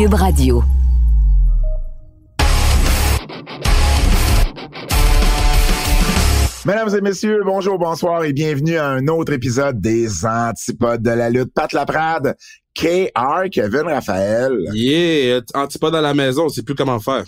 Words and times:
Cube 0.00 0.14
Radio. 0.14 0.62
Mesdames 6.64 6.96
et 6.96 7.00
messieurs, 7.02 7.42
bonjour, 7.44 7.78
bonsoir 7.78 8.24
et 8.24 8.32
bienvenue 8.32 8.78
à 8.78 8.86
un 8.86 9.08
autre 9.08 9.34
épisode 9.34 9.78
des 9.78 10.24
Antipodes 10.24 11.02
de 11.02 11.10
la 11.10 11.28
lutte. 11.28 11.52
Pat 11.52 11.70
Laprade, 11.74 12.34
KR, 12.74 13.50
Kevin 13.52 13.82
Raphaël. 13.82 14.52
Yeah, 14.72 15.42
Antipodes 15.52 15.94
à 15.94 16.00
la 16.00 16.14
maison, 16.14 16.46
on 16.46 16.48
sait 16.48 16.62
plus 16.62 16.74
comment 16.74 16.98
faire. 16.98 17.24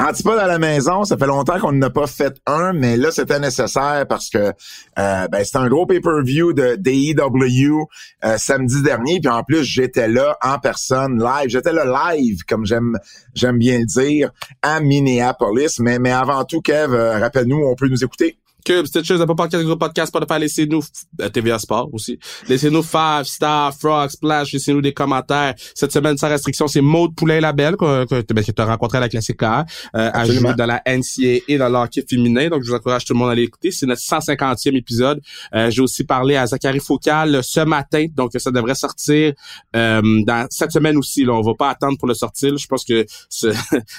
Antipode 0.00 0.38
à 0.38 0.46
la 0.46 0.58
maison, 0.58 1.04
ça 1.04 1.16
fait 1.16 1.26
longtemps 1.26 1.58
qu'on 1.58 1.72
n'a 1.72 1.90
pas 1.90 2.06
fait 2.06 2.40
un, 2.46 2.72
mais 2.72 2.96
là, 2.96 3.10
c'était 3.10 3.38
nécessaire 3.38 4.06
parce 4.08 4.30
que 4.30 4.38
euh, 4.38 5.28
ben, 5.28 5.44
c'était 5.44 5.58
un 5.58 5.68
gros 5.68 5.86
pay-per-view 5.86 6.52
de 6.52 6.76
d'AEW 6.76 7.86
euh, 8.24 8.38
samedi 8.38 8.82
dernier. 8.82 9.20
Puis 9.20 9.30
en 9.30 9.42
plus, 9.42 9.62
j'étais 9.64 10.08
là 10.08 10.36
en 10.42 10.58
personne, 10.58 11.22
live. 11.22 11.48
J'étais 11.48 11.72
là 11.72 12.12
live, 12.14 12.40
comme 12.46 12.66
j'aime 12.66 12.98
j'aime 13.34 13.58
bien 13.58 13.78
le 13.78 13.86
dire, 13.86 14.30
à 14.62 14.80
Minneapolis. 14.80 15.78
Mais, 15.80 15.98
mais 15.98 16.12
avant 16.12 16.44
tout, 16.44 16.60
Kev, 16.60 16.94
euh, 16.94 17.18
rappelle-nous, 17.18 17.64
on 17.64 17.74
peut 17.74 17.88
nous 17.88 18.04
écouter. 18.04 18.38
Cube, 18.64 18.86
chose, 19.04 19.24
pas 19.24 19.34
podcast, 19.34 19.64
gros 19.64 19.76
podcast, 19.76 20.08
Spotify, 20.08 20.40
laissez-nous, 20.40 20.82
euh, 21.20 21.28
TVA 21.28 21.58
Sport 21.58 21.88
aussi. 21.92 22.18
Laissez-nous 22.48 22.82
five 22.82 23.24
star, 23.24 23.72
frog, 23.74 24.10
splash, 24.10 24.52
laissez-nous 24.52 24.80
des 24.82 24.92
commentaires. 24.92 25.54
Cette 25.74 25.92
semaine, 25.92 26.18
sans 26.18 26.28
restriction, 26.28 26.66
c'est 26.66 26.80
Maud 26.80 27.14
Poulain 27.14 27.40
Labelle, 27.40 27.76
que, 27.76 28.04
que, 28.04 28.32
ben, 28.32 28.44
que 28.44 28.52
tu 28.52 28.62
as 28.62 28.66
rencontré 28.66 28.98
à 28.98 29.00
la 29.00 29.08
Classique 29.08 29.42
A, 29.42 29.64
euh, 29.96 30.10
à 30.12 30.24
jouer 30.24 30.54
dans 30.54 30.66
la 30.66 30.82
NCA 30.86 31.44
et 31.48 31.58
dans 31.58 31.68
l'hockey 31.68 32.04
féminin. 32.08 32.48
Donc, 32.48 32.62
je 32.62 32.70
vous 32.70 32.76
encourage 32.76 33.04
tout 33.04 33.14
le 33.14 33.18
monde 33.18 33.30
à 33.30 33.34
l'écouter. 33.34 33.70
C'est 33.70 33.86
notre 33.86 34.02
150e 34.02 34.76
épisode. 34.76 35.20
Euh, 35.54 35.70
J'ai 35.70 35.82
aussi 35.82 36.04
parlé 36.04 36.36
à 36.36 36.46
Zachary 36.46 36.80
Foucal 36.80 37.42
ce 37.42 37.60
matin. 37.60 38.06
Donc, 38.14 38.32
ça 38.36 38.50
devrait 38.50 38.74
sortir, 38.74 39.32
euh, 39.76 40.02
dans 40.24 40.46
cette 40.50 40.72
semaine 40.72 40.96
aussi, 40.96 41.24
là. 41.24 41.32
On 41.32 41.42
va 41.42 41.54
pas 41.54 41.70
attendre 41.70 41.98
pour 41.98 42.08
le 42.08 42.14
sortir. 42.14 42.56
Je 42.56 42.66
pense 42.66 42.84
que 42.84 43.06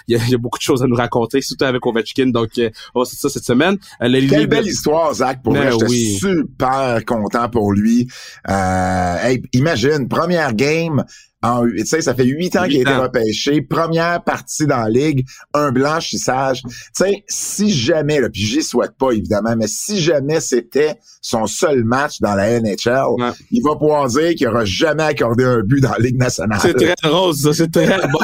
il 0.08 0.18
y, 0.30 0.36
a, 0.36 0.38
beaucoup 0.38 0.58
de 0.58 0.64
choses 0.64 0.84
à 0.84 0.88
nous 0.88 0.96
raconter, 0.96 1.42
surtout 1.42 1.66
avec 1.66 1.86
Ovechkin. 1.86 2.28
Donc, 2.28 2.58
euh, 2.58 2.70
on 2.94 3.00
va 3.00 3.06
sortir 3.06 3.30
cette 3.30 3.46
semaine. 3.46 3.78
Euh, 4.02 4.08
belle 4.50 4.68
histoire, 4.68 5.14
Zach. 5.14 5.42
Pour 5.44 5.54
ben 5.54 5.70
moi, 5.70 5.72
j'étais 5.72 6.18
super 6.18 7.06
content 7.06 7.50
pour 7.50 7.74
lui. 7.74 8.08
Euh, 8.50 9.16
hey, 9.24 9.42
imagine, 9.54 10.08
première 10.08 10.54
game, 10.54 11.04
tu 11.42 11.86
sais, 11.86 12.02
ça 12.02 12.14
fait 12.14 12.26
huit 12.26 12.56
ans 12.56 12.66
qu'il 12.66 12.78
a 12.78 12.82
été 12.82 12.96
repêché, 12.96 13.62
première 13.62 14.24
partie 14.24 14.68
dans 14.68 14.78
la 14.78 14.90
ligue, 14.90 15.26
un 15.54 15.72
blanchissage. 15.72 16.64
Tu 16.64 16.72
sais, 16.94 17.24
si 17.28 17.72
jamais, 17.72 18.20
là, 18.20 18.30
puis 18.30 18.42
j'y 18.42 18.62
souhaite 18.62 18.98
pas 18.98 19.12
évidemment, 19.12 19.56
mais 19.58 19.68
si 19.68 20.00
jamais 20.02 20.42
c'était 20.42 21.00
son 21.22 21.48
seul 21.48 21.84
match 21.84 22.20
dans 22.20 22.36
la 22.36 22.60
NHL, 22.60 23.34
il 23.52 23.62
va 23.64 23.76
pouvoir 23.76 24.08
dire 24.08 24.36
qu'il 24.36 24.48
aura 24.48 24.66
jamais 24.66 25.04
accordé 25.04 25.44
un 25.44 25.62
but 25.62 25.82
dans 25.82 25.92
la 25.92 26.00
Ligue 26.00 26.18
nationale. 26.18 26.60
C'est 26.62 26.74
très 26.74 27.10
rose, 27.10 27.42
ça, 27.42 27.54
c'est 27.54 27.72
très 27.72 28.08
bon. 28.08 28.20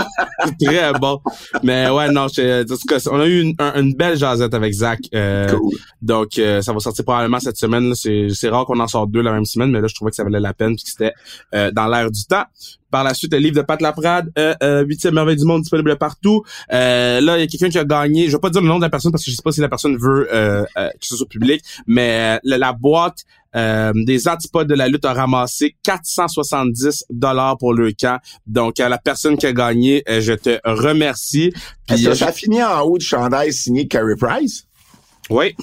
c'est 0.45 0.65
très 0.65 0.93
bon. 0.93 1.19
Mais 1.63 1.89
ouais, 1.89 2.11
non, 2.11 2.27
on 2.27 3.19
a 3.19 3.27
eu 3.27 3.41
une, 3.41 3.93
belle 3.95 4.17
jasette 4.17 4.53
avec 4.53 4.73
Zach. 4.73 4.99
Euh, 5.13 5.47
cool. 5.49 5.73
Donc, 6.01 6.37
euh, 6.37 6.61
ça 6.61 6.73
va 6.73 6.79
sortir 6.79 7.05
probablement 7.05 7.39
cette 7.39 7.57
semaine. 7.57 7.93
C'est 7.95 8.49
rare 8.49 8.65
qu'on 8.65 8.79
en 8.79 8.87
sorte 8.87 9.11
deux 9.11 9.21
la 9.21 9.31
même 9.31 9.45
semaine, 9.45 9.71
mais 9.71 9.81
là, 9.81 9.87
je 9.87 9.95
trouvais 9.95 10.11
que 10.11 10.15
ça 10.15 10.23
valait 10.23 10.39
la 10.39 10.53
peine 10.53 10.75
puisque 10.75 10.89
c'était 10.89 11.13
euh, 11.53 11.71
dans 11.71 11.87
l'air 11.87 12.11
du 12.11 12.25
temps. 12.25 12.45
Par 12.95 13.03
la 13.03 13.13
suite, 13.13 13.33
le 13.33 13.39
livre 13.39 13.57
de 13.57 13.61
Pat 13.61 13.81
Laprade, 13.81 14.31
euh, 14.39 14.55
euh, 14.63 14.85
8 14.85 15.07
merveille 15.07 15.35
du 15.35 15.43
monde 15.43 15.63
disponible 15.63 15.97
partout. 15.97 16.45
Euh, 16.71 17.19
là, 17.19 17.37
il 17.37 17.41
y 17.41 17.43
a 17.43 17.47
quelqu'un 17.47 17.67
qui 17.67 17.77
a 17.77 17.83
gagné. 17.83 18.27
Je 18.27 18.31
vais 18.31 18.39
pas 18.39 18.49
dire 18.49 18.61
le 18.61 18.69
nom 18.69 18.77
de 18.77 18.83
la 18.83 18.89
personne 18.89 19.11
parce 19.11 19.25
que 19.25 19.31
je 19.31 19.35
sais 19.35 19.41
pas 19.43 19.51
si 19.51 19.59
la 19.59 19.67
personne 19.67 19.97
veut 19.97 20.33
euh, 20.33 20.63
euh 20.77 20.87
que 20.91 21.05
ce 21.05 21.17
soit 21.17 21.27
public, 21.27 21.61
mais 21.87 22.39
la, 22.45 22.71
boîte 22.71 23.25
des 23.53 24.29
antipodes 24.29 24.69
de 24.69 24.75
la 24.75 24.87
lutte 24.87 25.03
a 25.03 25.11
ramassé 25.11 25.75
470 25.83 27.03
dollars 27.09 27.57
pour 27.57 27.73
le 27.73 27.91
camp. 27.91 28.17
Donc, 28.47 28.79
à 28.79 28.87
la 28.87 28.97
personne 28.97 29.37
qui 29.37 29.45
a 29.45 29.51
gagné, 29.51 30.01
je 30.07 30.31
te 30.31 30.57
remercie. 30.63 31.51
Est-ce 31.89 32.05
que 32.05 32.13
ça 32.13 32.31
finit 32.31 32.63
en 32.63 32.79
haut 32.83 32.97
du 32.97 33.05
chandail 33.05 33.51
signé 33.51 33.89
Carey 33.89 34.15
Price? 34.17 34.67
Oui. 35.29 35.53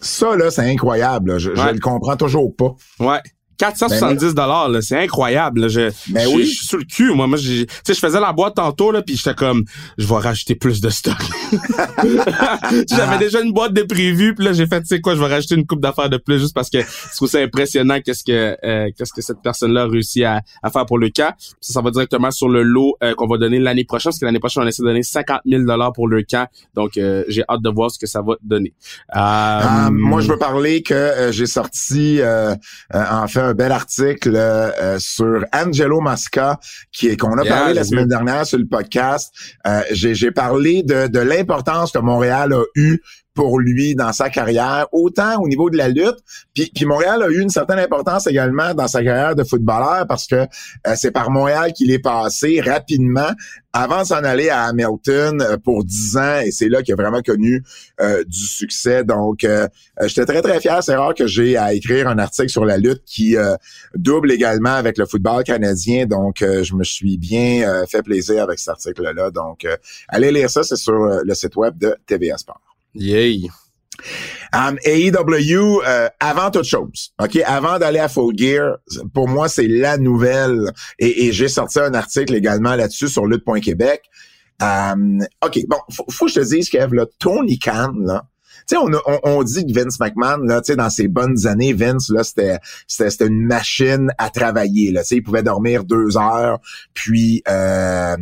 Ça, 0.00 0.36
là, 0.36 0.52
c'est 0.52 0.70
incroyable. 0.70 1.38
Je, 1.38 1.56
je 1.56 1.72
le 1.72 1.80
comprends 1.80 2.16
toujours 2.16 2.54
pas. 2.54 2.76
Ouais. 3.00 3.18
470 3.60 4.34
dollars 4.34 4.70
c'est 4.80 4.98
incroyable. 4.98 5.68
Je, 5.68 5.90
ben 6.08 6.26
oui. 6.34 6.44
je 6.44 6.50
suis 6.50 6.66
sur 6.66 6.78
le 6.78 6.84
cul. 6.84 7.12
Moi, 7.12 7.26
moi, 7.26 7.38
tu 7.38 7.66
sais, 7.84 7.94
je 7.94 7.98
faisais 7.98 8.20
la 8.20 8.32
boîte 8.32 8.54
tantôt 8.54 8.90
là, 8.90 9.02
puis 9.02 9.16
j'étais 9.16 9.34
comme, 9.34 9.64
je 9.98 10.06
vais 10.06 10.14
rajouter 10.14 10.54
plus 10.54 10.80
de 10.80 10.88
stock. 10.88 11.16
J'avais 12.88 13.18
déjà 13.18 13.42
une 13.42 13.52
boîte 13.52 13.74
de 13.74 13.82
prévu, 13.82 14.34
puis 14.34 14.44
là 14.46 14.52
j'ai 14.52 14.66
fait, 14.66 14.80
tu 14.80 14.86
sais 14.86 15.00
quoi, 15.00 15.14
je 15.14 15.20
vais 15.20 15.26
rajouter 15.26 15.56
une 15.56 15.66
coupe 15.66 15.80
d'affaires 15.80 16.08
de 16.08 16.16
plus 16.16 16.38
juste 16.38 16.54
parce 16.54 16.70
que 16.70 16.78
je 16.80 17.16
trouve 17.16 17.28
ça 17.28 17.38
impressionnant 17.38 18.00
qu'est-ce 18.00 18.24
que 18.24 18.56
euh, 18.64 18.90
qu'est-ce 18.96 19.12
que 19.12 19.20
cette 19.20 19.42
personne-là 19.42 19.82
a 19.82 19.86
réussi 19.86 20.24
à, 20.24 20.40
à, 20.62 20.70
faire 20.70 20.86
pour 20.86 20.98
le 20.98 21.10
cas. 21.10 21.34
Ça, 21.60 21.74
ça 21.74 21.82
va 21.82 21.90
directement 21.90 22.30
sur 22.30 22.48
le 22.48 22.62
lot 22.62 22.96
euh, 23.02 23.14
qu'on 23.14 23.26
va 23.26 23.36
donner 23.36 23.58
l'année 23.58 23.84
prochaine, 23.84 24.10
parce 24.10 24.20
que 24.20 24.24
l'année 24.24 24.38
prochaine 24.38 24.62
on 24.62 24.66
essaie 24.66 24.82
de 24.82 24.88
donner 24.88 25.02
50 25.02 25.40
000 25.44 25.64
dollars 25.64 25.92
pour 25.92 26.08
le 26.08 26.22
camp. 26.22 26.48
Donc 26.74 26.96
euh, 26.96 27.24
j'ai 27.28 27.42
hâte 27.48 27.62
de 27.62 27.70
voir 27.70 27.90
ce 27.90 27.98
que 27.98 28.06
ça 28.06 28.22
va 28.22 28.36
donner. 28.42 28.72
moi, 29.14 30.20
je 30.20 30.28
veux 30.28 30.38
parler 30.38 30.82
que 30.82 31.28
j'ai 31.32 31.46
sorti 31.46 32.20
en 32.92 33.26
fait 33.26 33.49
un 33.50 33.54
bel 33.54 33.72
article 33.72 34.34
euh, 34.34 34.98
sur 34.98 35.44
Angelo 35.52 36.00
Masca 36.00 36.58
qui 36.92 37.08
est 37.08 37.16
qu'on 37.16 37.36
a 37.36 37.44
parlé 37.44 37.74
la 37.74 37.84
semaine 37.84 38.08
dernière 38.08 38.46
sur 38.46 38.58
le 38.58 38.66
podcast. 38.66 39.32
Euh, 39.66 39.82
j'ai 39.90 40.30
parlé 40.30 40.82
de, 40.82 41.08
de 41.08 41.18
l'importance 41.18 41.92
que 41.92 41.98
Montréal 41.98 42.52
a 42.52 42.62
eu 42.76 43.00
pour 43.34 43.60
lui 43.60 43.94
dans 43.94 44.12
sa 44.12 44.28
carrière, 44.28 44.86
autant 44.92 45.40
au 45.40 45.48
niveau 45.48 45.70
de 45.70 45.76
la 45.76 45.88
lutte, 45.88 46.18
puis, 46.54 46.70
Montréal 46.84 47.22
a 47.22 47.28
eu 47.28 47.40
une 47.40 47.50
certaine 47.50 47.78
importance 47.78 48.26
également 48.26 48.74
dans 48.74 48.88
sa 48.88 49.02
carrière 49.04 49.34
de 49.34 49.44
footballeur 49.44 50.06
parce 50.08 50.26
que 50.26 50.34
euh, 50.34 50.94
c'est 50.96 51.10
par 51.10 51.30
Montréal 51.30 51.72
qu'il 51.72 51.90
est 51.90 52.00
passé 52.00 52.60
rapidement 52.60 53.30
avant 53.72 54.02
de 54.02 54.06
s'en 54.06 54.24
aller 54.24 54.48
à 54.48 54.64
Hamilton 54.64 55.40
euh, 55.40 55.56
pour 55.56 55.84
dix 55.84 56.16
ans 56.16 56.40
et 56.40 56.50
c'est 56.50 56.68
là 56.68 56.82
qu'il 56.82 56.92
a 56.94 56.96
vraiment 56.96 57.22
connu 57.22 57.62
euh, 58.00 58.24
du 58.24 58.46
succès. 58.46 59.04
Donc, 59.04 59.46
j'étais 60.02 60.26
très, 60.26 60.42
très 60.42 60.60
fier. 60.60 60.82
C'est 60.82 60.96
rare 60.96 61.14
que 61.14 61.26
j'ai 61.26 61.56
à 61.56 61.72
écrire 61.72 62.08
un 62.08 62.18
article 62.18 62.48
sur 62.48 62.64
la 62.64 62.78
lutte 62.78 63.04
qui 63.04 63.36
double 63.94 64.32
également 64.32 64.74
avec 64.74 64.98
le 64.98 65.06
football 65.06 65.44
canadien. 65.44 66.06
Donc, 66.06 66.38
je 66.40 66.74
me 66.74 66.84
suis 66.84 67.16
bien 67.16 67.84
fait 67.86 68.02
plaisir 68.02 68.42
avec 68.42 68.58
cet 68.58 68.70
article-là. 68.70 69.30
Donc, 69.30 69.66
allez 70.08 70.32
lire 70.32 70.50
ça, 70.50 70.62
c'est 70.62 70.76
sur 70.76 70.94
le 70.94 71.34
site 71.34 71.56
web 71.56 71.78
de 71.78 71.96
TVA 72.06 72.36
Sport. 72.36 72.69
Yay. 72.94 73.48
Um, 74.52 74.78
AEW, 74.84 75.82
euh, 75.86 76.08
avant 76.18 76.50
toute 76.50 76.64
chose, 76.64 77.12
ok, 77.22 77.36
avant 77.46 77.78
d'aller 77.78 78.00
à 78.00 78.08
Full 78.08 78.36
Gear, 78.36 78.78
pour 79.14 79.28
moi 79.28 79.48
c'est 79.48 79.68
la 79.68 79.96
nouvelle 79.96 80.72
et, 80.98 81.26
et 81.26 81.32
j'ai 81.32 81.46
sorti 81.46 81.78
un 81.78 81.94
article 81.94 82.34
également 82.34 82.74
là-dessus 82.74 83.08
sur 83.08 83.26
lutte.québec. 83.26 84.02
Um, 84.60 85.24
ok, 85.44 85.60
bon, 85.68 85.76
faut, 85.92 86.04
faut 86.10 86.26
que 86.26 86.32
je 86.32 86.40
te 86.40 86.44
dise 86.44 86.68
Kev, 86.68 86.94
là, 86.94 87.06
Tony 87.18 87.58
Khan, 87.58 87.92
là, 88.00 88.24
tu 88.68 88.76
sais, 88.76 88.76
on, 88.76 88.90
on, 89.06 89.20
on, 89.24 89.42
dit 89.42 89.66
que 89.66 89.72
Vince 89.72 89.98
McMahon, 89.98 90.44
là, 90.44 90.60
tu 90.60 90.66
sais, 90.66 90.76
dans 90.76 90.90
ses 90.90 91.08
bonnes 91.08 91.46
années, 91.46 91.72
Vince, 91.72 92.10
là, 92.10 92.22
c'était, 92.22 92.58
c'était, 92.86 93.26
une 93.26 93.46
machine 93.46 94.12
à 94.18 94.30
travailler, 94.30 94.92
là. 94.92 95.02
Tu 95.02 95.08
sais, 95.08 95.16
il 95.16 95.22
pouvait 95.22 95.42
dormir 95.42 95.84
deux 95.84 96.16
heures, 96.18 96.58
puis, 96.92 97.42
euh, 97.48 98.16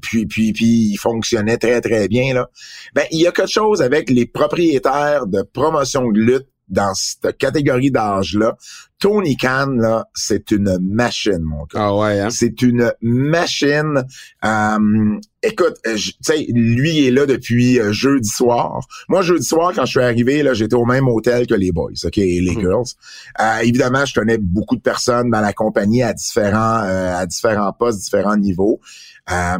puis, 0.00 0.26
puis, 0.26 0.52
puis 0.52 0.90
il 0.92 0.96
fonctionnait 0.96 1.58
très, 1.58 1.80
très 1.80 2.08
bien. 2.08 2.34
Là. 2.34 2.48
Ben, 2.94 3.04
il 3.10 3.20
y 3.20 3.26
a 3.26 3.32
quelque 3.32 3.50
chose 3.50 3.82
avec 3.82 4.10
les 4.10 4.26
propriétaires 4.26 5.26
de 5.26 5.42
promotion 5.42 6.10
de 6.10 6.20
lutte 6.20 6.48
dans 6.68 6.92
cette 6.94 7.36
catégorie 7.38 7.90
d'âge-là. 7.90 8.56
Tony 8.98 9.36
Khan, 9.36 9.68
là, 9.76 10.06
c'est 10.12 10.50
une 10.50 10.76
machine, 10.80 11.40
mon 11.40 11.64
gars. 11.72 11.80
Ah 11.86 11.96
ouais, 11.96 12.20
hein? 12.20 12.30
C'est 12.30 12.62
une 12.62 12.92
machine. 13.00 14.02
Euh, 14.44 15.20
écoute, 15.42 15.76
euh, 15.86 15.94
tu 15.94 16.12
sais, 16.20 16.46
lui 16.48 17.06
est 17.06 17.12
là 17.12 17.24
depuis 17.24 17.78
euh, 17.78 17.92
jeudi 17.92 18.28
soir. 18.28 18.80
Moi, 19.08 19.22
jeudi 19.22 19.46
soir, 19.46 19.72
quand 19.72 19.84
je 19.84 19.92
suis 19.92 20.00
arrivé, 20.00 20.42
là, 20.42 20.52
j'étais 20.52 20.74
au 20.74 20.84
même 20.84 21.06
hôtel 21.06 21.46
que 21.46 21.54
les 21.54 21.70
boys, 21.70 21.92
OK, 22.04 22.16
les 22.16 22.40
mhm. 22.40 22.60
girls. 22.60 23.62
évidemment, 23.62 24.04
je 24.04 24.14
connais 24.14 24.38
beaucoup 24.38 24.74
de 24.74 24.82
personnes 24.82 25.30
dans 25.30 25.40
la 25.40 25.52
compagnie 25.52 26.02
à 26.02 26.12
différents, 26.12 26.82
à 26.82 27.24
différents 27.26 27.72
postes, 27.72 28.00
différents 28.00 28.36
niveaux. 28.36 28.80
Euh, 29.30 29.58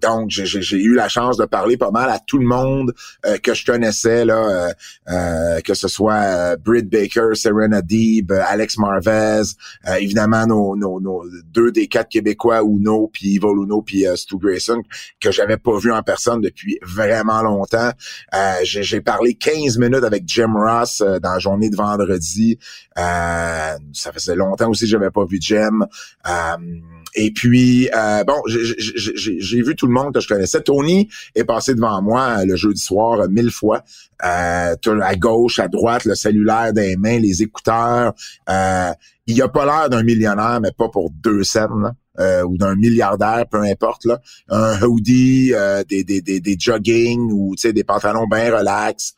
donc, 0.00 0.30
j'ai 0.30 0.76
eu 0.76 0.94
la 0.94 1.08
chance 1.08 1.36
de 1.36 1.44
parler 1.44 1.76
pas 1.76 1.90
mal 1.90 2.08
à 2.10 2.18
tout 2.18 2.38
le 2.38 2.46
monde 2.46 2.94
euh, 3.26 3.36
que 3.38 3.54
je 3.54 3.64
connaissais, 3.66 4.24
là, 4.24 4.72
euh, 5.08 5.60
que 5.60 5.74
ce 5.74 5.88
soit 5.88 6.56
Britt 6.56 6.88
Baker, 6.88 7.34
Serena 7.34 7.82
Deeb, 7.82 8.32
Alex 8.32 8.78
Marvez, 8.78 9.42
euh, 9.88 9.94
évidemment 9.94 10.46
nos, 10.46 10.76
nos, 10.76 11.00
nos, 11.00 11.24
deux 11.44 11.72
des 11.72 11.86
quatre 11.86 12.08
Québécois, 12.08 12.62
Uno, 12.62 13.10
puis 13.12 13.28
Ivo 13.28 13.54
Luno, 13.54 13.82
puis 13.82 14.06
euh, 14.06 14.16
Stu 14.16 14.36
Grayson, 14.38 14.82
que 15.20 15.30
j'avais 15.30 15.56
pas 15.56 15.78
vu 15.78 15.92
en 15.92 16.02
personne 16.02 16.40
depuis 16.40 16.78
vraiment 16.82 17.42
longtemps. 17.42 17.90
Euh, 18.34 18.54
j'ai 18.62 19.00
parlé 19.00 19.34
15 19.34 19.78
minutes 19.78 20.04
avec 20.04 20.24
Jim 20.26 20.52
Ross 20.54 21.02
dans 21.22 21.32
la 21.32 21.38
journée 21.38 21.70
de 21.70 21.76
vendredi. 21.76 22.58
ça 22.96 23.78
faisait 24.12 24.36
longtemps 24.36 24.70
aussi 24.70 24.84
que 24.84 24.90
j'avais 24.90 25.10
pas 25.10 25.24
vu 25.24 25.38
Jim. 25.40 25.86
Et 27.14 27.32
puis, 27.32 27.88
euh, 27.94 28.24
bon, 28.24 28.40
j'ai 28.46 29.62
vu 29.62 29.74
tout 29.74 29.86
le 29.86 29.92
monde 29.92 30.14
que 30.14 30.20
je 30.20 30.28
connaissais. 30.28 30.60
Tony 30.60 31.08
est 31.34 31.44
passé 31.44 31.74
devant 31.74 32.00
moi 32.02 32.38
euh, 32.38 32.44
le 32.44 32.56
jeudi 32.56 32.80
soir 32.80 33.20
euh, 33.20 33.28
mille 33.28 33.50
fois. 33.50 33.82
Euh, 34.24 34.76
à 35.02 35.16
gauche, 35.16 35.58
à 35.58 35.68
droite, 35.68 36.04
le 36.04 36.14
cellulaire 36.14 36.72
des 36.72 36.96
mains, 36.96 37.18
les 37.18 37.42
écouteurs. 37.42 38.14
Euh, 38.48 38.92
il 39.26 39.40
a 39.42 39.48
pas 39.48 39.64
l'air 39.64 39.90
d'un 39.90 40.02
millionnaire, 40.02 40.60
mais 40.60 40.72
pas 40.72 40.88
pour 40.88 41.10
deux 41.10 41.42
scènes. 41.44 41.94
ou 42.46 42.58
d'un 42.58 42.74
milliardaire, 42.76 43.46
peu 43.50 43.62
importe. 43.62 44.04
Là. 44.04 44.20
Un 44.50 44.82
hoodie, 44.82 45.52
des, 45.88 46.04
des, 46.04 46.20
des, 46.20 46.40
des, 46.40 46.56
jogging 46.58 47.30
ou 47.32 47.54
des 47.56 47.84
pantalons 47.84 48.26
bien 48.26 48.54
relax. 48.56 49.14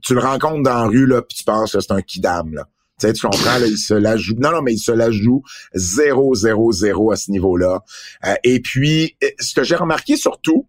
tu 0.00 0.14
le 0.14 0.20
rencontres 0.20 0.62
dans 0.62 0.84
la 0.84 0.86
rue, 0.86 1.06
là, 1.06 1.20
puis 1.20 1.36
tu 1.36 1.44
penses 1.44 1.72
que 1.72 1.80
c'est 1.80 1.92
un 1.92 2.00
kidam. 2.00 2.54
Là 2.54 2.66
tu 2.98 3.12
comprends, 3.26 3.58
là, 3.58 3.66
il 3.66 3.78
se 3.78 3.94
la 3.94 4.16
joue. 4.16 4.34
Non, 4.38 4.50
non, 4.52 4.62
mais 4.62 4.74
il 4.74 4.78
se 4.78 4.92
la 4.92 5.10
joue 5.10 5.42
0, 5.74 6.34
0, 6.34 6.72
0 6.72 7.10
à 7.10 7.16
ce 7.16 7.30
niveau-là. 7.30 7.82
Euh, 8.26 8.34
et 8.44 8.60
puis, 8.60 9.16
euh, 9.22 9.28
ce 9.40 9.54
que 9.54 9.64
j'ai 9.64 9.76
remarqué 9.76 10.16
surtout, 10.16 10.66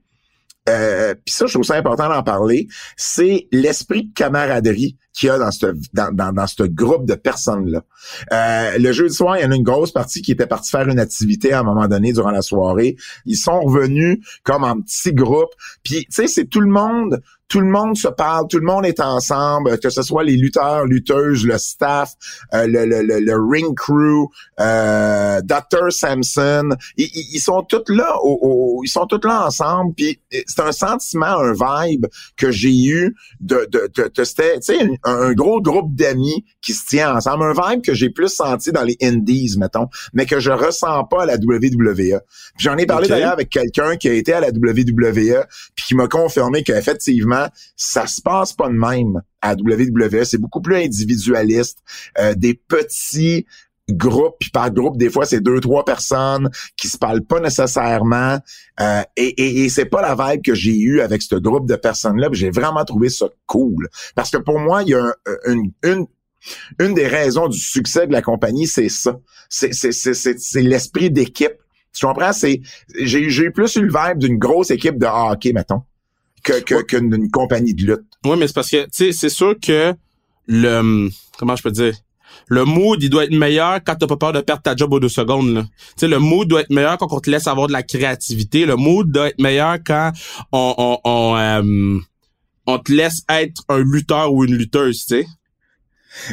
euh, 0.70 1.14
puis 1.14 1.34
ça, 1.34 1.46
je 1.46 1.54
trouve 1.54 1.66
ça 1.66 1.76
important 1.76 2.08
d'en 2.08 2.24
parler, 2.24 2.68
c'est 2.96 3.48
l'esprit 3.52 4.06
de 4.06 4.14
camaraderie 4.14 4.98
qu'il 5.14 5.28
y 5.28 5.30
a 5.30 5.38
dans 5.38 5.52
ce 5.52 5.68
dans, 5.94 6.14
dans, 6.14 6.32
dans 6.32 6.48
ce 6.48 6.64
groupe 6.64 7.06
de 7.06 7.16
personnes-là. 7.16 7.84
Euh, 8.32 8.78
le 8.78 8.92
jeudi 8.94 9.14
soir, 9.14 9.38
il 9.38 9.44
y 9.44 9.46
en 9.46 9.52
a 9.52 9.56
une 9.56 9.64
grosse 9.64 9.92
partie 9.92 10.22
qui 10.22 10.32
était 10.32 10.48
partie 10.48 10.72
faire 10.72 10.88
une 10.88 11.00
activité 11.00 11.52
à 11.52 11.60
un 11.60 11.64
moment 11.64 11.88
donné 11.88 12.14
durant 12.14 12.32
la 12.32 12.42
soirée. 12.42 12.96
Ils 13.26 13.38
sont 13.38 13.60
revenus 13.60 14.20
comme 14.44 14.64
en 14.64 14.80
petit 14.80 15.14
groupe. 15.14 15.52
Puis, 15.84 16.06
tu 16.06 16.12
sais, 16.12 16.28
c'est 16.28 16.46
tout 16.46 16.62
le 16.62 16.72
monde 16.72 17.22
tout 17.54 17.62
le 17.62 17.70
monde 17.70 17.96
se 17.96 18.08
parle, 18.08 18.48
tout 18.48 18.58
le 18.58 18.66
monde 18.66 18.84
est 18.84 19.00
ensemble, 19.00 19.78
que 19.78 19.92
ce 19.92 20.02
soit 20.02 20.24
les 20.24 20.38
lutteurs, 20.38 20.86
lutteuses, 20.86 21.46
le 21.46 21.60
staff, 21.60 22.14
euh, 22.52 22.66
le, 22.66 22.84
le, 22.86 23.20
le, 23.20 23.48
ring 23.48 23.76
crew, 23.76 24.28
euh, 24.60 25.40
Dr. 25.44 25.92
Samson, 25.92 26.70
ils, 26.98 27.40
sont 27.40 27.62
tous 27.62 27.94
là, 27.94 28.18
ils 28.84 28.90
sont 28.90 29.06
tous 29.06 29.24
là 29.24 29.46
ensemble. 29.46 29.94
Puis 29.94 30.20
c'est 30.48 30.62
un 30.62 30.72
sentiment, 30.72 31.28
un 31.28 31.54
vibe 31.54 32.08
que 32.38 32.50
j'ai 32.50 32.74
eu 32.74 33.16
de, 33.40 33.68
de, 33.72 33.88
de, 33.96 34.12
de 34.12 34.24
c'était, 34.24 34.60
tu 34.60 34.74
sais, 34.74 34.90
un, 35.04 35.34
gros 35.34 35.62
groupe 35.62 35.94
d'amis 35.94 36.46
qui 36.60 36.74
se 36.74 36.88
tient 36.88 37.16
ensemble, 37.16 37.44
un 37.44 37.70
vibe 37.70 37.84
que 37.84 37.94
j'ai 37.94 38.10
plus 38.10 38.30
senti 38.30 38.72
dans 38.72 38.82
les 38.82 38.98
Indies, 39.00 39.58
mettons, 39.60 39.90
mais 40.14 40.26
que 40.26 40.40
je 40.40 40.50
ressens 40.50 41.04
pas 41.04 41.22
à 41.22 41.26
la 41.28 41.36
WWE. 41.36 42.20
J'en 42.58 42.78
ai 42.78 42.88
parlé 42.88 43.08
d'ailleurs 43.08 43.34
avec 43.34 43.52
quelqu'un 43.52 43.96
qui 43.96 44.10
a 44.10 44.14
été 44.14 44.34
à 44.34 44.40
la 44.40 44.50
WWE, 44.50 45.46
puis 45.76 45.86
qui 45.86 45.94
m'a 45.94 46.08
confirmé 46.08 46.64
qu'effectivement 46.64 47.43
ça 47.76 48.08
se 48.08 48.22
passe 48.22 48.54
pas 48.54 48.68
de 48.68 48.74
même 48.74 49.22
à 49.42 49.54
WWE. 49.54 50.24
C'est 50.24 50.38
beaucoup 50.38 50.62
plus 50.62 50.76
individualiste. 50.76 51.80
Euh, 52.20 52.34
des 52.36 52.54
petits 52.54 53.46
groupes, 53.90 54.36
puis 54.40 54.50
par 54.50 54.72
groupe, 54.72 54.98
des 54.98 55.10
fois, 55.10 55.26
c'est 55.26 55.42
deux, 55.42 55.60
trois 55.60 55.84
personnes 55.84 56.50
qui 56.78 56.88
se 56.88 56.98
parlent 56.98 57.26
pas 57.26 57.40
nécessairement. 57.40 58.40
Euh, 58.80 59.02
et, 59.18 59.64
et, 59.64 59.70
c'est 59.70 59.86
pas 59.86 60.02
la 60.02 60.16
vibe 60.16 60.42
que 60.42 60.56
j'ai 60.56 60.78
eue 60.78 61.02
avec 61.02 61.22
ce 61.22 61.36
groupe 61.36 61.68
de 61.68 61.76
personnes-là. 61.76 62.30
J'ai 62.32 62.50
vraiment 62.50 62.86
trouvé 62.86 63.10
ça 63.10 63.28
cool. 63.46 63.90
Parce 64.16 64.30
que 64.30 64.38
pour 64.38 64.60
moi, 64.60 64.84
il 64.84 64.90
y 64.90 64.96
a 64.96 65.14
une, 65.48 65.72
une 65.84 66.08
une 66.80 66.94
des 66.94 67.08
raisons 67.08 67.48
du 67.48 67.58
succès 67.58 68.08
de 68.08 68.12
la 68.12 68.22
compagnie, 68.22 68.68
c'est 68.68 68.90
ça. 68.90 69.20
C'est, 69.50 69.72
c'est, 69.74 70.62
l'esprit 70.62 71.10
d'équipe. 71.10 71.54
Tu 71.94 72.06
comprends? 72.06 72.34
C'est, 72.34 72.62
j'ai, 73.00 73.30
j'ai 73.30 73.50
plus 73.52 73.76
eu 73.76 73.82
le 73.82 73.94
vibe 73.94 74.18
d'une 74.18 74.38
grosse 74.38 74.72
équipe 74.72 74.98
de 74.98 75.06
hockey, 75.06 75.54
mettons 75.54 75.84
que 76.44 76.82
qu'une 76.82 77.32
compagnie 77.32 77.74
de 77.74 77.86
lutte. 77.86 78.06
Oui, 78.26 78.38
mais 78.38 78.48
c'est 78.48 78.54
parce 78.54 78.70
que 78.70 78.84
tu 78.84 78.90
sais, 78.92 79.12
c'est 79.12 79.30
sûr 79.30 79.56
que 79.60 79.94
le 80.48 81.10
comment 81.38 81.56
je 81.56 81.64
peux 81.64 81.72
dire? 81.72 81.94
Le 82.48 82.66
mood, 82.66 83.02
il 83.02 83.10
doit 83.10 83.24
être 83.24 83.34
meilleur 83.34 83.80
quand 83.84 83.96
t'as 83.96 84.08
pas 84.08 84.18
peur 84.18 84.34
de 84.34 84.42
perdre 84.42 84.62
ta 84.62 84.76
job 84.76 84.92
aux 84.92 85.00
deux 85.00 85.10
secondes. 85.10 85.66
Tu 85.66 85.94
sais, 85.98 86.08
le 86.08 86.20
mood 86.20 86.48
doit 86.48 86.62
être 86.62 86.72
meilleur 86.72 86.98
quand 86.98 87.12
on 87.12 87.20
te 87.20 87.30
laisse 87.30 87.48
avoir 87.48 87.68
de 87.68 87.72
la 87.72 87.84
créativité. 87.84 88.66
Le 88.66 88.76
mood 88.76 89.10
doit 89.10 89.30
être 89.30 89.40
meilleur 89.40 89.78
quand 89.86 90.12
on 90.52 90.74
on 90.78 91.00
on, 91.06 91.38
euh, 91.38 92.00
on 92.66 92.80
te 92.80 92.92
laisse 92.92 93.22
être 93.30 93.64
un 93.70 93.80
lutteur 93.80 94.34
ou 94.34 94.44
une 94.44 94.56
lutteuse, 94.56 95.06
tu 95.06 95.22
sais. 95.22 95.28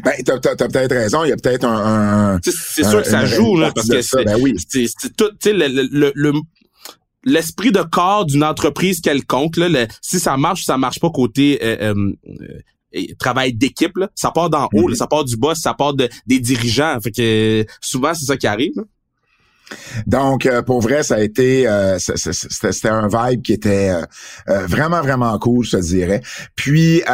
Ben, 0.05 0.13
t'as, 0.25 0.39
t'as, 0.39 0.56
peut-être 0.69 0.95
raison, 0.95 1.25
il 1.25 1.31
y 1.31 1.33
a 1.33 1.37
peut-être 1.37 1.65
un... 1.65 2.39
c'est 2.43 2.85
sûr 2.85 3.03
que 3.03 3.09
ça 3.09 3.25
joue, 3.25 3.56
là, 3.56 3.73
parce 3.73 3.89
que 3.89 4.03
c'est, 4.03 4.25
ben 4.25 4.37
oui. 4.39 4.55
c'est, 4.69 4.87
tout, 5.17 5.31
tu 5.31 5.37
sais, 5.41 5.53
le, 5.55 5.69
le, 5.91 6.13
le, 6.15 6.33
l'esprit 7.25 7.72
de 7.72 7.82
corps 7.82 8.26
d'une 8.26 8.44
entreprise 8.44 9.00
quelconque, 9.00 9.56
là, 9.56 9.87
si 10.00 10.20
ça 10.20 10.37
marche, 10.37 10.64
ça 10.64 10.78
marche 10.78 11.00
pas 11.00 11.11
côté 11.11 11.58
euh, 11.62 11.93
euh, 11.94 12.12
euh, 12.96 13.02
travail 13.19 13.52
d'équipe, 13.52 13.99
ça 14.14 14.31
part 14.31 14.50
d'en 14.50 14.69
haut, 14.72 14.90
mm-hmm. 14.90 14.94
ça 14.94 15.06
part 15.06 15.25
du 15.25 15.37
boss, 15.37 15.58
ça 15.61 15.75
part 15.75 15.94
de, 15.94 16.08
des 16.26 16.40
dirigeants. 16.40 16.99
Fait 17.00 17.12
que 17.12 17.67
souvent 17.81 18.14
c'est 18.14 18.26
ça 18.26 18.37
qui 18.37 18.46
arrive. 18.46 18.84
Donc, 20.05 20.49
pour 20.67 20.81
vrai, 20.81 21.05
ça 21.05 21.14
a 21.14 21.20
été, 21.20 21.64
c'était 21.99 22.88
un 22.88 23.06
vibe 23.06 23.43
qui 23.43 23.52
était 23.52 23.93
vraiment, 24.49 25.00
vraiment 25.00 25.38
cool, 25.38 25.64
je 25.64 25.76
te 25.76 25.76
dirais. 25.76 26.22
Puis, 26.56 27.05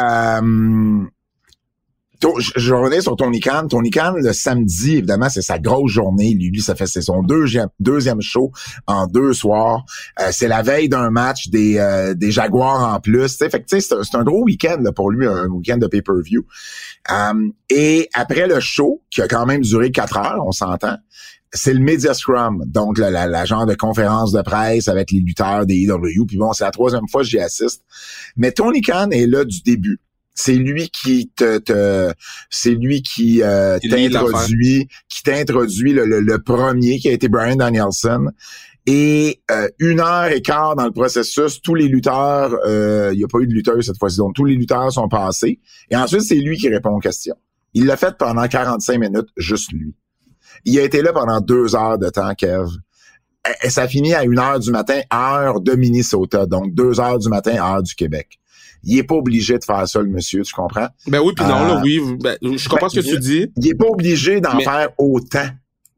je 2.21 2.73
revenais 2.73 3.01
sur 3.01 3.15
Tony 3.15 3.39
Khan. 3.39 3.67
Tony 3.69 3.89
Khan, 3.89 4.13
le 4.15 4.33
samedi, 4.33 4.97
évidemment, 4.97 5.29
c'est 5.29 5.41
sa 5.41 5.59
grosse 5.59 5.91
journée. 5.91 6.33
Lui, 6.33 6.61
ça 6.61 6.75
fait 6.75 6.87
c'est 6.87 7.01
son 7.01 7.21
deuxième, 7.21 7.69
deuxième 7.79 8.21
show 8.21 8.51
en 8.87 9.07
deux 9.07 9.33
soirs. 9.33 9.85
Euh, 10.19 10.29
c'est 10.31 10.47
la 10.47 10.61
veille 10.61 10.89
d'un 10.89 11.09
match 11.09 11.49
des, 11.49 11.77
euh, 11.77 12.13
des 12.13 12.31
Jaguars 12.31 12.93
en 12.93 12.99
plus. 12.99 13.37
Fait 13.37 13.49
que 13.49 13.79
c'est 13.79 14.15
un, 14.15 14.23
gros 14.23 14.43
week-end 14.43 14.83
pour 14.95 15.11
lui, 15.11 15.27
un 15.27 15.47
week-end 15.47 15.77
de 15.77 15.87
pay-per-view. 15.87 16.45
Um, 17.09 17.53
et 17.69 18.09
après 18.13 18.47
le 18.47 18.59
show, 18.59 19.03
qui 19.09 19.21
a 19.21 19.27
quand 19.27 19.45
même 19.45 19.61
duré 19.61 19.91
quatre 19.91 20.17
heures, 20.17 20.43
on 20.45 20.51
s'entend, 20.51 20.97
c'est 21.53 21.73
le 21.73 21.79
Media 21.79 22.13
Scrum, 22.13 22.63
donc 22.65 22.97
la, 22.97 23.27
la, 23.27 23.45
genre 23.45 23.65
de 23.65 23.73
conférence 23.73 24.31
de 24.31 24.41
presse 24.41 24.87
avec 24.87 25.11
les 25.11 25.19
lutteurs 25.19 25.65
des 25.65 25.85
EW. 25.85 26.25
Puis 26.27 26.37
bon, 26.37 26.51
c'est 26.51 26.65
la 26.65 26.71
troisième 26.71 27.07
fois 27.09 27.21
que 27.21 27.27
j'y 27.27 27.39
assiste. 27.39 27.83
Mais 28.35 28.51
Tony 28.51 28.81
Khan 28.81 29.09
est 29.11 29.27
là 29.27 29.45
du 29.45 29.61
début 29.61 29.99
c'est 30.37 30.53
lui 30.53 30.89
qui 30.89 31.31
te, 31.35 32.13
c'est 32.49 32.75
lui 32.75 33.01
qui 33.01 33.41
euh, 33.41 33.79
t'introduit, 33.79 34.87
qui 35.09 35.23
t'introduit 35.23 35.93
le, 35.93 36.05
le, 36.05 36.39
premier 36.39 36.99
qui 36.99 37.09
a 37.09 37.11
été 37.11 37.27
Brian 37.27 37.55
Danielson. 37.55 38.27
Et 38.85 39.41
euh, 39.51 39.67
une 39.79 39.99
heure 39.99 40.31
et 40.31 40.41
quart 40.41 40.75
dans 40.75 40.85
le 40.85 40.91
processus, 40.91 41.59
tous 41.61 41.75
les 41.75 41.87
lutteurs, 41.87 42.55
euh, 42.65 43.09
il 43.13 43.17
n'y 43.17 43.23
a 43.23 43.27
pas 43.27 43.39
eu 43.39 43.47
de 43.47 43.53
lutteurs 43.53 43.83
cette 43.83 43.97
fois-ci, 43.97 44.17
donc 44.17 44.35
tous 44.35 44.45
les 44.45 44.55
lutteurs 44.55 44.91
sont 44.93 45.09
passés. 45.09 45.59
Et 45.89 45.95
ensuite, 45.95 46.21
c'est 46.21 46.35
lui 46.35 46.55
qui 46.55 46.69
répond 46.69 46.91
aux 46.91 46.99
questions. 46.99 47.35
Il 47.73 47.87
l'a 47.87 47.97
fait 47.97 48.15
pendant 48.17 48.47
45 48.47 48.99
minutes, 48.99 49.27
juste 49.35 49.71
lui. 49.73 49.93
Il 50.65 50.77
a 50.79 50.83
été 50.83 51.01
là 51.01 51.13
pendant 51.13 51.41
deux 51.41 51.75
heures 51.75 51.97
de 51.97 52.09
temps, 52.09 52.33
Kev. 52.35 52.69
Et 53.63 53.69
ça 53.69 53.87
finit 53.87 54.13
à 54.13 54.23
une 54.23 54.39
heure 54.39 54.59
du 54.59 54.71
matin, 54.71 54.99
heure 55.13 55.61
de 55.61 55.73
Minnesota, 55.73 56.45
donc 56.45 56.73
deux 56.73 56.99
heures 56.99 57.17
du 57.17 57.27
matin, 57.27 57.55
heure 57.55 57.81
du 57.81 57.95
Québec 57.95 58.39
il 58.87 58.97
est 58.97 59.03
pas 59.03 59.15
obligé 59.15 59.57
de 59.59 59.63
faire 59.63 59.87
ça, 59.87 60.01
le 60.01 60.07
monsieur, 60.07 60.41
tu 60.41 60.53
comprends? 60.53 60.87
Ben 61.07 61.19
oui, 61.19 61.33
puis 61.35 61.45
non, 61.45 61.65
là, 61.65 61.77
euh, 61.77 61.81
oui. 61.83 62.01
Ben, 62.19 62.37
je 62.41 62.69
comprends 62.69 62.89
ce 62.89 62.99
que 62.99 63.05
tu 63.05 63.19
dis. 63.19 63.47
Il 63.57 63.67
est 63.67 63.75
pas 63.75 63.87
obligé 63.87 64.39
d'en 64.39 64.57
faire 64.59 64.89
autant. 64.97 65.47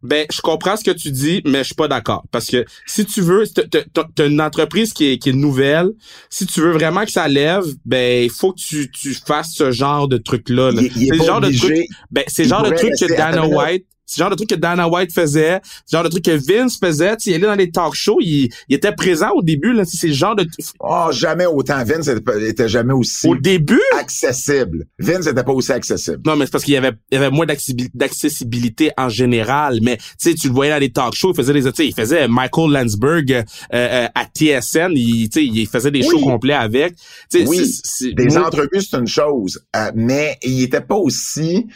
Ben, 0.01 0.25
je 0.31 0.39
comprends 0.41 0.77
ce 0.77 0.83
que 0.83 0.91
tu 0.91 1.11
dis, 1.11 1.41
mais 1.45 1.59
je 1.59 1.65
suis 1.65 1.75
pas 1.75 1.89
d'accord. 1.89 2.23
Parce 2.31 2.47
que 2.47 2.65
si 2.85 3.05
tu 3.05 3.21
veux, 3.21 3.43
t'as 3.47 4.25
une 4.25 4.41
entreprise 4.41 4.93
qui 4.93 5.11
est, 5.11 5.17
qui 5.17 5.29
est 5.29 5.33
nouvelle, 5.33 5.89
si 6.29 6.45
tu 6.45 6.61
veux 6.61 6.71
vraiment 6.71 7.03
que 7.03 7.11
ça 7.11 7.27
lève, 7.27 7.65
ben, 7.85 8.23
il 8.23 8.29
faut 8.29 8.53
que 8.53 8.59
tu, 8.59 8.89
tu 8.91 9.13
fasses 9.13 9.51
ce 9.53 9.71
genre 9.71 10.07
de 10.07 10.17
truc-là. 10.17 10.71
C'est 10.71 11.17
le 11.17 11.23
genre 11.23 11.41
de 11.41 11.55
truc, 11.55 11.75
ben, 12.11 12.23
c'est 12.27 12.43
le 12.43 12.49
genre 12.49 12.63
de 12.63 12.69
truc 12.75 12.91
que 12.99 13.15
Dana 13.15 13.45
White, 13.45 13.85
c'est 14.09 14.19
le 14.19 14.23
genre 14.23 14.31
de 14.31 14.35
truc 14.35 14.49
que 14.49 14.55
Dana 14.55 14.87
White 14.89 15.13
faisait, 15.13 15.61
c'est 15.85 15.95
le 15.95 15.97
genre 15.97 16.03
de 16.03 16.09
truc 16.09 16.25
que 16.25 16.31
Vince 16.31 16.77
faisait. 16.77 17.15
Il 17.25 17.35
allait 17.35 17.45
dans 17.45 17.55
les 17.55 17.69
talk 17.69 17.93
shows, 17.93 18.17
il, 18.21 18.49
était 18.69 18.91
présent 18.91 19.29
au 19.35 19.43
début. 19.43 19.73
Là, 19.73 19.83
c'est 19.85 20.07
le 20.07 20.13
genre 20.13 20.35
de... 20.35 20.47
Oh, 20.79 21.09
jamais 21.11 21.45
autant. 21.45 21.83
Vince 21.83 22.07
était, 22.07 22.67
jamais 22.67 22.93
aussi... 22.93 23.27
Au 23.27 23.35
début? 23.35 23.81
Accessible. 23.99 24.87
Vince 24.97 25.27
n'était 25.27 25.43
pas 25.43 25.51
aussi 25.51 25.71
accessible. 25.71 26.21
Non, 26.25 26.35
mais 26.35 26.45
c'est 26.45 26.51
parce 26.51 26.63
qu'il 26.63 26.73
y 26.73 26.77
avait, 26.77 26.93
il 27.11 27.15
y 27.15 27.17
avait 27.17 27.29
moins 27.29 27.45
d'accessibilité 27.45 28.91
en 28.97 29.09
général. 29.09 29.79
Mais 29.83 29.97
tu 29.97 30.03
sais, 30.17 30.33
tu 30.33 30.47
le 30.47 30.53
voyais 30.53 30.71
dans 30.71 30.79
les 30.79 30.91
talk 30.91 31.13
shows, 31.13 31.31
il 31.31 31.35
faisait 31.35 31.53
des... 31.53 31.69
Il 31.79 31.93
faisait 31.93 32.27
Michael 32.27 32.71
Landsberg 32.71 33.31
euh, 33.31 33.43
euh, 33.73 34.07
à 34.15 34.25
TSN, 34.25 34.91
il, 34.95 35.29
il 35.35 35.67
faisait 35.67 35.91
des 35.91 36.01
shows 36.01 36.19
complets 36.19 36.53
avec. 36.53 36.95
oui, 37.33 37.79
des 38.13 38.37
entrevues, 38.37 38.81
c'est 38.81 38.97
une 38.97 39.07
chose. 39.07 39.63
Euh, 39.75 39.91
mais 39.95 40.37
il 40.43 40.63
était 40.63 40.81
pas 40.81 40.95
aussi 40.95 41.67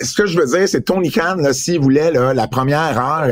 ce 0.00 0.14
que 0.14 0.24
je 0.24 0.38
veux 0.38 0.46
dire, 0.46 0.66
c'est 0.66 0.80
Tony 0.82 1.10
Khan, 1.10 1.36
s'il 1.52 1.78
voulait 1.78 2.10
là, 2.10 2.32
la 2.32 2.48
première 2.48 2.98
heure 2.98 3.28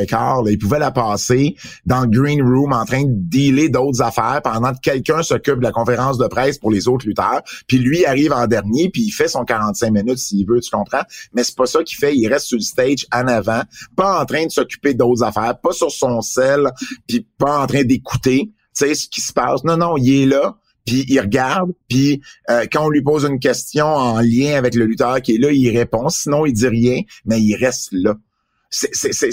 il 0.46 0.58
pouvait 0.58 0.78
la 0.78 0.90
passer 0.90 1.56
dans 1.86 2.02
le 2.02 2.08
green 2.08 2.42
room 2.42 2.74
en 2.74 2.84
train 2.84 3.04
de 3.04 3.12
dealer 3.12 3.70
d'autres 3.70 4.02
affaires 4.02 4.42
pendant 4.44 4.74
que 4.74 4.80
quelqu'un 4.82 5.22
s'occupe 5.22 5.56
de 5.56 5.62
la 5.62 5.72
conférence 5.72 6.18
de 6.18 6.26
presse 6.26 6.58
pour 6.58 6.70
les 6.70 6.86
autres 6.86 7.06
lutteurs. 7.06 7.40
Puis 7.66 7.78
lui 7.78 8.04
arrive 8.04 8.32
en 8.32 8.46
dernier, 8.46 8.90
puis 8.90 9.04
il 9.04 9.10
fait 9.10 9.28
son 9.28 9.44
45 9.44 9.90
minutes 9.90 10.18
s'il 10.18 10.46
veut, 10.46 10.60
tu 10.60 10.70
comprends? 10.70 11.02
Mais 11.32 11.44
c'est 11.44 11.56
pas 11.56 11.66
ça 11.66 11.82
qu'il 11.82 11.96
fait. 11.96 12.14
Il 12.14 12.28
reste 12.28 12.46
sur 12.46 12.58
le 12.58 12.62
stage 12.62 13.06
en 13.10 13.26
avant, 13.26 13.62
pas 13.96 14.20
en 14.20 14.26
train 14.26 14.44
de 14.44 14.50
s'occuper 14.50 14.92
d'autres 14.92 15.22
affaires, 15.22 15.58
pas 15.58 15.72
sur 15.72 15.90
son 15.90 16.20
sel, 16.20 16.70
puis 17.08 17.26
pas 17.38 17.60
en 17.60 17.66
train 17.66 17.84
d'écouter, 17.84 18.50
tu 18.76 18.86
sais, 18.86 18.94
ce 18.94 19.08
qui 19.08 19.22
se 19.22 19.32
passe. 19.32 19.64
Non, 19.64 19.78
non, 19.78 19.96
il 19.96 20.24
est 20.24 20.26
là 20.26 20.56
puis 20.84 21.04
il 21.08 21.20
regarde, 21.20 21.72
puis 21.88 22.20
euh, 22.50 22.66
quand 22.70 22.86
on 22.86 22.88
lui 22.88 23.02
pose 23.02 23.24
une 23.24 23.38
question 23.38 23.86
en 23.86 24.20
lien 24.20 24.56
avec 24.56 24.74
le 24.74 24.84
lutteur 24.84 25.20
qui 25.22 25.36
est 25.36 25.38
là, 25.38 25.50
il 25.52 25.76
répond. 25.76 26.08
Sinon, 26.08 26.46
il 26.46 26.52
dit 26.52 26.68
rien, 26.68 27.00
mais 27.24 27.40
il 27.40 27.54
reste 27.56 27.88
là. 27.92 28.14
C'est, 28.74 28.90
c'est, 28.94 29.28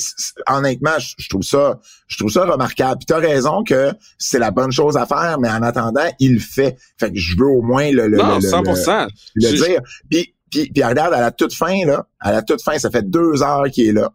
honnêtement, 0.48 1.00
je, 1.00 1.29
trouve 1.29 1.44
ça, 1.44 1.79
je 2.08 2.18
trouve 2.18 2.29
ça 2.29 2.44
remarquable. 2.44 2.98
Puis 2.98 3.06
t'as 3.06 3.20
raison 3.20 3.63
que 3.63 3.94
c'est 4.18 4.38
la 4.38 4.51
bonne 4.51 4.72
chose 4.72 4.98
à 4.98 5.06
faire, 5.06 5.38
mais 5.39 5.50
en 5.50 5.63
attendant, 5.63 6.10
il 6.20 6.34
le 6.34 6.39
fait. 6.39 6.77
Fait 7.00 7.10
que 7.10 7.18
je 7.18 7.38
veux 7.38 7.48
au 7.48 7.62
moins 7.62 7.89
le, 7.89 8.08
le, 8.08 8.18
non, 8.18 8.39
100%. 8.39 9.08
le, 9.36 9.51
dire. 9.53 9.79
Puis, 10.10 10.36
puis, 10.51 10.70
puis 10.70 10.84
regarde 10.84 11.13
à 11.13 11.22
la 11.22 11.32
toute 11.32 11.53
fin 11.53 11.86
là, 11.86 12.06
à 12.20 12.34
la 12.34 12.41
toute 12.41 12.62
fin, 12.62 12.77
ça 12.77 12.89
fait 12.89 13.10
deux 13.10 13.41
heures 13.41 13.70
qu'il 13.72 13.88
est 13.88 13.94
là 13.94 14.12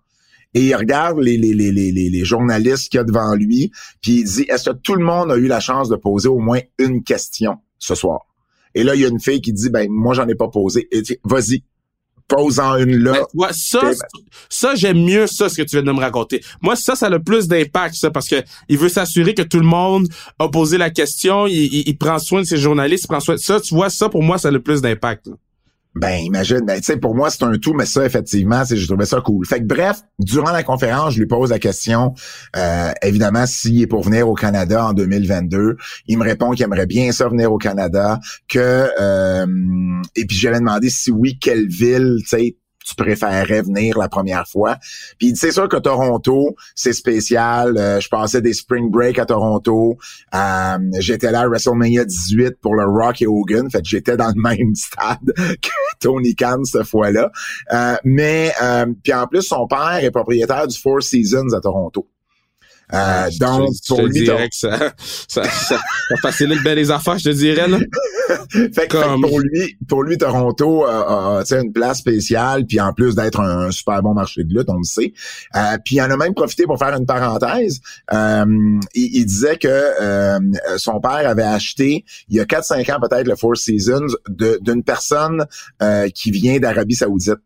et 0.54 0.66
il 0.66 0.74
regarde 0.74 1.18
les, 1.18 1.36
les, 1.36 1.52
les, 1.52 1.72
les, 1.72 1.90
les 1.92 2.24
journalistes 2.24 2.88
qu'il 2.88 2.98
y 2.98 3.00
a 3.00 3.04
devant 3.04 3.34
lui, 3.34 3.72
puis 4.00 4.20
il 4.20 4.24
dit, 4.24 4.46
est-ce 4.48 4.70
que 4.70 4.76
tout 4.76 4.94
le 4.94 5.04
monde 5.04 5.30
a 5.32 5.36
eu 5.36 5.46
la 5.46 5.60
chance 5.60 5.88
de 5.88 5.96
poser 5.96 6.28
au 6.28 6.38
moins 6.38 6.60
une 6.78 7.02
question 7.02 7.58
ce 7.78 7.94
soir? 7.94 8.20
Et 8.74 8.84
là, 8.84 8.94
il 8.94 9.00
y 9.00 9.04
a 9.04 9.08
une 9.08 9.20
fille 9.20 9.40
qui 9.40 9.52
dit, 9.52 9.70
ben, 9.70 9.88
moi, 9.90 10.14
j'en 10.14 10.26
ai 10.26 10.34
pas 10.34 10.48
posé. 10.48 10.88
Et 10.90 11.02
vas-y, 11.24 11.62
pose-en 12.28 12.76
une 12.76 12.96
là. 12.98 13.26
Ben, 13.34 13.48
ça, 13.52 13.80
ça 14.48 14.74
j'aime 14.74 15.04
mieux 15.04 15.26
ça, 15.26 15.48
ce 15.48 15.56
que 15.56 15.62
tu 15.62 15.76
viens 15.76 15.82
de 15.82 15.92
me 15.92 16.00
raconter. 16.00 16.40
Moi, 16.62 16.76
ça, 16.76 16.96
ça 16.96 17.06
a 17.06 17.10
le 17.10 17.22
plus 17.22 17.48
d'impact, 17.48 17.94
ça, 17.94 18.10
parce 18.10 18.28
que 18.28 18.42
il 18.68 18.78
veut 18.78 18.88
s'assurer 18.88 19.34
que 19.34 19.42
tout 19.42 19.58
le 19.58 19.66
monde 19.66 20.08
a 20.38 20.48
posé 20.48 20.78
la 20.78 20.90
question, 20.90 21.46
il, 21.46 21.86
il, 21.86 21.98
prend 21.98 22.18
soin 22.18 22.40
de 22.40 22.46
ses 22.46 22.56
journalistes, 22.56 23.04
il 23.04 23.08
prend 23.08 23.20
soin 23.20 23.34
de 23.34 23.40
ça. 23.40 23.60
Tu 23.60 23.74
vois, 23.74 23.90
ça, 23.90 24.08
pour 24.08 24.22
moi, 24.22 24.38
ça 24.38 24.48
a 24.48 24.50
le 24.50 24.62
plus 24.62 24.80
d'impact. 24.80 25.28
Ben, 25.94 26.18
imagine, 26.24 26.60
ben, 26.66 26.76
tu 26.76 26.82
sais, 26.82 26.96
pour 26.96 27.14
moi, 27.14 27.30
c'est 27.30 27.44
un 27.44 27.56
tout, 27.56 27.72
mais 27.72 27.86
ça, 27.86 28.04
effectivement, 28.04 28.64
c'est, 28.64 28.76
je 28.76 28.86
trouvais 28.86 29.06
ça 29.06 29.20
cool. 29.20 29.46
Fait 29.46 29.60
que 29.60 29.64
bref, 29.64 30.00
durant 30.18 30.50
la 30.50 30.64
conférence, 30.64 31.14
je 31.14 31.20
lui 31.20 31.26
pose 31.26 31.50
la 31.50 31.60
question, 31.60 32.14
euh, 32.56 32.90
évidemment, 33.02 33.46
s'il 33.46 33.80
est 33.80 33.86
pour 33.86 34.02
venir 34.02 34.28
au 34.28 34.34
Canada 34.34 34.86
en 34.86 34.92
2022. 34.92 35.76
Il 36.08 36.18
me 36.18 36.24
répond 36.24 36.50
qu'il 36.50 36.64
aimerait 36.64 36.86
bien 36.86 37.12
ça 37.12 37.28
venir 37.28 37.52
au 37.52 37.58
Canada, 37.58 38.18
que, 38.48 38.88
euh, 39.00 39.46
et 40.16 40.26
puis 40.26 40.36
j'avais 40.36 40.58
demandé 40.58 40.90
si 40.90 41.12
oui, 41.12 41.38
quelle 41.40 41.68
ville, 41.68 42.16
tu 42.22 42.26
sais, 42.26 42.56
tu 42.84 42.94
préférerais 42.94 43.62
venir 43.62 43.98
la 43.98 44.08
première 44.08 44.46
fois. 44.46 44.76
Puis 45.18 45.34
c'est 45.36 45.52
sûr 45.52 45.68
que 45.68 45.76
Toronto, 45.76 46.54
c'est 46.74 46.92
spécial. 46.92 47.76
Euh, 47.76 48.00
je 48.00 48.08
passais 48.08 48.40
des 48.40 48.52
spring 48.52 48.90
break 48.90 49.18
à 49.18 49.26
Toronto. 49.26 49.96
Euh, 50.34 50.78
j'étais 50.98 51.30
là 51.30 51.40
à 51.40 51.48
WrestleMania 51.48 52.04
18 52.04 52.56
pour 52.60 52.74
le 52.74 52.84
Rock 52.84 53.22
et 53.22 53.26
Hogan. 53.26 53.70
Fait 53.70 53.80
que 53.80 53.88
j'étais 53.88 54.16
dans 54.16 54.28
le 54.34 54.34
même 54.40 54.74
stade 54.74 55.32
que 55.34 55.70
Tony 56.00 56.34
Khan 56.34 56.64
cette 56.64 56.84
fois-là. 56.84 57.30
Euh, 57.72 57.96
mais 58.04 58.52
puis 59.02 59.12
en 59.12 59.26
plus, 59.26 59.42
son 59.42 59.66
père 59.66 59.98
est 60.02 60.10
propriétaire 60.10 60.66
du 60.66 60.78
Four 60.78 61.02
Seasons 61.02 61.52
à 61.54 61.60
Toronto. 61.60 62.06
Euh, 62.92 63.30
donc, 63.40 63.70
pour 63.88 64.02
lui, 64.02 64.26
ça, 64.50 64.92
ça, 65.28 65.44
ça, 65.44 65.78
facilite 66.20 66.62
bien 66.62 66.74
les 66.74 66.90
affaires, 66.90 67.18
je 67.18 67.24
te 67.24 67.34
dirais. 67.34 67.66
Là. 67.66 67.78
fait, 68.50 68.88
que, 68.88 69.20
pour 69.20 69.40
lui, 69.40 69.76
pour 69.88 70.02
lui, 70.02 70.18
Toronto 70.18 70.84
a, 70.84 71.42
une 71.52 71.72
place 71.72 71.98
spéciale, 71.98 72.66
puis 72.66 72.80
en 72.80 72.92
plus 72.92 73.14
d'être 73.14 73.40
un, 73.40 73.70
super 73.70 74.02
bon 74.02 74.14
marché 74.14 74.44
de 74.44 74.54
lutte, 74.54 74.68
on 74.68 74.78
le 74.78 74.84
sait. 74.84 75.12
Euh, 75.56 75.78
puis 75.84 75.96
il 75.96 76.02
en 76.02 76.10
a 76.10 76.16
même 76.16 76.34
profité 76.34 76.64
pour 76.64 76.78
faire 76.78 76.94
une 76.94 77.06
parenthèse. 77.06 77.80
Euh, 78.12 78.44
il, 78.94 79.24
disait 79.24 79.56
que 79.56 79.68
euh, 79.68 80.38
son 80.76 81.00
père 81.00 81.28
avait 81.28 81.42
acheté 81.42 82.04
il 82.28 82.36
y 82.36 82.40
a 82.40 82.44
4-5 82.44 82.92
ans 82.92 83.00
peut-être 83.00 83.26
le 83.26 83.36
Four 83.36 83.56
Seasons 83.56 84.06
d'une 84.28 84.82
personne 84.82 85.46
euh, 85.82 86.08
qui 86.08 86.30
vient 86.30 86.58
d'Arabie 86.58 86.94
Saoudite. 86.94 87.40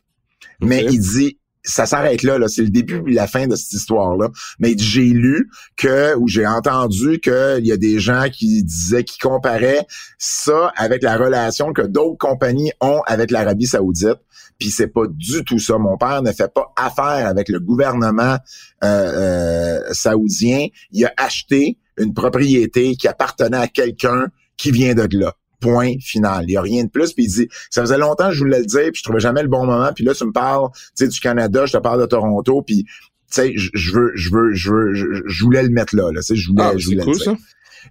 Mais 0.61 0.85
il 0.85 1.00
dit 1.00 1.38
ça 1.68 1.87
s'arrête 1.87 2.22
là, 2.22 2.38
là. 2.38 2.48
c'est 2.48 2.62
le 2.62 2.70
début 2.70 3.02
et 3.06 3.12
la 3.12 3.26
fin 3.26 3.46
de 3.46 3.54
cette 3.54 3.72
histoire-là. 3.75 4.30
Mais 4.58 4.75
j'ai 4.76 5.04
lu 5.04 5.50
que, 5.76 6.16
ou 6.16 6.26
j'ai 6.26 6.46
entendu 6.46 7.20
qu'il 7.20 7.66
y 7.66 7.72
a 7.72 7.76
des 7.76 8.00
gens 8.00 8.28
qui 8.32 8.64
disaient, 8.64 9.04
qui 9.04 9.18
comparaient 9.18 9.87
ça 10.18 10.72
avec 10.76 11.02
la 11.02 11.16
relation 11.16 11.72
que 11.72 11.82
d'autres 11.82 12.18
compagnies 12.18 12.72
ont 12.80 13.02
avec 13.06 13.30
l'Arabie 13.30 13.66
Saoudite. 13.66 14.18
Puis 14.58 14.70
c'est 14.70 14.88
pas 14.88 15.04
du 15.08 15.44
tout 15.44 15.58
ça. 15.58 15.78
Mon 15.78 15.96
père 15.96 16.22
ne 16.22 16.32
fait 16.32 16.52
pas 16.52 16.72
affaire 16.75 17.26
avec 17.26 17.48
le 17.48 17.60
gouvernement 17.60 18.38
euh, 18.82 18.87
euh, 18.87 19.80
saoudien. 19.92 20.66
Il 20.90 21.04
a 21.04 21.12
acheté 21.16 21.78
une 21.96 22.12
propriété 22.12 22.96
qui 22.96 23.06
appartenait 23.06 23.58
à 23.58 23.68
quelqu'un 23.68 24.26
qui 24.56 24.72
vient 24.72 24.94
de 24.94 25.06
là. 25.16 25.34
Point 25.60 25.94
final. 26.00 26.44
Il 26.46 26.52
y 26.52 26.56
a 26.56 26.62
rien 26.62 26.84
de 26.84 26.88
plus. 26.88 27.12
Puis 27.12 27.24
il 27.24 27.28
dit, 27.28 27.48
ça 27.70 27.80
faisait 27.80 27.98
longtemps 27.98 28.28
que 28.28 28.34
je 28.34 28.40
voulais 28.40 28.60
le 28.60 28.66
dire, 28.66 28.90
puis 28.92 28.98
je 28.98 29.02
trouvais 29.02 29.20
jamais 29.20 29.42
le 29.42 29.48
bon 29.48 29.66
moment. 29.66 29.90
Puis 29.94 30.04
là, 30.04 30.14
tu 30.14 30.24
me 30.24 30.32
parles, 30.32 30.68
tu 30.72 31.04
sais, 31.04 31.08
du 31.08 31.20
Canada, 31.20 31.66
je 31.66 31.72
te 31.72 31.78
parle 31.78 32.00
de 32.00 32.06
Toronto, 32.06 32.62
puis 32.62 32.84
tu 32.84 32.90
sais, 33.30 33.52
je 33.56 33.92
veux, 33.92 34.12
je 34.14 34.30
veux, 34.30 34.54
je 34.54 34.70
veux, 34.72 35.22
je 35.26 35.44
voulais 35.44 35.62
le 35.62 35.68
mettre 35.68 35.94
là, 35.94 36.10
là. 36.12 36.20
Tu 36.20 36.28
sais, 36.28 36.36
je 36.36 36.48
voulais, 36.48 36.62
ah, 36.64 36.72
je 36.76 36.86
voulais 36.86 37.04
cool, 37.04 37.18
Ça. 37.20 37.34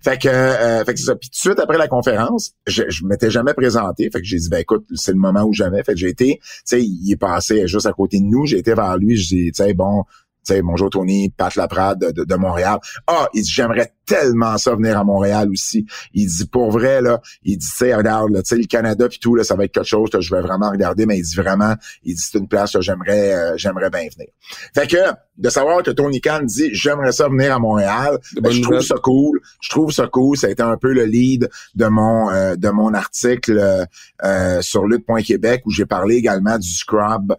Fait 0.03 0.17
que, 0.17 0.27
euh, 0.27 0.83
fait 0.83 0.93
que 0.93 0.99
c'est 0.99 1.05
ça. 1.05 1.15
Puis 1.15 1.29
tout 1.29 1.35
de 1.35 1.39
suite 1.39 1.59
après 1.59 1.77
la 1.77 1.87
conférence, 1.87 2.53
je, 2.67 2.83
je 2.89 3.05
m'étais 3.05 3.29
jamais 3.31 3.53
présenté. 3.53 4.09
Fait 4.11 4.19
que 4.19 4.25
j'ai 4.25 4.37
dit, 4.37 4.49
ben 4.49 4.59
écoute, 4.59 4.85
c'est 4.95 5.11
le 5.11 5.17
moment 5.17 5.43
où 5.43 5.53
jamais. 5.53 5.83
Fait 5.83 5.93
que 5.93 5.99
j'ai 5.99 6.09
été, 6.09 6.39
tu 6.41 6.51
sais, 6.65 6.83
il 6.83 7.11
est 7.11 7.17
passé 7.17 7.67
juste 7.67 7.85
à 7.85 7.93
côté 7.93 8.19
de 8.19 8.25
nous. 8.25 8.45
J'ai 8.45 8.57
été 8.57 8.73
vers 8.73 8.97
lui. 8.97 9.15
Je 9.15 9.27
dis, 9.27 9.51
tu 9.51 9.63
sais, 9.63 9.73
bon, 9.73 10.03
tu 10.45 10.53
sais, 10.53 10.61
bonjour 10.61 10.89
Tony, 10.89 11.29
Pat 11.29 11.55
Laprade 11.55 11.99
de, 11.99 12.11
de, 12.11 12.23
de 12.25 12.35
Montréal. 12.35 12.79
Ah, 13.07 13.27
il 13.33 13.43
dit, 13.43 13.51
j'aimerais 13.51 13.93
tellement 14.07 14.57
ça 14.57 14.73
venir 14.73 14.97
à 14.97 15.03
Montréal 15.03 15.49
aussi. 15.51 15.85
Il 16.13 16.27
dit 16.27 16.47
pour 16.47 16.71
vrai 16.71 17.01
là, 17.01 17.21
il 17.43 17.57
dit 17.57 17.67
tu 17.77 17.93
regarde 17.93 18.33
tu 18.37 18.41
sais 18.45 18.55
le 18.55 18.65
Canada 18.65 19.07
puis 19.07 19.19
tout 19.19 19.35
là, 19.35 19.43
ça 19.43 19.55
va 19.55 19.65
être 19.65 19.73
quelque 19.73 19.85
chose 19.87 20.09
que 20.09 20.21
je 20.21 20.33
vais 20.33 20.41
vraiment 20.41 20.71
regarder 20.71 21.05
mais 21.05 21.17
il 21.17 21.23
dit 21.23 21.35
vraiment, 21.35 21.75
il 22.03 22.15
dit 22.15 22.21
c'est 22.21 22.39
une 22.39 22.47
place 22.47 22.73
que 22.73 22.81
j'aimerais 22.81 23.33
euh, 23.33 23.57
j'aimerais 23.57 23.89
bien 23.89 24.07
venir. 24.15 24.29
Fait 24.73 24.87
que 24.87 24.97
de 25.37 25.49
savoir 25.49 25.83
que 25.83 25.91
Tony 25.91 26.21
Khan 26.21 26.41
dit 26.43 26.69
j'aimerais 26.71 27.11
ça 27.11 27.27
venir 27.27 27.53
à 27.53 27.59
Montréal, 27.59 28.17
ben, 28.41 28.49
je 28.49 28.61
trouve 28.61 28.81
ça 28.81 28.95
cool, 28.95 29.41
je 29.61 29.69
trouve 29.69 29.91
ça 29.91 30.07
cool, 30.07 30.37
ça 30.37 30.47
a 30.47 30.49
été 30.49 30.63
un 30.63 30.77
peu 30.77 30.93
le 30.93 31.03
lead 31.03 31.49
de 31.75 31.85
mon 31.85 32.31
euh, 32.31 32.55
de 32.55 32.69
mon 32.69 32.93
article 32.93 33.85
euh, 34.23 34.61
sur 34.61 34.87
lutte.québec 34.87 35.63
où 35.65 35.71
j'ai 35.71 35.85
parlé 35.85 36.15
également 36.15 36.57
du 36.57 36.69
scrub 36.69 37.35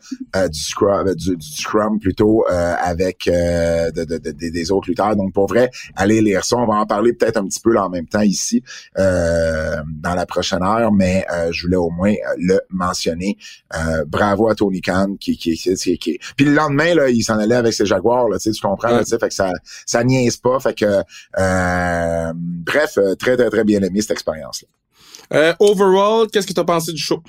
du 0.50 0.60
scrub 0.60 1.14
du, 1.14 1.36
scrum 1.40 1.98
plutôt 1.98 2.44
avec 2.48 3.28
des 3.28 4.70
autres 4.70 4.88
lutteurs. 4.88 5.16
Donc 5.16 5.32
pour 5.32 5.46
vrai, 5.46 5.70
allez 5.96 6.20
lire 6.20 6.44
ça 6.44 6.57
on 6.58 6.66
va 6.66 6.74
en 6.74 6.86
parler 6.86 7.12
peut-être 7.12 7.36
un 7.36 7.44
petit 7.46 7.60
peu 7.60 7.72
là, 7.72 7.86
en 7.86 7.90
même 7.90 8.06
temps 8.06 8.20
ici 8.20 8.62
euh, 8.98 9.76
dans 9.86 10.14
la 10.14 10.26
prochaine 10.26 10.62
heure, 10.62 10.92
mais 10.92 11.24
euh, 11.32 11.50
je 11.52 11.66
voulais 11.66 11.76
au 11.76 11.90
moins 11.90 12.12
euh, 12.12 12.34
le 12.38 12.60
mentionner. 12.70 13.36
bravo 14.06 14.48
à 14.48 14.54
Tony 14.54 14.80
Khan 14.80 15.16
qui 15.18 15.36
qui, 15.36 15.56
qui, 15.56 15.98
qui, 15.98 16.18
Puis 16.36 16.46
le 16.46 16.52
lendemain 16.52 16.94
là, 16.94 17.08
il 17.08 17.22
s'en 17.22 17.38
allait 17.38 17.54
avec 17.54 17.72
ses 17.72 17.86
Jaguars 17.86 18.28
là, 18.28 18.38
tu 18.38 18.50
comprends 18.60 18.88
là, 18.90 19.04
fait 19.04 19.28
que 19.28 19.34
ça 19.34 19.52
ça 19.86 20.04
niaise 20.04 20.36
pas, 20.36 20.58
fait 20.60 20.74
que 20.74 21.02
bref, 22.34 22.98
très 23.18 23.36
très 23.36 23.50
très 23.50 23.64
bien 23.64 23.82
aimé 23.82 24.00
cette 24.00 24.12
expérience 24.12 24.64
là. 25.30 25.56
overall, 25.60 26.28
qu'est-ce 26.32 26.46
que 26.46 26.52
tu 26.52 26.60
as 26.60 26.64
pensé 26.64 26.92
du 26.92 27.00
show? 27.00 27.22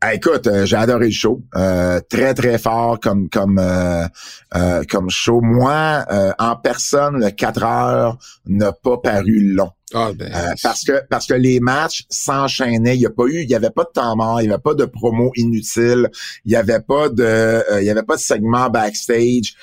Ah, 0.00 0.14
écoute, 0.14 0.46
euh, 0.46 0.66
j'ai 0.66 0.76
adoré 0.76 1.06
le 1.06 1.10
show, 1.10 1.42
euh, 1.56 2.00
très 2.08 2.34
très 2.34 2.58
fort 2.58 3.00
comme 3.00 3.28
comme 3.28 3.58
euh, 3.58 4.82
comme 4.88 5.10
show. 5.10 5.40
Moi, 5.40 6.04
en 6.38 6.56
personne, 6.56 7.20
le 7.20 7.30
4 7.30 7.64
heures 7.64 8.18
n'a 8.46 8.72
pas 8.72 8.98
paru 8.98 9.54
long. 9.54 9.70
Ah, 9.94 10.10
ben, 10.14 10.30
parce 10.62 10.84
que 10.84 11.00
parce 11.08 11.26
que 11.26 11.32
les 11.32 11.60
matchs 11.60 12.04
s'enchaînaient, 12.10 12.94
il 12.94 13.00
y 13.00 13.06
a 13.06 13.10
pas 13.10 13.24
eu, 13.24 13.42
il 13.42 13.48
y 13.48 13.54
avait 13.54 13.70
pas 13.70 13.84
de 13.84 13.90
temps 13.94 14.16
mort, 14.16 14.42
il 14.42 14.48
y 14.48 14.52
avait 14.52 14.60
pas 14.60 14.74
de 14.74 14.84
promo 14.84 15.32
inutile, 15.34 16.10
il 16.44 16.52
y 16.52 16.56
avait 16.56 16.80
pas 16.80 17.08
de 17.08 17.64
il 17.80 17.86
y 17.86 17.90
avait 17.90 18.02
pas 18.02 18.16
de 18.16 18.20
segment 18.20 18.68
backstage 18.68 19.54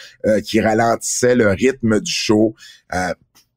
qui 0.44 0.60
ralentissait 0.60 1.36
le 1.36 1.50
rythme 1.50 2.00
du 2.00 2.12
show. 2.12 2.56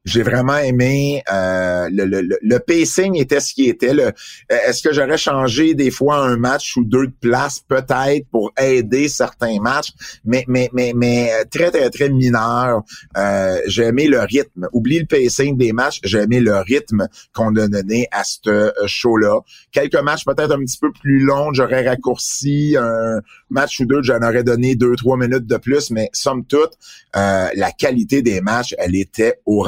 J'ai 0.05 0.23
vraiment 0.23 0.57
aimé 0.57 1.21
euh, 1.31 1.89
le, 1.91 2.05
le, 2.05 2.37
le, 2.41 2.59
pacing 2.59 3.17
était 3.17 3.41
ce 3.41 3.53
qui 3.53 3.65
était. 3.65 3.93
Le, 3.93 4.13
est-ce 4.49 4.81
que 4.81 4.93
j'aurais 4.93 5.17
changé 5.17 5.73
des 5.73 5.91
fois 5.91 6.25
un 6.25 6.37
match 6.37 6.77
ou 6.77 6.85
deux 6.85 7.07
de 7.07 7.13
place 7.19 7.59
peut-être 7.59 8.25
pour 8.31 8.53
aider 8.57 9.09
certains 9.09 9.59
matchs, 9.59 9.91
mais 10.23 10.45
mais 10.47 10.69
mais 10.71 10.93
mais 10.95 11.43
très 11.51 11.69
très 11.69 11.89
très 11.89 12.09
mineur. 12.09 12.81
Euh, 13.17 13.59
j'ai 13.67 13.83
aimé 13.83 14.07
le 14.07 14.21
rythme. 14.21 14.69
Oublie 14.71 14.99
le 14.99 15.05
pacing 15.05 15.57
des 15.57 15.73
matchs, 15.73 15.99
j'ai 16.05 16.19
aimé 16.19 16.39
le 16.39 16.55
rythme 16.57 17.07
qu'on 17.33 17.53
a 17.57 17.67
donné 17.67 18.07
à 18.11 18.23
ce 18.23 18.49
euh, 18.49 18.71
show-là. 18.85 19.41
Quelques 19.73 20.01
matchs 20.01 20.23
peut-être 20.23 20.53
un 20.53 20.59
petit 20.59 20.77
peu 20.79 20.93
plus 20.93 21.19
longs, 21.19 21.51
j'aurais 21.51 21.85
raccourci 21.85 22.77
un 22.79 23.19
match 23.49 23.79
ou 23.81 23.85
deux, 23.85 24.01
j'en 24.01 24.21
aurais 24.21 24.43
donné 24.43 24.75
deux 24.75 24.95
trois 24.95 25.17
minutes 25.17 25.45
de 25.45 25.57
plus, 25.57 25.91
mais 25.91 26.09
somme 26.13 26.45
toute, 26.45 26.71
euh, 27.15 27.47
la 27.55 27.71
qualité 27.71 28.21
des 28.21 28.41
matchs, 28.41 28.75
elle 28.77 28.95
était 28.95 29.39
au 29.45 29.61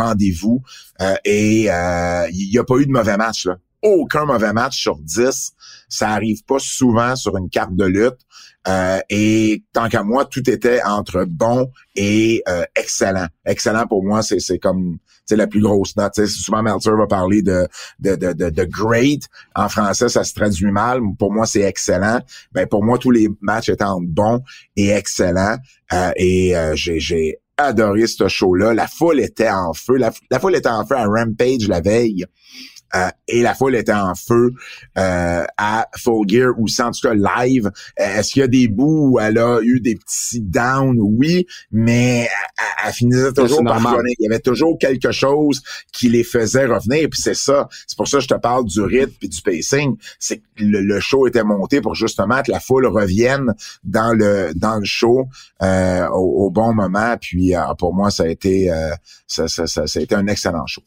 euh, 1.01 1.15
et 1.25 1.63
il 1.63 1.69
euh, 1.69 2.27
n'y 2.31 2.57
a 2.57 2.63
pas 2.63 2.77
eu 2.77 2.85
de 2.85 2.91
mauvais 2.91 3.17
match. 3.17 3.45
Là. 3.45 3.57
aucun 3.81 4.25
mauvais 4.25 4.53
match 4.53 4.79
sur 4.79 4.97
10. 4.97 5.53
Ça 5.89 6.09
arrive 6.09 6.43
pas 6.43 6.59
souvent 6.59 7.15
sur 7.15 7.37
une 7.37 7.49
carte 7.49 7.75
de 7.75 7.85
lutte. 7.85 8.19
Euh, 8.67 8.99
et 9.09 9.63
tant 9.73 9.89
qu'à 9.89 10.03
moi, 10.03 10.25
tout 10.25 10.47
était 10.49 10.83
entre 10.83 11.25
bon 11.25 11.71
et 11.95 12.43
euh, 12.47 12.63
excellent. 12.75 13.25
Excellent 13.45 13.87
pour 13.87 14.03
moi, 14.03 14.21
c'est 14.21 14.59
comme 14.59 14.99
c'est 15.25 15.35
la 15.35 15.47
plus 15.47 15.61
grosse 15.61 15.95
note. 15.95 16.13
Souvent 16.27 16.61
Meltzer 16.61 16.95
va 16.95 17.07
parler 17.07 17.41
de 17.41 17.67
de, 17.99 18.15
de 18.15 18.49
de 18.49 18.63
great. 18.65 19.23
En 19.55 19.67
français, 19.67 20.09
ça 20.09 20.23
se 20.23 20.33
traduit 20.35 20.71
mal. 20.71 20.99
Pour 21.17 21.33
moi, 21.33 21.47
c'est 21.47 21.61
excellent. 21.61 22.21
Ben 22.51 22.67
pour 22.67 22.83
moi, 22.83 22.99
tous 22.99 23.11
les 23.11 23.29
matchs 23.41 23.69
étaient 23.69 23.83
entre 23.83 24.07
bons 24.07 24.43
et 24.75 24.89
excellents. 24.89 25.57
Euh, 25.91 26.11
et 26.15 26.53
j'ai 26.75 26.99
j'ai 26.99 27.39
adoré 27.65 28.07
ce 28.07 28.27
show-là. 28.27 28.73
La 28.73 28.87
foule 28.87 29.19
était 29.19 29.49
en 29.49 29.73
feu. 29.73 29.95
La, 29.97 30.11
la, 30.29 30.39
foule 30.39 30.55
était 30.55 30.69
en 30.69 30.85
feu 30.85 30.95
à 30.95 31.05
Rampage 31.05 31.67
la 31.67 31.81
veille. 31.81 32.25
Euh, 32.95 33.09
et 33.27 33.41
la 33.41 33.55
foule 33.55 33.75
était 33.75 33.93
en 33.93 34.15
feu 34.15 34.51
euh, 34.97 35.45
à 35.57 35.87
Full 35.97 36.27
Gear 36.27 36.53
ou 36.57 36.65
en 36.79 36.91
tout 36.91 37.07
cas 37.07 37.13
live. 37.13 37.71
Euh, 37.99 38.19
est-ce 38.19 38.33
qu'il 38.33 38.41
y 38.41 38.43
a 38.43 38.47
des 38.47 38.67
bouts 38.67 39.11
où 39.11 39.19
elle 39.19 39.37
a 39.37 39.59
eu 39.61 39.79
des 39.79 39.95
petits 39.95 40.41
downs? 40.41 40.97
Oui, 40.99 41.45
mais 41.71 42.27
elle, 42.85 42.93
finissait 42.93 43.33
toujours 43.33 43.63
par 43.63 43.77
revenir. 43.77 44.15
Il 44.19 44.25
y 44.25 44.27
avait 44.27 44.39
toujours 44.39 44.77
quelque 44.77 45.11
chose 45.11 45.61
qui 45.93 46.09
les 46.09 46.23
faisait 46.23 46.65
revenir. 46.65 47.07
Puis 47.09 47.21
c'est 47.21 47.35
ça. 47.35 47.69
C'est 47.87 47.97
pour 47.97 48.07
ça 48.07 48.17
que 48.17 48.23
je 48.23 48.29
te 48.29 48.39
parle 48.39 48.65
du 48.65 48.81
rythme 48.81 49.15
et 49.21 49.27
du 49.27 49.41
pacing. 49.41 49.95
C'est 50.19 50.37
que 50.37 50.43
le, 50.59 50.99
show 50.99 51.27
était 51.27 51.43
monté 51.43 51.81
pour 51.81 51.95
justement 51.95 52.41
que 52.43 52.51
la 52.51 52.59
foule 52.59 52.85
revienne 52.85 53.53
dans 53.83 54.13
le 54.13 54.51
dans 54.55 54.77
le 54.77 54.85
show 54.85 55.27
au, 55.61 56.51
bon 56.51 56.73
moment. 56.73 57.15
Puis 57.19 57.53
pour 57.79 57.93
moi, 57.93 58.11
ça 58.11 58.23
a 58.23 58.27
été 58.27 58.69
ça, 59.27 59.47
ça, 59.47 59.65
ça 59.65 59.83
a 59.83 60.01
été 60.01 60.15
un 60.15 60.27
excellent 60.27 60.67
show. 60.67 60.83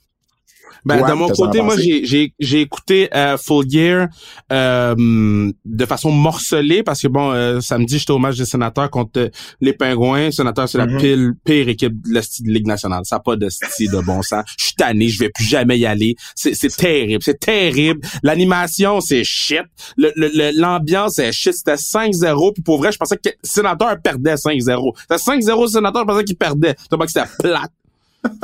Ben, 0.85 1.07
de 1.07 1.13
mon 1.13 1.29
côté, 1.29 1.63
moi, 1.63 1.77
j'ai, 1.79 2.35
j'ai, 2.39 2.61
écouté 2.61 3.09
euh, 3.15 3.37
Full 3.39 3.65
Gear 3.69 4.09
euh, 4.53 5.51
de 5.65 5.87
façon 5.87 6.11
morcelée 6.11 6.83
parce 6.83 7.01
que, 7.01 7.09
bon, 7.09 7.33
euh, 7.33 7.61
samedi, 7.61 7.99
j'étais 7.99 8.13
au 8.13 8.19
match 8.19 8.37
des 8.37 8.45
sénateurs 8.45 8.91
contre 8.91 9.31
les 9.61 9.73
Pingouins. 9.73 10.27
Les 10.27 10.33
sénateurs, 10.33 10.69
c'est 10.69 10.79
la 10.79 10.87
mm-hmm. 10.87 11.35
pire, 11.45 11.69
équipe 11.69 12.07
de 12.07 12.15
la 12.15 12.21
Ligue 12.45 12.67
nationale. 12.67 13.03
Ça 13.05 13.17
n'a 13.17 13.21
pas 13.21 13.37
de 13.37 13.49
style 13.49 13.91
de 13.91 14.01
bon 14.01 14.23
sens. 14.23 14.45
Je 14.59 14.67
suis 14.67 14.75
tanné, 14.75 15.09
je 15.09 15.19
vais 15.19 15.31
plus 15.31 15.45
jamais 15.45 15.79
y 15.79 15.87
aller. 15.87 16.17
C'est, 16.35 16.55
c'est 16.55 16.75
terrible, 16.75 17.23
c'est 17.23 17.41
terrible. 17.41 18.01
L'animation, 18.23 19.01
c'est 19.01 19.25
shit. 19.25 19.63
Le, 19.97 20.13
le, 20.17 20.51
l'ambiance 20.59 21.19
est 21.19 21.33
shit. 21.33 21.55
C'était 21.55 21.75
5-0. 21.75 22.53
Puis 22.55 22.63
pour 22.63 22.79
vrai, 22.79 22.93
je 22.93 22.99
pensais 22.99 23.17
que 23.17 23.29
le 23.29 23.35
sénateur 23.43 23.97
perdait 24.03 24.35
5-0. 24.35 24.93
C'était 25.01 25.15
5-0 25.17 25.63
le 25.63 25.69
sénateur, 25.69 26.03
je 26.03 26.07
pensais 26.07 26.25
qu'il 26.25 26.37
perdait. 26.37 26.75
Je 26.91 26.97
que 26.97 27.07
c'était 27.09 27.29
plate. 27.39 27.73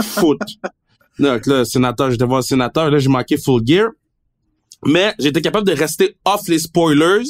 Foot. 0.02 0.40
Donc 1.20 1.46
là, 1.46 1.64
sénateur, 1.64 2.10
j'étais 2.10 2.24
voir 2.24 2.40
le 2.40 2.44
sénateur, 2.44 2.90
là, 2.90 2.98
j'ai 2.98 3.08
manqué 3.08 3.36
full 3.36 3.62
gear. 3.64 3.90
Mais 4.86 5.14
j'étais 5.18 5.42
capable 5.42 5.66
de 5.66 5.74
rester 5.74 6.16
off 6.24 6.48
les 6.48 6.58
spoilers. 6.58 7.22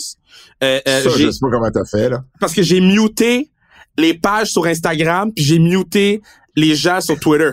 Euh, 0.62 0.80
euh, 0.86 1.02
Ça, 1.02 1.10
je 1.10 1.30
sais 1.30 1.38
pas 1.40 1.50
comment 1.50 1.70
t'as 1.70 1.84
fait, 1.84 2.08
là. 2.08 2.24
Parce 2.38 2.54
que 2.54 2.62
j'ai 2.62 2.80
muté 2.80 3.50
les 3.98 4.14
pages 4.14 4.52
sur 4.52 4.66
Instagram, 4.66 5.32
puis 5.34 5.44
j'ai 5.44 5.58
muté 5.58 6.22
les 6.54 6.76
gens 6.76 7.00
sur 7.00 7.18
Twitter. 7.18 7.50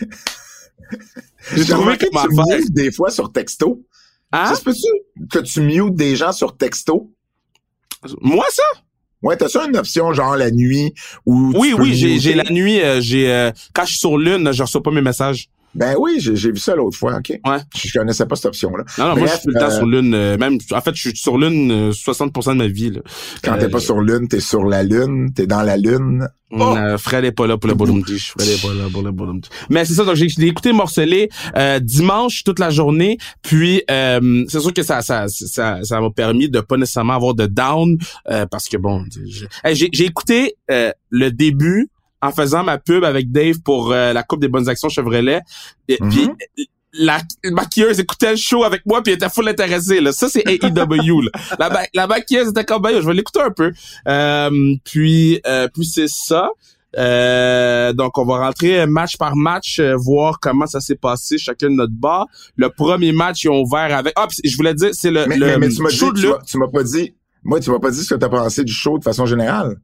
j'ai 1.56 1.64
trouvé 1.64 1.96
que 1.96 2.06
tu 2.06 2.56
mutes 2.56 2.72
des 2.72 2.92
fois 2.92 3.10
sur 3.10 3.32
texto. 3.32 3.82
Hein? 4.32 4.46
Ça 4.46 4.56
se 4.56 4.62
peut-tu 4.62 5.28
que 5.30 5.38
tu 5.38 5.60
mutes 5.62 5.94
des 5.94 6.14
gens 6.16 6.32
sur 6.32 6.56
texto? 6.56 7.10
Moi, 8.20 8.44
ça? 8.50 8.62
Ouais, 9.22 9.36
t'as 9.36 9.48
ça 9.48 9.66
une 9.66 9.76
option 9.76 10.12
genre 10.12 10.36
la 10.36 10.50
nuit 10.50 10.94
ou 11.24 11.52
Oui, 11.56 11.74
oui, 11.76 11.94
j'ai 11.94 12.34
la 12.34 12.50
nuit, 12.50 12.80
euh, 12.80 13.00
j'ai 13.00 13.32
euh, 13.32 13.50
quand 13.72 13.84
je 13.84 13.90
suis 13.90 13.98
sur 13.98 14.18
lune, 14.18 14.52
je 14.52 14.62
reçois 14.62 14.82
pas 14.82 14.90
mes 14.90 15.00
messages. 15.00 15.48
Ben 15.76 15.94
oui, 15.98 16.16
j'ai 16.18 16.50
vu 16.50 16.58
ça 16.58 16.74
l'autre 16.74 16.96
fois, 16.96 17.16
OK? 17.16 17.28
Ouais. 17.28 17.58
Je 17.76 17.98
connaissais 17.98 18.26
pas 18.26 18.36
cette 18.36 18.46
option-là. 18.46 18.84
Non, 18.98 19.08
non, 19.08 19.16
moi, 19.16 19.26
je 19.26 19.32
suis 19.32 19.42
tout 19.42 19.50
le 19.50 19.60
temps 19.60 19.70
sur 19.70 19.86
Lune. 19.86 20.14
Euh, 20.14 20.38
même, 20.38 20.58
en 20.72 20.80
fait, 20.80 20.94
je 20.94 21.08
suis 21.08 21.16
sur 21.16 21.36
Lune 21.36 21.90
60% 21.90 22.52
de 22.52 22.58
ma 22.58 22.66
vie. 22.66 22.90
Là. 22.90 23.00
Quand 23.44 23.58
t'es 23.58 23.68
pas 23.68 23.80
sur 23.80 24.00
Lune, 24.00 24.26
t'es 24.28 24.40
sur 24.40 24.64
la 24.64 24.82
Lune, 24.82 25.32
t'es 25.34 25.46
dans 25.46 25.62
la 25.62 25.76
Lune. 25.76 26.28
Oh! 26.52 26.76
Euh, 26.76 26.96
Fred 26.96 27.24
est 27.24 27.32
pas 27.32 27.46
là 27.46 27.58
pour 27.58 27.68
le 27.68 27.74
Bolumdish. 27.74 28.30
Fred 28.30 28.48
est 28.48 28.62
pas 28.62 28.72
là 28.72 28.88
pour 28.90 29.02
le 29.02 29.12
Mais 29.68 29.84
c'est 29.84 29.94
ça, 29.94 30.04
donc 30.04 30.14
j'ai 30.14 30.46
écouté 30.46 30.72
morcelé 30.72 31.28
euh, 31.56 31.80
dimanche 31.80 32.44
toute 32.44 32.60
la 32.60 32.70
journée. 32.70 33.18
Puis 33.42 33.82
euh, 33.90 34.44
c'est 34.48 34.60
sûr 34.60 34.72
que 34.72 34.84
ça 34.84 35.02
ça 35.02 35.26
ça 35.28 35.80
ça 35.82 36.00
m'a 36.00 36.10
permis 36.10 36.48
de 36.48 36.60
pas 36.60 36.76
nécessairement 36.76 37.14
avoir 37.14 37.34
de 37.34 37.46
down 37.46 37.98
euh, 38.30 38.46
parce 38.46 38.68
que 38.68 38.76
bon, 38.76 39.04
j'ai 39.64 39.88
j'ai 39.92 40.04
écouté 40.04 40.54
euh, 40.70 40.92
le 41.10 41.30
début 41.30 41.88
en 42.22 42.32
faisant 42.32 42.64
ma 42.64 42.78
pub 42.78 43.04
avec 43.04 43.30
Dave 43.30 43.60
pour 43.62 43.92
euh, 43.92 44.12
la 44.12 44.22
Coupe 44.22 44.40
des 44.40 44.48
bonnes 44.48 44.68
actions 44.68 44.88
Chevrolet. 44.88 45.40
Et, 45.88 45.96
mm-hmm. 45.96 46.36
Puis 46.54 46.68
la 46.98 47.20
maquilleuse 47.44 48.00
écoutait 48.00 48.32
le 48.32 48.36
show 48.36 48.64
avec 48.64 48.84
moi 48.86 49.02
puis 49.02 49.12
elle 49.12 49.16
était 49.16 49.28
full 49.28 49.48
intéressée 49.48 50.00
là. 50.00 50.12
Ça 50.12 50.28
c'est 50.28 50.44
AEW 50.46 51.22
là. 51.22 51.30
La, 51.58 51.86
la 51.94 52.06
maquilleuse 52.06 52.48
était 52.48 52.64
comme 52.64 52.82
ben 52.82 53.00
je 53.00 53.06
vais 53.06 53.14
l'écouter 53.14 53.40
un 53.40 53.50
peu. 53.50 53.72
Euh, 54.08 54.74
puis 54.84 55.40
euh, 55.46 55.68
puis 55.72 55.86
c'est 55.86 56.08
ça. 56.08 56.50
Euh, 56.96 57.92
donc 57.92 58.16
on 58.16 58.24
va 58.24 58.38
rentrer 58.38 58.86
match 58.86 59.16
par 59.16 59.36
match 59.36 59.80
voir 59.96 60.38
comment 60.40 60.66
ça 60.66 60.80
s'est 60.80 60.96
passé 60.96 61.38
chacun 61.38 61.68
de 61.68 61.74
notre 61.74 61.92
bar. 61.92 62.26
Le 62.56 62.70
premier 62.70 63.12
match 63.12 63.44
ils 63.44 63.50
ont 63.50 63.60
ouvert 63.60 63.94
avec 63.94 64.12
ah 64.16 64.26
je 64.42 64.56
voulais 64.56 64.74
dire 64.74 64.90
c'est 64.92 65.10
le, 65.10 65.26
mais, 65.26 65.36
le 65.36 65.58
mais, 65.58 65.68
tu 65.68 65.82
m'as 65.82 65.90
dit 65.90 66.26
tu 66.46 66.58
m'as 66.58 66.68
pas 66.68 66.82
dit 66.82 67.14
moi 67.42 67.60
tu 67.60 67.70
m'as 67.70 67.78
pas 67.78 67.90
dit 67.90 68.02
ce 68.02 68.14
que 68.14 68.18
t'as 68.18 68.28
pensé 68.28 68.64
du 68.64 68.72
show 68.72 68.98
de 68.98 69.04
façon 69.04 69.26
générale. 69.26 69.76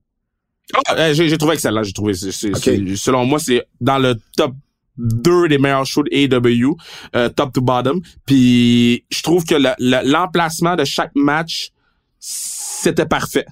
Ah, 0.86 1.12
j'ai 1.12 1.38
trouvé 1.38 1.54
excellent, 1.54 1.82
j'ai 1.82 1.92
trouvé 1.92 2.14
selon 2.14 3.24
moi 3.26 3.38
c'est 3.38 3.64
dans 3.80 3.98
le 3.98 4.16
top 4.36 4.54
deux 4.98 5.48
des 5.48 5.58
meilleurs 5.58 5.86
shows 5.86 6.04
de 6.04 6.10
AEW, 6.12 6.76
euh, 7.16 7.28
top 7.28 7.52
to 7.52 7.60
bottom. 7.60 8.00
Puis 8.26 9.04
je 9.10 9.22
trouve 9.22 9.44
que 9.44 9.54
l'emplacement 9.78 10.76
de 10.76 10.84
chaque 10.84 11.12
match, 11.14 11.70
c'était 12.18 13.06
parfait. 13.06 13.46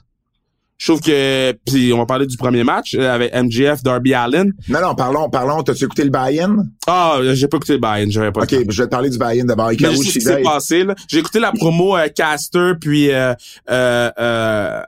Je 0.81 0.87
trouve 0.87 1.03
que 1.03 1.53
puis 1.67 1.93
on 1.93 1.99
va 1.99 2.07
parler 2.07 2.27
du 2.27 2.39
premier 2.39 2.65
match 2.65 2.95
euh, 2.95 3.15
avec 3.15 3.35
MGF 3.35 3.83
Darby 3.83 4.15
Allen. 4.15 4.55
Non 4.71 4.81
non, 4.81 4.95
parlons 4.95 5.29
parlons, 5.29 5.63
t'as-tu 5.63 5.85
écouté 5.85 6.05
le 6.05 6.11
buy-in? 6.11 6.57
Ah, 6.87 7.19
j'ai 7.35 7.49
pas 7.49 7.59
écouté 7.59 7.75
le 7.75 7.81
buy-in, 7.81 8.09
j'avais 8.09 8.33
pas. 8.33 8.45
OK, 8.45 8.51
je 8.51 8.83
vais 8.83 8.87
te 8.87 8.91
parler 8.91 9.11
du 9.11 9.19
buy-in 9.19 9.45
d'abord. 9.45 9.73
Je 9.79 9.95
sais 9.95 10.21
ce 10.21 10.37
qui 10.39 10.43
passé 10.43 10.85
là. 10.85 10.95
J'ai 11.07 11.19
écouté 11.19 11.39
la 11.39 11.53
promo 11.53 11.99
euh, 11.99 12.09
Caster 12.09 12.73
puis 12.81 13.11
euh, 13.13 13.35
euh, 13.69 14.83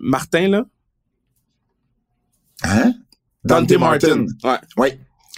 Martin 0.00 0.48
là. 0.48 0.64
Hein? 2.64 2.94
Dante, 3.44 3.78
Martin. 3.78 4.26
Ouais. 4.44 4.58
Oui. 4.76 4.88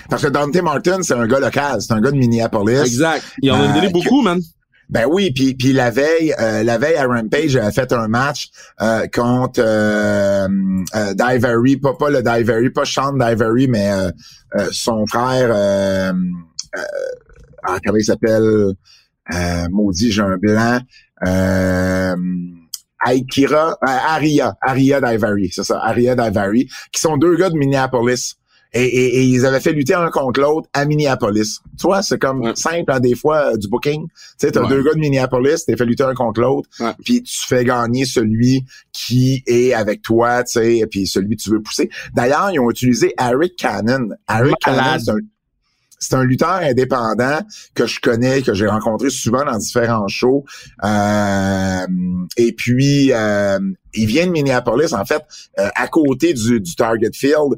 Parce 0.09 0.23
que 0.23 0.29
Dante 0.29 0.63
Martin, 0.63 1.03
c'est 1.03 1.15
un 1.15 1.27
gars 1.27 1.41
local, 1.41 1.83
c'est 1.83 1.93
un 1.93 2.01
gars 2.01 2.11
de 2.11 2.17
Minneapolis. 2.17 2.81
Exact. 2.81 3.23
Il 3.43 3.51
en 3.51 3.61
a 3.61 3.73
donné 3.75 3.89
euh, 3.89 3.91
beaucoup, 3.91 4.23
man. 4.23 4.41
Ben 4.89 5.05
oui, 5.07 5.31
puis 5.33 5.55
puis 5.55 5.75
la 5.75 5.91
veille, 5.91 6.35
euh, 6.41 6.63
la 6.63 6.79
veille 6.79 6.97
à 6.97 7.05
Rampage, 7.07 7.57
a 7.57 7.71
fait 7.71 7.93
un 7.93 8.09
match 8.09 8.49
euh, 8.81 9.07
contre 9.13 9.61
euh, 9.63 10.49
euh, 10.95 11.15
Divery, 11.15 11.77
pas 11.77 11.93
pas 11.93 12.09
le 12.09 12.23
Divery, 12.23 12.71
pas 12.71 12.87
Sean 12.87 13.13
Divery, 13.13 13.69
mais 13.69 13.91
son 14.71 15.05
frère, 15.07 15.53
ah, 17.65 17.79
comment 17.85 17.99
il 17.99 18.05
s'appelle, 18.05 18.73
maudit, 19.71 20.11
j'ai 20.11 20.23
un 20.23 20.39
blanc. 20.39 20.81
Aikira, 23.07 23.77
Aria, 23.81 24.57
Aria 24.61 25.01
Divery, 25.01 25.51
c'est 25.53 25.65
ça, 25.65 25.81
Aria 25.83 26.15
Divery, 26.15 26.69
qui 26.93 27.01
sont 27.01 27.17
deux 27.17 27.37
gars 27.37 27.51
de 27.51 27.57
Minneapolis. 27.57 28.37
Et, 28.75 28.85
et, 28.85 29.23
ils 29.25 29.47
avaient 29.47 29.61
fait 29.61 29.73
lutter 29.73 29.95
un 29.95 30.11
contre 30.11 30.41
l'autre 30.41 30.69
à 30.75 30.85
Minneapolis. 30.85 31.61
Tu 31.79 31.87
vois, 31.87 32.03
c'est 32.03 32.19
comme 32.19 32.55
simple 32.55 32.93
hein, 32.93 33.01
des 33.01 33.15
fois 33.15 33.53
euh, 33.53 33.57
du 33.57 33.67
booking. 33.67 34.07
Tu 34.09 34.15
sais, 34.37 34.53
t'as 34.53 34.69
deux 34.69 34.83
gars 34.83 34.93
de 34.93 34.99
Minneapolis, 34.99 35.65
t'as 35.67 35.75
fait 35.75 35.87
lutter 35.87 36.05
un 36.05 36.13
contre 36.13 36.43
l'autre, 36.43 36.69
puis 37.03 37.23
tu 37.23 37.47
fais 37.47 37.65
gagner 37.65 38.05
celui 38.05 38.65
qui 38.93 39.43
est 39.47 39.73
avec 39.73 40.03
toi, 40.03 40.45
tu 40.45 40.61
sais, 40.61 40.87
puis 40.91 41.07
celui 41.07 41.37
que 41.37 41.43
tu 41.43 41.51
veux 41.51 41.63
pousser. 41.63 41.89
D'ailleurs, 42.15 42.51
ils 42.53 42.61
ont 42.61 42.71
utilisé 42.71 43.15
Eric 43.19 43.57
Cannon. 43.57 44.11
Eric 44.31 44.57
Cannon, 44.63 44.99
c'est 45.99 46.15
un 46.15 46.25
lutteur 46.25 46.61
indépendant 46.63 47.41
que 47.75 47.87
je 47.87 48.01
connais, 48.01 48.43
que 48.43 48.55
j'ai 48.55 48.67
rencontré 48.67 49.11
souvent 49.11 49.45
dans 49.45 49.57
différents 49.59 50.09
shows. 50.09 50.45
Euh, 50.85 51.87
et 52.37 52.53
puis, 52.53 53.13
euh, 53.13 53.59
il 53.95 54.07
vient 54.07 54.27
de 54.27 54.33
Minneapolis. 54.33 54.93
En 54.93 55.05
fait, 55.05 55.23
euh, 55.59 55.69
à 55.75 55.89
côté 55.89 56.35
du, 56.35 56.63
Target 56.77 57.11
Field, 57.15 57.57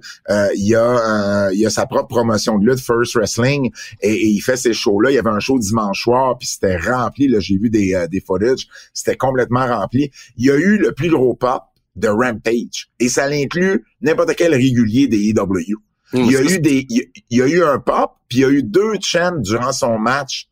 il, 0.54 0.68
y 0.68 0.74
a, 0.74 1.50
il 1.52 1.58
y 1.58 1.66
a 1.66 1.70
sa 1.70 1.86
propre 1.86 2.08
promotion 2.08 2.58
de 2.58 2.66
lutte, 2.66 2.80
First 2.80 3.14
Wrestling, 3.14 3.70
et, 4.00 4.26
il 4.28 4.40
fait 4.40 4.56
ces 4.56 4.72
shows-là. 4.72 5.10
Il 5.10 5.14
y 5.14 5.18
avait 5.18 5.30
un 5.30 5.40
show 5.40 5.58
dimanche 5.58 6.02
soir, 6.02 6.38
puis 6.38 6.48
c'était 6.48 6.78
rempli. 6.78 7.28
Là, 7.28 7.40
j'ai 7.40 7.58
vu 7.58 7.68
des, 7.68 8.06
des 8.10 8.20
footage. 8.20 8.68
C'était 8.94 9.16
complètement 9.16 9.66
rempli. 9.66 10.10
Il 10.36 10.46
y 10.46 10.50
a 10.50 10.56
eu 10.56 10.78
le 10.78 10.92
plus 10.92 11.10
gros 11.10 11.34
pop 11.34 11.62
de 11.96 12.08
Rampage. 12.08 12.90
Et 12.98 13.08
ça 13.08 13.28
l'inclut 13.28 13.84
n'importe 14.00 14.34
quel 14.36 14.54
régulier 14.54 15.08
des 15.08 15.30
EW. 15.30 15.76
Il 16.12 16.30
y 16.30 16.36
a 16.36 16.42
eu 16.42 16.58
des, 16.58 16.86
il 16.88 17.38
y 17.38 17.42
a 17.42 17.46
eu 17.46 17.62
un 17.62 17.78
pop, 17.78 18.16
puis 18.28 18.38
il 18.38 18.40
y 18.42 18.44
a 18.44 18.50
eu 18.50 18.62
deux 18.62 18.94
chaînes 19.00 19.42
durant 19.42 19.72
son 19.72 19.98
match 19.98 20.48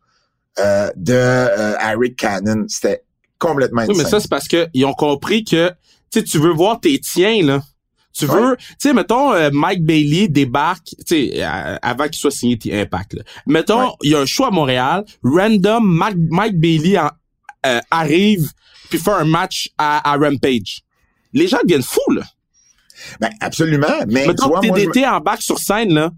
euh, 0.58 0.90
de 0.96 1.14
euh, 1.14 1.74
Eric 1.80 2.16
Cannon. 2.16 2.64
C'était 2.68 3.02
complètement 3.38 3.84
Oui, 3.88 3.94
mais 3.96 4.04
ça, 4.04 4.20
c'est 4.20 4.30
parce 4.30 4.48
qu'ils 4.48 4.84
ont 4.84 4.94
compris 4.94 5.44
que 5.44 5.72
tu 6.10 6.38
veux 6.38 6.52
voir 6.52 6.80
tes 6.80 6.98
tiens, 6.98 7.42
là. 7.42 7.62
Tu 8.18 8.26
veux, 8.26 8.56
tu 8.56 8.74
sais, 8.78 8.92
mettons, 8.92 9.32
euh, 9.32 9.50
Mike 9.52 9.84
Bailey 9.84 10.26
débarque, 10.26 10.88
tu 11.06 11.30
sais, 11.30 11.42
avant 11.42 12.06
qu'il 12.06 12.16
soit 12.16 12.32
signé 12.32 12.58
Impact. 12.72 13.14
Là. 13.14 13.22
Mettons, 13.46 13.94
il 14.02 14.10
y 14.10 14.14
a 14.16 14.18
un 14.18 14.26
choix 14.26 14.48
à 14.48 14.50
Montréal, 14.50 15.04
random, 15.22 15.84
Mike, 16.30 16.58
Bailey 16.58 16.98
euh, 16.98 17.80
arrive 17.92 18.50
puis 18.90 18.98
fait 18.98 19.12
un 19.12 19.24
match 19.24 19.70
à, 19.78 20.16
Rampage. 20.16 20.82
Les 21.32 21.46
gens 21.46 21.58
deviennent 21.62 21.82
fous, 21.82 22.10
là. 22.10 22.22
Ben, 23.20 23.30
absolument. 23.40 23.86
Mais 24.08 24.26
mettons 24.26 24.44
tu 24.44 24.48
vois, 24.48 24.60
TDT 24.60 25.06
en 25.06 25.20
bac 25.20 25.42
sur 25.42 25.58
scène, 25.58 25.92
là, 25.92 26.10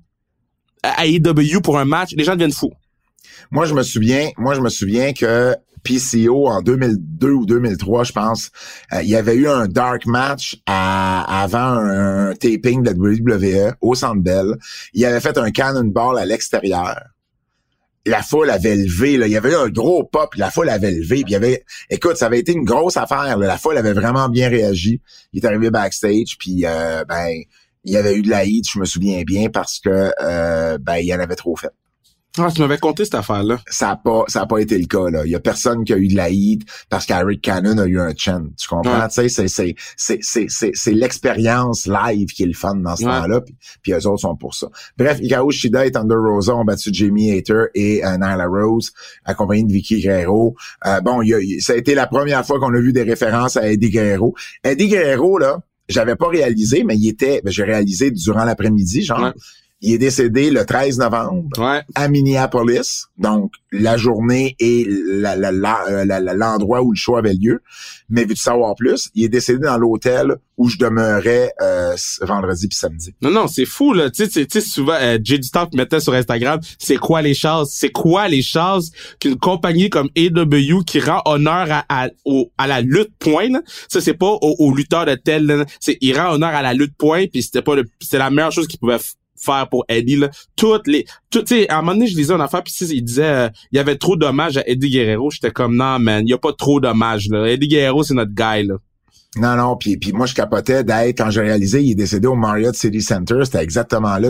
à 0.82 1.06
AEW 1.06 1.60
pour 1.62 1.78
un 1.78 1.84
match, 1.84 2.10
les 2.16 2.24
gens 2.24 2.32
deviennent 2.32 2.52
fous. 2.52 2.72
Moi, 3.50 3.66
je 3.66 3.74
me 3.74 3.82
souviens, 3.82 4.30
moi, 4.36 4.54
je 4.54 4.60
me 4.60 4.68
souviens 4.68 5.12
que 5.12 5.56
PCO 5.82 6.46
en 6.46 6.62
2002 6.62 7.30
ou 7.30 7.46
2003, 7.46 8.04
je 8.04 8.12
pense, 8.12 8.50
euh, 8.92 9.02
il 9.02 9.08
y 9.08 9.16
avait 9.16 9.34
eu 9.34 9.48
un 9.48 9.66
dark 9.66 10.06
match 10.06 10.60
avant 10.66 11.58
un, 11.58 12.34
taping 12.34 12.82
de 12.82 12.92
WWE 12.92 13.74
au 13.80 13.94
Centre 13.94 14.20
Bell. 14.20 14.56
Il 14.92 15.04
avait 15.04 15.20
fait 15.20 15.36
un 15.38 15.50
cannonball 15.50 16.18
à 16.18 16.24
l'extérieur. 16.24 17.00
La 18.06 18.22
foule 18.22 18.50
avait 18.50 18.76
levé, 18.76 19.18
là. 19.18 19.26
il 19.26 19.32
y 19.32 19.36
avait 19.36 19.52
eu 19.52 19.56
un 19.56 19.68
gros 19.68 20.04
pop, 20.04 20.34
la 20.36 20.50
foule 20.50 20.70
avait 20.70 20.90
levé, 20.90 21.16
puis 21.16 21.24
il 21.28 21.32
y 21.32 21.36
avait, 21.36 21.64
écoute, 21.90 22.16
ça 22.16 22.26
avait 22.26 22.38
été 22.38 22.52
une 22.52 22.64
grosse 22.64 22.96
affaire, 22.96 23.36
la 23.36 23.58
foule 23.58 23.76
avait 23.76 23.92
vraiment 23.92 24.28
bien 24.28 24.48
réagi. 24.48 25.02
Il 25.32 25.44
est 25.44 25.46
arrivé 25.46 25.70
backstage, 25.70 26.38
puis 26.38 26.64
euh, 26.64 27.04
ben, 27.06 27.28
il 27.84 27.92
y 27.92 27.96
avait 27.96 28.14
eu 28.14 28.22
de 28.22 28.30
la 28.30 28.44
hit, 28.44 28.64
je 28.72 28.78
me 28.78 28.86
souviens 28.86 29.22
bien, 29.22 29.50
parce 29.50 29.80
que 29.80 30.12
euh, 30.22 30.78
ben, 30.78 30.96
il 30.96 31.12
en 31.14 31.20
avait 31.20 31.36
trop 31.36 31.56
fait. 31.56 31.70
Ah, 32.38 32.48
tu 32.54 32.60
m'avais 32.60 32.78
compté 32.78 33.04
cette 33.04 33.16
affaire-là. 33.16 33.58
Ça 33.66 33.88
n'a 33.88 33.96
pas, 33.96 34.22
ça 34.28 34.42
a 34.42 34.46
pas 34.46 34.58
été 34.58 34.78
le 34.78 34.86
cas, 34.86 35.10
là. 35.10 35.24
Il 35.24 35.32
y 35.32 35.34
a 35.34 35.40
personne 35.40 35.84
qui 35.84 35.92
a 35.92 35.96
eu 35.96 36.06
de 36.06 36.14
la 36.14 36.30
hit 36.30 36.62
parce 36.88 37.04
qu'Eric 37.04 37.42
Cannon 37.42 37.76
a 37.78 37.86
eu 37.86 37.98
un 37.98 38.12
chant. 38.16 38.44
Tu 38.56 38.68
comprends? 38.68 39.08
Tu 39.08 39.14
sais, 39.14 39.28
c'est, 39.28 39.48
c'est, 39.48 39.74
c'est, 39.96 40.18
c'est, 40.22 40.46
c'est, 40.48 40.70
c'est 40.74 40.92
l'expérience 40.92 41.86
live 41.86 42.28
qui 42.28 42.44
est 42.44 42.46
le 42.46 42.52
fun 42.52 42.76
dans 42.76 42.94
ce 42.94 43.02
temps-là. 43.02 43.40
Puis, 43.40 43.56
puis 43.82 43.92
eux 43.92 44.06
autres 44.06 44.20
sont 44.20 44.36
pour 44.36 44.54
ça. 44.54 44.68
Bref, 44.96 45.18
Ikaru 45.20 45.50
Shida 45.52 45.86
et 45.86 45.90
Thunder 45.90 46.14
Rosa 46.14 46.54
ont 46.54 46.64
battu 46.64 46.90
Jamie 46.92 47.32
Hater 47.32 47.64
et 47.74 48.04
euh, 48.04 48.16
Nyla 48.16 48.46
Rose, 48.46 48.92
accompagné 49.24 49.64
de 49.64 49.72
Vicky 49.72 50.00
Guerrero. 50.00 50.54
Euh, 50.86 51.00
bon, 51.00 51.22
il 51.22 51.34
a, 51.34 51.38
ça 51.60 51.72
a 51.72 51.76
été 51.76 51.96
la 51.96 52.06
première 52.06 52.46
fois 52.46 52.60
qu'on 52.60 52.72
a 52.72 52.80
vu 52.80 52.92
des 52.92 53.02
références 53.02 53.56
à 53.56 53.68
Eddie 53.68 53.90
Guerrero. 53.90 54.36
Eddie 54.62 54.88
Guerrero, 54.88 55.38
là, 55.38 55.60
j'avais 55.88 56.14
pas 56.14 56.28
réalisé, 56.28 56.84
mais 56.84 56.96
il 56.96 57.08
était, 57.08 57.40
ben, 57.42 57.50
j'ai 57.50 57.64
réalisé 57.64 58.12
durant 58.12 58.44
l'après-midi, 58.44 59.02
genre. 59.02 59.32
Il 59.82 59.94
est 59.94 59.98
décédé 59.98 60.50
le 60.50 60.66
13 60.66 60.98
novembre 60.98 61.48
à 61.94 62.08
Minneapolis, 62.08 63.06
donc 63.16 63.52
la 63.72 63.96
journée 63.96 64.54
et 64.58 64.86
euh, 64.86 66.34
l'endroit 66.34 66.82
où 66.82 66.92
le 66.92 66.96
show 66.96 67.16
avait 67.16 67.32
lieu. 67.32 67.62
Mais 68.10 68.24
vu 68.24 68.34
de 68.34 68.38
savoir 68.38 68.74
plus, 68.74 69.08
il 69.14 69.24
est 69.24 69.28
décédé 69.28 69.60
dans 69.60 69.78
l'hôtel 69.78 70.36
où 70.58 70.68
je 70.68 70.76
demeurais 70.76 71.52
euh, 71.62 71.94
vendredi 72.20 72.68
puis 72.68 72.76
samedi. 72.76 73.14
Non, 73.22 73.30
non, 73.30 73.46
c'est 73.46 73.64
fou, 73.64 73.94
là. 73.94 74.10
Tu 74.10 74.26
sais, 74.28 74.60
souvent, 74.60 74.96
euh, 75.00 75.18
Jay 75.22 75.40
mettait 75.72 76.00
sur 76.00 76.12
Instagram, 76.12 76.60
c'est 76.78 76.96
quoi 76.96 77.22
les 77.22 77.32
chances? 77.32 77.70
C'est 77.72 77.90
quoi 77.90 78.28
les 78.28 78.42
chances 78.42 78.90
qu'une 79.18 79.36
compagnie 79.36 79.88
comme 79.88 80.10
AW 80.18 80.82
qui 80.84 81.00
rend 81.00 81.22
honneur 81.24 81.68
à, 81.70 81.84
à, 81.88 82.08
à 82.58 82.66
la 82.66 82.82
lutte 82.82 83.12
point, 83.18 83.48
ça, 83.88 84.02
c'est 84.02 84.14
pas 84.14 84.26
au, 84.26 84.56
au, 84.58 84.74
lutteur 84.74 85.06
de 85.06 85.14
tel, 85.14 85.64
c'est 85.80 85.96
il 86.02 86.18
rend 86.18 86.34
honneur 86.34 86.50
à 86.50 86.60
la 86.60 86.74
lutte 86.74 86.96
point, 86.98 87.26
puis 87.26 87.42
c'était 87.42 87.62
pas 87.62 87.76
le, 87.76 87.84
c'était 88.00 88.18
la 88.18 88.28
meilleure 88.28 88.52
chose 88.52 88.66
qu'il 88.66 88.78
pouvait 88.78 88.98
faire 89.40 89.68
pour 89.68 89.84
Eddie 89.88 90.16
là 90.16 90.30
toutes 90.56 90.86
les 90.86 91.04
tu 91.30 91.40
sais 91.46 91.68
à 91.68 91.78
un 91.78 91.82
moment 91.82 91.94
donné 91.94 92.06
je 92.06 92.16
lisais 92.16 92.34
une 92.34 92.40
affaire 92.40 92.62
puis 92.62 92.74
il 92.90 93.02
disait 93.02 93.24
euh, 93.24 93.48
il 93.72 93.76
y 93.76 93.78
avait 93.78 93.96
trop 93.96 94.16
d'hommages 94.16 94.56
à 94.56 94.68
Eddie 94.68 94.90
Guerrero 94.90 95.30
j'étais 95.30 95.50
comme 95.50 95.76
non 95.76 95.98
man 95.98 96.26
il 96.26 96.30
y 96.30 96.34
a 96.34 96.38
pas 96.38 96.52
trop 96.52 96.80
d'hommages 96.80 97.28
là 97.28 97.46
Eddie 97.46 97.68
Guerrero 97.68 98.02
c'est 98.02 98.14
notre 98.14 98.32
guy 98.32 98.66
là 98.66 98.76
non, 99.36 99.54
non, 99.54 99.76
puis, 99.76 99.96
puis 99.96 100.12
moi, 100.12 100.26
je 100.26 100.34
capotais 100.34 100.82
d'être, 100.82 101.16
quand 101.16 101.30
j'ai 101.30 101.42
réalisé, 101.42 101.80
il 101.80 101.92
est 101.92 101.94
décédé 101.94 102.26
au 102.26 102.34
Marriott 102.34 102.74
City 102.74 103.00
Center, 103.00 103.36
c'était 103.44 103.62
exactement 103.62 104.18
là 104.18 104.28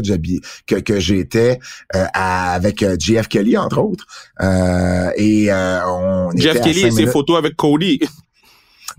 que, 0.66 0.74
que 0.74 1.00
j'étais 1.00 1.58
euh, 1.96 2.04
avec 2.12 2.82
euh, 2.82 2.96
JF 3.00 3.26
Kelly, 3.28 3.56
entre 3.56 3.78
autres. 3.78 4.04
et 5.16 5.48
on 5.50 6.30
Jeff 6.36 6.60
Kelly 6.60 6.82
et 6.82 6.90
ses 6.90 7.06
photos 7.06 7.38
avec 7.38 7.56
Cody. 7.56 7.98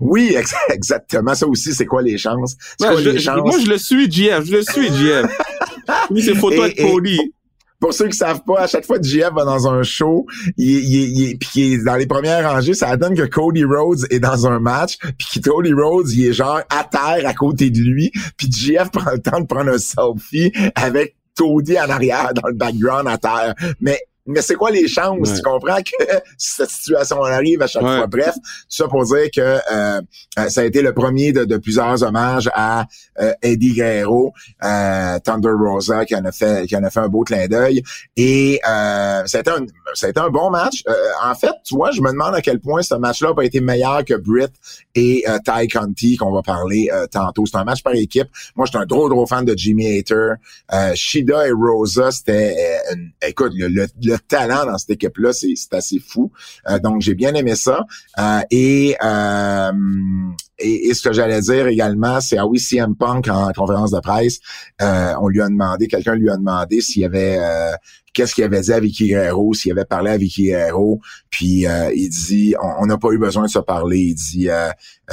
Oui, 0.00 0.36
exactement. 0.70 1.34
Ça 1.34 1.46
aussi, 1.46 1.72
c'est 1.72 1.86
quoi 1.86 2.02
les 2.02 2.18
chances? 2.18 2.56
Quoi 2.78 3.00
les 3.00 3.20
chances? 3.20 3.40
Moi, 3.40 3.58
je 3.64 3.70
le 3.70 3.78
suis, 3.78 4.10
JF. 4.10 4.44
Je 4.44 4.56
le 4.56 4.62
suis, 4.62 4.88
JF. 4.88 5.26
Oui, 6.10 6.22
c'est 6.22 6.34
photo 6.34 6.62
avec 6.62 6.76
Cody. 6.76 7.18
Pour 7.80 7.92
ceux 7.92 8.06
qui 8.06 8.16
savent 8.16 8.44
pas, 8.46 8.60
à 8.60 8.66
chaque 8.68 8.86
fois 8.86 8.98
que 8.98 9.04
JF 9.04 9.32
va 9.34 9.44
dans 9.44 9.66
un 9.66 9.82
show, 9.82 10.24
il, 10.56 10.68
il, 10.68 11.20
il, 11.20 11.38
puis 11.38 11.72
est 11.72 11.84
dans 11.84 11.96
les 11.96 12.06
premières 12.06 12.48
rangées, 12.48 12.74
ça 12.74 12.96
donne 12.96 13.16
que 13.16 13.24
Cody 13.24 13.64
Rhodes 13.64 14.06
est 14.10 14.20
dans 14.20 14.46
un 14.46 14.60
match, 14.60 14.98
puis 15.18 15.40
que 15.40 15.50
Cody 15.50 15.72
Rhodes, 15.72 16.08
il 16.12 16.26
est 16.26 16.32
genre 16.32 16.60
à 16.70 16.84
terre 16.84 17.26
à 17.28 17.34
côté 17.34 17.70
de 17.70 17.80
lui, 17.80 18.12
puis 18.36 18.48
JF 18.52 18.90
prend 18.92 19.10
le 19.10 19.18
temps 19.18 19.40
de 19.40 19.46
prendre 19.46 19.72
un 19.72 19.78
selfie 19.78 20.52
avec 20.76 21.16
Cody 21.36 21.76
en 21.76 21.90
arrière 21.90 22.32
dans 22.34 22.46
le 22.48 22.54
background 22.54 23.08
à 23.08 23.18
terre. 23.18 23.54
Mais 23.80 23.98
mais 24.32 24.42
c'est 24.42 24.54
quoi 24.54 24.70
les 24.70 24.88
chances? 24.88 25.34
Tu 25.34 25.42
comprends 25.42 25.78
que 25.78 26.04
cette 26.38 26.70
situation 26.70 27.22
arrive 27.22 27.62
à 27.62 27.66
chaque 27.66 27.82
fois? 27.82 28.06
Bref, 28.06 28.34
ça 28.68 28.88
pour 28.88 29.04
dire 29.04 29.28
que 29.34 29.40
euh, 29.40 30.00
euh, 30.38 30.48
ça 30.48 30.62
a 30.62 30.64
été 30.64 30.82
le 30.82 30.92
premier 30.92 31.32
de, 31.32 31.56
plusieurs 31.56 32.02
hommages 32.02 32.50
à 32.54 32.86
euh, 33.20 33.32
Eddie 33.42 33.74
Guerrero, 33.74 34.32
Thunder 34.60 35.52
Rosa, 35.58 36.04
qui 36.04 36.16
en 36.16 36.24
a 36.24 36.32
fait 36.32 36.66
qui 36.66 36.76
en 36.76 36.82
a 36.82 36.90
fait 36.90 37.00
un 37.00 37.08
beau 37.08 37.22
clin 37.22 37.46
d'œil. 37.46 37.82
Et 38.16 38.60
euh, 38.66 39.22
ça, 39.26 39.38
a 39.38 39.40
été 39.40 39.50
un, 39.50 39.66
ça 39.94 40.06
a 40.06 40.10
été 40.10 40.20
un 40.20 40.30
bon 40.30 40.50
match. 40.50 40.82
en 41.22 41.34
fait, 41.34 41.52
tu 41.64 41.74
vois, 41.74 41.90
je 41.90 42.00
me 42.00 42.10
demande 42.10 42.34
à 42.34 42.40
quel 42.40 42.60
point 42.60 42.82
ce 42.82 42.94
match-là 42.94 43.30
a 43.30 43.34
pas 43.34 43.44
été 43.44 43.60
meilleur 43.60 44.04
que 44.04 44.14
Britt 44.14 44.52
et 44.94 45.24
Ty 45.44 45.68
Conti, 45.68 46.16
qu'on 46.16 46.32
va 46.32 46.42
parler 46.42 46.88
tantôt. 47.10 47.44
C'est 47.46 47.56
un 47.56 47.64
match 47.64 47.82
par 47.82 47.94
équipe. 47.94 48.28
Moi, 48.56 48.66
je 48.66 48.70
suis 48.70 48.78
un 48.78 48.86
gros, 48.86 49.08
gros 49.08 49.26
fan 49.26 49.44
de 49.44 49.56
Jimmy 49.56 49.98
Hater. 49.98 50.34
Shida 50.94 51.46
et 51.48 51.52
Rosa, 51.52 52.10
c'était... 52.10 52.56
écoute, 53.26 53.52
le 53.54 53.86
le 54.02 54.16
talent 54.28 54.66
dans 54.66 54.78
cette 54.78 54.90
équipe-là, 54.90 55.32
c'est 55.32 55.54
assez 55.72 55.98
fou. 55.98 56.30
Euh, 56.68 56.78
donc, 56.78 57.00
j'ai 57.00 57.14
bien 57.14 57.34
aimé 57.34 57.54
ça. 57.54 57.84
Euh, 58.18 58.40
et, 58.50 58.96
euh, 59.02 59.72
et, 60.58 60.88
et, 60.88 60.94
ce 60.94 61.02
que 61.02 61.12
j'allais 61.12 61.40
dire 61.40 61.66
également, 61.66 62.20
c'est 62.20 62.38
ah 62.38 62.46
oui, 62.46 62.58
CM 62.58 62.94
Punk 62.94 63.28
en 63.28 63.52
conférence 63.52 63.90
de 63.90 64.00
presse, 64.00 64.38
on 64.80 65.28
lui 65.28 65.40
a 65.40 65.48
demandé, 65.48 65.88
quelqu'un 65.88 66.14
lui 66.14 66.30
a 66.30 66.36
demandé 66.36 66.80
s'il 66.80 67.02
y 67.02 67.04
avait 67.04 67.38
qu'est-ce 68.12 68.34
qu'il 68.34 68.44
avait 68.44 68.60
dit 68.60 68.72
à 68.72 68.78
Vicky 68.78 69.08
Guerrero, 69.08 69.54
s'il 69.54 69.72
avait 69.72 69.86
parlé 69.86 70.10
à 70.10 70.16
Vicky 70.16 70.44
Guerrero, 70.44 71.00
puis 71.30 71.64
il 71.94 72.08
dit 72.08 72.54
on 72.80 72.86
n'a 72.86 72.98
pas 72.98 73.10
eu 73.10 73.18
besoin 73.18 73.44
de 73.44 73.50
se 73.50 73.58
parler. 73.58 73.98
Il 73.98 74.14
dit 74.14 74.48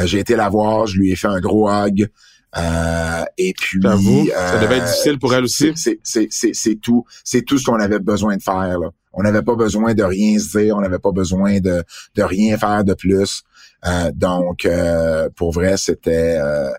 j'ai 0.03 0.19
été 0.19 0.35
la 0.35 0.49
voir, 0.49 0.85
je 0.85 0.97
lui 0.97 1.11
ai 1.11 1.15
fait 1.15 1.27
un 1.27 1.39
gros 1.39 1.69
hug. 1.69 2.09
Euh, 2.57 3.23
et 3.37 3.53
puis, 3.53 3.79
ça 3.81 4.59
devait 4.59 4.77
être 4.77 4.85
difficile 4.85 5.19
pour 5.19 5.33
elle 5.33 5.43
aussi. 5.43 5.73
C'est 6.03 6.75
tout, 6.81 7.05
c'est 7.23 7.43
tout 7.43 7.57
ce 7.57 7.65
qu'on 7.65 7.79
avait 7.79 7.99
besoin 7.99 8.37
de 8.37 8.41
faire. 8.41 8.79
Là. 8.79 8.89
On 9.13 9.23
n'avait 9.23 9.41
pas 9.41 9.55
besoin 9.55 9.93
de 9.93 10.03
rien 10.03 10.37
se 10.39 10.57
dire, 10.57 10.77
on 10.77 10.81
n'avait 10.81 10.99
pas 10.99 11.11
besoin 11.11 11.59
de, 11.59 11.83
de 12.15 12.23
rien 12.23 12.57
faire 12.57 12.83
de 12.83 12.93
plus. 12.93 13.43
Euh, 13.85 14.11
donc, 14.13 14.65
euh, 14.65 15.29
pour 15.35 15.51
vrai, 15.51 15.77
c'était 15.77 16.37
euh, 16.39 16.69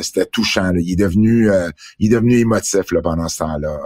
c'était 0.00 0.26
touchant. 0.26 0.72
Il 0.74 0.92
est 0.92 0.96
devenu 0.96 1.48
il 1.98 2.06
est 2.12 2.14
devenu 2.14 2.38
émotif 2.38 2.90
là, 2.92 3.00
pendant 3.02 3.28
ce 3.28 3.38
temps-là, 3.38 3.78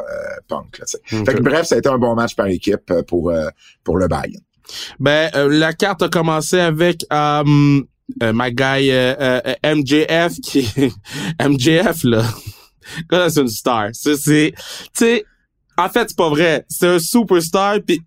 Punk. 0.48 0.78
Là, 0.78 0.86
fait 1.24 1.34
que, 1.34 1.42
bref, 1.42 1.66
ça 1.66 1.74
a 1.74 1.78
été 1.78 1.88
un 1.88 1.98
bon 1.98 2.14
match 2.14 2.34
par 2.34 2.46
équipe 2.46 2.92
pour 3.06 3.32
pour 3.84 3.98
le 3.98 4.08
Bayern. 4.08 4.42
Ben, 4.98 5.30
la 5.34 5.72
carte 5.72 6.02
a 6.02 6.08
commencé 6.08 6.58
avec 6.58 7.04
my 8.20 8.52
guy 8.52 8.90
MJF 9.64 10.40
qui 10.40 10.68
MJF 11.40 12.04
là. 12.04 12.24
c'est 13.30 13.40
une 13.40 13.48
star. 13.48 13.88
C'est, 13.92 14.16
tu 14.16 14.54
sais, 14.92 15.24
en 15.76 15.88
fait, 15.88 16.08
c'est 16.08 16.16
pas 16.16 16.28
vrai. 16.28 16.64
C'est 16.68 16.86
un 16.86 16.98
superstar, 16.98 17.78
puis 17.86 18.00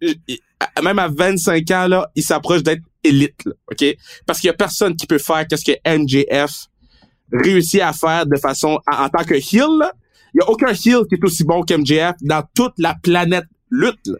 même 0.81 0.99
à 0.99 1.07
25 1.07 1.69
ans, 1.71 1.87
là, 1.87 2.09
il 2.15 2.23
s'approche 2.23 2.63
d'être 2.63 2.83
élite, 3.03 3.47
OK? 3.71 3.83
Parce 4.25 4.39
qu'il 4.39 4.47
y 4.47 4.51
a 4.51 4.53
personne 4.53 4.95
qui 4.95 5.05
peut 5.05 5.17
faire 5.17 5.45
qu'est-ce 5.47 5.65
que 5.65 5.77
NJF 5.85 6.67
réussit 7.31 7.81
à 7.81 7.93
faire 7.93 8.25
de 8.25 8.37
façon, 8.37 8.79
en, 8.91 9.09
tant 9.09 9.23
que 9.23 9.33
heel, 9.33 9.91
Il 10.33 10.39
y 10.39 10.41
a 10.41 10.49
aucun 10.49 10.69
heel 10.69 11.05
qui 11.09 11.15
est 11.15 11.23
aussi 11.23 11.43
bon 11.43 11.63
qu'MJF 11.63 12.15
dans 12.21 12.43
toute 12.55 12.73
la 12.77 12.95
planète 13.01 13.45
lutte. 13.73 14.11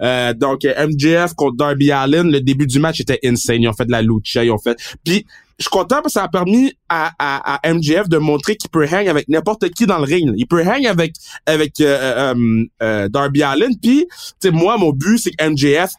Euh, 0.00 0.32
donc 0.32 0.64
MJF 0.64 1.34
contre 1.34 1.56
Darby 1.56 1.92
Allin, 1.92 2.24
le 2.24 2.40
début 2.40 2.66
du 2.66 2.78
match 2.78 3.00
était 3.00 3.18
insane. 3.24 3.62
Ils 3.62 3.68
ont 3.68 3.72
fait 3.72 3.86
de 3.86 3.90
la 3.90 4.02
lucha, 4.02 4.44
ils 4.44 4.50
ont 4.50 4.58
fait. 4.58 4.78
Puis 5.04 5.26
je 5.58 5.64
suis 5.64 5.70
content 5.70 6.02
parce 6.02 6.06
que 6.06 6.12
ça 6.12 6.24
a 6.24 6.28
permis 6.28 6.72
à, 6.88 7.12
à, 7.18 7.54
à 7.54 7.72
MJF 7.72 8.08
de 8.08 8.18
montrer 8.18 8.56
qu'il 8.56 8.70
peut 8.70 8.84
hang 8.84 9.08
avec 9.08 9.28
n'importe 9.28 9.68
qui 9.70 9.86
dans 9.86 9.98
le 9.98 10.04
ring. 10.04 10.32
Il 10.36 10.46
peut 10.46 10.62
hang 10.62 10.86
avec 10.86 11.14
avec 11.46 11.80
euh, 11.80 12.34
euh, 12.34 12.64
euh 12.82 13.08
Darby 13.08 13.42
Allin. 13.42 13.70
Puis, 13.80 14.06
tu 14.08 14.16
sais, 14.40 14.50
moi, 14.50 14.76
mon 14.76 14.90
but, 14.90 15.18
c'est 15.18 15.30
que 15.30 15.48
MJF 15.48 15.92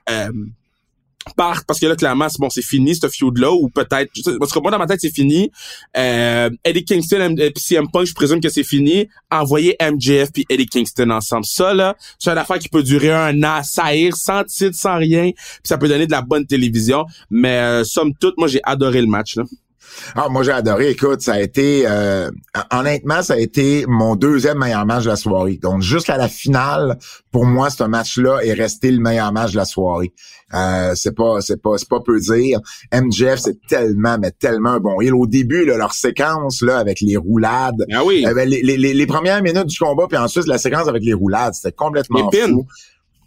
part 1.36 1.66
parce 1.66 1.80
que 1.80 1.86
là 1.86 1.96
clairement 1.96 2.30
c'est 2.30 2.40
bon 2.40 2.50
c'est 2.50 2.64
fini 2.64 2.96
ce 2.96 3.08
feud 3.08 3.38
là 3.38 3.52
ou 3.52 3.70
peut-être 3.70 4.12
parce 4.40 4.52
que 4.52 4.60
moi 4.60 4.72
dans 4.72 4.78
ma 4.78 4.88
tête 4.88 5.02
c'est 5.02 5.14
fini. 5.14 5.52
Euh, 5.98 6.50
Eddie 6.64 6.86
Kingston 6.86 7.36
et 7.38 7.52
CM 7.56 7.90
Punk 7.92 8.06
je 8.06 8.14
présume 8.14 8.42
que 8.42 8.50
c'est 8.50 8.64
fini. 8.64 9.08
Envoyer 9.32 9.76
MJF 9.82 10.32
puis 10.32 10.46
Eddie 10.50 10.66
Kingston 10.66 11.10
ensemble. 11.10 11.46
Ça 11.46 11.74
là 11.74 11.96
c'est 12.20 12.32
une 12.32 12.38
affaire 12.38 12.60
qui 12.60 12.70
peut 12.70 12.84
durer 12.84 13.12
un 13.12 13.44
an 13.44 13.62
saillir 13.64 14.16
sans 14.16 14.44
titre 14.44 14.76
sans 14.76 14.98
rien 14.98 15.32
puis 15.32 15.62
ça 15.64 15.78
peut 15.78 15.88
donner 15.88 16.08
de 16.08 16.12
la 16.12 16.22
bonne 16.22 16.46
télévision. 16.46 17.06
Mais 17.30 17.58
euh, 17.58 17.84
somme 17.84 18.14
toute 18.20 18.38
moi 18.38 18.48
j'ai 18.48 18.62
adoré 18.64 19.02
le 19.02 19.08
match 19.08 19.36
là 19.36 19.44
Ah, 20.16 20.28
moi 20.30 20.44
j'ai 20.44 20.52
adoré. 20.52 20.90
Écoute, 20.90 21.22
ça 21.22 21.34
a 21.34 21.40
été 21.40 21.84
euh, 21.86 22.30
honnêtement, 22.72 23.22
ça 23.22 23.34
a 23.34 23.38
été 23.38 23.86
mon 23.88 24.16
deuxième 24.16 24.60
meilleur 24.60 24.86
match 24.86 25.04
de 25.04 25.10
la 25.10 25.16
soirée. 25.16 25.60
Donc 25.62 25.82
jusqu'à 25.82 26.18
la 26.18 26.28
finale, 26.28 26.98
pour 27.32 27.46
moi, 27.46 27.70
ce 27.70 27.84
match-là 27.84 28.40
est 28.44 28.54
resté 28.54 28.92
le 28.92 29.00
meilleur 29.00 29.32
match 29.32 29.52
de 29.52 29.58
la 29.58 29.66
soirée. 29.66 30.14
Euh, 30.54 30.94
c'est 30.96 31.16
pas, 31.16 31.42
c'est 31.42 31.62
pas, 31.62 31.78
c'est 31.78 31.90
pas 31.90 32.00
peu 32.00 32.20
dire. 32.20 32.60
MJF, 32.94 33.40
c'est 33.40 33.60
tellement, 33.68 34.18
mais 34.20 34.32
tellement 34.32 34.80
bon 34.80 34.98
Au 35.14 35.26
début, 35.26 35.66
là, 35.66 35.78
leur 35.78 35.94
séquence 35.94 36.62
là 36.62 36.78
avec 36.78 37.02
les 37.02 37.18
roulades. 37.18 37.86
Ah 37.92 38.04
oui. 38.06 38.24
Euh, 38.28 38.34
ben, 38.34 38.48
les, 38.48 38.62
les, 38.62 38.78
les, 38.78 39.08
premières 39.08 39.42
minutes 39.42 39.66
du 39.66 39.80
combat, 39.80 40.06
puis 40.08 40.18
ensuite 40.18 40.48
la 40.48 40.60
séquence 40.60 40.88
avec 40.88 41.04
les 41.04 41.14
roulades, 41.14 41.56
c'était 41.56 41.72
complètement 41.72 42.30
fou. 42.32 42.68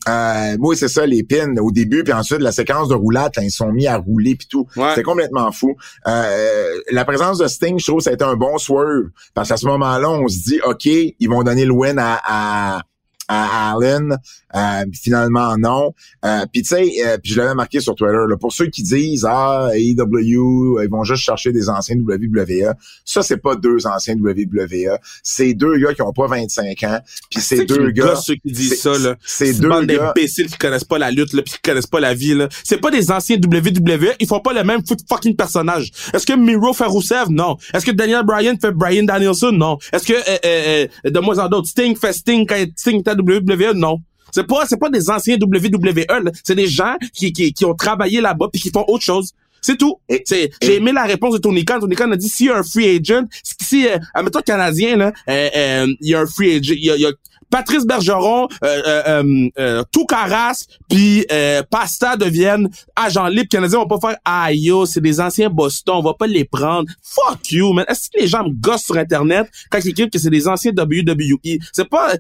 Euh, 0.09 0.57
oui, 0.61 0.77
c'est 0.77 0.88
ça, 0.88 1.05
les 1.07 1.23
pins 1.23 1.57
au 1.59 1.73
début, 1.73 2.05
puis 2.05 2.12
ensuite 2.12 2.40
la 2.40 2.53
séquence 2.53 2.88
de 2.88 2.95
roulade, 2.95 3.33
quand 3.35 3.42
ils 3.42 3.51
sont 3.51 3.73
mis 3.73 3.87
à 3.87 3.97
rouler 3.97 4.37
puis 4.37 4.47
tout. 4.49 4.66
C'était 4.75 5.03
complètement 5.03 5.51
fou. 5.53 5.77
Euh, 6.07 6.69
la 6.90 7.05
présence 7.05 7.38
de 7.38 7.47
Sting, 7.47 7.79
je 7.79 7.87
trouve, 7.87 8.01
ça 8.01 8.11
a 8.11 8.12
été 8.12 8.25
un 8.25 8.37
bon 8.37 8.59
swerve. 8.59 9.09
Parce 9.35 9.49
qu'à 9.49 9.57
ce 9.57 9.66
moment-là, 9.66 10.11
on 10.11 10.29
se 10.29 10.38
dit, 10.42 10.61
OK, 10.64 10.87
ils 10.87 11.29
vont 11.29 11.42
donner 11.42 11.64
le 11.64 11.73
win 11.73 11.99
à, 11.99 12.21
à, 12.25 12.83
à 13.29 13.73
Allen. 13.73 14.17
Euh, 14.55 14.85
finalement, 14.93 15.57
non. 15.59 15.93
Euh, 16.25 16.47
puis 16.53 16.62
tu 16.62 16.69
sais, 16.69 16.93
euh, 17.05 17.19
puis 17.23 17.33
je 17.33 17.39
l'avais 17.39 17.55
marqué 17.55 17.81
sur 17.81 17.95
Twitter, 17.95 18.17
là, 18.29 18.37
pour 18.37 18.53
ceux 18.53 18.67
qui 18.67 18.83
disent 18.83 19.27
Ah, 19.29 19.69
AEW, 19.75 20.81
ils 20.83 20.89
vont 20.91 21.05
juste 21.05 21.23
chercher 21.23 21.53
des 21.53 21.69
anciens 21.69 21.97
WWE, 21.97 22.73
ça, 23.05 23.23
c'est 23.23 23.37
pas 23.37 23.57
deux 23.57 23.87
anciens 23.87 24.15
WWE. 24.15 24.99
C'est 25.23 25.53
deux 25.55 25.77
gars 25.79 25.95
qui 25.95 26.03
ont 26.03 26.12
pas 26.12 26.27
25 26.27 26.83
ans. 26.85 27.01
Puis 27.31 27.41
c'est 27.41 27.65
deux 27.65 27.91
gars. 27.91 28.17
ceux 28.17 28.37
qui 28.37 28.53
disent 28.53 28.81
ça, 28.81 28.97
là. 28.99 29.17
C'est 29.25 29.55
deux 29.55 29.69
bande 29.69 29.87
gars. 29.87 30.12
d'imbéciles 30.15 30.47
qui 30.47 30.57
connaissent 30.59 30.85
pas 30.85 30.99
la 30.99 31.11
lutte, 31.11 31.33
là, 31.33 31.43
puis 31.43 31.55
qui 31.55 31.61
connaissent 31.61 31.87
pas 31.87 32.01
la 32.01 32.15
vie, 32.15 32.35
là. 32.35 32.49
C'est 32.65 32.79
pas 32.79 32.91
des 32.91 33.11
anciens 33.11 33.37
WWE, 33.37 34.15
ils 34.21 34.27
font 34.27 34.41
pas 34.41 34.53
le 34.53 34.65
même 34.65 34.81
fucking 35.09 35.37
personnage. 35.37 35.91
Est-ce 36.15 36.25
que 36.25 36.33
Miro 36.33 36.73
fait 36.73 36.87
Rousseff? 36.87 37.29
Non. 37.29 37.57
Est-ce 37.75 37.85
que 37.85 37.91
Daniel 37.91 38.25
Bryan 38.25 38.57
fait 38.59 38.73
Brian 38.73 39.03
Danielson? 39.03 39.53
Non. 39.53 39.79
Est-ce 39.93 40.07
que, 40.07 40.12
euh, 40.12 40.39
euh, 40.45 40.87
euh 41.07 41.11
de 41.11 41.21
moins 41.21 41.39
en 41.39 41.49
d'autres, 41.49 41.69
Sting 41.69 41.97
fait 41.97 42.12
Sting 42.12 42.47
quand 42.47 42.65
Sting 42.77 43.01
était 43.01 43.15
WWE? 43.16 43.74
Non. 43.74 43.98
C'est 44.33 44.46
pas, 44.46 44.66
c'est 44.66 44.79
pas 44.79 44.90
des 44.90 45.09
anciens 45.09 45.37
WWE, 45.40 46.31
c'est 46.44 46.55
des 46.55 46.66
gens 46.66 46.96
qui, 47.14 47.33
qui, 47.33 47.52
qui 47.52 47.64
ont 47.64 47.74
travaillé 47.74 48.20
là-bas 48.20 48.48
puis 48.52 48.61
qui 48.61 48.70
font 48.70 48.85
autre 48.88 49.05
chose. 49.05 49.33
C'est 49.62 49.76
tout. 49.76 49.98
C'est, 50.24 50.50
j'ai 50.62 50.76
aimé 50.76 50.92
la 50.92 51.05
réponse 51.05 51.35
de 51.35 51.38
Tony 51.38 51.64
Khan. 51.64 51.81
Tony 51.81 51.96
Khan 51.96 52.11
a 52.12 52.16
dit 52.16 52.29
s'il 52.29 52.46
y 52.46 52.50
a 52.50 52.59
un 52.59 52.62
free 52.62 52.98
agent, 52.98 53.24
si, 53.62 53.88
euh, 53.88 53.98
admettons 54.14 54.40
canadien 54.40 54.96
là, 54.96 55.12
euh, 55.29 55.48
euh, 55.57 55.87
il 56.00 56.09
y 56.11 56.14
a 56.14 56.20
un 56.20 56.26
free 56.26 56.57
agent, 56.57 56.74
il 56.76 56.85
y 56.85 56.90
a, 56.90 56.96
y 56.96 57.07
a 57.07 57.12
Patrice 57.50 57.87
Bergeron, 57.87 58.48
euh, 58.64 58.83
euh, 58.87 59.48
euh, 59.59 59.85
tout 59.92 60.05
Caras, 60.07 60.66
puis 60.88 61.24
euh, 61.31 61.62
Pasta 61.70 62.16
deviennent 62.16 62.68
agents 62.94 63.29
libres 63.29 63.48
canadiens. 63.48 63.79
On 63.79 63.87
va 63.87 63.98
pas 63.98 64.09
faire 64.09 64.18
ah 64.24 64.52
yo, 64.52 64.87
c'est 64.87 65.00
des 65.00 65.20
anciens 65.20 65.48
Boston, 65.48 65.96
on 65.98 66.02
va 66.02 66.14
pas 66.14 66.26
les 66.26 66.44
prendre. 66.44 66.88
Fuck 67.02 67.50
you, 67.52 67.72
man. 67.72 67.85
Est-ce 67.88 68.11
que 68.11 68.20
les 68.20 68.26
gens 68.26 68.44
me 68.44 68.52
gossent 68.52 68.85
sur 68.85 68.96
internet 68.96 69.48
quand 69.70 69.79
ils 69.85 69.90
écrivent 69.90 70.11
que 70.11 70.18
c'est 70.18 70.31
des 70.31 70.48
anciens 70.48 70.72
WWE 70.72 71.59
C'est 71.72 71.88
pas. 71.88 72.14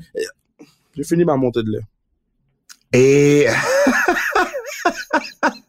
J'ai 0.96 1.04
fini 1.04 1.26
ma 1.26 1.36
montée 1.36 1.62
de 1.62 1.72
lait. 1.72 1.84
Et 2.92 3.46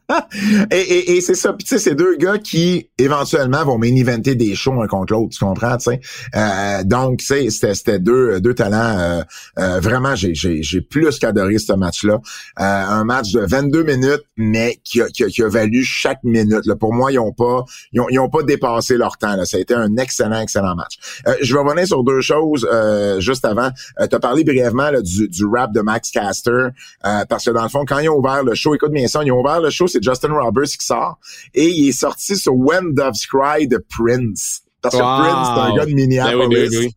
et, 0.71 0.77
et, 0.77 1.17
et 1.17 1.21
c'est 1.21 1.35
ça. 1.35 1.53
Puis 1.53 1.65
tu 1.65 1.69
sais, 1.69 1.79
c'est 1.79 1.95
deux 1.95 2.15
gars 2.15 2.37
qui 2.37 2.89
éventuellement 2.97 3.65
vont 3.65 3.77
main-eventer 3.77 4.35
des 4.35 4.55
shows 4.55 4.81
un 4.81 4.87
contre 4.87 5.13
l'autre, 5.13 5.35
tu 5.37 5.43
comprends, 5.43 5.75
tu 5.77 5.91
sais. 5.91 5.99
Euh, 6.35 6.83
donc, 6.83 7.19
tu 7.19 7.49
sais, 7.49 7.49
c'était, 7.49 7.99
deux, 7.99 8.39
deux 8.39 8.53
talents. 8.53 8.97
Euh, 8.99 9.21
euh, 9.59 9.79
vraiment, 9.79 10.15
j'ai, 10.15 10.33
j'ai, 10.33 10.63
j'ai 10.63 10.81
plus 10.81 11.19
qu'adoré 11.19 11.57
ce 11.57 11.73
match-là. 11.73 12.19
un 12.55 13.03
match 13.03 13.31
de 13.31 13.41
22 13.41 13.83
minutes, 13.83 14.23
mais 14.37 14.79
qui 14.83 15.01
a, 15.01 15.07
qui 15.07 15.25
a, 15.25 15.27
qui 15.27 15.43
a 15.43 15.49
valu 15.49 15.83
chaque 15.83 16.23
minute. 16.23 16.65
Là. 16.65 16.75
Pour 16.75 16.93
moi, 16.93 17.11
ils 17.11 17.19
ont 17.19 17.33
pas 17.33 17.65
ils 17.91 17.99
ont, 17.99 18.07
ils 18.09 18.19
ont 18.19 18.29
pas 18.29 18.43
dépassé 18.43 18.95
leur 18.95 19.17
temps. 19.17 19.35
Là. 19.35 19.45
Ça 19.45 19.57
a 19.57 19.59
été 19.59 19.73
un 19.73 19.97
excellent, 19.97 20.41
excellent 20.41 20.75
match. 20.75 20.97
je 21.41 21.53
vais 21.53 21.59
revenir 21.59 21.85
sur 21.85 22.03
deux 22.03 22.21
choses 22.21 22.67
juste 23.19 23.43
avant. 23.43 23.71
tu 23.99 24.15
as 24.15 24.19
parlé 24.19 24.43
brièvement 24.45 24.89
là, 24.89 25.01
du, 25.01 25.27
du 25.27 25.45
rap 25.45 25.73
de 25.73 25.81
Max 25.81 26.11
Caster, 26.11 26.69
parce 27.01 27.45
que 27.45 27.51
dans 27.51 27.63
le 27.63 27.69
fond, 27.69 27.83
quand 27.85 27.99
ils 27.99 28.09
ont 28.09 28.17
ouvert 28.17 28.43
le 28.43 28.55
show, 28.55 28.73
écoute 28.73 28.91
bien 28.91 29.07
ça, 29.07 29.21
ils 29.23 29.31
ont 29.31 29.41
ouvert 29.41 29.59
le 29.59 29.69
show, 29.69 29.87
c'est 29.97 30.03
Justin 30.03 30.33
Roberts 30.33 30.65
qui 30.65 30.86
sort. 30.86 31.19
Et 31.53 31.67
il 31.67 31.89
est 31.89 31.99
sorti 31.99 32.36
sur 32.36 32.55
When 32.55 32.93
Doves 32.93 33.25
Cry 33.29 33.67
de 33.67 33.77
Prince. 33.77 34.62
Parce 34.81 34.95
que 34.95 35.01
Prince, 35.01 35.47
c'est 35.55 35.71
un 35.71 35.75
gars 35.75 35.86
de 35.86 35.93
Minneapolis. 35.93 36.69
Ben 36.69 36.89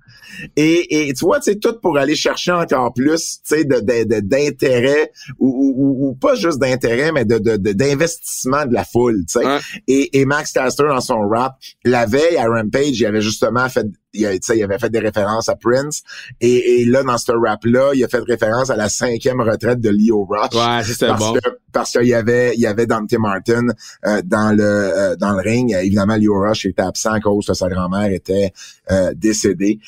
et, 0.57 1.09
et 1.09 1.13
tu 1.13 1.25
vois, 1.25 1.41
c'est 1.41 1.59
tout 1.59 1.75
pour 1.81 1.99
aller 1.99 2.15
chercher 2.15 2.53
encore 2.53 2.93
plus, 2.95 3.41
tu 3.47 3.57
sais, 3.57 3.65
d'intérêt 3.65 5.11
ou, 5.39 6.07
ou, 6.09 6.15
pas 6.15 6.35
juste 6.35 6.59
d'intérêt, 6.59 7.13
mais 7.13 7.25
de, 7.25 7.39
d'investissement 7.57 8.67
de, 8.67 8.73
la 8.73 8.85
foule, 8.85 9.25
tu 9.27 9.41
sais. 9.41 9.47
Et, 9.87 10.21
et 10.21 10.25
Max 10.25 10.53
Caster 10.53 10.85
dans 10.89 11.01
son 11.01 11.21
rap, 11.29 11.57
la 11.85 12.07
veille 12.07 12.37
à 12.37 12.47
Rampage, 12.47 13.01
il 13.01 13.07
avait 13.07 13.21
justement 13.21 13.69
fait 13.69 13.87
il, 14.13 14.41
il 14.55 14.63
avait 14.63 14.79
fait 14.79 14.91
des 14.91 14.99
références 14.99 15.49
à 15.49 15.57
Prince. 15.57 16.03
Et, 16.41 16.81
et 16.81 16.85
là 16.85 17.03
dans 17.03 17.19
ce 17.19 17.33
rap 17.33 17.65
là 17.65 17.91
il 17.95 18.05
a 18.05 18.09
fait 18.09 18.21
référence 18.21 18.71
à 18.71 18.77
la 18.77 18.89
cinquième 18.89 19.41
retraite 19.41 19.81
de 19.81 19.91
Leo 19.91 20.25
Rush. 20.25 20.55
Ouais 20.55 21.17
bon. 21.19 21.33
que 21.35 21.41
parce 21.73 21.93
qu'il 21.93 22.09
y 22.09 22.15
avait 22.15 22.55
il 22.55 22.61
y 22.61 22.67
avait 22.67 22.87
Dante 22.87 23.13
Martin 23.15 23.67
euh, 24.07 24.23
dans 24.25 24.57
le 24.57 24.65
euh, 24.65 25.17
dans 25.17 25.33
le 25.33 25.41
ring. 25.41 25.75
Évidemment 25.75 26.17
Leo 26.17 26.41
Rush 26.41 26.67
était 26.67 26.83
absent 26.83 27.13
à 27.13 27.21
cause 27.21 27.47
que 27.47 27.55
sa 27.55 27.69
grand-mère 27.69 28.11
était 28.11 28.53
euh, 28.91 29.13
décédée. 29.15 29.79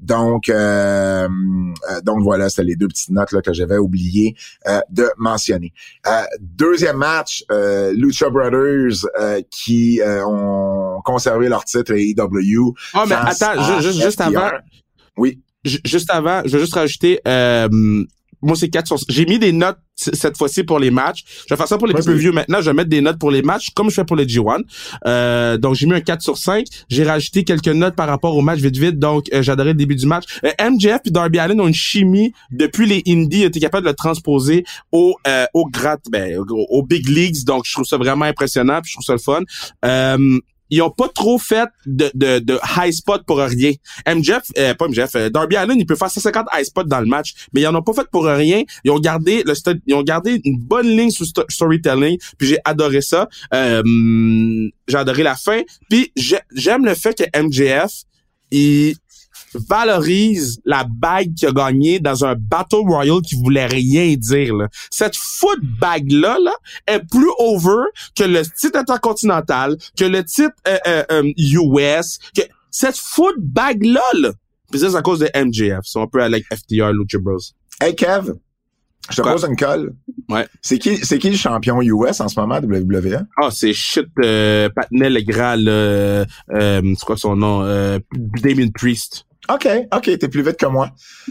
Donc 0.00 0.50
donc 2.02 2.22
voilà 2.22 2.48
c'était 2.48 2.64
les 2.64 2.76
deux 2.76 2.88
petites 2.88 3.10
notes 3.10 3.32
là 3.32 3.42
que 3.42 3.52
j'avais 3.52 3.78
oublié 3.78 4.36
de 4.90 5.10
mentionner. 5.16 5.72
Deuxième 6.40 6.96
match 6.96 7.44
Lucha 7.92 8.30
Brothers 8.30 9.06
qui 9.50 10.00
ont 10.04 11.00
conservé 11.04 11.48
leur 11.48 11.64
titre 11.64 11.92
AEW 11.92 12.74
oh, 12.94 12.98
mais 13.08 13.14
attends 13.14 13.47
juste, 13.80 14.02
juste 14.02 14.20
avant. 14.20 14.50
Oui. 15.16 15.40
Juste 15.64 16.10
avant, 16.10 16.42
je 16.44 16.52
vais 16.52 16.60
juste 16.60 16.74
rajouter, 16.74 17.20
euh, 17.26 17.68
moi 18.40 18.56
c'est 18.56 18.68
4 18.68 18.86
sur 18.86 18.96
J'ai 19.08 19.26
mis 19.26 19.38
des 19.38 19.52
notes 19.52 19.78
cette 19.96 20.36
fois-ci 20.36 20.62
pour 20.62 20.78
les 20.78 20.90
matchs. 20.90 21.24
Je 21.48 21.54
vais 21.54 21.56
faire 21.56 21.66
ça 21.66 21.76
pour 21.76 21.86
les 21.88 21.94
plus 21.94 22.16
vieux 22.16 22.32
maintenant. 22.32 22.60
Je 22.60 22.66
vais 22.66 22.74
mettre 22.74 22.88
des 22.88 23.00
notes 23.00 23.18
pour 23.18 23.30
les 23.30 23.42
matchs 23.42 23.70
comme 23.74 23.90
je 23.90 23.96
fais 23.96 24.04
pour 24.04 24.16
les 24.16 24.26
G1. 24.26 24.62
Euh, 25.06 25.56
donc 25.56 25.74
j'ai 25.74 25.86
mis 25.86 25.94
un 25.94 26.00
4 26.00 26.22
sur 26.22 26.38
5. 26.38 26.66
J'ai 26.88 27.04
rajouté 27.04 27.44
quelques 27.44 27.68
notes 27.68 27.96
par 27.96 28.06
rapport 28.06 28.36
au 28.36 28.40
match 28.40 28.60
vite 28.60 28.76
vite. 28.76 28.98
Donc 28.98 29.26
euh, 29.32 29.42
j'adorais 29.42 29.70
le 29.70 29.74
début 29.74 29.96
du 29.96 30.06
match. 30.06 30.24
Euh, 30.44 30.70
MJF 30.70 31.00
et 31.04 31.10
Darby 31.10 31.38
Allin 31.38 31.58
ont 31.58 31.66
une 31.66 31.74
chimie 31.74 32.32
depuis 32.52 32.86
les 32.86 33.02
Indies. 33.08 33.40
Ils 33.40 33.44
étaient 33.44 33.60
capables 33.60 33.84
de 33.84 33.90
le 33.90 33.96
transposer 33.96 34.64
au 34.92 35.16
euh, 35.26 35.46
au 35.54 35.66
grat, 35.66 35.98
ben, 36.10 36.38
au, 36.38 36.82
big 36.82 37.08
leagues. 37.08 37.44
Donc 37.44 37.64
je 37.66 37.72
trouve 37.72 37.86
ça 37.86 37.96
vraiment 37.96 38.24
impressionnant. 38.24 38.80
Puis 38.80 38.92
je 38.92 38.96
trouve 38.96 39.04
ça 39.04 39.14
le 39.14 39.18
fun. 39.18 40.38
Ils 40.70 40.82
ont 40.82 40.90
pas 40.90 41.08
trop 41.08 41.38
fait 41.38 41.68
de, 41.86 42.10
de, 42.14 42.38
de 42.38 42.58
high 42.76 42.92
spot 42.92 43.24
pour 43.26 43.38
rien. 43.38 43.72
MJF, 44.06 44.42
euh, 44.58 44.74
pas 44.74 44.88
MJF, 44.88 45.14
euh, 45.16 45.30
Darby 45.30 45.56
Allen, 45.56 45.78
il 45.78 45.86
peut 45.86 45.96
faire 45.96 46.10
150 46.10 46.46
high 46.54 46.64
spot 46.64 46.86
dans 46.86 47.00
le 47.00 47.06
match, 47.06 47.34
mais 47.52 47.62
ils 47.62 47.66
en 47.66 47.74
ont 47.74 47.82
pas 47.82 47.92
fait 47.92 48.08
pour 48.10 48.24
rien. 48.24 48.62
Ils 48.84 48.90
ont 48.90 48.98
gardé 48.98 49.42
le 49.44 49.54
ils 49.86 49.94
ont 49.94 50.02
gardé 50.02 50.40
une 50.44 50.58
bonne 50.58 50.86
ligne 50.86 51.10
sur 51.10 51.26
storytelling, 51.48 52.18
puis 52.38 52.48
j'ai 52.48 52.58
adoré 52.64 53.00
ça. 53.00 53.28
Euh, 53.52 53.82
j'ai 54.86 54.96
adoré 54.96 55.22
la 55.22 55.36
fin, 55.36 55.62
puis 55.90 56.12
j'aime 56.16 56.84
le 56.84 56.94
fait 56.94 57.14
que 57.14 57.40
MJF 57.40 58.04
il 58.50 58.94
valorise 59.54 60.60
la 60.64 60.84
bague 60.84 61.34
qu'il 61.34 61.48
a 61.48 61.52
gagnée 61.52 62.00
dans 62.00 62.24
un 62.24 62.34
Battle 62.34 62.86
Royal 62.86 63.20
qui 63.22 63.34
voulait 63.36 63.66
rien 63.66 64.14
dire. 64.16 64.54
Là. 64.54 64.68
Cette 64.90 65.16
foot 65.16 65.58
bague-là 65.80 66.38
là, 66.42 66.52
est 66.86 67.00
plus 67.00 67.30
over 67.38 67.84
que 68.16 68.24
le 68.24 68.42
titre 68.42 68.78
intercontinental, 68.78 69.76
que 69.96 70.04
le 70.04 70.24
titre 70.24 70.54
euh, 70.66 71.22
US, 71.36 71.58
euh, 71.78 72.02
que 72.36 72.42
cette 72.70 72.96
foot 72.96 73.34
bague-là. 73.38 74.02
Là, 74.14 74.32
Puis 74.70 74.80
c'est 74.80 74.94
à 74.94 75.02
cause 75.02 75.20
de 75.20 75.30
MJF. 75.34 75.80
C'est 75.84 76.00
un 76.00 76.06
peu 76.06 76.22
avec 76.22 76.44
FTR, 76.46 76.92
Lucha 76.92 77.18
Bros. 77.18 77.38
Hey 77.80 77.94
Kev, 77.94 78.32
je 79.10 79.16
te 79.16 79.22
pose 79.22 79.44
une 79.44 79.56
colle. 79.56 79.94
Ouais. 80.28 80.46
C'est 80.60 80.78
qui, 80.78 80.96
c'est 80.98 81.18
qui 81.18 81.30
le 81.30 81.36
champion 81.36 81.80
US 81.80 82.20
en 82.20 82.28
ce 82.28 82.38
moment, 82.38 82.58
WWE? 82.58 83.26
Ah, 83.40 83.48
c'est 83.50 83.72
shit, 83.72 84.06
euh, 84.22 84.68
Patnel 84.68 85.14
le 85.14 85.20
Graal, 85.22 85.64
euh, 85.68 86.24
euh, 86.52 86.82
c'est 86.96 87.04
quoi 87.04 87.16
son 87.16 87.36
nom? 87.36 87.62
Euh, 87.62 87.98
Damien 88.12 88.68
Priest. 88.74 89.24
OK, 89.50 89.66
OK, 89.94 90.18
t'es 90.18 90.28
plus 90.28 90.42
vite 90.42 90.56
que 90.56 90.66
moi. 90.66 90.90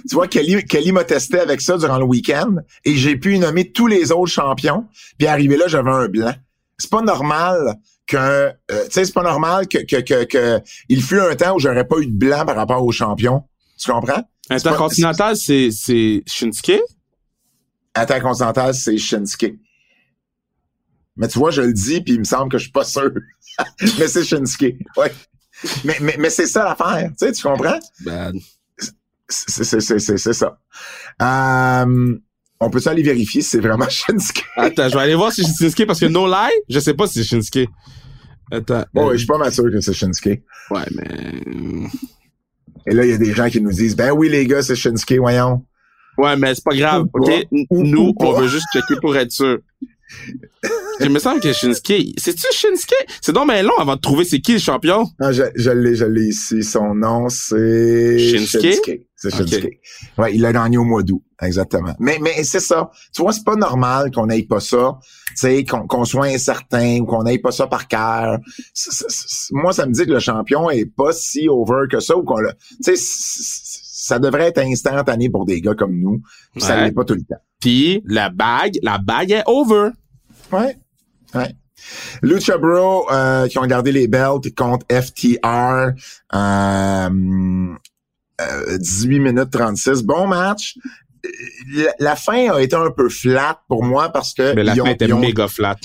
Tu 0.10 0.16
vois, 0.16 0.28
Kelly, 0.28 0.66
Kelly 0.66 0.92
m'a 0.92 1.04
testé 1.04 1.40
avec 1.40 1.62
ça 1.62 1.78
durant 1.78 2.00
le 2.00 2.06
week-end 2.06 2.56
et 2.84 2.96
j'ai 2.96 3.16
pu 3.16 3.38
nommer 3.38 3.72
tous 3.72 3.88
les 3.88 4.12
autres 4.12 4.32
champions. 4.32 4.86
Puis 5.20 5.28
arrivé 5.28 5.56
là, 5.56 5.68
j'avais 5.68 5.92
un 5.92 6.08
blanc. 6.08 6.34
C'est 6.80 6.90
pas 6.90 7.02
normal 7.02 7.76
que, 8.08 8.18
euh, 8.18 8.52
tu 8.70 8.92
sais, 8.92 9.06
c'est 9.06 9.14
pas 9.14 9.24
normal 9.24 9.68
que, 9.68 9.80
que, 9.80 10.02
que, 10.02 10.24
que, 10.24 10.62
il 10.90 11.04
fut 11.04 11.20
un 11.20 11.36
temps 11.36 11.56
où 11.56 11.60
j'aurais 11.60 11.88
pas 11.88 11.98
eu 12.00 12.08
de 12.08 12.18
blanc 12.18 12.46
par 12.46 12.56
rapport 12.56 12.84
aux 12.84 12.92
champions. 12.92 13.44
Tu 13.78 13.92
comprends? 13.92 14.24
Intercontinental, 14.50 15.36
c'est, 15.36 15.70
c'est 15.72 16.24
Shinsuke? 16.26 16.82
Intercontinental, 17.94 18.74
c'est 18.74 18.98
Shinsuke. 18.98 19.56
Mais 21.18 21.28
tu 21.28 21.38
vois, 21.38 21.52
je 21.52 21.62
le 21.62 21.74
dis, 21.74 22.02
puis 22.02 22.14
il 22.14 22.20
me 22.20 22.24
semble 22.24 22.52
que 22.52 22.58
je 22.58 22.64
suis 22.64 22.72
pas 22.72 22.86
sûr. 22.86 23.12
Mais 24.00 24.08
c'est 24.08 24.24
Shinsuke. 24.24 24.76
Ouais 24.96 25.12
mais, 25.84 25.98
mais, 26.02 26.16
mais 26.20 26.30
c'est 26.30 26.46
ça 26.48 26.64
l'affaire, 26.64 27.10
tu 27.10 27.26
sais, 27.26 27.32
tu 27.32 27.44
comprends? 27.44 27.80
Ben... 28.06 28.34
C'est 29.30 29.82
ça. 30.34 30.58
Euh, 31.22 32.18
on 32.60 32.70
peut 32.70 32.80
aller 32.86 33.04
vérifier 33.04 33.42
si 33.42 33.50
c'est 33.50 33.60
vraiment 33.60 33.88
Shinsuke? 33.90 34.46
Attends, 34.56 34.88
je 34.90 34.96
vais 34.96 35.02
aller 35.04 35.16
voir 35.16 35.32
si 35.32 35.44
c'est 35.44 35.66
Shinsuke 35.66 35.86
parce 35.86 36.00
que 36.00 36.06
no 36.06 36.28
lie, 36.28 36.54
je 36.70 36.80
sais 36.80 36.94
pas 36.94 37.08
si 37.08 37.16
c'est 37.16 37.24
Shinsuke. 37.26 37.70
Attends. 38.52 38.86
Bon, 38.94 39.10
euh, 39.10 39.12
je 39.14 39.18
suis 39.18 39.28
pas 39.28 39.38
mal 39.38 39.52
sûr 39.52 39.66
que 39.66 39.82
c'est 39.82 39.94
Shinsuke. 39.94 40.42
Ouais, 40.72 40.86
mais. 40.92 41.42
Et 42.90 42.94
là, 42.94 43.04
il 43.04 43.12
y 43.12 43.14
a 43.14 43.18
des 43.18 43.34
gens 43.34 43.50
qui 43.50 43.60
nous 43.60 43.72
disent, 43.74 43.98
ben 43.98 44.12
oui, 44.12 44.30
les 44.30 44.48
gars, 44.48 44.62
c'est 44.62 44.76
Shinsuke, 44.76 45.18
voyons. 45.20 45.66
Ouais, 46.18 46.38
mais 46.38 46.56
c'est 46.56 46.64
pas 46.64 46.76
grave, 46.76 47.04
Ou 47.14 47.20
ok? 47.20 47.26
pas. 47.28 47.34
N- 47.52 47.66
Ou- 47.70 47.84
Nous, 47.84 48.08
ou 48.08 48.16
on 48.20 48.34
veut 48.40 48.48
juste 48.48 48.66
checker 48.74 48.96
pour 49.02 49.16
être 49.18 49.32
sûr. 49.32 49.60
Il 51.00 51.10
me 51.10 51.20
semble 51.20 51.40
que 51.42 51.54
Shinsuke, 51.54 52.14
c'est-tu 52.18 52.48
Shinsuke? 52.52 52.96
C'est 53.22 53.32
donc 53.34 53.50
bien 53.50 53.62
long 53.64 53.78
avant 53.80 53.96
de 53.96 54.02
trouver 54.02 54.26
c'est 54.26 54.40
qui 54.40 54.54
le 54.54 54.60
champion. 54.60 55.06
Ah, 55.20 55.32
je, 55.32 55.44
je 55.56 55.70
l'ai, 55.72 55.96
je 55.96 56.06
l'ai 56.06 56.28
ici. 56.30 56.64
Son 56.64 56.96
nom, 56.96 57.30
c'est 57.30 58.18
Shinsuke? 58.20 59.02
C'est 59.16 59.34
Ok. 59.34 59.48
Shinsuke. 59.48 59.70
Ouais, 60.18 60.36
il 60.36 60.42
l'a 60.42 60.54
gagné 60.54 60.78
au 60.78 60.84
mois 60.84 61.04
d'août. 61.04 61.24
Exactement. 61.42 61.94
Mais, 62.00 62.18
mais 62.22 62.44
c'est 62.44 62.60
ça. 62.60 62.90
Tu 63.14 63.22
vois, 63.22 63.32
c'est 63.32 63.44
pas 63.44 63.56
normal 63.56 64.12
qu'on 64.12 64.26
n'aille 64.28 64.46
pas 64.48 64.60
ça. 64.60 64.98
Tu 65.30 65.34
sais, 65.36 65.64
qu'on, 65.66 65.86
qu'on 65.88 66.06
soit 66.06 66.26
incertain 66.28 67.00
ou 67.02 67.06
qu'on 67.06 67.24
n'aille 67.24 67.40
pas 67.40 67.52
ça 67.52 67.68
par 67.68 67.88
cœur. 67.88 68.40
C'est- 68.74 68.92
c'est- 68.92 69.06
c'est- 69.10 69.54
Moi, 69.54 69.72
ça 69.74 69.86
me 69.86 69.92
dit 69.94 70.06
que 70.06 70.12
le 70.12 70.20
champion 70.20 70.70
est 70.70 70.86
pas 70.86 71.12
si 71.14 71.48
over 71.50 71.86
que 71.92 72.00
ça 72.00 72.16
ou 72.18 72.24
qu'on 72.24 72.38
le, 72.40 72.52
tu 72.84 72.96
sais, 72.96 72.98
ça 72.98 74.20
devrait 74.20 74.48
être 74.48 74.60
instantané 74.60 75.30
pour 75.30 75.46
des 75.46 75.62
gars 75.62 75.76
comme 75.76 76.00
nous. 76.00 76.22
Puis 76.54 76.62
Ça 76.62 76.76
Ouais. 76.76 76.86
l'est 76.86 76.92
pas 76.92 77.04
tout 77.04 77.14
le 77.16 77.22
temps. 77.22 77.42
Puis 77.60 78.02
la 78.06 78.30
bague, 78.30 78.78
la 78.84 78.98
bague 79.00 79.32
est 79.32 79.44
over. 79.48 79.90
Ouais. 80.52 80.78
Ouais. 81.36 81.54
Lucha 82.22 82.58
Bro 82.58 83.12
euh, 83.12 83.48
qui 83.48 83.58
ont 83.60 83.66
gardé 83.66 83.92
les 83.92 84.08
belts 84.08 84.54
contre 84.56 84.86
FTR. 84.92 85.92
Euh, 86.34 87.10
euh, 88.42 88.78
18 88.78 89.20
minutes 89.20 89.50
36. 89.52 90.04
Bon 90.04 90.28
match. 90.28 90.76
Euh, 91.26 91.30
La, 91.76 91.94
la 92.00 92.16
fin 92.16 92.52
a 92.54 92.62
été 92.62 92.76
un 92.76 92.92
peu 92.92 93.10
flat 93.10 93.60
pour 93.68 93.84
moi 93.84 94.10
parce 94.10 94.34
que 94.34 94.54
Mais 94.54 94.64
la 94.64 94.74
ils, 94.74 94.78
fin 94.82 94.84
ont, 94.84 94.92
était 94.92 95.06
ils 95.06 95.14
ont- 95.14 95.20
méga 95.20 95.48
flat. 95.48 95.76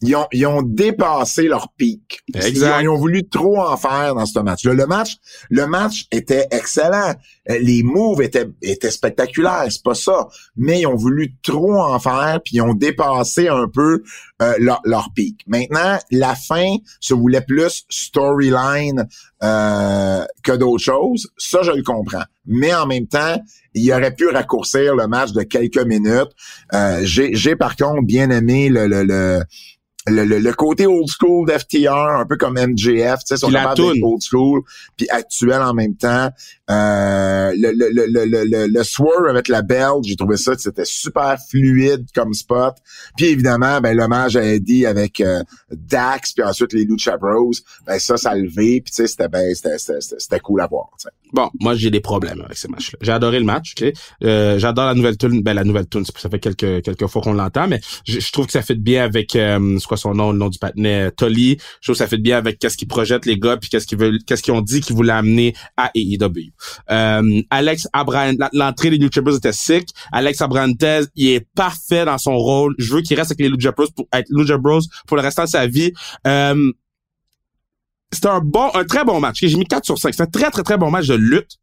Ils 0.00 0.14
ont- 0.14 0.26
ils 0.32 0.46
ont 0.46 0.62
dépassé 0.62 1.48
leur 1.48 1.72
pic. 1.76 2.20
Exact. 2.34 2.80
Ils 2.82 2.88
ont, 2.88 2.96
voulu 2.96 3.28
trop 3.28 3.58
en 3.60 3.76
faire 3.76 4.14
dans 4.14 4.26
ce 4.26 4.38
match. 4.38 4.64
Le 4.64 4.86
match, 4.86 5.16
le 5.50 5.66
match 5.66 6.06
était 6.12 6.46
excellent. 6.50 7.14
Euh, 7.50 7.58
Les 7.60 7.82
moves 7.82 8.22
étaient, 8.22 8.48
étaient 8.62 8.90
spectaculaires, 8.90 9.64
c'est 9.70 9.82
pas 9.82 9.94
ça. 9.94 10.28
Mais 10.56 10.80
ils 10.80 10.86
ont 10.86 10.94
voulu 10.96 11.34
trop 11.42 11.74
en 11.80 11.98
faire, 11.98 12.40
puis 12.44 12.56
ils 12.56 12.62
ont 12.62 12.74
dépassé 12.74 13.48
un 13.48 13.66
peu 13.68 14.02
euh, 14.40 14.54
leur, 14.60 14.80
leur 14.84 15.08
pic. 15.14 15.40
Maintenant, 15.48 15.98
la 16.12 16.34
fin 16.36 16.76
se 17.00 17.12
voulait 17.14 17.40
plus 17.40 17.84
storyline 17.88 19.08
euh, 19.42 20.24
que 20.42 20.52
d'autres 20.52 20.82
choses. 20.82 21.28
Ça, 21.36 21.62
je 21.62 21.72
le 21.72 21.82
comprends. 21.82 22.24
Mais 22.46 22.72
en 22.74 22.86
même 22.86 23.06
temps, 23.06 23.36
il 23.74 23.92
aurait 23.92 24.14
pu 24.14 24.28
raccourcir 24.28 24.94
le 24.94 25.06
match 25.08 25.32
de 25.32 25.42
quelques 25.42 25.78
minutes. 25.84 26.30
Euh, 26.74 27.00
J'ai 27.02 27.34
j'ai, 27.34 27.56
par 27.56 27.76
contre 27.76 28.02
bien 28.02 28.30
aimé 28.30 28.68
le, 28.68 28.86
le, 28.86 29.02
le 29.04 29.42
le, 30.06 30.24
le, 30.24 30.38
le 30.38 30.52
côté 30.54 30.86
old 30.86 31.06
school 31.08 31.46
d'FTR, 31.46 31.92
un 32.20 32.24
peu 32.26 32.36
comme 32.36 32.54
MJF, 32.54 33.18
tu 33.26 33.36
sais, 33.36 33.46
toune. 33.74 33.98
old 34.04 34.22
school, 34.22 34.62
puis 34.96 35.06
actuel 35.10 35.60
en 35.60 35.74
même 35.74 35.96
temps. 35.96 36.30
Euh, 36.70 37.52
le, 37.56 37.72
le, 37.72 37.88
le, 37.90 38.06
le, 38.06 38.24
le, 38.26 38.44
le, 38.44 38.66
le 38.66 38.84
swerve 38.84 39.26
avec 39.28 39.48
la 39.48 39.62
belt, 39.62 40.04
j'ai 40.04 40.16
trouvé 40.16 40.36
ça, 40.36 40.52
c'était 40.56 40.84
super 40.84 41.36
fluide 41.50 42.06
comme 42.14 42.34
spot. 42.34 42.74
Puis 43.16 43.26
évidemment, 43.26 43.80
ben 43.80 43.96
l'hommage 43.96 44.36
à 44.36 44.44
Eddie 44.44 44.84
avec 44.86 45.20
euh, 45.20 45.42
Dax, 45.70 46.32
puis 46.32 46.44
ensuite 46.44 46.72
les 46.74 46.84
Lucha 46.84 47.16
Bros, 47.16 47.52
ben 47.86 47.98
ça, 47.98 48.16
ça 48.16 48.30
a 48.30 48.34
levé, 48.36 48.82
puis 48.82 48.92
tu 48.92 49.02
sais, 49.02 49.06
c'était 49.06 49.28
ben, 49.28 49.54
c'était- 49.54 49.78
c'était 49.78 50.00
c'était- 50.00 50.20
c'était 50.20 50.40
cool 50.40 50.60
à 50.60 50.66
voir. 50.66 50.88
tu 50.98 51.04
sais. 51.04 51.08
Bon, 51.32 51.50
moi 51.60 51.74
j'ai 51.74 51.90
des 51.90 52.00
problèmes 52.00 52.40
avec 52.42 52.56
ces 52.56 52.68
matchs-là. 52.68 52.98
J'ai 53.02 53.12
adoré 53.12 53.38
le 53.38 53.44
match, 53.44 53.74
ok? 53.78 53.92
Euh, 54.24 54.58
J'adore 54.58 54.86
la 54.86 54.94
nouvelle 54.94 55.16
tune. 55.18 55.42
Ben 55.42 55.52
la 55.54 55.64
nouvelle 55.64 55.86
tune, 55.86 56.04
ça 56.04 56.28
fait 56.30 56.38
quelques 56.38 56.82
quelques 56.82 57.06
fois 57.06 57.20
qu'on 57.22 57.34
l'entend, 57.34 57.66
mais 57.68 57.80
je, 58.06 58.20
je 58.20 58.32
trouve 58.32 58.46
que 58.46 58.52
ça 58.52 58.62
fait 58.62 58.74
bien 58.74 59.04
avec 59.04 59.36
euh, 59.36 59.78
c'est 59.88 60.02
quoi 60.02 60.10
son 60.10 60.14
nom, 60.14 60.32
le 60.32 60.38
nom 60.38 60.48
du 60.48 60.58
patinet, 60.58 61.10
Tolly. 61.12 61.56
Je 61.80 61.86
trouve 61.86 61.94
que 61.94 61.98
ça 61.98 62.06
fait 62.06 62.18
bien 62.18 62.36
avec 62.36 62.58
qu'est-ce 62.58 62.76
qu'ils 62.76 62.88
projettent 62.88 63.24
les 63.26 63.38
gars, 63.38 63.56
puis 63.56 63.70
qu'est-ce 63.70 63.86
qu'ils 63.86 63.98
veulent, 63.98 64.18
qu'est-ce 64.26 64.42
qu'ils 64.42 64.52
ont 64.52 64.60
dit 64.60 64.80
qu'ils 64.80 64.94
voulaient 64.94 65.12
amener 65.12 65.54
à 65.76 65.90
AEW. 65.94 66.52
Euh, 66.90 67.42
Alex 67.50 67.88
Abraham, 67.92 68.36
l'entrée 68.52 68.90
des 68.90 68.98
Lucha 68.98 69.20
Bros 69.20 69.36
était 69.36 69.52
sick. 69.52 69.88
Alex 70.12 70.40
Abrantez, 70.42 71.02
il 71.16 71.28
est 71.28 71.46
parfait 71.54 72.04
dans 72.04 72.18
son 72.18 72.36
rôle. 72.36 72.74
Je 72.78 72.94
veux 72.94 73.00
qu'il 73.00 73.16
reste 73.16 73.30
avec 73.30 73.40
les 73.40 73.48
Lucha 73.48 73.72
Bros 73.72 73.86
pour 73.94 74.06
être 74.12 74.28
Lucha 74.30 74.58
Bros 74.58 74.80
pour 75.06 75.16
le 75.16 75.22
restant 75.22 75.44
de 75.44 75.48
sa 75.48 75.66
vie. 75.66 75.92
Euh, 76.26 76.72
c'était 78.12 78.28
un 78.28 78.40
bon, 78.40 78.70
un 78.74 78.84
très 78.84 79.04
bon 79.04 79.20
match. 79.20 79.38
J'ai 79.40 79.56
mis 79.56 79.66
4 79.66 79.84
sur 79.84 79.98
5. 79.98 80.12
C'était 80.12 80.22
un 80.22 80.26
très, 80.26 80.50
très, 80.50 80.62
très 80.62 80.78
bon 80.78 80.90
match 80.90 81.06
de 81.06 81.14
lutte. 81.14 81.58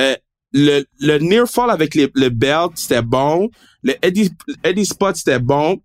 Euh, 0.00 0.16
le, 0.52 0.84
le 1.00 1.18
near 1.18 1.46
fall 1.48 1.70
avec 1.70 1.94
les, 1.94 2.10
le 2.14 2.28
belt, 2.30 2.72
c'était 2.76 3.02
bon. 3.02 3.50
Le 3.82 3.94
Eddie, 4.02 4.30
Eddie 4.64 4.86
Spot, 4.86 5.14
c'était 5.14 5.38
bon. 5.38 5.80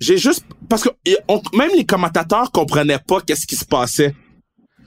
J'ai 0.00 0.16
juste, 0.16 0.44
parce 0.68 0.82
que 0.84 0.90
on- 1.28 1.42
même 1.56 1.70
les 1.76 1.84
commentateurs 1.84 2.50
comprenaient 2.52 2.98
pas 3.04 3.20
qu'est-ce 3.20 3.46
qui 3.46 3.56
se 3.56 3.64
passait. 3.64 4.14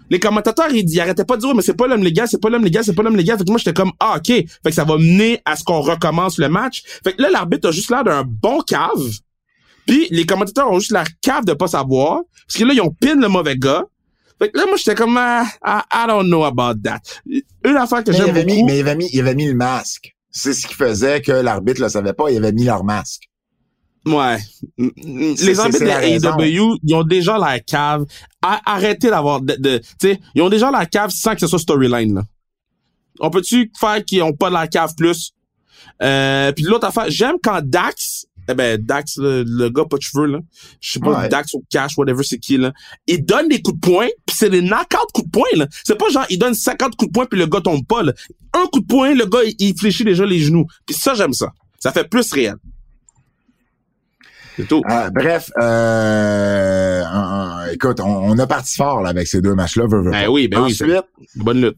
Les 0.10 0.20
commentateurs, 0.20 0.70
ils, 0.72 0.84
ils 0.90 1.00
arrêtaient 1.00 1.24
pas 1.26 1.38
de 1.38 1.42
dire, 1.42 1.56
mais 1.56 1.62
c'est 1.62 1.74
pas 1.74 1.88
l'homme 1.88 2.04
légal, 2.04 2.28
c'est 2.28 2.40
pas 2.40 2.50
l'homme 2.50 2.66
légal, 2.66 2.84
c'est 2.84 2.94
pas 2.94 3.02
l'homme 3.04 3.16
légal. 3.16 3.38
Fait 3.38 3.46
que 3.46 3.50
moi, 3.50 3.58
j'étais 3.58 3.74
comme, 3.74 3.92
ah, 4.00 4.16
ok. 4.18 4.26
Fait 4.28 4.46
que 4.66 4.72
ça 4.72 4.84
va 4.84 4.98
mener 4.98 5.40
à 5.46 5.56
ce 5.56 5.64
qu'on 5.64 5.80
recommence 5.80 6.38
le 6.38 6.50
match. 6.50 6.84
Fait 7.04 7.14
que 7.14 7.22
là, 7.22 7.30
l'arbitre 7.30 7.70
a 7.70 7.72
juste 7.72 7.90
l'air 7.90 8.04
d'un 8.04 8.24
bon 8.26 8.60
cave. 8.62 9.10
Puis 9.88 10.08
les 10.12 10.26
commentateurs 10.26 10.70
ont 10.70 10.80
juste 10.80 10.92
l'air 10.92 11.06
cave 11.22 11.46
de 11.46 11.54
pas 11.54 11.68
savoir. 11.68 12.22
Parce 12.48 12.58
que 12.60 12.66
là, 12.66 12.74
ils 12.74 12.82
ont 12.82 12.92
pin 12.92 13.16
le 13.16 13.28
mauvais 13.30 13.56
gars. 13.56 13.84
Fait 14.38 14.50
que 14.50 14.58
là, 14.58 14.66
moi, 14.66 14.76
j'étais 14.76 14.96
comme, 14.96 15.16
ah, 15.18 15.46
I, 15.66 15.82
I 15.94 16.06
don't 16.08 16.26
know 16.28 16.44
about 16.44 16.82
that. 16.84 17.00
Une 17.64 17.78
affaire 17.78 18.04
que 18.04 18.12
j'aime 18.12 18.30
avait 18.32 18.44
mis, 18.44 18.56
beaucoup. 18.56 18.68
mais 18.68 18.78
il 18.80 18.82
avait 18.82 18.96
mis, 18.96 19.10
il 19.14 19.20
avait 19.22 19.36
mis 19.36 19.48
le 19.48 19.54
masque. 19.56 20.14
C'est 20.30 20.54
ce 20.54 20.68
qui 20.68 20.74
faisait 20.74 21.22
que 21.22 21.32
l'arbitre 21.32 21.82
le 21.82 21.88
savait 21.90 22.14
pas, 22.14 22.30
il 22.32 22.38
avait 22.38 22.52
mis 22.52 22.64
leur 22.66 22.84
masque. 22.84 23.30
Ouais. 24.06 24.38
Mm, 24.78 24.86
mm, 24.88 25.36
Les 25.42 25.56
c'est 25.56 25.80
de 25.80 25.86
la. 25.86 26.08
AEW, 26.08 26.78
ils 26.84 26.96
ont 26.96 27.04
déjà 27.04 27.38
la 27.38 27.60
cave. 27.60 28.06
Arrêtez 28.42 29.10
d'avoir 29.10 29.42
de, 29.42 29.56
de- 29.56 29.78
tu 29.78 29.86
sais, 30.10 30.20
ils 30.34 30.42
ont 30.42 30.50
déjà 30.50 30.72
la 30.72 30.86
cave 30.86 31.12
sans 31.12 31.34
que 31.36 31.40
ce 31.42 31.48
soit 31.48 31.60
storyline, 31.60 32.16
là. 32.16 32.24
On 33.20 33.30
peut-tu 33.30 33.72
faire 33.80 34.04
qu'ils 34.04 34.24
ont 34.24 34.34
pas 34.34 34.50
la 34.50 34.68
cave 34.68 34.96
plus? 34.96 35.34
Euh, 36.02 36.52
puis 36.54 36.64
l'autre 36.64 36.88
affaire, 36.88 37.06
j'aime 37.10 37.36
quand 37.44 37.62
Dax, 37.64 38.26
eh 38.50 38.56
ben, 38.56 38.82
Dax, 38.84 39.18
le, 39.18 39.44
le 39.46 39.70
gars 39.70 39.86
pas 39.86 39.98
de 39.98 40.02
cheveux, 40.02 40.26
là. 40.26 40.40
Je 40.80 40.94
sais 40.94 41.00
pas, 41.00 41.22
Ouais. 41.22 41.30
Dax 41.30 41.54
ou 41.54 41.64
Cash, 41.70 41.96
whatever 41.98 42.24
c'est 42.24 42.40
qui, 42.40 42.58
là. 42.58 42.74
Il 43.06 43.24
donne 43.24 43.50
des 43.50 43.62
coups 43.62 43.80
de 43.80 43.88
poing, 43.88 44.08
puis 44.26 44.36
c'est 44.36 44.50
des 44.50 44.62
knock-out 44.62 45.12
coups 45.14 45.28
de 45.28 45.32
poing, 45.32 45.48
là. 45.56 45.68
C'est 45.84 45.96
pas 46.00 46.10
genre, 46.10 46.26
il 46.32 46.40
donne 46.40 46.56
50 46.56 46.96
coups 46.96 47.10
de 47.12 47.14
poing 47.14 47.26
puis 47.28 47.40
le 47.40 47.46
gars 47.46 47.62
tombe 47.62 47.86
pas, 47.86 48.02
là. 48.02 48.14
Un 48.54 48.66
coup 48.72 48.80
de 48.80 48.88
poing, 48.88 49.14
le 49.14 49.26
gars, 49.28 49.44
il, 49.46 49.54
il 49.60 49.78
fléchit 49.78 50.04
déjà 50.04 50.26
les 50.26 50.40
genoux. 50.40 50.66
Puis 50.88 50.96
ça, 50.96 51.14
j'aime 51.14 51.34
ça. 51.34 51.52
Ça 51.78 51.92
fait 51.92 52.08
plus 52.10 52.32
réel. 52.34 52.56
C'est 54.58 54.68
tout. 54.68 54.82
Euh, 54.90 55.10
bref, 55.12 55.50
euh, 55.60 57.04
euh, 57.04 57.72
écoute, 57.74 58.00
on, 58.00 58.32
on 58.32 58.38
a 58.38 58.48
parti 58.48 58.76
fort 58.76 59.02
là, 59.02 59.10
avec 59.10 59.28
ces 59.28 59.42
deux 59.42 59.56
matchs-là. 59.56 59.86
Ben 59.88 60.12
pas. 60.12 60.30
oui, 60.30 60.48
ben 60.48 60.62
oui, 60.62 60.72
Ensuite, 60.72 61.04
Bonne 61.36 61.62
lutte. 61.62 61.78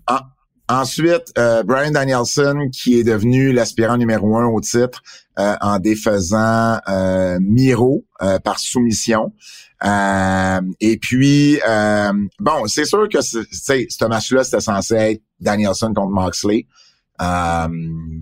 ensuite 0.70 1.34
euh, 1.38 1.64
Brian 1.64 1.92
Danielson, 1.92 2.70
qui 2.72 3.00
est 3.00 3.04
devenu 3.04 3.52
l'aspirant 3.54 3.98
numéro 3.98 4.38
un 4.38 4.46
au 4.46 4.60
titre 4.62 5.02
euh, 5.40 5.56
en 5.62 5.80
défaisant 5.80 6.80
euh, 6.88 7.38
Miro 7.42 8.06
euh, 8.22 8.40
par 8.40 8.60
soumission. 8.60 9.34
Euh, 9.86 10.62
et 10.80 10.98
puis, 10.98 11.60
euh, 11.68 12.12
bon, 12.40 12.66
c'est 12.68 12.86
sûr 12.86 13.08
que 13.10 13.22
ce 13.22 14.08
match-là, 14.08 14.44
c'était 14.44 14.62
censé 14.62 14.96
être 14.96 15.22
Danielson 15.42 15.94
contre 15.94 16.12
Moxley. 16.12 16.68
Euh, 17.24 17.68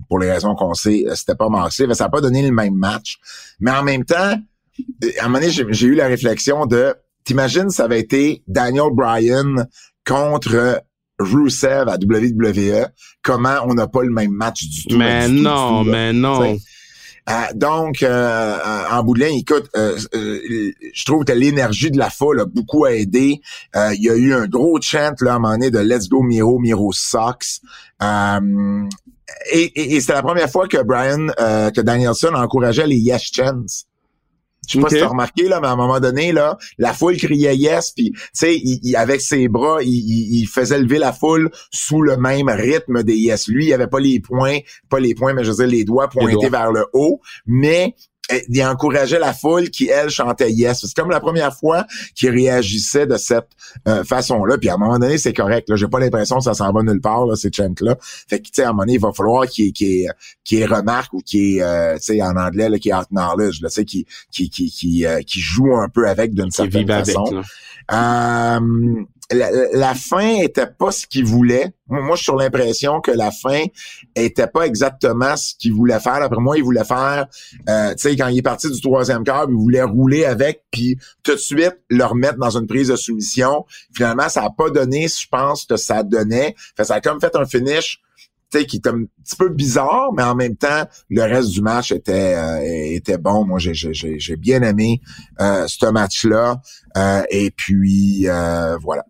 pour 0.08 0.18
les 0.18 0.30
raisons 0.30 0.54
qu'on 0.54 0.74
sait, 0.74 1.04
euh, 1.06 1.14
c'était 1.14 1.34
pas 1.34 1.48
mais 1.50 1.94
ça 1.94 2.04
n'a 2.04 2.10
pas 2.10 2.20
donné 2.20 2.42
le 2.42 2.52
même 2.52 2.74
match. 2.74 3.18
Mais 3.60 3.70
en 3.70 3.82
même 3.82 4.04
temps, 4.04 4.34
euh, 5.04 5.08
à 5.18 5.24
un 5.24 5.28
moment 5.28 5.40
donné, 5.40 5.50
j'ai 5.50 5.86
eu 5.86 5.94
la 5.94 6.06
réflexion 6.06 6.66
de, 6.66 6.94
t'imagines, 7.24 7.70
ça 7.70 7.84
avait 7.84 8.00
été 8.00 8.42
Daniel 8.46 8.90
Bryan 8.92 9.66
contre 10.06 10.82
Rusev 11.18 11.88
à 11.88 11.96
WWE, 11.96 12.86
comment 13.22 13.56
on 13.64 13.74
n'a 13.74 13.86
pas 13.86 14.02
le 14.02 14.10
même 14.10 14.32
match 14.32 14.64
du 14.64 14.82
tout? 14.88 14.98
Mais 14.98 15.26
du 15.26 15.32
tout, 15.32 15.38
du 15.38 15.42
non, 15.42 15.84
tout, 15.84 15.90
mais 15.90 16.12
non. 16.12 16.56
Donc, 17.54 18.02
euh, 18.02 18.08
euh, 18.08 18.82
en 18.90 19.04
bout 19.04 19.14
de 19.14 19.24
écoute, 19.24 19.68
euh, 19.76 19.96
je 20.12 21.04
trouve 21.04 21.24
que 21.24 21.32
l'énergie 21.32 21.90
de 21.90 21.98
la 21.98 22.10
foule 22.10 22.40
a 22.40 22.44
beaucoup 22.46 22.86
aidé. 22.86 23.40
Il 23.74 24.02
y 24.02 24.10
a 24.10 24.16
eu 24.16 24.34
un 24.34 24.46
gros 24.46 24.80
chant 24.80 25.12
là, 25.20 25.32
à 25.32 25.34
un 25.36 25.38
moment 25.38 25.54
donné 25.54 25.70
de 25.70 25.78
Let's 25.78 26.08
Go 26.08 26.22
Miro, 26.22 26.58
Miro. 26.58 26.92
Euh, 28.02 28.88
et 29.52 29.62
et, 29.62 29.96
et 29.96 30.00
c'était 30.00 30.14
la 30.14 30.22
première 30.22 30.50
fois 30.50 30.66
que 30.66 30.82
Brian, 30.82 31.28
euh, 31.38 31.70
que 31.70 31.80
Danielson 31.80 32.34
encourageait 32.34 32.86
les 32.86 32.96
Yes 32.96 33.22
Chants. 33.32 33.86
Je 34.68 34.74
sais 34.74 34.78
pas 34.80 34.88
si 34.90 34.94
t'as 35.00 35.08
remarqué, 35.08 35.48
là, 35.48 35.60
mais 35.60 35.66
à 35.66 35.72
un 35.72 35.76
moment 35.76 35.98
donné, 35.98 36.30
là, 36.32 36.56
la 36.78 36.92
foule 36.92 37.16
criait 37.16 37.56
yes, 37.56 37.90
puis 37.90 38.12
tu 38.12 38.20
sais, 38.32 38.54
il, 38.56 38.78
il- 38.82 38.96
avec 38.96 39.20
ses 39.20 39.48
bras, 39.48 39.82
il, 39.82 39.88
il- 39.88 40.40
il 40.42 40.46
faisait 40.46 40.78
lever 40.78 40.98
la 40.98 41.12
foule 41.12 41.50
sous 41.72 42.00
le 42.00 42.16
même 42.16 42.48
rythme 42.48 43.02
des 43.02 43.16
yes. 43.16 43.48
Lui, 43.48 43.66
il 43.66 43.72
avait 43.72 43.88
pas 43.88 43.98
les 44.00 44.20
points, 44.20 44.58
pas 44.88 45.00
les 45.00 45.14
points, 45.14 45.32
mais 45.34 45.42
je 45.44 45.50
veux 45.50 45.56
dire 45.56 45.66
les 45.66 45.84
doigts 45.84 46.08
pointés 46.08 46.32
doigts. 46.34 46.48
vers 46.50 46.70
le 46.72 46.84
haut, 46.92 47.20
mais 47.44 47.94
il 48.48 48.64
encourageait 48.64 49.18
la 49.18 49.32
foule 49.32 49.70
qui, 49.70 49.88
elle, 49.88 50.10
chantait 50.10 50.50
Yes. 50.50 50.80
C'est 50.86 50.94
comme 50.94 51.10
la 51.10 51.20
première 51.20 51.54
fois 51.54 51.86
qu'il 52.14 52.30
réagissait 52.30 53.06
de 53.06 53.16
cette 53.16 53.48
euh, 53.88 54.04
façon-là. 54.04 54.58
Puis 54.58 54.68
à 54.68 54.74
un 54.74 54.78
moment 54.78 54.98
donné, 54.98 55.18
c'est 55.18 55.32
correct. 55.32 55.68
Là, 55.68 55.76
j'ai 55.76 55.88
pas 55.88 55.98
l'impression 55.98 56.38
que 56.38 56.44
ça 56.44 56.54
s'en 56.54 56.72
va 56.72 56.82
nulle 56.82 57.00
part, 57.00 57.26
là, 57.26 57.36
ces 57.36 57.50
chants-là. 57.52 57.96
Fait 58.00 58.38
que, 58.38 58.44
tu 58.44 58.50
sais, 58.54 58.62
à 58.62 58.68
un 58.68 58.72
moment 58.72 58.82
donné, 58.82 58.94
il 58.94 59.00
va 59.00 59.12
falloir 59.12 59.46
qu'il 59.46 59.68
ait, 59.68 60.08
qu'il 60.44 60.64
remarque 60.64 61.12
ou 61.12 61.20
qu'il 61.20 61.60
euh, 61.62 61.94
tu 61.96 62.14
sais, 62.14 62.22
en 62.22 62.36
anglais, 62.36 62.68
là, 62.68 62.78
qu'il 62.78 62.90
ait 62.90 62.94
acknowledge, 62.94 63.60
là, 63.60 63.68
tu 63.68 63.74
sais, 63.74 63.84
qui, 63.84 64.06
qui, 64.30 64.48
qui, 64.50 64.70
qui, 64.70 65.06
euh, 65.06 65.20
qui 65.22 65.40
joue 65.40 65.74
un 65.76 65.88
peu 65.88 66.08
avec 66.08 66.34
d'une 66.34 66.50
certaine 66.50 66.86
façon. 66.86 67.24
Avec, 67.88 69.06
la, 69.32 69.94
fin 69.94 70.36
était 70.40 70.66
pas 70.66 70.90
ce 70.90 71.06
qu'il 71.06 71.24
voulait. 71.24 71.72
Moi, 71.88 72.02
je 72.12 72.16
suis 72.16 72.24
sur 72.24 72.36
l'impression 72.36 73.00
que 73.00 73.10
la 73.10 73.30
fin 73.30 73.64
était 74.14 74.46
pas 74.46 74.66
exactement 74.66 75.36
ce 75.36 75.54
qu'il 75.58 75.72
voulait 75.72 76.00
faire. 76.00 76.22
Après 76.22 76.40
moi, 76.40 76.56
il 76.56 76.64
voulait 76.64 76.84
faire, 76.84 77.26
euh, 77.68 77.90
tu 77.94 78.08
sais, 78.08 78.16
quand 78.16 78.28
il 78.28 78.38
est 78.38 78.42
parti 78.42 78.70
du 78.70 78.80
troisième 78.80 79.24
quart, 79.24 79.46
il 79.48 79.54
voulait 79.54 79.82
rouler 79.82 80.24
avec, 80.24 80.64
puis 80.70 80.96
tout 81.22 81.32
de 81.32 81.38
suite 81.38 81.78
le 81.90 82.04
remettre 82.04 82.38
dans 82.38 82.56
une 82.56 82.66
prise 82.66 82.88
de 82.88 82.96
soumission. 82.96 83.66
Finalement, 83.94 84.28
ça 84.28 84.44
a 84.44 84.50
pas 84.50 84.70
donné, 84.70 85.08
je 85.08 85.26
pense, 85.30 85.64
que 85.64 85.76
ça 85.76 86.02
donnait. 86.02 86.54
Fait, 86.76 86.84
ça 86.84 86.94
a 86.94 87.00
comme 87.00 87.20
fait 87.20 87.34
un 87.36 87.44
finish 87.44 88.00
qui 88.50 88.76
était 88.76 88.90
un 88.90 89.04
petit 89.24 89.36
peu 89.38 89.48
bizarre, 89.48 90.10
mais 90.14 90.22
en 90.22 90.34
même 90.34 90.56
temps, 90.56 90.84
le 91.08 91.22
reste 91.22 91.48
du 91.48 91.62
match 91.62 91.90
était 91.90 92.34
euh, 92.36 93.16
bon. 93.18 93.46
Moi, 93.46 93.58
j'ai 93.58 94.36
bien 94.36 94.60
aimé 94.62 95.00
euh, 95.40 95.64
ce 95.66 95.86
match-là. 95.86 96.60
et 97.30 97.50
puis 97.50 98.26
voilà. 98.82 99.04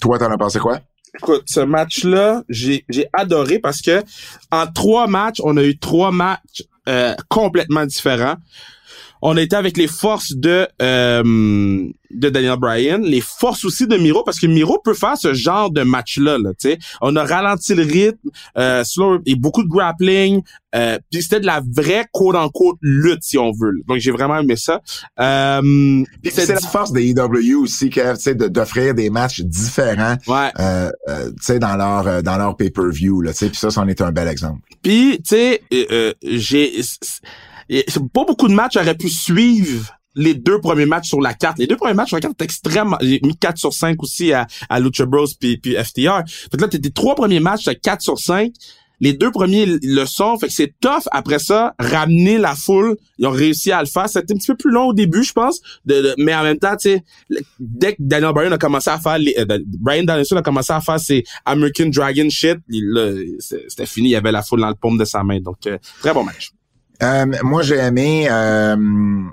Toi, 0.00 0.18
t'en 0.18 0.30
as 0.30 0.38
pensé 0.38 0.58
quoi? 0.58 0.80
Écoute, 1.14 1.44
ce 1.46 1.60
match-là, 1.60 2.42
j'ai, 2.48 2.84
adoré 3.12 3.58
parce 3.58 3.80
que 3.80 4.02
en 4.50 4.66
trois 4.66 5.06
matchs, 5.06 5.40
on 5.42 5.56
a 5.56 5.62
eu 5.62 5.78
trois 5.78 6.12
matchs 6.12 6.64
euh, 6.88 7.14
complètement 7.28 7.86
différents 7.86 8.36
on 9.22 9.36
était 9.36 9.56
avec 9.56 9.76
les 9.76 9.88
forces 9.88 10.34
de 10.34 10.68
euh, 10.82 11.88
de 12.10 12.28
Daniel 12.28 12.56
Bryan, 12.56 13.02
les 13.02 13.20
forces 13.20 13.64
aussi 13.64 13.86
de 13.86 13.96
Miro 13.96 14.22
parce 14.24 14.38
que 14.38 14.46
Miro 14.46 14.78
peut 14.82 14.94
faire 14.94 15.16
ce 15.16 15.34
genre 15.34 15.70
de 15.70 15.82
match 15.82 16.18
là, 16.18 16.38
là 16.38 16.50
tu 16.50 16.70
sais. 16.70 16.78
On 17.00 17.16
a 17.16 17.24
ralenti 17.24 17.74
le 17.74 17.82
rythme, 17.82 18.30
euh, 18.56 18.84
slow 18.84 19.18
et 19.26 19.34
beaucoup 19.34 19.62
de 19.62 19.68
grappling, 19.68 20.42
euh, 20.74 20.98
puis 21.10 21.22
c'était 21.22 21.40
de 21.40 21.46
la 21.46 21.62
vraie 21.66 22.06
quote 22.12 22.36
en 22.36 22.48
quote 22.48 22.76
lutte 22.80 23.22
si 23.22 23.38
on 23.38 23.50
veut. 23.52 23.72
Donc 23.86 23.98
j'ai 23.98 24.10
vraiment 24.10 24.38
aimé 24.38 24.56
ça. 24.56 24.80
Euh, 25.18 26.04
c'est 26.24 26.48
la 26.48 26.60
force 26.60 26.92
des 26.92 27.10
EW 27.10 27.54
aussi 27.56 27.90
tu 27.90 28.00
sais 28.18 28.34
d'offrir 28.34 28.94
des 28.94 29.10
matchs 29.10 29.40
différents 29.40 30.16
ouais. 30.26 30.50
euh, 30.58 30.90
euh, 31.08 31.30
tu 31.30 31.44
sais 31.44 31.58
dans 31.58 31.76
leur 31.76 32.06
euh, 32.06 32.22
dans 32.22 32.36
leur 32.36 32.56
pay-per-view 32.56 33.22
là, 33.22 33.32
tu 33.32 33.38
sais, 33.38 33.48
puis 33.48 33.58
ça 33.58 33.70
c'en 33.70 33.86
est 33.88 34.00
un 34.00 34.12
bel 34.12 34.28
exemple. 34.28 34.60
Puis 34.82 35.20
tu 35.26 35.36
sais 35.36 35.62
j'ai 36.22 36.80
pas 38.12 38.24
beaucoup 38.24 38.48
de 38.48 38.54
matchs 38.54 38.76
auraient 38.76 38.96
pu 38.96 39.08
suivre 39.08 39.96
les 40.16 40.34
deux 40.34 40.60
premiers 40.60 40.86
matchs 40.86 41.08
sur 41.08 41.20
la 41.20 41.34
carte. 41.34 41.58
Les 41.58 41.66
deux 41.66 41.76
premiers 41.76 41.94
matchs 41.94 42.08
sur 42.08 42.16
la 42.16 42.22
carte 42.22 42.40
extrêmement... 42.40 42.96
J'ai 43.00 43.20
mis 43.22 43.36
4 43.36 43.58
sur 43.58 43.72
5 43.72 44.02
aussi 44.02 44.32
à, 44.32 44.46
à 44.68 44.80
Lucha 44.80 45.04
Bros 45.04 45.26
puis, 45.38 45.58
puis 45.58 45.74
FTR. 45.74 46.22
Fait 46.26 46.56
que 46.56 46.62
là, 46.62 46.68
tes 46.68 46.80
trois 46.90 47.14
premiers 47.14 47.40
matchs, 47.40 47.64
t'as 47.64 47.74
4 47.74 48.00
sur 48.00 48.18
5. 48.18 48.50
Les 48.98 49.12
deux 49.12 49.30
premiers 49.30 49.66
le 49.66 50.06
sont. 50.06 50.38
Fait 50.38 50.46
que 50.46 50.54
c'est 50.54 50.74
tough, 50.80 51.06
après 51.12 51.38
ça, 51.38 51.74
ramener 51.78 52.38
la 52.38 52.54
foule. 52.54 52.96
Ils 53.18 53.26
ont 53.26 53.30
réussi 53.30 53.70
à 53.70 53.80
le 53.80 53.86
faire. 53.86 54.08
C'était 54.08 54.32
un 54.32 54.36
petit 54.36 54.46
peu 54.46 54.56
plus 54.56 54.70
long 54.70 54.86
au 54.86 54.94
début, 54.94 55.22
je 55.22 55.34
pense. 55.34 55.60
Mais 56.16 56.34
en 56.34 56.42
même 56.42 56.58
temps, 56.58 56.76
tu 56.76 56.90
sais, 56.90 57.04
dès 57.60 57.92
que 57.92 57.98
Daniel 58.00 58.32
Bryan 58.32 58.52
a 58.54 58.58
commencé 58.58 58.88
à 58.88 58.98
faire... 58.98 59.18
Les, 59.18 59.34
euh, 59.38 59.58
Brian 59.66 60.04
Danielson 60.04 60.36
a 60.36 60.42
commencé 60.42 60.72
à 60.72 60.80
faire 60.80 60.98
ses 60.98 61.24
American 61.44 61.86
Dragon 61.86 62.28
shit, 62.30 62.56
c'était 63.38 63.86
fini. 63.86 64.08
Il 64.08 64.12
y 64.12 64.16
avait 64.16 64.32
la 64.32 64.42
foule 64.42 64.60
dans 64.60 64.68
le 64.68 64.74
paume 64.74 64.96
de 64.96 65.04
sa 65.04 65.22
main. 65.22 65.40
Donc, 65.40 65.66
euh, 65.66 65.76
très 66.00 66.14
bon 66.14 66.24
match. 66.24 66.52
Euh, 67.02 67.26
moi, 67.42 67.62
j'ai 67.62 67.76
aimé 67.76 68.26
euh, 68.30 68.76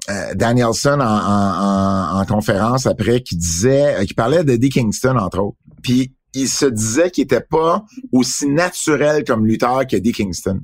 euh, 0.10 0.34
Danielson 0.36 1.00
en, 1.00 1.04
en, 1.04 2.20
en, 2.20 2.26
conférence 2.26 2.86
après 2.86 3.22
qui 3.22 3.36
disait, 3.36 4.06
qui 4.06 4.14
parlait 4.14 4.44
d'Eddie 4.44 4.70
Kingston, 4.70 5.18
entre 5.18 5.40
autres. 5.40 5.58
Puis 5.82 6.14
il 6.34 6.48
se 6.48 6.66
disait 6.66 7.12
qu'il 7.12 7.24
était 7.24 7.42
pas 7.42 7.86
aussi 8.12 8.48
naturel 8.48 9.24
comme 9.24 9.46
lutteur 9.46 9.86
qu'Eddie 9.88 10.12
Kingston 10.12 10.60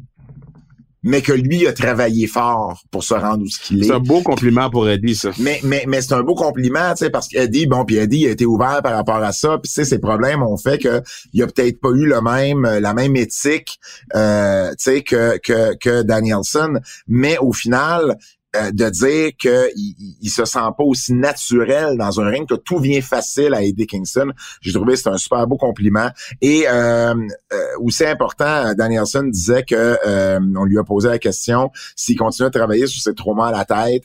mais 1.04 1.22
que 1.22 1.32
lui 1.32 1.66
a 1.68 1.74
travaillé 1.74 2.28
fort 2.28 2.84
pour 2.91 3.04
se 3.04 3.14
rendre 3.14 3.43
où 3.43 3.47
ce 3.47 3.60
qu'il 3.60 3.82
est. 3.82 3.88
C'est 3.88 3.93
un 3.93 4.00
beau 4.00 4.22
compliment 4.22 4.70
pour 4.70 4.89
Eddie, 4.89 5.16
ça. 5.16 5.32
Mais 5.39 5.60
mais 5.64 5.86
mais 5.88 6.02
c'est 6.02 6.14
un 6.14 6.24
beau 6.24 6.36
compliment, 6.36 6.91
tu 6.91 7.06
sais, 7.06 7.10
parce 7.10 7.28
qu'Eddie, 7.28 7.68
bon, 7.68 7.86
puis 7.86 7.97
Eddie 7.97 8.28
a 8.28 8.32
été 8.32 8.45
ouvert 8.45 8.82
par 8.84 8.93
rapport 8.93 9.24
à 9.24 9.32
ça, 9.32 9.58
puis 9.62 9.72
tu 9.72 9.76
sais, 9.76 9.86
ses 9.86 10.00
problèmes 10.00 10.43
ont 10.43 10.58
fait 10.58 10.78
que 10.78 11.02
il 11.34 11.41
a 11.41 11.47
peut-être 11.47 11.80
pas 11.80 11.89
eu 11.89 12.06
le 12.06 12.22
même 12.22 12.64
la 12.64 12.93
même 12.93 13.16
éthique, 13.16 13.80
euh, 14.16 14.70
tu 14.72 14.76
sais, 14.80 15.02
que 15.02 15.38
que 15.38 15.76
que 15.76 16.02
Danielson, 16.04 16.80
mais 17.08 17.38
au 17.38 17.54
final, 17.54 18.18
euh, 18.56 18.72
de 18.72 18.89
dire 18.89 19.32
qu'il 19.38 19.93
il, 20.22 20.30
se 20.30 20.43
sent 20.43 20.60
pas 20.76 20.84
aussi 20.84 21.14
naturel 21.14 21.97
dans 21.97 22.20
un 22.20 22.30
ring, 22.30 22.47
que 22.47 22.56
tout 22.56 22.80
vient 22.80 23.00
facile 23.02 23.54
à 23.54 23.62
Eddie 23.62 23.86
Kingston. 23.86 24.32
J'ai 24.62 24.74
trouvé 24.74 24.93
que 24.93 25.00
c'est 25.00 25.10
un 25.10 25.18
super 25.18 25.45
beau 25.45 25.56
compliment. 25.56 26.10
Et 26.41 26.64
euh, 26.68 27.14
euh, 27.54 27.58
aussi 27.80 28.06
important, 28.06 28.74
Danielson 28.74 29.26
disait 29.26 29.64
que 29.64 29.97
euh, 30.06 30.39
on 30.58 30.66
lui 30.66 30.80
a 30.80 30.84
posé 30.84 31.10
la 31.10 31.20
question 31.20 31.72
s'il 31.95 32.18
continue 32.18 32.47
à 32.47 32.50
travailler 32.50 32.88
sur 32.88 33.02
ses 33.02 33.14
traumas 33.14 33.50
à 33.50 33.52
la 33.52 33.66
tête. 33.66 34.04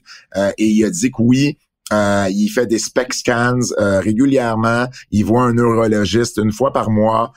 et 0.58 0.66
il 0.66 0.84
a 0.84 0.90
dit 0.90 1.10
que 1.10 1.22
oui, 1.22 1.56
il 1.92 2.48
fait 2.48 2.66
des 2.66 2.78
spec 2.78 3.12
scans 3.14 3.58
régulièrement. 3.78 4.86
Il 5.10 5.24
voit 5.24 5.42
un 5.42 5.54
neurologiste 5.54 6.38
une 6.38 6.52
fois 6.52 6.72
par 6.72 6.90
mois. 6.90 7.32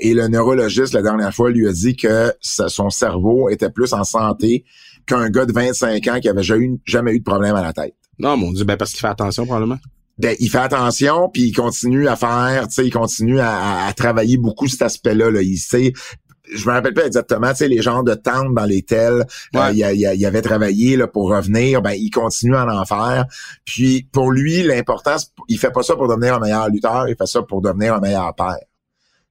et 0.00 0.14
le 0.14 0.28
neurologiste, 0.28 0.92
la 0.92 1.02
dernière 1.02 1.34
fois, 1.34 1.50
lui 1.50 1.66
a 1.68 1.72
dit 1.72 1.96
que 1.96 2.32
son 2.40 2.90
cerveau 2.90 3.48
était 3.48 3.70
plus 3.70 3.92
en 3.92 4.04
santé 4.04 4.64
qu'un 5.06 5.30
gars 5.30 5.46
de 5.46 5.52
25 5.52 6.06
ans 6.08 6.20
qui 6.20 6.28
avait 6.28 6.42
jamais 6.42 6.64
eu, 6.64 6.78
jamais 6.84 7.12
eu 7.12 7.18
de 7.20 7.24
problème 7.24 7.54
à 7.54 7.62
la 7.62 7.72
tête. 7.72 7.94
Non, 8.18 8.36
mon 8.36 8.52
Dieu, 8.52 8.64
ben 8.64 8.76
parce 8.76 8.90
qu'il 8.92 9.00
fait 9.00 9.08
attention 9.08 9.44
probablement. 9.44 9.78
Ben, 10.18 10.34
il 10.40 10.48
fait 10.48 10.58
attention, 10.58 11.28
puis 11.30 11.42
il 11.42 11.52
continue 11.52 12.08
à 12.08 12.16
faire, 12.16 12.68
tu 12.68 12.74
sais, 12.74 12.86
il 12.86 12.92
continue 12.92 13.38
à, 13.38 13.92
travailler 13.94 14.38
beaucoup 14.38 14.66
cet 14.66 14.80
aspect-là. 14.80 15.30
Là. 15.30 15.42
Il 15.42 15.58
sait, 15.58 15.92
je 16.52 16.66
me 16.66 16.72
rappelle 16.72 16.94
pas 16.94 17.06
exactement, 17.06 17.50
tu 17.50 17.56
sais, 17.56 17.68
les 17.68 17.82
gens 17.82 18.02
de 18.02 18.14
tentes 18.14 18.54
dans 18.54 18.64
les 18.64 18.82
tels, 18.82 19.24
euh, 19.54 19.70
il, 19.72 19.78
il, 19.78 20.26
avait 20.26 20.42
travaillé 20.42 20.96
là, 20.96 21.06
pour 21.06 21.30
revenir, 21.30 21.82
ben 21.82 21.92
il 21.92 22.10
continue 22.10 22.56
à 22.56 22.66
en 22.66 22.84
faire. 22.84 23.26
Puis 23.64 24.08
pour 24.12 24.30
lui, 24.30 24.62
l'importance, 24.62 25.32
il 25.48 25.58
fait 25.58 25.70
pas 25.70 25.82
ça 25.82 25.96
pour 25.96 26.08
devenir 26.08 26.34
un 26.34 26.40
meilleur 26.40 26.68
lutteur, 26.68 27.08
il 27.08 27.16
fait 27.16 27.26
ça 27.26 27.42
pour 27.42 27.62
devenir 27.62 27.94
un 27.94 28.00
meilleur 28.00 28.34
père 28.34 28.56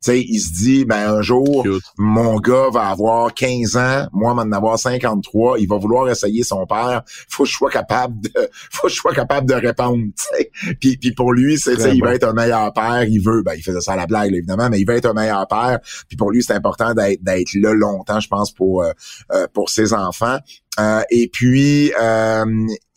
sais, 0.05 0.21
il 0.21 0.39
se 0.39 0.53
dit, 0.53 0.85
ben 0.85 1.15
un 1.15 1.21
jour, 1.21 1.65
mon 1.97 2.39
gars 2.39 2.69
va 2.71 2.87
avoir 2.89 3.33
15 3.33 3.77
ans, 3.77 4.07
moi, 4.13 4.33
m'en 4.33 4.51
avoir 4.55 4.77
53, 4.79 5.59
il 5.59 5.67
va 5.67 5.77
vouloir 5.77 6.09
essayer 6.09 6.43
son 6.43 6.65
père. 6.65 7.03
Faut 7.29 7.43
que 7.43 7.49
je 7.49 7.55
sois 7.55 7.71
capable 7.71 8.19
de, 8.21 8.31
faut 8.71 8.87
que 8.87 8.93
je 8.93 8.97
sois 8.97 9.13
capable 9.13 9.47
de 9.47 9.55
répondre. 9.55 10.03
sais. 10.15 10.51
Puis, 10.79 10.97
puis 10.97 11.11
pour 11.11 11.33
lui, 11.33 11.57
c'est, 11.57 11.73
il 11.93 12.03
veut 12.03 12.13
être 12.13 12.27
un 12.27 12.33
meilleur 12.33 12.71
père. 12.73 13.03
Il 13.03 13.19
veut, 13.19 13.41
ben 13.43 13.53
il 13.55 13.63
faisait 13.63 13.81
ça 13.81 13.93
à 13.93 13.95
la 13.95 14.07
blague 14.07 14.33
évidemment, 14.33 14.69
mais 14.69 14.79
il 14.79 14.87
veut 14.87 14.95
être 14.95 15.07
un 15.07 15.13
meilleur 15.13 15.47
père. 15.47 15.79
Puis 16.07 16.17
pour 16.17 16.31
lui, 16.31 16.43
c'est 16.43 16.53
important 16.53 16.93
d'être 16.93 17.23
d'être 17.23 17.53
là 17.55 17.73
longtemps, 17.73 18.19
je 18.19 18.27
pense, 18.27 18.51
pour 18.51 18.83
euh, 18.83 18.91
euh, 19.33 19.47
pour 19.53 19.69
ses 19.69 19.93
enfants. 19.93 20.37
Euh, 20.80 21.01
et 21.09 21.28
puis, 21.28 21.91
euh, 21.99 22.45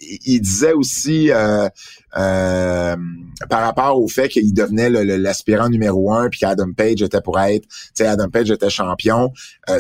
il 0.01 0.41
disait 0.41 0.72
aussi 0.72 1.31
euh, 1.33 1.68
par 2.14 3.61
rapport 3.61 4.01
au 4.01 4.09
fait 4.09 4.29
qu'il 4.29 4.55
devenait 4.55 4.91
l'aspirant 4.91 5.68
numéro 5.68 6.12
un, 6.12 6.29
puis 6.29 6.41
qu'Adam 6.41 6.72
Page 6.72 7.03
était 7.03 7.20
pour 7.20 7.39
être, 7.41 7.66
tu 7.68 7.91
sais, 7.95 8.07
Adam 8.07 8.29
Page 8.31 8.51
était 8.51 8.70
champion. 8.70 9.33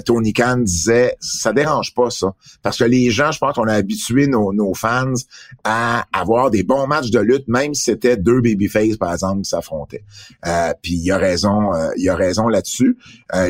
Tony 0.04 0.32
Khan 0.32 0.58
disait, 0.58 1.16
ça 1.20 1.52
dérange 1.52 1.94
pas 1.94 2.10
ça, 2.10 2.34
parce 2.62 2.78
que 2.78 2.84
les 2.84 3.10
gens, 3.10 3.30
je 3.30 3.38
pense 3.38 3.54
qu'on 3.54 3.68
a 3.68 3.74
habitué 3.74 4.26
nos, 4.26 4.52
nos 4.52 4.74
fans 4.74 5.14
à 5.62 6.04
avoir 6.12 6.50
des 6.50 6.64
bons 6.64 6.88
matchs 6.88 7.10
de 7.10 7.20
lutte, 7.20 7.46
même 7.46 7.74
si 7.74 7.84
c'était 7.84 8.16
deux 8.16 8.40
babyface 8.40 8.96
par 8.96 9.12
exemple 9.12 9.42
qui 9.42 9.50
s'affrontaient. 9.50 10.04
puis 10.82 10.94
il 10.94 11.12
a 11.12 11.16
raison, 11.16 11.70
il 11.96 12.08
a 12.08 12.16
raison 12.16 12.48
là-dessus. 12.48 12.98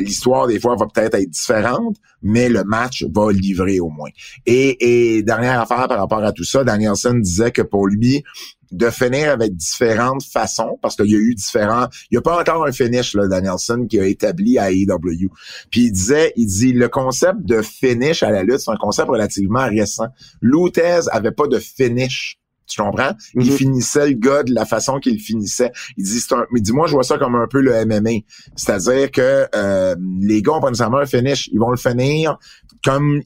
L'histoire 0.00 0.46
des 0.46 0.60
fois 0.60 0.76
va 0.76 0.86
peut-être 0.86 1.14
être 1.14 1.30
différente, 1.30 1.96
mais 2.22 2.48
le 2.48 2.64
match 2.64 3.04
va 3.14 3.32
livrer 3.32 3.80
au 3.80 3.88
moins. 3.88 4.10
Et, 4.46 5.16
et 5.16 5.22
dernière 5.22 5.60
affaire 5.60 5.88
par 5.88 5.98
rapport 5.98 6.22
à 6.24 6.32
tout 6.32 6.44
ça, 6.44 6.64
Danielson 6.64 7.14
disait 7.14 7.52
que 7.52 7.62
pour 7.62 7.86
lui, 7.86 8.24
de 8.70 8.90
finir 8.90 9.30
avec 9.30 9.54
différentes 9.56 10.22
façons, 10.22 10.78
parce 10.82 10.96
qu'il 10.96 11.10
y 11.10 11.14
a 11.14 11.18
eu 11.18 11.34
différents... 11.34 11.88
Il 12.10 12.14
n'y 12.14 12.18
a 12.18 12.22
pas 12.22 12.40
encore 12.40 12.66
un 12.66 12.72
finish, 12.72 13.14
là, 13.14 13.26
Danielson, 13.26 13.86
qui 13.88 13.98
a 13.98 14.06
établi 14.06 14.58
à 14.58 14.70
AEW. 14.70 15.30
Puis 15.70 15.84
il 15.84 15.92
disait, 15.92 16.32
il 16.36 16.46
dit, 16.46 16.72
le 16.72 16.88
concept 16.88 17.40
de 17.44 17.62
finish 17.62 18.22
à 18.22 18.30
la 18.30 18.42
lutte, 18.42 18.60
c'est 18.60 18.70
un 18.70 18.76
concept 18.76 19.08
relativement 19.08 19.66
récent. 19.66 20.08
Lutez 20.42 21.00
avait 21.10 21.32
pas 21.32 21.46
de 21.46 21.58
finish. 21.58 22.38
Tu 22.68 22.80
comprends? 22.80 23.12
Il 23.34 23.50
mhm. 23.50 23.56
finissait 23.56 24.08
le 24.08 24.14
gars 24.14 24.42
de 24.42 24.52
la 24.52 24.66
façon 24.66 24.98
qu'il 24.98 25.18
finissait. 25.20 25.72
Il 25.96 26.04
dit, 26.04 26.22
un, 26.32 26.44
mais 26.52 26.60
dis 26.60 26.72
moi, 26.72 26.86
je 26.86 26.92
vois 26.92 27.02
ça 27.02 27.18
comme 27.18 27.34
un 27.34 27.46
peu 27.48 27.60
le 27.60 27.84
MMA. 27.86 28.24
C'est-à-dire 28.56 29.10
que 29.10 29.46
euh, 29.54 29.96
les 30.20 30.42
gars 30.42 30.52
ont 30.52 30.60
pas 30.60 30.68
nécessairement 30.68 30.98
un 30.98 31.06
finish. 31.06 31.48
Ils 31.52 31.58
vont 31.58 31.70
le 31.70 31.76
finir 31.76 32.38
comme 32.84 33.22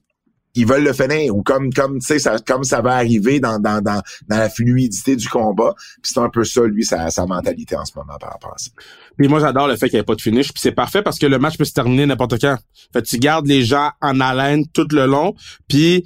ils 0.54 0.66
veulent 0.66 0.84
le 0.84 0.92
finir 0.92 1.34
ou 1.34 1.42
comme 1.42 1.72
comme 1.72 1.98
tu 1.98 2.06
sais 2.06 2.18
ça 2.18 2.36
comme 2.38 2.64
ça 2.64 2.80
va 2.80 2.94
arriver 2.96 3.40
dans 3.40 3.58
dans 3.58 3.80
dans, 3.80 4.02
dans 4.28 4.36
la 4.36 4.50
fluidité 4.50 5.16
du 5.16 5.28
combat 5.28 5.74
puis 6.02 6.12
c'est 6.12 6.20
un 6.20 6.28
peu 6.28 6.44
ça 6.44 6.62
lui 6.64 6.84
sa, 6.84 7.10
sa 7.10 7.26
mentalité 7.26 7.76
en 7.76 7.84
ce 7.84 7.92
moment 7.96 8.18
par 8.20 8.32
rapport 8.32 8.52
à 8.54 8.58
ça 8.58 8.70
Puis 9.16 9.28
moi, 9.28 9.40
j'adore 9.40 9.68
le 9.68 9.76
fait 9.76 9.88
qu'il 9.88 9.96
n'y 9.96 10.00
ait 10.00 10.04
pas 10.04 10.14
de 10.14 10.20
finish. 10.20 10.52
Puis 10.52 10.60
c'est 10.60 10.72
parfait 10.72 11.02
parce 11.02 11.18
que 11.18 11.26
le 11.26 11.38
match 11.38 11.56
peut 11.56 11.64
se 11.64 11.72
terminer 11.72 12.06
n'importe 12.06 12.40
quand. 12.40 12.58
Fait 12.92 13.02
tu 13.02 13.18
gardes 13.18 13.46
les 13.46 13.64
gens 13.64 13.90
en 14.00 14.20
haleine 14.20 14.66
tout 14.68 14.86
le 14.90 15.06
long. 15.06 15.34
Puis 15.68 16.04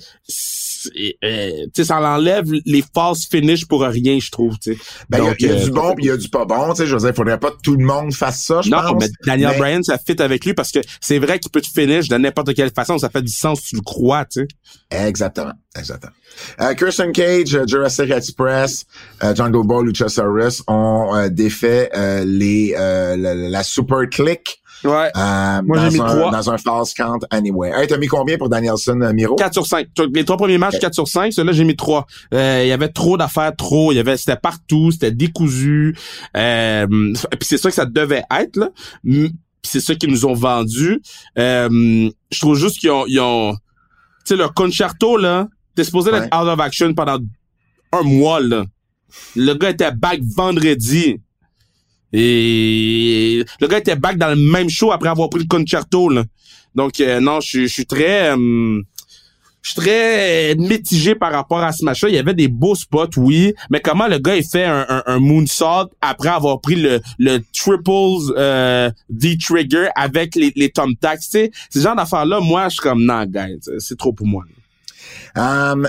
sais, 0.93 1.85
ça 1.85 2.01
enlève 2.01 2.51
les 2.65 2.85
false 2.95 3.27
finish 3.27 3.67
pour 3.67 3.83
rien, 3.83 4.19
je 4.19 4.31
trouve. 4.31 4.59
Tu 4.59 4.75
sais. 4.75 4.81
Ben, 5.09 5.19
il 5.39 5.47
y, 5.47 5.51
a 5.51 5.55
du 5.55 5.71
bon 5.71 5.95
il 5.99 6.07
y 6.07 6.11
a 6.11 6.17
du 6.17 6.29
pas 6.29 6.45
bon. 6.45 6.71
Tu 6.71 6.83
sais, 6.83 6.87
je 6.87 6.95
veux 6.95 7.01
dire, 7.01 7.15
faudrait 7.15 7.39
pas 7.39 7.51
que 7.51 7.61
tout 7.63 7.77
le 7.77 7.85
monde 7.85 8.13
fasse 8.15 8.45
ça, 8.45 8.61
je 8.63 8.71
non, 8.71 8.79
pense. 8.79 8.97
mais 9.01 9.09
Daniel 9.25 9.57
Bryan, 9.59 9.83
ça 9.83 9.99
fit 9.99 10.21
avec 10.21 10.45
lui 10.45 10.55
parce 10.55 10.73
que 10.73 10.81
c'est 11.01 11.19
vrai 11.19 11.39
qu'il 11.39 11.51
peut 11.51 11.61
te 11.61 11.69
finish 11.69 12.09
de 12.09 12.17
n'importe 12.17 12.55
quelle 12.55 12.71
façon. 12.71 12.99
Ça 12.99 13.11
fait 13.11 13.23
du 13.23 13.33
sens, 13.33 13.63
tu 13.63 13.77
le 13.77 13.83
crois, 13.83 14.25
tu 14.25 14.41
sais. 14.41 15.07
Exactement, 15.07 15.53
exactement. 15.77 16.13
Euh, 16.61 16.75
Christian 16.75 17.13
Cage, 17.13 17.59
Jurassic 17.67 18.11
Express, 18.11 18.87
euh, 19.23 19.35
Jungle 19.35 19.67
Boy, 19.67 19.85
Luchasaurus 19.87 20.63
ont 20.69 21.15
euh, 21.15 21.29
défait 21.29 21.91
les 22.25 22.73
la, 22.77 23.17
la, 23.17 23.63
Super 23.63 24.09
Click 24.11 24.61
Ouais. 24.85 25.11
Euh, 25.17 25.63
Moi, 25.65 25.79
j'ai 25.79 25.91
mis 25.91 26.01
un, 26.01 26.07
3. 26.07 26.31
Dans 26.31 26.51
un 26.51 26.59
false 26.59 26.95
count 26.95 27.21
anyway. 27.31 27.73
Hey, 27.75 27.87
t'as 27.87 27.99
mis 27.99 28.07
combien 28.07 28.37
pour 28.37 28.49
Danielson, 28.49 29.01
euh, 29.01 29.13
Miro? 29.13 29.37
4 29.37 29.53
sur 29.53 29.67
5. 29.67 29.89
Les 30.13 30.25
trois 30.25 30.37
premiers 30.37 30.59
matchs, 30.59 30.79
4 30.79 30.95
sur 30.95 31.09
5. 31.09 31.33
Celui-là, 31.33 31.53
j'ai 31.53 31.65
mis 31.65 31.77
3. 31.77 32.07
Euh, 32.35 32.61
il 32.65 32.69
y 32.69 32.73
avait 32.73 32.89
trop 32.89 33.17
d'affaires, 33.17 33.55
trop. 33.57 33.93
Il 33.93 33.97
y 33.97 33.99
avait, 33.99 34.17
c'était 34.17 34.37
partout, 34.37 34.91
c'était 34.91 35.11
décousu. 35.11 35.97
Euh, 36.37 36.87
puis 36.87 37.43
c'est 37.43 37.59
ça 37.59 37.69
que 37.69 37.75
ça 37.75 37.87
devait 37.87 38.25
être, 38.31 38.57
là. 38.57 38.71
Puis 39.03 39.33
c'est 39.63 39.81
ça 39.81 39.95
qu'ils 39.95 40.11
nous 40.11 40.27
ont 40.27 40.35
vendu. 40.35 41.03
Euh, 41.39 42.11
je 42.31 42.39
trouve 42.39 42.57
juste 42.57 42.79
qu'ils 42.79 42.91
ont, 42.91 43.05
ils 43.07 43.21
ont, 43.21 43.53
tu 43.55 43.59
sais, 44.25 44.37
le 44.37 44.49
concerto, 44.49 45.17
là, 45.17 45.49
t'es 45.75 45.85
supposé 45.85 46.11
ouais. 46.11 46.19
être 46.19 46.37
out 46.37 46.49
of 46.49 46.61
action 46.61 46.93
pendant 46.95 47.19
un 47.93 48.03
mois, 48.03 48.41
là. 48.41 48.65
Le 49.35 49.55
gars 49.55 49.71
était 49.71 49.93
back 49.93 50.21
vendredi. 50.37 51.21
Et 52.13 53.45
le 53.61 53.67
gars 53.67 53.79
était 53.79 53.97
back 53.97 54.17
dans 54.17 54.29
le 54.29 54.37
même 54.37 54.69
show 54.69 54.93
après 54.93 55.09
avoir 55.09 55.29
pris 55.29 55.41
le 55.41 55.47
concerto. 55.47 56.09
Là. 56.09 56.25
Donc 56.75 57.01
euh, 57.01 57.21
non, 57.21 57.41
je, 57.41 57.67
suis 57.67 57.87
très 57.87 58.31
euh, 58.31 58.83
je 59.63 59.71
suis 59.71 59.81
très 59.81 60.55
mitigé 60.57 61.15
par 61.15 61.33
rapport 61.33 61.61
à 61.61 61.73
ce 61.73 61.85
match-là. 61.85 62.09
Il 62.11 62.15
y 62.15 62.19
avait 62.19 62.35
des 62.35 62.49
beaux 62.49 62.75
spots, 62.75 63.17
oui, 63.17 63.55
mais 63.71 63.81
comment 63.81 64.07
le 64.07 64.19
gars 64.19 64.37
il 64.37 64.45
fait 64.45 64.65
un, 64.65 64.87
un, 64.89 65.03
un 65.07 65.19
moonsault 65.19 65.91
après 66.01 66.29
avoir 66.29 66.61
pris 66.61 66.77
le, 66.77 67.01
le 67.19 67.39
triples 67.53 68.33
euh, 68.37 68.91
D-trigger 69.09 69.89
avec 69.97 70.37
les, 70.37 70.53
les 70.55 70.71
Tom 70.71 70.95
Tax, 70.95 71.25
tu 71.25 71.39
sais, 71.39 71.51
ce 71.71 71.81
genre 71.81 71.97
d'affaires-là, 71.97 72.41
moi, 72.41 72.69
je 72.69 72.75
suis 72.75 72.83
comme, 72.83 73.05
non, 73.05 73.25
guys, 73.25 73.59
c'est 73.79 73.99
trop 73.99 74.13
pour 74.13 74.27
moi. 74.27 74.45
Um, 75.37 75.87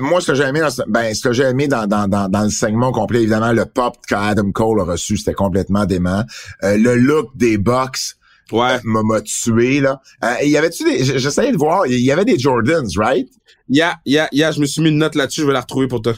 moi, 0.00 0.20
ce 0.20 0.28
que 0.28 0.34
j'ai 0.34 0.44
aimé, 0.44 0.60
dans, 0.60 0.70
ben, 0.86 1.12
ce 1.14 1.20
que 1.20 1.32
j'ai 1.32 1.42
aimé 1.42 1.66
dans, 1.66 1.86
dans, 1.86 2.06
dans, 2.06 2.28
dans, 2.28 2.44
le 2.44 2.50
segment 2.50 2.92
complet, 2.92 3.22
évidemment, 3.22 3.52
le 3.52 3.66
pop 3.66 3.96
qu'Adam 4.06 4.52
Cole 4.52 4.80
a 4.80 4.84
reçu, 4.84 5.16
c'était 5.16 5.34
complètement 5.34 5.84
dément. 5.84 6.22
Euh, 6.62 6.76
le 6.76 6.94
look 6.94 7.36
des 7.36 7.58
box 7.58 8.16
ouais. 8.52 8.78
m'a 8.84 9.02
m'a 9.02 9.20
tué 9.20 9.80
là. 9.80 10.00
Euh, 10.22 10.44
y 10.44 10.56
avait-tu 10.56 10.84
des, 10.84 11.04
j'essayais 11.18 11.50
de 11.50 11.56
voir, 11.56 11.86
il 11.88 12.00
y 12.00 12.12
avait 12.12 12.24
des 12.24 12.38
Jordans, 12.38 12.86
right? 12.96 13.28
Yeah, 13.68 13.96
yeah, 14.06 14.28
yeah, 14.30 14.52
je 14.52 14.60
me 14.60 14.66
suis 14.66 14.80
mis 14.80 14.90
une 14.90 14.98
note 14.98 15.16
là-dessus, 15.16 15.40
je 15.40 15.46
vais 15.46 15.52
la 15.52 15.62
retrouver 15.62 15.88
pour 15.88 16.00
toi. 16.00 16.14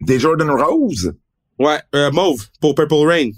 Des 0.00 0.18
Jordan 0.18 0.50
Rose? 0.50 1.12
Ouais, 1.58 1.80
euh, 1.94 2.10
mauve 2.10 2.46
pour 2.60 2.74
Purple 2.74 3.06
Rain. 3.06 3.30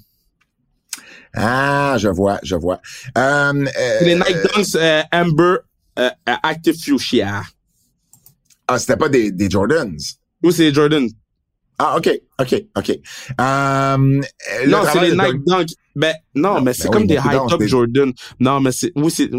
Ah, 1.34 1.97
je 1.99 2.09
vois, 2.09 2.39
je 2.43 2.55
vois. 2.55 2.80
Um, 3.16 3.68
les 4.01 4.14
Nike 4.14 4.37
Dunks 4.45 4.76
Amber 5.12 5.57
Active 6.24 6.76
Fuchsia. 6.80 7.43
Ah, 8.69 8.79
c'était 8.79 8.97
pas 8.97 9.09
des, 9.09 9.31
des 9.31 9.49
Jordans? 9.51 9.97
Ou 10.43 10.51
c'est 10.51 10.71
des 10.71 10.75
Jordans? 10.75 11.09
Ah, 11.79 11.97
OK, 11.97 12.09
OK, 12.41 12.55
OK. 12.75 12.91
Um, 13.39 14.23
non, 14.67 14.83
c'est 14.91 15.01
les 15.03 15.12
Nike 15.12 15.45
Dunk. 15.47 15.69
Ben, 15.95 16.14
non, 16.35 16.55
non 16.55 16.61
mais 16.62 16.73
c'est 16.73 16.85
ben 16.85 16.91
comme 16.91 17.03
oui, 17.03 17.09
des 17.09 17.14
high 17.17 17.49
top 17.49 17.62
Jordan. 17.62 18.12
Non, 18.41 18.61
mais 18.61 18.73
c'est, 18.73 18.93
oui, 18.97 19.11
c'est, 19.11 19.31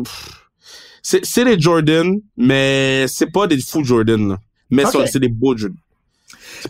c'est, 1.01 1.25
c'est 1.25 1.43
les 1.43 1.59
Jordan, 1.59 2.19
mais 2.35 3.05
c'est 3.07 3.31
pas 3.31 3.47
des 3.47 3.59
fous 3.59 3.83
Jordan, 3.83 4.29
là. 4.29 4.37
Mais 4.69 4.85
okay. 4.85 5.07
c'est 5.07 5.19
des 5.19 5.29
beaux 5.29 5.57
Jordan. 5.57 5.77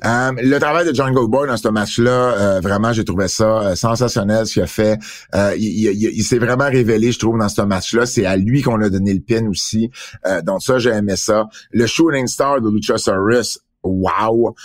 Um, 0.03 0.37
le 0.41 0.57
travail 0.59 0.85
de 0.85 0.93
Jungle 0.93 1.27
Boy 1.27 1.47
dans 1.47 1.57
ce 1.57 1.67
match-là, 1.67 2.11
euh, 2.11 2.59
vraiment, 2.59 2.93
j'ai 2.93 3.03
trouvé 3.03 3.27
ça 3.27 3.61
euh, 3.61 3.75
sensationnel 3.75 4.45
ce 4.45 4.53
qu'il 4.53 4.61
a 4.61 4.67
fait. 4.67 4.99
Euh, 5.35 5.55
il, 5.57 5.65
il, 5.65 6.03
il 6.03 6.23
s'est 6.23 6.39
vraiment 6.39 6.65
révélé, 6.65 7.11
je 7.11 7.19
trouve, 7.19 7.37
dans 7.39 7.49
ce 7.49 7.61
match-là. 7.61 8.05
C'est 8.05 8.25
à 8.25 8.37
lui 8.37 8.61
qu'on 8.61 8.81
a 8.81 8.89
donné 8.89 9.13
le 9.13 9.21
pin 9.21 9.47
aussi. 9.47 9.89
Euh, 10.25 10.41
donc 10.41 10.61
ça, 10.61 10.79
j'ai 10.79 10.91
aimé 10.91 11.15
ça. 11.15 11.47
Le 11.71 11.85
shooting 11.87 12.27
star 12.27 12.61
de 12.61 12.69
Luchasaurus, 12.69 13.59
wow. 13.83 14.55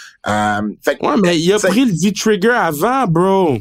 Fait, 0.83 0.99
ouais, 1.03 1.17
mais 1.23 1.41
il 1.41 1.53
a 1.53 1.59
pris 1.59 1.85
le 1.87 1.93
V-trigger 1.93 2.51
avant, 2.51 3.07
bro. 3.07 3.59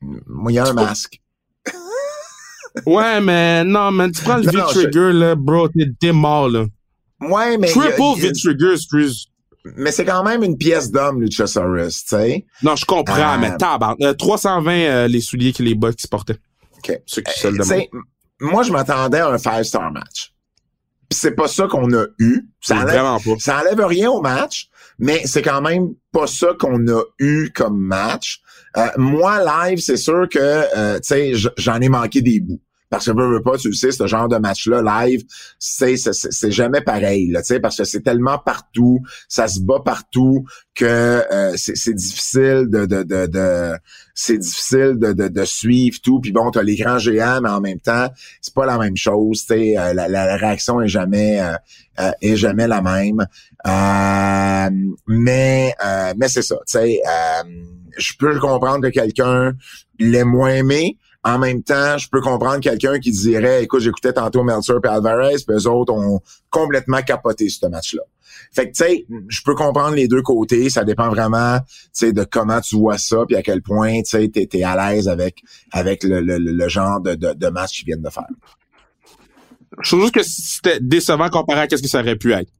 Moi, 0.00 0.52
il 0.52 0.54
y 0.56 0.58
a 0.58 0.66
un 0.66 0.72
masque. 0.72 1.20
ouais, 2.86 3.20
mais 3.20 3.64
non, 3.64 3.92
mais 3.92 4.10
tu 4.10 4.22
prends 4.22 4.38
le 4.38 4.50
V-trigger, 4.50 5.12
là, 5.12 5.34
bro, 5.34 5.68
t'es 5.68 5.86
démort, 6.00 6.48
là. 6.48 6.64
Ouais, 7.20 7.56
mais... 7.56 7.68
Triple 7.68 8.20
V-trigger, 8.20 8.72
excuse 8.72 9.31
mais 9.64 9.92
c'est 9.92 10.04
quand 10.04 10.24
même 10.24 10.42
une 10.42 10.58
pièce 10.58 10.90
d'homme, 10.90 11.20
Luchasaurus, 11.20 12.04
tu 12.04 12.16
sais. 12.16 12.46
Non, 12.62 12.76
je 12.76 12.84
comprends, 12.84 13.34
euh, 13.34 13.38
mais 13.38 13.56
tabac. 13.56 13.96
Euh, 14.00 14.12
320 14.14 14.72
euh, 14.72 15.08
les 15.08 15.20
souliers 15.20 15.52
que 15.52 15.62
les 15.62 15.74
Bucks 15.74 16.06
portaient. 16.10 16.38
OK. 16.78 17.00
Ceux 17.06 17.22
qui 17.22 17.46
euh, 17.46 17.52
moi, 18.40 18.64
je 18.64 18.72
m'attendais 18.72 19.20
à 19.20 19.28
un 19.28 19.38
five-star 19.38 19.92
match. 19.92 20.34
C'est 21.10 21.32
pas 21.32 21.46
ça 21.46 21.68
qu'on 21.68 21.92
a 21.94 22.06
eu. 22.18 22.48
Ça 22.60 22.76
enlève, 22.76 22.88
vraiment 22.88 23.20
pas. 23.20 23.30
ça 23.38 23.60
enlève 23.60 23.86
rien 23.86 24.10
au 24.10 24.20
match, 24.20 24.68
mais 24.98 25.22
c'est 25.26 25.42
quand 25.42 25.60
même 25.60 25.90
pas 26.10 26.26
ça 26.26 26.48
qu'on 26.58 26.84
a 26.88 27.02
eu 27.20 27.50
comme 27.54 27.78
match. 27.78 28.40
Euh, 28.76 28.88
moi, 28.96 29.44
live, 29.44 29.78
c'est 29.78 29.96
sûr 29.96 30.28
que, 30.28 30.96
tu 30.96 31.02
sais, 31.04 31.32
j'en 31.56 31.80
ai 31.80 31.88
manqué 31.88 32.20
des 32.20 32.40
bouts. 32.40 32.60
Parce 32.92 33.06
que 33.06 33.12
veux, 33.12 33.40
pas, 33.40 33.56
tu 33.56 33.72
sais, 33.72 33.90
ce 33.90 34.06
genre 34.06 34.28
de 34.28 34.36
match-là, 34.36 34.82
live, 34.82 35.24
c'est, 35.58 35.96
c'est, 35.96 36.50
jamais 36.50 36.82
pareil, 36.82 37.30
là, 37.30 37.40
parce 37.62 37.78
que 37.78 37.84
c'est 37.84 38.02
tellement 38.02 38.36
partout, 38.36 39.00
ça 39.30 39.48
se 39.48 39.60
bat 39.60 39.80
partout 39.82 40.44
que 40.74 40.84
euh, 40.84 41.54
c'est, 41.56 41.94
difficile 41.94 42.66
de, 42.68 42.84
de, 42.84 43.02
de, 43.02 43.26
de 43.28 43.72
c'est 44.14 44.36
difficile 44.36 44.98
de, 44.98 45.14
de, 45.14 45.28
de, 45.28 45.44
suivre 45.46 45.96
tout. 46.02 46.20
Puis 46.20 46.32
bon, 46.32 46.50
t'as 46.50 46.62
l'écran 46.62 46.98
géant, 46.98 47.40
mais 47.42 47.48
en 47.48 47.62
même 47.62 47.80
temps, 47.80 48.08
c'est 48.42 48.52
pas 48.52 48.66
la 48.66 48.76
même 48.76 48.98
chose. 48.98 49.42
Sais, 49.48 49.78
euh, 49.78 49.94
la, 49.94 50.06
la, 50.08 50.36
réaction 50.36 50.82
est 50.82 50.88
jamais 50.88 51.40
euh, 51.40 51.54
euh, 51.98 52.10
est 52.20 52.36
jamais 52.36 52.68
la 52.68 52.82
même. 52.82 53.24
mais 55.06 55.74
mais 56.18 56.28
c'est 56.28 56.42
ça. 56.42 56.56
Sais, 56.66 57.00
je 57.96 58.12
peux 58.18 58.38
comprendre 58.38 58.86
que 58.86 58.92
quelqu'un 58.92 59.54
l'ait 59.98 60.24
moins 60.24 60.56
aimé. 60.56 60.98
En 61.24 61.38
même 61.38 61.62
temps, 61.62 61.98
je 61.98 62.08
peux 62.08 62.20
comprendre 62.20 62.58
quelqu'un 62.60 62.98
qui 62.98 63.12
dirait, 63.12 63.62
écoute, 63.62 63.80
j'écoutais 63.80 64.12
tantôt 64.12 64.42
Meltzer 64.42 64.78
et 64.84 64.88
Alvarez, 64.88 65.36
puis 65.46 65.56
eux 65.56 65.68
autres 65.68 65.92
ont 65.92 66.20
complètement 66.50 67.00
capoté 67.02 67.48
ce 67.48 67.64
match-là. 67.66 68.02
Fait 68.52 68.70
que, 68.70 68.76
tu 68.76 68.84
sais, 68.84 69.06
je 69.28 69.40
peux 69.44 69.54
comprendre 69.54 69.94
les 69.94 70.08
deux 70.08 70.22
côtés. 70.22 70.68
Ça 70.68 70.84
dépend 70.84 71.08
vraiment, 71.10 71.60
tu 71.60 71.66
sais, 71.92 72.12
de 72.12 72.24
comment 72.24 72.60
tu 72.60 72.76
vois 72.76 72.98
ça, 72.98 73.18
puis 73.26 73.36
à 73.36 73.42
quel 73.42 73.62
point, 73.62 74.02
tu 74.02 74.10
sais, 74.10 74.28
t'es, 74.28 74.48
es 74.52 74.62
à 74.64 74.74
l'aise 74.76 75.08
avec, 75.08 75.42
avec 75.70 76.02
le, 76.02 76.20
le, 76.20 76.38
le 76.38 76.68
genre 76.68 77.00
de, 77.00 77.14
de, 77.14 77.34
de 77.34 77.48
match 77.48 77.78
qu'ils 77.78 77.86
viennent 77.86 78.02
de 78.02 78.10
faire. 78.10 78.26
Je 79.80 79.88
trouve 79.88 80.02
juste 80.02 80.14
que 80.14 80.22
c'était 80.22 80.80
décevant 80.80 81.30
comparé 81.30 81.60
à 81.60 81.66
ce 81.70 81.80
que 81.80 81.88
ça 81.88 82.00
aurait 82.00 82.16
pu 82.16 82.32
être. 82.32 82.50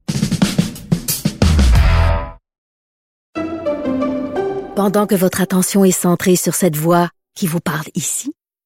Pendant 4.75 5.05
que 5.05 5.15
votre 5.15 5.41
attention 5.41 5.85
est 5.85 5.91
centrée 5.91 6.35
sur 6.35 6.55
cette 6.55 6.75
voix 6.75 7.09
qui 7.35 7.45
vous 7.45 7.59
parle 7.59 7.85
ici, 7.93 8.33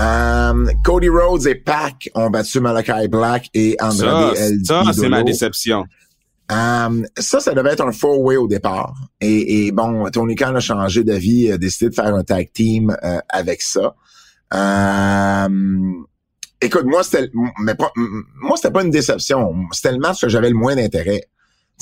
Um, 0.00 0.70
Cody 0.84 1.08
Rhodes 1.08 1.46
et 1.46 1.56
Pac 1.56 2.08
ont 2.14 2.30
battu 2.30 2.60
Malachi 2.60 3.08
Black 3.08 3.48
et 3.52 3.76
Andrade 3.80 4.36
ça, 4.36 4.44
El 4.44 4.64
Ça, 4.64 4.82
c'est 4.92 5.08
ma 5.08 5.22
déception. 5.22 5.84
Um, 6.50 7.04
ça, 7.16 7.40
ça 7.40 7.52
devait 7.52 7.72
être 7.72 7.84
un 7.84 7.92
four-way 7.92 8.36
au 8.36 8.48
départ. 8.48 8.94
Et, 9.20 9.66
et, 9.66 9.72
bon, 9.72 10.08
Tony 10.10 10.34
Khan 10.34 10.54
a 10.54 10.60
changé 10.60 11.04
d'avis, 11.04 11.52
a 11.52 11.58
décidé 11.58 11.90
de 11.90 11.94
faire 11.94 12.14
un 12.14 12.22
tag 12.22 12.50
team 12.52 12.96
euh, 13.02 13.18
avec 13.28 13.60
ça. 13.60 13.94
Um, 14.50 16.06
écoute, 16.60 16.84
moi, 16.84 17.02
c'était, 17.02 17.30
mais 17.60 17.74
moi, 18.40 18.56
c'était 18.56 18.70
pas 18.70 18.82
une 18.82 18.90
déception. 18.90 19.52
C'était 19.72 19.92
le 19.92 19.98
match 19.98 20.22
que 20.22 20.28
j'avais 20.28 20.48
le 20.48 20.56
moins 20.56 20.74
d'intérêt. 20.74 21.28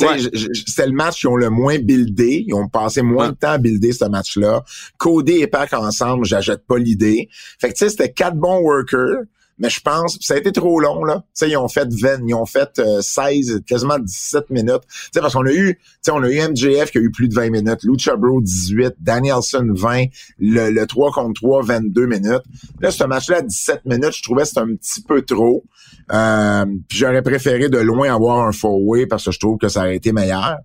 Ouais. 0.04 0.18
C'était 0.52 0.86
le 0.86 0.92
match 0.92 1.20
qui 1.20 1.26
ont 1.26 1.36
le 1.36 1.48
moins 1.48 1.78
buildé. 1.78 2.44
Ils 2.46 2.54
ont 2.54 2.68
passé 2.68 3.00
moins 3.02 3.26
Ouais. 3.26 3.32
de 3.32 3.36
temps 3.36 3.50
à 3.52 3.58
builder 3.58 3.92
ce 3.92 4.04
match-là. 4.04 4.62
Cody 4.98 5.38
et 5.42 5.46
Pac 5.46 5.72
ensemble, 5.72 6.24
j'achète 6.26 6.66
pas 6.66 6.76
l'idée. 6.78 7.28
Fait 7.58 7.68
que 7.68 7.72
tu 7.74 7.78
sais, 7.84 7.88
c'était 7.90 8.12
quatre 8.12 8.36
bons 8.36 8.60
workers. 8.60 9.22
Mais 9.58 9.70
je 9.70 9.80
pense 9.80 10.18
ça 10.20 10.34
a 10.34 10.36
été 10.36 10.52
trop 10.52 10.80
long 10.80 11.04
là. 11.04 11.24
Tu 11.36 11.46
ils 11.46 11.56
ont 11.56 11.68
fait 11.68 11.88
20, 11.88 12.26
ils 12.26 12.34
ont 12.34 12.46
fait 12.46 12.80
16, 13.00 13.50
euh, 13.50 13.60
quasiment 13.66 13.98
17 13.98 14.50
minutes. 14.50 14.82
Tu 15.12 15.20
parce 15.20 15.34
qu'on 15.34 15.46
a 15.46 15.52
eu, 15.52 15.78
tu 16.04 16.10
on 16.10 16.22
a 16.22 16.30
eu 16.30 16.40
MJF 16.40 16.90
qui 16.90 16.98
a 16.98 17.00
eu 17.00 17.10
plus 17.10 17.28
de 17.28 17.34
20 17.34 17.50
minutes, 17.50 17.82
Lucha 17.82 18.16
Bro 18.16 18.40
18, 18.42 18.94
Danielson 19.00 19.66
20, 19.72 20.04
le, 20.38 20.70
le 20.70 20.86
3 20.86 21.12
contre 21.12 21.40
3 21.40 21.62
22 21.64 22.06
minutes. 22.06 22.42
Là, 22.80 22.90
ce 22.90 23.04
match-là 23.04 23.38
à 23.38 23.42
17 23.42 23.84
minutes, 23.86 24.16
je 24.16 24.22
trouvais 24.22 24.44
c'était 24.44 24.60
un 24.60 24.74
petit 24.74 25.02
peu 25.02 25.22
trop. 25.22 25.64
Euh, 26.12 26.64
puis 26.88 26.98
j'aurais 26.98 27.22
préféré 27.22 27.68
de 27.68 27.78
loin 27.78 28.14
avoir 28.14 28.46
un 28.46 28.52
four-way 28.52 29.06
parce 29.06 29.24
que 29.24 29.32
je 29.32 29.38
trouve 29.38 29.58
que 29.58 29.68
ça 29.68 29.80
aurait 29.80 29.96
été 29.96 30.12
meilleur. 30.12 30.58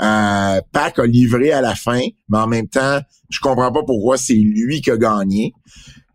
Euh, 0.00 0.60
Pac 0.72 0.98
a 0.98 1.06
livré 1.06 1.52
à 1.52 1.60
la 1.60 1.74
fin, 1.74 2.00
mais 2.28 2.38
en 2.38 2.46
même 2.46 2.68
temps, 2.68 3.00
je 3.30 3.40
comprends 3.40 3.70
pas 3.72 3.82
pourquoi 3.84 4.16
c'est 4.16 4.34
lui 4.34 4.80
qui 4.80 4.90
a 4.90 4.96
gagné. 4.96 5.52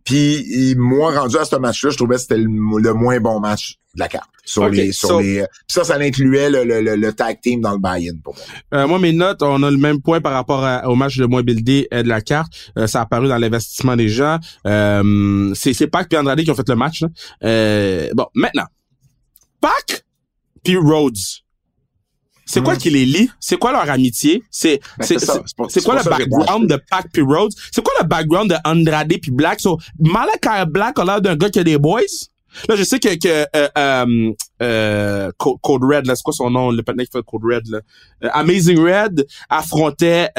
Puis 0.04 0.76
moi, 0.78 1.20
rendu 1.20 1.38
à 1.38 1.46
ce 1.46 1.56
match-là, 1.56 1.92
je 1.92 1.98
trouvais 1.98 2.16
que 2.16 2.22
c'était 2.22 2.38
le, 2.38 2.94
moins 2.94 3.20
bon 3.20 3.40
match 3.40 3.78
de 3.96 4.00
la 4.00 4.08
carte. 4.08 4.30
Sur 4.46 4.68
les, 4.68 4.92
sur 4.92 5.22
les, 5.22 5.46
ça, 5.68 5.86
ça 5.86 5.96
incluait 5.96 6.50
le, 6.50 6.66
le, 6.66 6.82
le, 6.82 7.14
tag 7.14 7.40
team 7.42 7.62
dans 7.62 7.72
le 7.72 7.78
buy-in 7.78 8.18
pour 8.22 8.36
moi. 8.36 8.44
Euh, 8.74 8.88
moi, 8.88 9.00
mes 9.00 9.14
notes, 9.14 9.42
on 9.42 9.64
a 9.64 9.72
le 9.72 9.78
même 9.78 10.02
point 10.02 10.20
par 10.20 10.34
rapport 10.34 10.68
au 10.86 10.96
match 10.96 11.18
de 11.18 11.26
moins 11.26 11.44
buildé 11.44 11.88
de 11.92 12.08
la 12.08 12.20
carte. 12.20 12.52
Euh, 12.78 12.88
ça 12.88 13.00
a 13.00 13.04
apparu 13.04 13.30
dans 13.30 13.38
l'investissement 13.38 13.96
des 13.96 14.10
gens. 14.10 14.40
Euh, 14.68 15.54
c'est, 15.56 15.74
c'est 15.74 15.88
Pac 15.88 16.12
et 16.12 16.18
Andrade 16.18 16.42
qui 16.42 16.52
ont 16.52 16.56
fait 16.56 16.68
le 16.68 16.76
match. 16.76 17.06
Euh, 17.44 18.10
bon, 18.14 18.26
maintenant, 18.34 18.66
Pac 19.62 20.04
puis 20.64 20.78
Rhodes. 20.78 21.16
C'est 22.46 22.62
quoi 22.62 22.76
hmm. 22.76 22.78
qui 22.78 22.90
les 22.90 23.06
lie? 23.06 23.30
C'est 23.40 23.58
quoi 23.58 23.72
leur 23.72 23.90
amitié? 23.90 24.44
C'est 24.52 24.80
ben, 24.98 25.06
c'est 25.06 25.84
quoi 25.84 25.96
le 25.96 26.10
background 26.10 26.70
de 26.70 26.80
Pac 26.90 27.08
puis 27.12 27.22
Rhodes? 27.22 27.54
C'est 27.72 27.84
quoi 27.84 27.94
le 28.02 28.08
background 28.08 28.50
de 28.50 28.56
Andrade 28.66 29.14
puis 29.22 29.32
Black? 29.32 29.60
So, 29.60 29.80
Malachi 30.00 30.70
Black 30.70 31.00
a 31.00 31.06
l'air 31.06 31.22
d'un 31.22 31.36
gars 31.36 31.50
qui 31.50 31.60
a 31.60 31.64
des 31.64 31.78
boys. 31.78 32.02
Là, 32.70 32.76
je 32.76 32.84
sais 32.84 33.00
que, 33.00 33.16
que 33.16 33.46
euh, 33.56 33.68
euh, 33.78 34.32
euh 34.62 35.32
Code 35.38 35.84
Red, 35.84 36.06
là, 36.06 36.16
c'est 36.16 36.24
quoi 36.24 36.34
son 36.34 36.50
nom, 36.50 36.72
le 36.72 36.84
patin 36.84 37.04
qui 37.04 37.12
fait 37.12 37.24
Code 37.24 37.44
Red, 37.44 37.68
là? 37.68 37.80
Euh, 38.24 38.30
Amazing 38.34 38.80
Red 38.80 39.26
affrontait 39.50 40.30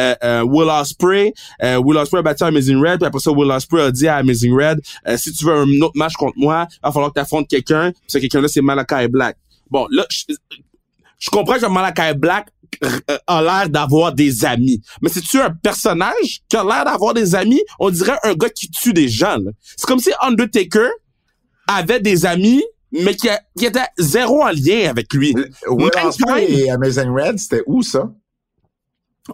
Will 0.44 0.68
Ospreay. 0.68 1.32
Will 1.61 1.98
Ospreay 1.98 2.20
a 2.20 2.22
battu 2.22 2.44
Amazing 2.44 2.80
Red, 2.80 2.98
puis 2.98 3.07
après 3.07 3.20
ça, 3.20 3.30
Will 3.32 3.50
Ospreay 3.50 3.82
a 3.82 3.90
dit 3.90 4.09
à 4.09 4.16
Amazing 4.16 4.55
Red, 4.55 4.80
si 5.16 5.32
tu 5.32 5.44
veux 5.44 5.55
un 5.55 5.80
autre 5.80 5.96
match 5.96 6.14
contre 6.14 6.34
moi, 6.36 6.66
il 6.70 6.78
va 6.84 6.92
falloir 6.92 7.11
que 7.11 7.18
tu 7.18 7.20
affrontes 7.20 7.48
quelqu'un. 7.48 7.90
Puis 7.90 8.02
ce 8.07 8.18
quelqu'un-là, 8.18 8.48
c'est 8.48 8.62
Malachi 8.62 9.09
Black. 9.09 9.36
Bon, 9.70 9.86
là, 9.90 10.07
je, 11.24 11.30
comprends 11.30 11.58
que 11.58 11.66
Malachi 11.66 12.18
Black 12.18 12.48
a 13.26 13.42
l'air 13.42 13.68
d'avoir 13.68 14.12
des 14.12 14.44
amis. 14.44 14.82
Mais 15.00 15.08
c'est 15.08 15.20
tu 15.20 15.40
un 15.40 15.50
personnage 15.50 16.42
qui 16.48 16.56
a 16.56 16.64
l'air 16.64 16.84
d'avoir 16.84 17.14
des 17.14 17.34
amis? 17.34 17.62
On 17.78 17.90
dirait 17.90 18.18
un 18.24 18.34
gars 18.34 18.50
qui 18.50 18.70
tue 18.70 18.92
des 18.92 19.08
gens. 19.08 19.38
C'est 19.62 19.86
comme 19.86 20.00
si 20.00 20.10
Undertaker 20.20 20.88
avait 21.66 22.00
des 22.00 22.26
amis, 22.26 22.62
mais 22.92 23.14
qui, 23.14 23.28
qui 23.58 23.66
étaient 23.66 23.80
zéro 23.98 24.42
en 24.42 24.50
lien 24.50 24.88
avec 24.88 25.12
lui. 25.14 25.34
Will 25.68 25.90
et 26.48 26.70
Amazing 26.70 27.10
Red, 27.10 27.38
c'était 27.38 27.62
où 27.66 27.82
ça? 27.82 28.10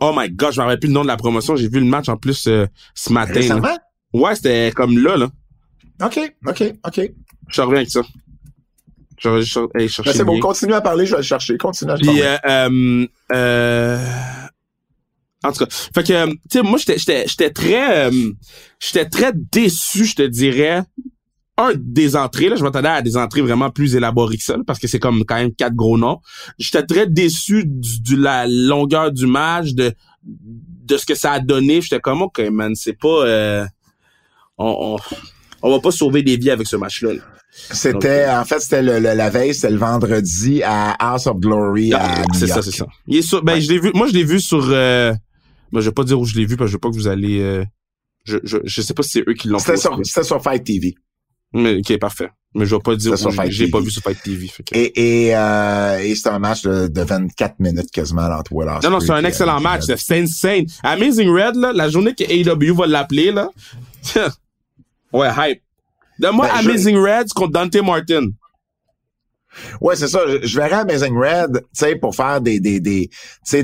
Oh 0.00 0.12
my 0.14 0.30
god, 0.30 0.52
je 0.52 0.60
me 0.60 0.64
rappelle 0.64 0.78
plus 0.78 0.86
le 0.88 0.94
nom 0.94 1.02
de 1.02 1.08
la 1.08 1.16
promotion. 1.16 1.56
J'ai 1.56 1.68
vu 1.68 1.80
le 1.80 1.86
match 1.86 2.08
en 2.08 2.16
plus 2.16 2.46
euh, 2.46 2.66
ce 2.94 3.12
matin. 3.12 3.34
Récemment? 3.34 3.76
Ouais, 4.12 4.34
c'était 4.36 4.72
comme 4.74 4.96
là, 4.98 5.16
là. 5.16 5.28
OK, 6.04 6.18
OK, 6.46 6.62
OK. 6.86 7.10
Je 7.48 7.60
reviens 7.60 7.78
avec 7.78 7.90
ça. 7.90 8.02
Je 9.20 9.28
vais 9.28 9.36
aller 9.36 9.88
chercher. 9.88 10.10
Ben, 10.10 10.16
c'est 10.16 10.24
bon, 10.24 10.40
continue 10.40 10.72
à 10.72 10.80
parler, 10.80 11.04
je 11.04 11.12
vais 11.12 11.18
le 11.18 11.22
chercher. 11.22 11.58
Continue 11.58 11.92
à 11.92 11.96
Puis, 11.96 12.22
euh, 12.22 12.36
euh, 12.46 13.06
euh, 13.32 13.98
en 15.44 15.52
tout 15.52 15.64
cas, 15.64 15.70
fait 15.94 16.02
que, 16.02 16.26
tu 16.30 16.38
sais, 16.50 16.62
moi, 16.62 16.78
j'étais, 16.78 16.98
j'étais, 16.98 17.24
j'étais 17.28 17.50
très, 17.50 18.08
euh, 18.08 18.30
j'étais 18.78 19.04
très 19.06 19.32
déçu, 19.34 20.06
je 20.06 20.16
te 20.16 20.22
dirais, 20.22 20.82
un 21.58 21.72
des 21.76 22.16
entrées, 22.16 22.48
là, 22.48 22.56
je 22.56 22.62
m'attendais 22.62 22.88
à 22.88 23.02
des 23.02 23.18
entrées 23.18 23.42
vraiment 23.42 23.70
plus 23.70 23.94
élaborées 23.94 24.38
que 24.38 24.42
ça, 24.42 24.56
parce 24.66 24.78
que 24.78 24.88
c'est 24.88 24.98
comme 24.98 25.24
quand 25.26 25.36
même 25.36 25.54
quatre 25.54 25.74
gros 25.74 25.98
noms. 25.98 26.20
J'étais 26.58 26.84
très 26.84 27.06
déçu 27.06 27.64
de 27.66 28.16
la 28.16 28.46
longueur 28.48 29.12
du 29.12 29.26
match, 29.26 29.72
de 29.72 29.92
de 30.22 30.96
ce 30.96 31.06
que 31.06 31.14
ça 31.14 31.32
a 31.32 31.40
donné. 31.40 31.82
J'étais 31.82 32.00
comme 32.00 32.22
ok 32.22 32.40
man, 32.50 32.74
c'est 32.74 32.98
pas 32.98 33.24
euh, 33.26 33.66
on, 34.58 34.96
on, 34.96 35.16
on 35.62 35.70
va 35.70 35.80
pas 35.80 35.90
sauver 35.90 36.22
des 36.22 36.36
vies 36.36 36.50
avec 36.50 36.66
ce 36.66 36.76
match-là. 36.76 37.12
C'était, 37.52 38.24
euh, 38.26 38.40
en 38.40 38.44
fait, 38.44 38.60
c'était 38.60 38.82
le, 38.82 38.98
la 38.98 39.30
veille, 39.30 39.54
c'était 39.54 39.70
le 39.70 39.78
vendredi 39.78 40.62
à 40.62 40.92
House 40.92 41.26
of 41.26 41.38
Glory 41.38 41.92
à 41.92 42.22
C'est 42.32 42.46
ça, 42.46 42.62
c'est 42.62 42.70
ça. 42.70 42.86
Il 43.06 43.18
est 43.18 43.22
sur, 43.22 43.42
ben, 43.42 43.60
je 43.60 43.68
l'ai 43.70 43.78
vu, 43.78 43.90
moi, 43.94 44.06
je 44.06 44.12
l'ai 44.12 44.24
vu 44.24 44.40
sur, 44.40 44.64
euh, 44.70 45.12
ben, 45.72 45.80
je 45.80 45.86
vais 45.88 45.94
pas 45.94 46.04
dire 46.04 46.18
où 46.18 46.24
je 46.24 46.36
l'ai 46.36 46.46
vu 46.46 46.56
parce 46.56 46.68
que 46.68 46.70
je 46.72 46.76
veux 46.76 46.80
pas 46.80 46.90
que 46.90 46.94
vous 46.94 47.08
allez, 47.08 47.40
euh, 47.40 47.64
je, 48.24 48.38
je, 48.44 48.58
je 48.64 48.82
sais 48.82 48.94
pas 48.94 49.02
si 49.02 49.10
c'est 49.10 49.24
eux 49.28 49.34
qui 49.34 49.48
l'ont 49.48 49.58
fait. 49.58 49.76
C'était 49.76 50.24
sur 50.24 50.42
Fight 50.42 50.64
TV. 50.64 50.94
Mais, 51.52 51.78
ok, 51.78 51.98
parfait. 51.98 52.30
Mais 52.54 52.66
je 52.66 52.74
vais 52.74 52.80
pas 52.80 52.96
dire 52.96 53.12
que 53.12 53.50
j'ai 53.50 53.68
pas 53.68 53.80
vu 53.80 53.90
sur 53.90 54.02
Fight 54.02 54.20
TV. 54.22 54.50
Et, 54.72 55.28
et, 55.28 55.36
euh, 55.36 55.98
et 55.98 56.14
c'est 56.16 56.28
un 56.28 56.38
match 56.38 56.62
de, 56.62 56.88
de 56.88 57.00
24 57.00 57.60
minutes 57.60 57.90
quasiment 57.92 58.22
entre 58.22 58.52
Will 58.52 58.68
Non, 58.82 58.90
non, 58.90 59.00
c'est 59.00 59.12
un 59.12 59.24
excellent 59.24 59.58
euh, 59.58 59.62
match. 59.62 59.84
C'est 59.96 60.20
insane. 60.20 60.66
Amazing 60.82 61.28
Red, 61.28 61.56
là, 61.56 61.72
la 61.72 61.88
journée 61.88 62.14
que 62.14 62.24
AEW 62.24 62.74
va 62.74 62.86
l'appeler, 62.86 63.30
là. 63.30 63.50
ouais, 65.12 65.28
hype. 65.36 65.62
Donne-moi 66.20 66.48
ben, 66.48 66.68
Amazing 66.68 66.96
Red 66.98 67.32
contre 67.32 67.52
Dante 67.52 67.82
Martin. 67.82 68.26
Ouais, 69.80 69.96
c'est 69.96 70.06
ça. 70.06 70.20
Je, 70.42 70.56
verrais 70.56 70.80
Amazing 70.80 71.16
Red, 71.16 71.52
tu 71.54 71.64
sais, 71.72 71.96
pour 71.96 72.14
faire 72.14 72.40
des 72.40 72.60
des 72.60 72.78
des, 72.78 73.10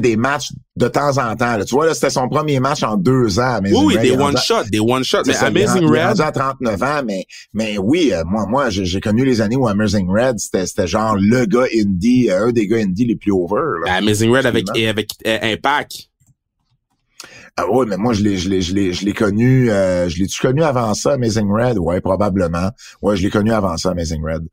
des 0.01 0.17
matchs 0.17 0.53
de 0.75 0.89
temps 0.89 1.17
en 1.19 1.37
temps. 1.37 1.57
Tu 1.65 1.75
vois, 1.75 1.87
là, 1.87 1.95
c'était 1.95 2.11
son 2.11 2.29
premier 2.29 2.59
match 2.59 2.83
en 2.83 2.97
deux 2.97 3.39
ans. 3.39 3.57
Amazing 3.57 3.85
oui, 3.85 3.99
des 3.99 4.11
one 4.11 4.37
shot, 4.37 4.65
des 4.71 4.81
one 4.81 5.05
shot. 5.05 5.23
Mais 5.27 5.37
Amazing 5.37 5.87
Red, 5.87 6.17
il 6.17 6.23
à 6.23 6.33
39 6.33 6.83
ans, 6.83 7.03
mais 7.07 7.25
mais 7.55 7.79
oui, 7.79 8.11
euh, 8.13 8.25
moi 8.27 8.47
moi 8.47 8.71
j'ai 8.71 9.01
connu 9.01 9.25
les 9.25 9.41
années 9.41 9.57
où 9.57 9.69
Amazing 9.69 10.09
Red 10.11 10.39
c'était 10.39 10.67
c'était 10.67 10.89
genre 10.89 11.17
le 11.19 11.47
gars 11.47 11.67
indie, 11.79 12.31
euh, 12.31 12.49
un 12.49 12.53
des 12.53 12.67
gars 12.67 12.79
indie 12.79 13.07
les 13.07 13.17
plus 13.17 13.33
over. 13.33 13.63
Là, 13.85 13.95
Amazing 13.95 14.31
Red 14.35 14.47
avec 14.47 14.69
avec 14.77 15.11
euh, 15.27 15.39
Impact. 15.43 16.09
Ah 17.59 17.65
oui, 17.71 17.87
mais 17.89 17.97
moi 17.97 18.13
je 18.13 18.23
l'ai 18.23 18.37
je 18.37 18.51
l'ai 18.51 18.61
je 18.61 18.75
l'ai 18.75 18.93
je 18.93 19.05
l'ai 19.07 19.15
connu 19.15 19.71
euh, 19.71 20.09
je 20.11 20.19
l'ai-tu 20.19 20.41
connu 20.43 20.63
avant 20.63 20.93
ça 20.95 21.15
Amazing 21.15 21.51
Red? 21.51 21.79
Ouais, 21.79 22.01
probablement. 22.03 22.71
Ouais, 23.01 23.17
je 23.17 23.23
l'ai 23.23 23.31
connu 23.31 23.51
avant 23.53 23.77
ça 23.79 23.91
Amazing 23.93 24.23
Red. 24.23 24.47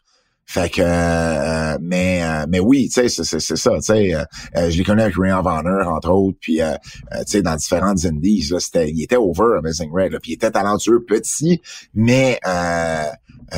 Fait 0.46 0.70
que, 0.70 0.82
euh, 0.84 1.78
mais, 1.82 2.22
euh, 2.22 2.46
mais 2.50 2.60
oui, 2.60 2.90
tu 2.94 3.08
sais, 3.08 3.10
c'est, 3.10 3.40
c'est, 3.40 3.56
ça, 3.56 3.72
tu 3.76 3.82
sais, 3.82 4.14
euh, 4.14 4.70
je 4.70 4.78
l'ai 4.78 4.84
connu 4.84 5.02
avec 5.02 5.18
of 5.18 5.46
Honor, 5.46 5.88
entre 5.88 6.12
autres, 6.12 6.38
puis, 6.40 6.58
tu 6.58 7.18
sais, 7.26 7.42
dans 7.42 7.56
différentes 7.56 8.06
indies, 8.06 8.50
là, 8.52 8.60
c'était, 8.60 8.90
il 8.90 9.02
était 9.02 9.16
over, 9.16 9.58
Amazing 9.60 9.90
Red, 9.92 10.20
puis 10.22 10.32
il 10.32 10.36
était 10.36 10.52
talentueux, 10.52 11.04
petit, 11.06 11.62
mais, 11.96 12.40
tu 12.44 13.58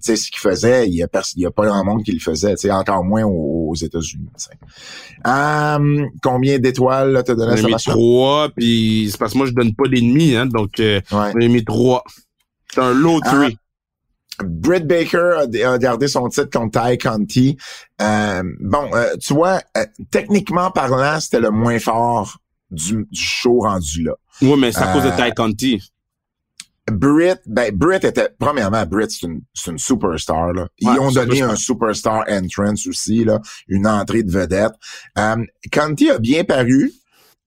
sais, 0.00 0.16
ce 0.16 0.30
qu'il 0.30 0.40
faisait, 0.40 0.88
il 0.88 0.94
y 0.94 1.02
a, 1.02 1.08
il 1.36 1.42
y 1.42 1.46
a 1.46 1.50
pas 1.50 1.66
grand 1.66 1.84
monde 1.84 2.02
qui 2.02 2.12
le 2.12 2.20
faisait, 2.20 2.54
tu 2.54 2.62
sais, 2.62 2.70
encore 2.70 3.04
moins 3.04 3.24
aux, 3.24 3.74
États-Unis, 3.74 4.28
um, 5.24 6.08
combien 6.22 6.58
d'étoiles 6.58 7.22
t'as 7.26 7.34
donné 7.34 7.56
J'ai 7.56 7.66
mis 7.66 7.74
trois, 7.74 8.48
puis 8.56 9.08
c'est 9.10 9.18
parce 9.18 9.32
que 9.32 9.38
moi, 9.38 9.46
je 9.46 9.52
donne 9.52 9.74
pas 9.74 9.88
d'ennemis, 9.88 10.36
hein, 10.36 10.46
donc 10.46 10.74
ouais. 10.78 11.02
j'ai 11.10 11.48
mis 11.48 11.64
trois. 11.64 12.02
C'est 12.72 12.80
un 12.80 12.92
low 12.92 13.20
ah. 13.24 13.30
three. 13.30 13.58
Britt 14.42 14.86
Baker 14.86 15.46
a, 15.64 15.78
gardé 15.78 16.08
son 16.08 16.28
titre 16.28 16.50
contre 16.50 16.80
Ty 16.80 16.98
Conti. 16.98 17.56
Euh, 18.00 18.42
bon, 18.60 18.90
euh, 18.94 19.14
tu 19.20 19.34
vois, 19.34 19.60
euh, 19.76 19.84
techniquement 20.10 20.70
parlant, 20.70 21.20
c'était 21.20 21.40
le 21.40 21.50
moins 21.50 21.78
fort 21.78 22.38
du, 22.70 23.06
show 23.12 23.60
rendu 23.60 24.02
là. 24.02 24.14
Oui, 24.42 24.58
mais 24.58 24.72
c'est 24.72 24.82
à 24.82 24.92
cause 24.92 25.04
de 25.04 25.10
Ty 25.10 25.32
Conti. 25.34 25.82
Britt, 26.90 27.40
ben, 27.46 27.74
Britt 27.74 28.04
était, 28.04 28.28
premièrement, 28.38 28.84
Britt, 28.84 29.10
c'est 29.10 29.26
une, 29.26 29.40
une 29.66 29.78
superstar, 29.78 30.52
là. 30.52 30.68
Ils 30.80 30.88
ont 30.88 31.10
donné 31.10 31.40
un 31.40 31.56
superstar 31.56 32.24
entrance 32.28 32.86
aussi, 32.86 33.24
là, 33.24 33.40
une 33.68 33.86
entrée 33.86 34.22
de 34.22 34.30
vedette. 34.30 34.72
Conti 35.72 36.10
a 36.10 36.18
bien 36.18 36.44
paru, 36.44 36.92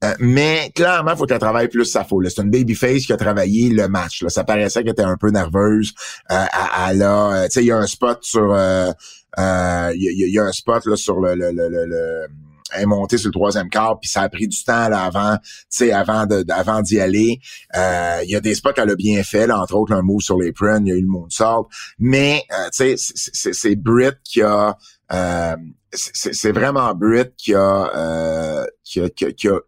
euh, 0.03 0.13
mais 0.19 0.71
clairement, 0.75 1.15
faut 1.15 1.25
qu'elle 1.25 1.39
travaille 1.39 1.69
plus 1.69 1.85
sa 1.85 2.03
foule. 2.03 2.29
C'est 2.29 2.43
une 2.43 2.51
babyface 2.51 3.05
qui 3.05 3.13
a 3.13 3.17
travaillé 3.17 3.69
le 3.69 3.87
match. 3.87 4.21
Là. 4.21 4.29
Ça 4.29 4.43
paraissait 4.43 4.83
qu'elle 4.83 4.91
était 4.91 5.01
un 5.01 5.17
peu 5.17 5.31
nerveuse. 5.31 5.93
Euh, 6.31 6.45
elle, 6.89 7.01
a, 7.01 7.31
euh, 7.31 7.45
tu 7.45 7.51
sais, 7.51 7.63
il 7.63 7.67
y 7.67 7.71
a 7.71 7.77
un 7.77 7.87
spot 7.87 8.19
sur, 8.21 8.53
euh, 8.53 8.91
il 9.95 10.31
y, 10.31 10.39
a 10.39 10.43
un 10.43 10.51
spot 10.51 10.85
là 10.85 10.95
sur 10.95 11.19
le, 11.19 11.33
le, 11.33 11.51
le, 11.51 11.67
le 11.69 12.27
elle 12.73 12.81
est 12.81 12.85
montée 12.85 13.17
sur 13.17 13.29
le 13.29 13.33
troisième 13.33 13.69
quart, 13.69 13.97
puis 13.97 14.09
ça 14.09 14.23
a 14.23 14.29
pris 14.29 14.45
du 14.45 14.61
temps 14.61 14.89
là, 14.89 15.05
avant, 15.05 15.37
tu 15.71 15.89
avant 15.89 16.25
de, 16.25 16.43
avant 16.51 16.81
d'y 16.81 16.99
aller. 16.99 17.39
Il 17.73 18.29
y 18.29 18.35
a 18.35 18.41
des 18.41 18.55
spots 18.55 18.73
qu'elle 18.73 18.89
a 18.89 18.95
bien 18.95 19.23
fait, 19.23 19.47
là, 19.47 19.61
entre 19.61 19.75
autres 19.75 19.93
un 19.93 20.01
move 20.01 20.19
sur 20.19 20.37
les 20.37 20.51
prunes, 20.51 20.85
il 20.85 20.89
y 20.89 20.91
a 20.91 20.95
eu 20.95 21.01
le 21.01 21.07
moonsault. 21.07 21.69
Mais 21.97 22.43
tu 22.75 22.97
sais, 22.97 23.53
c'est 23.53 23.75
Brit 23.77 24.17
qui 24.25 24.41
a, 24.41 24.77
c'est 25.93 26.51
vraiment 26.51 26.93
Brit 26.93 27.31
a, 27.55 28.65
qui 28.83 28.99
a, 28.99 29.09
qui 29.09 29.25
a 29.25 29.31
qui 29.31 29.47
a 29.47 29.59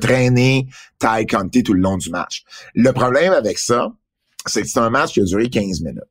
traîné 0.00 0.66
Ty 0.98 1.26
Conti 1.26 1.62
tout 1.62 1.74
le 1.74 1.80
long 1.80 1.96
du 1.96 2.10
match. 2.10 2.44
Le 2.74 2.92
problème 2.92 3.32
avec 3.32 3.58
ça, 3.58 3.92
c'est 4.46 4.62
que 4.62 4.68
c'est 4.68 4.80
un 4.80 4.90
match 4.90 5.12
qui 5.12 5.20
a 5.20 5.24
duré 5.24 5.48
15 5.48 5.80
minutes. 5.82 6.02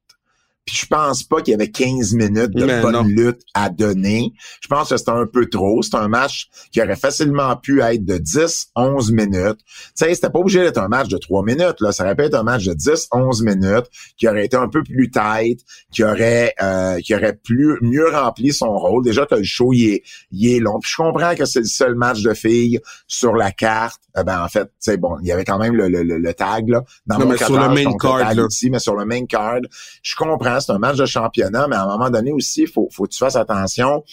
Puis 0.65 0.77
je 0.77 0.85
pense 0.87 1.21
pas 1.23 1.41
qu'il 1.41 1.51
y 1.51 1.55
avait 1.55 1.69
15 1.69 2.13
minutes 2.13 2.51
de 2.55 2.65
Mais 2.65 2.81
bonne 2.81 2.93
non. 2.93 3.03
lutte 3.03 3.41
à 3.53 3.69
donner. 3.69 4.33
Je 4.61 4.67
pense 4.67 4.89
que 4.89 4.97
c'était 4.97 5.11
un 5.11 5.27
peu 5.27 5.45
trop. 5.47 5.83
C'est 5.83 5.95
un 5.95 6.07
match 6.07 6.47
qui 6.71 6.81
aurait 6.81 6.95
facilement 6.95 7.55
pu 7.55 7.81
être 7.81 8.03
de 8.03 8.17
10, 8.17 8.71
11 8.75 9.11
minutes. 9.11 9.59
Tu 9.65 9.73
sais, 9.93 10.15
c'était 10.15 10.29
pas 10.31 10.39
obligé 10.39 10.61
d'être 10.61 10.79
un 10.79 10.87
match 10.87 11.07
de 11.07 11.17
3 11.17 11.43
minutes. 11.43 11.79
Là. 11.81 11.91
Ça 11.91 12.03
aurait 12.03 12.15
pu 12.15 12.23
être 12.23 12.33
un 12.33 12.41
match 12.43 12.65
de 12.65 12.73
10, 12.73 13.09
11 13.11 13.43
minutes 13.43 13.85
qui 14.17 14.27
aurait 14.27 14.45
été 14.45 14.57
un 14.57 14.67
peu 14.67 14.81
plus 14.81 15.11
tight, 15.11 15.59
qui 15.91 16.03
aurait 16.03 16.53
euh, 16.63 16.99
qui 16.99 17.13
aurait 17.13 17.35
plus 17.35 17.77
mieux 17.81 18.09
rempli 18.09 18.51
son 18.51 18.75
rôle. 18.75 19.03
Déjà, 19.03 19.27
que 19.27 19.35
le 19.35 19.43
show, 19.43 19.71
il 19.71 19.85
est, 19.93 20.03
il 20.31 20.51
est 20.51 20.59
long. 20.59 20.79
Puis 20.79 20.91
je 20.91 20.97
comprends 21.03 21.35
que 21.35 21.45
c'est 21.45 21.59
le 21.59 21.65
seul 21.65 21.93
match 21.93 22.23
de 22.23 22.33
filles 22.33 22.79
sur 23.07 23.35
la 23.35 23.51
carte. 23.51 24.01
Euh, 24.17 24.23
ben, 24.23 24.41
en 24.41 24.47
fait, 24.47 24.69
c'est 24.79 24.97
bon, 24.97 25.17
il 25.21 25.27
y 25.27 25.31
avait 25.31 25.43
quand 25.43 25.59
même 25.59 25.75
le, 25.75 25.89
le, 25.89 26.01
le, 26.01 26.17
le 26.17 26.33
tag 26.33 26.69
là, 26.69 26.83
dans 27.05 27.17
Non, 27.19 27.25
mon 27.25 27.31
mais 27.33 27.37
sur 27.37 27.59
le 27.59 27.67
main 27.67 27.97
card, 27.97 28.33
là. 28.33 28.45
ici, 28.49 28.69
mais 28.69 28.79
sur 28.79 28.95
le 28.95 29.03
main 29.05 29.25
card, 29.25 29.59
je 30.01 30.15
comprends, 30.15 30.54
c'est 30.59 30.71
un 30.71 30.79
match 30.79 30.97
de 30.97 31.05
championnat, 31.05 31.67
mais 31.67 31.75
à 31.75 31.83
un 31.83 31.87
moment 31.87 32.09
donné 32.09 32.31
aussi, 32.31 32.67
faut, 32.67 32.87
faut 32.91 33.03
que 33.03 33.11
tu 33.11 33.17
fasses 33.17 33.35
attention 33.35 34.03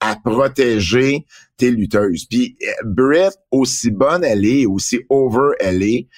à 0.00 0.16
protéger 0.16 1.26
tes 1.56 1.70
lutteuses. 1.70 2.26
Puis 2.26 2.56
euh, 2.62 2.72
Britt, 2.84 3.32
aussi 3.50 3.90
bonne 3.90 4.24
elle 4.24 4.44
est, 4.44 4.66
aussi 4.66 5.00
over 5.08 5.50
elle 5.60 5.82
est, 5.82 6.08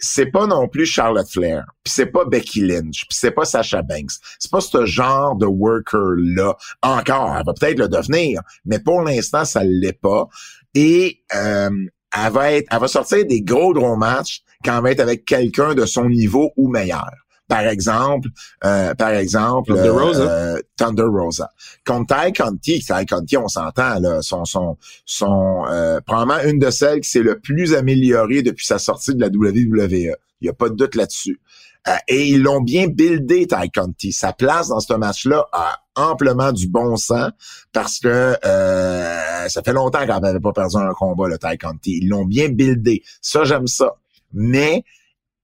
c'est 0.00 0.26
pas 0.26 0.46
non 0.46 0.66
plus 0.66 0.86
Charlotte 0.86 1.28
Flair, 1.28 1.64
puis 1.84 1.92
c'est 1.92 2.06
pas 2.06 2.24
Becky 2.24 2.62
Lynch, 2.62 3.06
puis 3.06 3.18
c'est 3.18 3.30
pas 3.30 3.44
Sasha 3.44 3.82
Banks. 3.82 4.12
C'est 4.38 4.50
pas 4.50 4.62
ce 4.62 4.86
genre 4.86 5.36
de 5.36 5.46
worker 5.46 6.14
là 6.16 6.56
encore. 6.82 7.36
Elle 7.36 7.44
va 7.44 7.52
peut-être 7.52 7.78
le 7.78 7.88
devenir, 7.88 8.40
mais 8.64 8.80
pour 8.80 9.02
l'instant 9.02 9.44
ça 9.44 9.62
l'est 9.62 9.98
pas. 10.00 10.26
Et 10.74 11.22
euh, 11.34 11.70
elle 12.16 12.32
va 12.32 12.52
être, 12.52 12.66
elle 12.70 12.80
va 12.80 12.88
sortir 12.88 13.26
des 13.26 13.42
gros 13.42 13.72
gros 13.74 13.96
matchs 13.96 14.42
quand 14.64 14.76
elle 14.76 14.82
va 14.82 14.90
être 14.90 15.00
avec 15.00 15.24
quelqu'un 15.24 15.74
de 15.74 15.84
son 15.84 16.08
niveau 16.08 16.50
ou 16.56 16.68
meilleur. 16.68 17.10
Par 17.50 17.66
exemple, 17.66 18.28
euh, 18.64 18.94
par 18.94 19.10
exemple, 19.10 19.74
Thunder 19.74 19.88
euh, 19.88 19.92
Rosa. 19.92 20.22
euh, 20.22 20.60
Thunder 20.76 21.02
Rosa. 21.02 21.50
Contre 21.84 22.14
Ty 22.16 22.32
Conti, 22.32 22.78
Ty 22.80 23.04
Conti, 23.06 23.36
on 23.36 23.48
s'entend 23.48 23.98
là, 23.98 24.22
son 24.22 24.44
son 24.46 24.78
son 25.04 25.64
euh, 25.68 26.00
probablement 26.00 26.40
une 26.48 26.58
de 26.58 26.70
celles 26.70 27.00
qui 27.00 27.10
s'est 27.10 27.22
le 27.22 27.38
plus 27.40 27.74
améliorée 27.74 28.42
depuis 28.42 28.64
sa 28.64 28.78
sortie 28.78 29.14
de 29.14 29.20
la 29.20 29.26
WWE. 29.26 30.14
Il 30.40 30.46
y 30.46 30.48
a 30.48 30.52
pas 30.54 30.68
de 30.70 30.74
doute 30.76 30.94
là-dessus. 30.94 31.40
Euh, 31.88 31.92
et 32.08 32.28
ils 32.28 32.42
l'ont 32.42 32.60
bien 32.60 32.86
buildé, 32.86 33.46
Ty 33.46 33.70
Conti. 33.74 34.12
Sa 34.12 34.32
place 34.32 34.68
dans 34.68 34.80
ce 34.80 34.92
match-là 34.94 35.46
a 35.52 35.78
amplement 35.96 36.52
du 36.52 36.68
bon 36.68 36.96
sens 36.96 37.30
parce 37.72 37.98
que 37.98 38.36
euh, 38.44 39.48
ça 39.48 39.62
fait 39.62 39.72
longtemps 39.72 40.00
qu'elle 40.06 40.20
n'avait 40.20 40.40
pas 40.40 40.52
perdu 40.52 40.76
un 40.76 40.92
combat, 40.92 41.26
le 41.28 41.38
Ty 41.38 41.58
Conti. 41.58 41.98
Ils 42.02 42.08
l'ont 42.08 42.26
bien 42.26 42.48
buildé. 42.48 43.02
Ça, 43.20 43.44
j'aime 43.44 43.66
ça. 43.66 43.96
Mais 44.32 44.84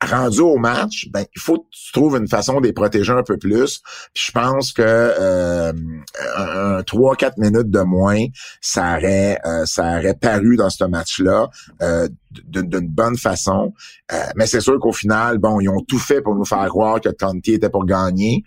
rendu 0.03 0.41
au 0.41 0.57
match, 0.57 1.09
ben 1.11 1.25
il 1.35 1.41
faut 1.41 1.59
que 1.59 1.67
tu 1.71 1.93
trouves 1.93 2.17
une 2.17 2.29
façon 2.29 2.61
de 2.61 2.67
les 2.67 2.73
protéger 2.73 3.13
un 3.13 3.23
peu 3.23 3.39
plus. 3.39 3.81
Puis 4.13 4.25
je 4.27 4.33
pense 4.33 4.73
que 4.73 4.83
euh, 4.83 5.73
un, 6.37 6.81
3-4 6.81 7.33
minutes 7.39 7.71
de 7.71 7.81
moins, 7.81 8.25
ça 8.61 8.97
aurait 8.97 9.39
euh, 9.47 9.65
ça 9.65 9.99
aurait 9.99 10.15
paru 10.15 10.57
dans 10.57 10.71
ce 10.71 10.85
match-là 10.85 11.49
euh, 11.83 12.09
d'une 12.31 12.89
bonne 12.89 13.17
façon. 13.17 13.73
Euh, 14.13 14.17
mais 14.37 14.47
c'est 14.47 14.61
sûr 14.61 14.79
qu'au 14.79 14.93
final, 14.93 15.39
bon, 15.39 15.61
ils 15.61 15.69
ont 15.69 15.81
tout 15.81 15.99
fait 15.99 16.21
pour 16.21 16.35
nous 16.35 16.45
faire 16.45 16.67
croire 16.69 17.01
que 17.01 17.09
Conti 17.09 17.55
était 17.55 17.71
pour 17.71 17.87
gagner. 17.87 18.45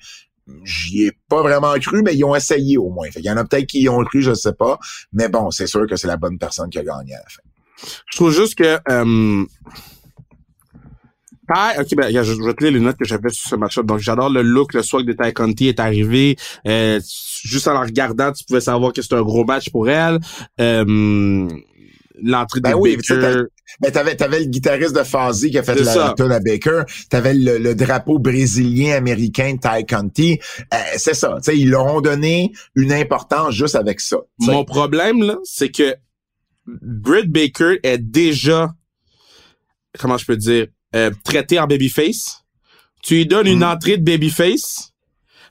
J'y 0.64 1.06
ai 1.06 1.12
pas 1.30 1.42
vraiment 1.42 1.74
cru, 1.76 2.02
mais 2.02 2.16
ils 2.16 2.24
ont 2.24 2.36
essayé 2.36 2.78
au 2.78 2.90
moins. 2.90 3.08
Il 3.16 3.24
y 3.24 3.30
en 3.30 3.38
a 3.38 3.46
peut-être 3.46 3.68
qui 3.68 3.82
y 3.82 3.90
ont 3.90 4.04
cru, 4.04 4.22
je 4.22 4.34
sais 4.34 4.54
pas. 4.54 4.80
Mais 5.14 5.30
bon, 5.30 5.52
c'est 5.52 5.68
sûr 5.68 5.86
que 5.88 5.96
c'est 5.96 6.08
la 6.08 6.18
bonne 6.18 6.40
personne 6.40 6.70
qui 6.70 6.80
a 6.80 6.84
gagné 6.84 7.14
à 7.14 7.20
la 7.20 7.30
fin. 7.30 7.42
Je 8.12 8.18
trouve 8.18 8.32
juste 8.32 8.56
que 8.56 8.80
euh, 8.90 9.46
Ok, 11.50 11.96
ben, 11.96 12.12
je, 12.12 12.24
je 12.24 12.44
vais 12.44 12.54
te 12.54 12.64
lire 12.64 12.74
les 12.74 12.80
notes 12.80 12.98
que 12.98 13.06
j'avais 13.06 13.30
sur 13.30 13.50
ce 13.50 13.56
match-là. 13.56 13.84
Donc, 13.84 14.00
j'adore 14.00 14.30
le 14.30 14.42
look, 14.42 14.74
le 14.74 14.84
swag 14.84 15.06
de 15.06 15.14
Ty 15.14 15.34
Conti 15.34 15.68
est 15.68 15.80
arrivé. 15.80 16.36
Euh, 16.68 17.00
juste 17.44 17.68
en 17.68 17.74
la 17.74 17.82
regardant, 17.82 18.32
tu 18.32 18.44
pouvais 18.46 18.62
savoir 18.62 18.94
que 18.94 19.02
c'était 19.02 19.16
un 19.16 19.24
gros 19.24 19.46
match 19.46 19.70
pour 19.70 19.90
elle. 19.90 20.20
Euh, 20.60 21.48
L'entrée 22.22 22.60
Ben 22.60 22.72
de 22.72 22.76
oui, 22.76 22.98
Baker. 22.98 23.44
Ben, 23.80 23.92
t'avais, 23.92 24.16
t'avais 24.16 24.40
le 24.40 24.46
guitariste 24.46 24.94
de 24.94 25.04
Fuzzy 25.04 25.52
qui 25.52 25.58
a 25.58 25.64
fait 25.64 25.78
C'est 25.78 25.96
la 25.96 26.14
tune 26.18 26.32
à 26.32 26.40
Baker. 26.40 26.82
T'avais 27.10 27.34
le, 27.34 27.58
le 27.58 27.76
drapeau 27.76 28.20
brésilien 28.20 28.96
américain 28.96 29.54
de 29.54 29.60
Ty 29.60 29.86
Conti. 29.86 30.38
Euh, 30.74 30.78
c'est 30.98 31.14
ça. 31.14 31.36
Tu 31.38 31.44
sais, 31.44 31.58
ils 31.58 31.70
leur 31.70 31.86
ont 31.86 32.02
donné 32.02 32.52
une 32.76 32.92
importance 32.92 33.54
juste 33.54 33.76
avec 33.76 34.02
ça. 34.02 34.18
Mon 34.40 34.66
problème, 34.66 35.24
là, 35.24 35.38
c'est 35.46 35.70
que 35.70 35.96
Britt 36.68 37.32
Baker 37.32 37.80
est 37.84 38.00
déjà, 38.00 38.70
comment 39.98 40.18
je 40.18 40.26
peux 40.26 40.38
dire, 40.38 40.68
euh, 40.96 41.12
traité 41.24 41.60
en 41.60 41.68
babyface. 41.68 42.44
Tu 43.04 43.16
lui 43.16 43.26
donnes 43.26 43.48
une 43.48 43.60
Mm. 43.60 43.64
entrée 43.72 43.98
de 43.98 44.04
babyface, 44.04 44.92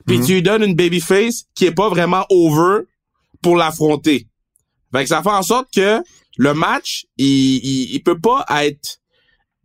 puis 0.05 0.17
Mm. 0.19 0.25
tu 0.25 0.33
lui 0.33 0.41
donnes 0.43 0.63
une 0.63 0.75
babyface 0.75 1.45
qui 1.55 1.65
est 1.65 1.71
pas 1.73 1.89
vraiment 1.89 2.25
over 2.29 2.83
pour 3.41 3.55
l'affronter. 3.55 4.27
Fait 4.93 5.03
que 5.03 5.09
ça 5.09 5.21
fait 5.23 5.29
en 5.29 5.43
sorte 5.43 5.67
que 5.73 6.01
le 6.37 6.53
match, 6.53 7.05
il, 7.17 7.25
il, 7.57 7.93
il 7.95 8.03
peut 8.03 8.19
pas 8.19 8.45
être 8.61 8.97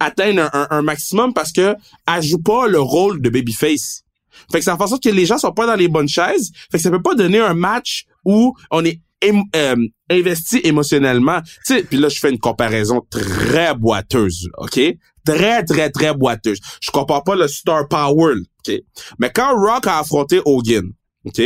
atteindre 0.01 0.43
un, 0.43 0.51
un- 0.53 0.67
un 0.71 0.83
maximum 0.83 1.33
parce 1.33 1.53
que 1.53 1.75
elle 2.07 2.23
joue 2.23 2.43
pas 2.43 2.67
le 2.67 2.81
rôle 2.81 3.21
de 3.23 3.31
babyface. 3.31 4.03
Fait 4.51 4.59
que 4.59 4.65
ça 4.65 4.77
fait 4.77 4.83
en 4.83 4.87
sorte 4.89 5.03
que 5.03 5.09
les 5.09 5.27
gens 5.27 5.39
sont 5.39 5.53
pas 5.53 5.67
dans 5.67 5.77
les 5.77 5.89
bonnes 5.89 6.09
chaises. 6.09 6.51
Fait 6.71 6.79
que 6.79 6.83
ça 6.83 6.91
peut 6.91 7.01
pas 7.03 7.15
donner 7.15 7.39
un 7.39 7.55
match 7.55 8.05
où 8.25 8.55
on 8.71 8.85
est 8.85 9.01
émo- 9.23 9.45
euh, 9.55 9.77
investi 10.11 10.61
émotionnellement. 10.65 11.41
Tu 11.43 11.75
sais, 11.77 11.83
puis 11.85 11.97
là 11.99 12.09
je 12.09 12.19
fais 12.19 12.31
une 12.31 12.39
comparaison 12.41 13.01
très 13.11 13.75
boiteuse, 13.75 14.49
OK? 14.59 14.81
Très 15.25 15.65
très 15.65 15.91
très 15.91 16.15
boiteuse. 16.15 16.59
Je 16.81 16.91
compare 16.91 17.25
pas 17.25 17.35
le 17.35 17.49
star 17.49 17.89
power, 17.89 18.35
OK? 18.67 18.75
Mais 19.19 19.31
quand 19.31 19.55
Rock 19.59 19.87
a 19.87 20.01
affronté 20.01 20.41
Hogan, 20.45 20.93
OK? 21.25 21.43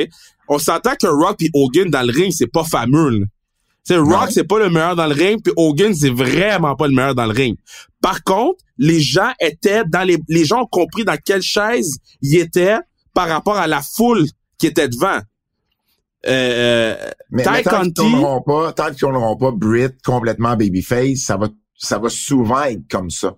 On 0.49 0.59
s'entend 0.59 0.95
que 1.01 1.07
Rock 1.07 1.37
puis 1.39 1.51
Hogan 1.55 1.91
dans 1.91 2.03
le 2.03 2.13
ring, 2.13 2.33
c'est 2.33 2.47
pas 2.47 2.65
fameux. 2.65 3.25
sais, 3.85 3.97
Rock, 3.97 4.31
c'est 4.31 4.45
pas 4.45 4.59
le 4.59 4.71
meilleur 4.71 4.97
dans 4.97 5.07
le 5.07 5.15
ring, 5.15 5.41
puis 5.43 5.53
Hogan, 5.57 5.95
c'est 5.95 6.11
vraiment 6.11 6.75
pas 6.75 6.89
le 6.89 6.95
meilleur 6.95 7.15
dans 7.15 7.27
le 7.27 7.33
ring. 7.33 7.57
Par 8.01 8.25
contre, 8.25 8.63
les 8.79 9.01
gens 9.01 9.33
étaient 9.41 9.83
dans 9.87 10.05
les, 10.05 10.19
les 10.29 10.45
gens 10.45 10.63
ont 10.63 10.67
compris 10.67 11.05
dans 11.05 11.17
quelle 11.23 11.43
chaise 11.43 11.99
ils 12.23 12.37
étaient 12.37 12.79
par 13.13 13.29
rapport 13.29 13.57
à 13.57 13.67
la 13.67 13.83
foule 13.83 14.27
qui 14.59 14.67
était 14.67 14.89
devant. 14.89 15.21
Euh, 16.27 16.97
mais, 17.31 17.43
Ty 17.45 17.51
mais 17.51 17.63
tant 17.63 17.83
qu'ils 17.83 17.93
tourneront 17.95 18.43
pas, 18.43 18.73
tant 18.73 18.87
qu'ils 18.87 18.97
tourneront 18.97 19.37
pas 19.37 19.51
Britt 19.53 20.03
complètement 20.05 20.57
babyface, 20.57 21.19
ça 21.19 21.37
va, 21.37 21.49
ça 21.77 21.99
va 21.99 22.09
souvent 22.09 22.63
être 22.65 22.89
comme 22.89 23.11
ça. 23.11 23.37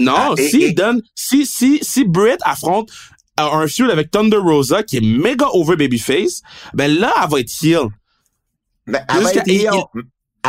Non, 0.00 0.14
Ah, 0.16 0.34
et- 0.36 0.48
si 0.48 0.62
et- 0.64 0.72
donne, 0.72 1.02
si 1.14 1.46
si 1.46 1.78
si 1.82 2.04
Britt 2.04 2.38
affronte 2.44 2.90
euh, 3.40 3.44
un 3.44 3.66
feud 3.68 3.90
avec 3.90 4.10
Thunder 4.10 4.36
Rosa 4.38 4.82
qui 4.82 4.96
est 4.96 5.00
méga 5.00 5.46
over 5.52 5.76
babyface, 5.76 6.42
ben 6.74 6.90
là 6.98 7.12
elle 7.22 7.30
va 7.30 7.40
être 7.40 7.52
heel. 7.62 7.88
Mais 8.86 9.00
elle 9.08 9.22
va 9.22 9.32
être 9.32 9.48
et- 9.48 9.62
heel. 9.62 9.72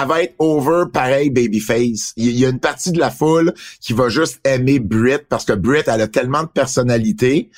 Elle 0.01 0.07
va 0.07 0.23
être 0.23 0.35
over 0.39 0.83
pareil 0.93 1.29
babyface. 1.29 2.13
Il 2.15 2.31
y 2.37 2.45
a 2.45 2.49
une 2.49 2.59
partie 2.59 2.91
de 2.91 2.99
la 2.99 3.11
foule 3.11 3.53
qui 3.81 3.93
va 3.93 4.07
juste 4.09 4.39
aimer 4.45 4.79
Britt 4.79 5.25
parce 5.27 5.45
que 5.45 5.53
Britt 5.53 5.87
elle 5.87 6.01
a 6.01 6.07
tellement 6.07 6.43
de 6.43 6.47
personnalité 6.47 7.49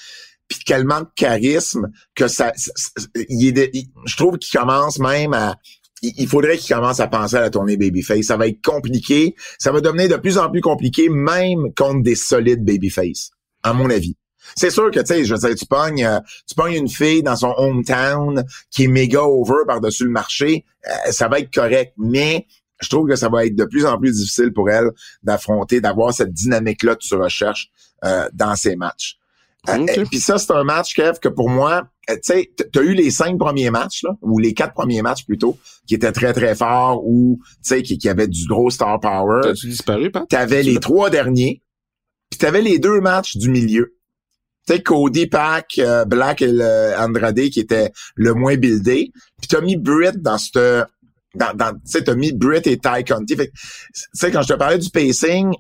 puis 0.48 0.60
tellement 0.66 1.02
de 1.02 1.08
charisme 1.16 1.89
que 2.16 2.28
ça, 2.28 2.52
il 3.30 3.58
est 3.58 3.72
je 4.06 4.16
trouve 4.18 4.38
qu'il 4.38 4.58
commence 4.60 5.00
même 5.00 5.34
à 5.34 5.56
il 6.02 6.28
faudrait 6.28 6.58
qu'il 6.58 6.76
commence 6.76 6.99
à 6.99 7.08
penser 7.08 7.36
à 7.36 7.41
la 7.41 7.49
tournée 7.49 7.78
babyface. 7.78 8.26
Ça 8.26 8.38
va 8.38 8.47
être 8.47 8.62
compliqué. 8.64 9.36
Ça 9.60 9.72
va 9.72 9.82
devenir 9.82 10.10
de 10.10 10.16
plus 10.16 10.38
en 10.38 10.49
plus 10.49 10.62
compliqué, 10.62 11.10
même 11.10 11.74
contre 11.76 12.02
des 12.02 12.16
solides 12.16 12.66
babyface, 12.66 13.32
à 13.64 13.74
mon 13.74 13.89
avis. 13.89 14.16
C'est 14.56 14.72
sûr 14.72 14.89
que, 14.91 14.99
tu 14.99 15.06
sais, 15.06 15.24
je 15.24 15.34
veux 15.34 15.39
dire, 15.39 15.56
tu 15.56 15.66
pognes, 15.66 16.04
euh, 16.04 16.70
une 16.70 16.89
fille 16.89 17.22
dans 17.22 17.36
son 17.36 17.54
hometown 17.58 18.43
qui 18.72 18.86
est 18.86 18.88
méga 18.88 19.22
over 19.22 19.64
par-dessus 19.68 20.06
le 20.06 20.10
marché, 20.10 20.66
euh, 20.88 21.12
ça 21.12 21.28
va 21.28 21.39
être 21.39 21.54
correct. 21.54 21.93
Mais 21.97 22.47
je 22.82 22.89
trouve 22.89 23.08
que 23.08 23.16
ça 23.16 23.30
va 23.30 23.45
être 23.45 23.56
de 23.56 23.66
plus 23.66 23.86
en 23.86 23.99
plus 23.99 24.18
difficile 24.18 24.52
pour 24.52 24.70
elle 24.70 24.89
d'affronter, 25.24 25.80
d'avoir 25.80 26.14
cette 26.14 26.34
dynamique-là 26.34 26.95
que 26.95 27.04
tu 27.06 27.16
recherches 27.16 27.70
euh, 28.04 28.28
dans 28.34 28.56
ses 28.56 28.76
matchs. 28.76 29.18
Euh, 29.70 29.78
Ok. 29.78 29.97
et 29.97 30.03
Puis 30.03 30.20
ça, 30.20 30.38
c'est 30.38 30.51
un 30.51 30.64
match, 30.64 30.95
Kev, 30.95 31.20
que 31.22 31.30
pour 31.30 31.49
moi, 31.49 31.88
euh, 32.09 32.16
tu 32.16 32.20
sais, 32.24 32.51
t'as 32.72 32.82
eu 32.82 32.93
les 32.93 33.12
cinq 33.12 33.38
premiers 33.38 33.70
matchs, 33.70 34.03
là, 34.03 34.12
ou 34.22 34.39
les 34.39 34.53
quatre 34.53 34.74
premiers 34.74 35.01
matchs 35.01 35.26
plutôt, 35.26 35.57
qui 35.88 35.95
étaient 35.95 36.12
très, 36.12 36.34
très 36.34 36.55
forts, 36.55 37.05
ou, 37.05 37.39
tu 37.43 37.53
sais, 37.62 37.84
qui, 37.84 37.97
qui 37.97 38.09
avaient 38.09 38.28
du 38.28 38.45
gros 38.47 38.70
star 38.72 38.99
power. 38.99 39.41
T'as-tu 39.43 39.68
disparu, 39.68 40.09
Pat? 40.12 40.28
T'avais 40.28 40.64
les 40.64 40.80
trois 40.80 41.09
derniers, 41.09 41.62
puis 42.30 42.39
t'avais 42.39 42.62
les 42.62 42.80
deux 42.80 43.01
matchs 43.01 43.38
du 43.38 43.49
milieu. 43.49 43.95
Tu 44.68 44.74
sais, 44.74 44.82
Cody, 44.82 45.28
Pack, 45.28 45.80
euh, 45.80 46.05
Black 46.05 46.41
et 46.41 46.51
le 46.51 46.93
Andrade 46.97 47.49
qui 47.49 47.59
était 47.59 47.91
le 48.16 48.34
moins 48.34 48.57
buildé. 48.57 49.12
Puis 49.39 49.47
t'as 49.47 49.62
mis 49.62 49.76
Britt 49.76 50.22
dans 50.22 50.38
cette... 50.38 50.88
Dans, 51.34 51.53
dans, 51.55 51.72
tu 51.74 51.80
sais, 51.86 52.03
t'as 52.03 52.14
mis 52.14 52.34
Britt 52.34 52.68
et 52.68 52.78
Ty 52.78 53.03
Conti. 53.07 53.36
Fait 53.36 53.47
que, 53.47 53.53
tu 53.53 54.03
sais, 54.14 54.32
quand 54.32 54.41
je 54.41 54.49
te 54.49 54.53
parlais 54.53 54.78
du 54.78 54.89
pacing, 54.89 55.51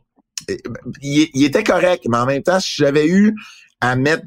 euh, 0.49 0.55
il, 1.01 1.29
il 1.33 1.45
était 1.45 1.63
correct, 1.63 2.03
mais 2.09 2.17
en 2.17 2.25
même 2.25 2.43
temps, 2.43 2.59
si 2.59 2.73
j'avais 2.75 3.07
eu 3.07 3.33
à 3.81 3.95
mettre 3.95 4.23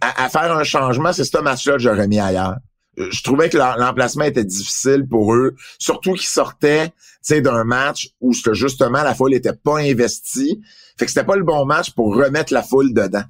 à, 0.00 0.28
faire 0.28 0.56
un 0.56 0.64
changement, 0.64 1.12
c'est 1.12 1.24
ce 1.24 1.38
match-là 1.38 1.74
que 1.74 1.80
j'aurais 1.80 2.06
mis 2.08 2.20
ailleurs. 2.20 2.56
Euh, 2.98 3.08
Je 3.10 3.22
trouvais 3.22 3.48
que 3.50 3.58
l'em- 3.58 3.74
l'emplacement 3.76 4.24
était 4.24 4.44
difficile 4.44 5.06
pour 5.08 5.34
eux, 5.34 5.56
surtout 5.78 6.14
qu'ils 6.14 6.28
sortaient 6.28 6.92
d'un 7.28 7.64
match 7.64 8.10
où 8.20 8.32
justement 8.32 9.02
la 9.02 9.14
foule 9.14 9.34
était 9.34 9.52
pas 9.52 9.78
investie. 9.78 10.62
Fait 10.98 11.04
que 11.04 11.10
c'était 11.12 11.26
pas 11.26 11.36
le 11.36 11.44
bon 11.44 11.66
match 11.66 11.90
pour 11.90 12.16
remettre 12.16 12.52
la 12.54 12.62
foule 12.62 12.94
dedans. 12.94 13.24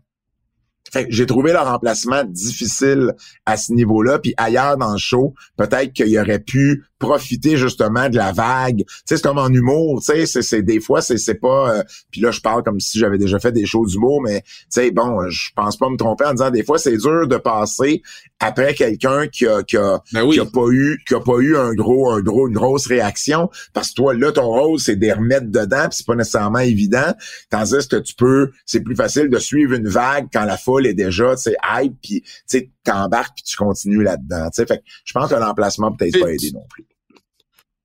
Fait 0.93 1.07
j'ai 1.09 1.27
trouvé 1.27 1.53
le 1.53 1.59
remplacement 1.59 2.23
difficile 2.25 3.15
à 3.47 3.57
ce 3.57 3.73
niveau-là. 3.73 4.19
Puis 4.21 4.33
ailleurs 4.37 4.77
dans 4.77 4.93
le 4.93 4.99
show, 4.99 5.35
peut-être 5.57 5.93
qu'il 5.93 6.17
aurait 6.19 6.39
pu 6.39 6.85
profiter 7.01 7.57
justement 7.57 8.09
de 8.09 8.17
la 8.17 8.31
vague. 8.31 8.85
Tu 8.87 8.95
sais, 9.05 9.17
c'est 9.17 9.23
comme 9.23 9.39
en 9.39 9.49
humour, 9.49 10.01
tu 10.01 10.27
sais, 10.27 10.43
c'est, 10.43 10.63
des 10.63 10.79
fois, 10.79 11.01
c'est, 11.01 11.19
c'est 11.19 11.35
pas... 11.35 11.79
Euh, 11.79 11.83
puis 12.13 12.21
là, 12.21 12.31
je 12.31 12.41
parle 12.41 12.63
comme 12.63 12.79
si 12.79 12.99
j'avais 13.01 13.19
déjà 13.19 13.41
fait 13.41 13.51
des 13.51 13.67
shows 13.67 13.87
d'humour, 13.87 14.23
mais 14.23 14.43
tu 14.43 14.49
sais, 14.69 14.91
bon, 14.93 15.29
je 15.29 15.51
pense 15.57 15.77
pas 15.77 15.89
me 15.89 15.97
tromper 15.97 16.27
en 16.27 16.33
disant 16.33 16.51
des 16.51 16.63
fois, 16.63 16.79
c'est 16.79 16.97
dur 16.97 17.27
de 17.27 17.37
passer 17.39 18.03
après 18.41 18.75
quelqu'un 18.75 19.29
qui 19.29 19.47
a, 19.47 19.63
qui 19.63 19.77
a, 19.77 20.01
ben 20.13 20.23
oui. 20.23 20.35
qui 20.37 20.41
a 20.41 20.47
pas 20.47 20.67
eu 20.71 20.99
qui 21.07 21.15
a 21.15 21.21
pas 21.21 21.39
eu 21.39 21.57
un 21.57 21.75
gros 21.75 22.11
un 22.11 22.21
gros 22.21 22.49
une 22.49 22.55
grosse 22.55 22.87
réaction 22.87 23.51
parce 23.75 23.91
que 23.91 23.95
toi 23.95 24.15
là 24.15 24.33
ton 24.33 24.47
rôle 24.47 24.79
c'est 24.81 24.97
de 24.97 25.03
les 25.03 25.13
remettre 25.13 25.47
dedans 25.47 25.89
puis 25.89 25.99
c'est 25.99 26.07
pas 26.07 26.15
nécessairement 26.15 26.61
évident 26.61 27.15
tandis 27.51 27.87
que 27.87 27.97
tu 27.97 28.15
peux 28.15 28.51
c'est 28.65 28.81
plus 28.81 28.97
facile 28.97 29.29
de 29.29 29.39
suivre 29.39 29.75
une 29.75 29.89
vague 29.89 30.29
quand 30.33 30.45
la 30.45 30.57
foule 30.57 30.87
est 30.87 30.95
déjà 30.95 31.37
tu 31.37 31.43
sais 31.43 31.57
hype 31.71 31.95
puis 32.03 32.23
tu 32.23 32.33
sais 32.47 32.71
t'embarques 32.83 33.35
puis 33.37 33.45
tu 33.45 33.57
continues 33.57 34.03
là-dedans 34.03 34.49
tu 34.51 34.63
sais 34.63 34.67
fait 34.67 34.83
je 35.05 35.13
pense 35.13 35.29
que 35.29 35.35
l'emplacement 35.35 35.93
peut-être 35.93 36.19
pas 36.19 36.33
aidé 36.33 36.51
non 36.53 36.65
plus 36.69 36.87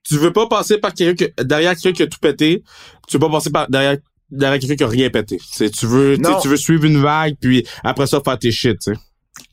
tu 0.07 0.17
veux 0.17 0.33
pas 0.33 0.47
passer 0.47 0.77
par 0.77 0.93
quelqu'un 0.93 1.25
que 1.25 1.43
derrière 1.43 1.75
quelqu'un 1.75 1.91
qui 1.91 2.03
a 2.03 2.07
tout 2.07 2.19
pété 2.19 2.63
tu 3.07 3.17
veux 3.17 3.19
pas 3.19 3.29
passer 3.29 3.49
par 3.49 3.69
derrière 3.69 3.97
derrière 4.29 4.59
quelqu'un 4.59 4.75
qui 4.75 4.83
a 4.83 4.87
rien 4.87 5.09
pété 5.09 5.39
c'est 5.51 5.69
tu 5.69 5.85
veux 5.85 6.17
tu 6.41 6.47
veux 6.47 6.57
suivre 6.57 6.85
une 6.85 7.01
vague 7.01 7.35
puis 7.39 7.65
après 7.83 8.07
ça 8.07 8.21
faire 8.23 8.39
tes 8.39 8.51
shit 8.51 8.77
tu 8.79 8.93
sais 8.93 8.99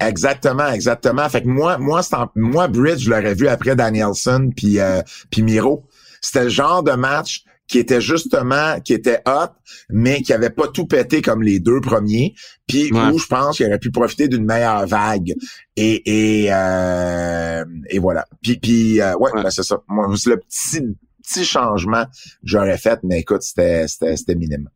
Exactement, 0.01 0.69
exactement. 0.69 1.29
Fait 1.29 1.43
que 1.43 1.49
moi, 1.49 1.79
moi, 1.79 2.03
c'est 2.03 2.17
moi, 2.35 2.69
Bridge, 2.69 3.05
je 3.05 3.11
l'aurais 3.11 3.35
vu 3.35 3.49
après 3.49 3.77
Danielson 3.77 4.51
puis 4.57 4.79
euh, 4.79 5.03
puis 5.31 5.43
Miro. 5.43 5.85
C'était 6.21 6.45
le 6.45 6.51
genre 6.51 6.83
de 6.83 6.93
match 6.93 7.45
qui 7.73 7.79
était 7.79 8.03
justement, 8.03 8.79
qui 8.81 8.93
était 8.93 9.23
hot, 9.27 9.49
mais 9.89 10.21
qui 10.21 10.35
avait 10.35 10.51
pas 10.51 10.69
tout 10.69 10.87
pété 10.87 11.23
comme 11.23 11.43
les 11.43 11.59
deux 11.59 11.81
premiers. 11.81 12.35
Puis 12.67 12.93
où 12.93 13.19
je 13.19 13.27
pense 13.27 13.57
qu'il 13.57 13.67
aurait 13.67 13.79
pu 13.79 13.91
profiter 13.91 14.29
d'une 14.29 14.45
meilleure 14.45 14.87
vague. 14.87 15.35
Et 15.75 16.43
et 16.45 16.53
euh, 16.53 17.65
et 17.89 17.99
voilà. 17.99 18.27
Puis 18.43 18.59
puis 18.59 19.01
euh, 19.01 19.17
ouais, 19.17 19.31
Ben, 19.35 19.51
c'est 19.51 19.63
ça. 19.63 19.83
Moi, 19.89 20.07
c'est 20.19 20.29
le 20.29 20.37
petit 20.37 20.83
petit 21.23 21.47
changement 21.47 22.05
que 22.05 22.11
j'aurais 22.45 22.77
fait, 22.77 23.01
mais 23.05 23.21
écoute, 23.21 23.41
c'était 23.41 23.89
c'était 23.89 24.19
c'était 24.19 24.35
minime. 24.35 24.69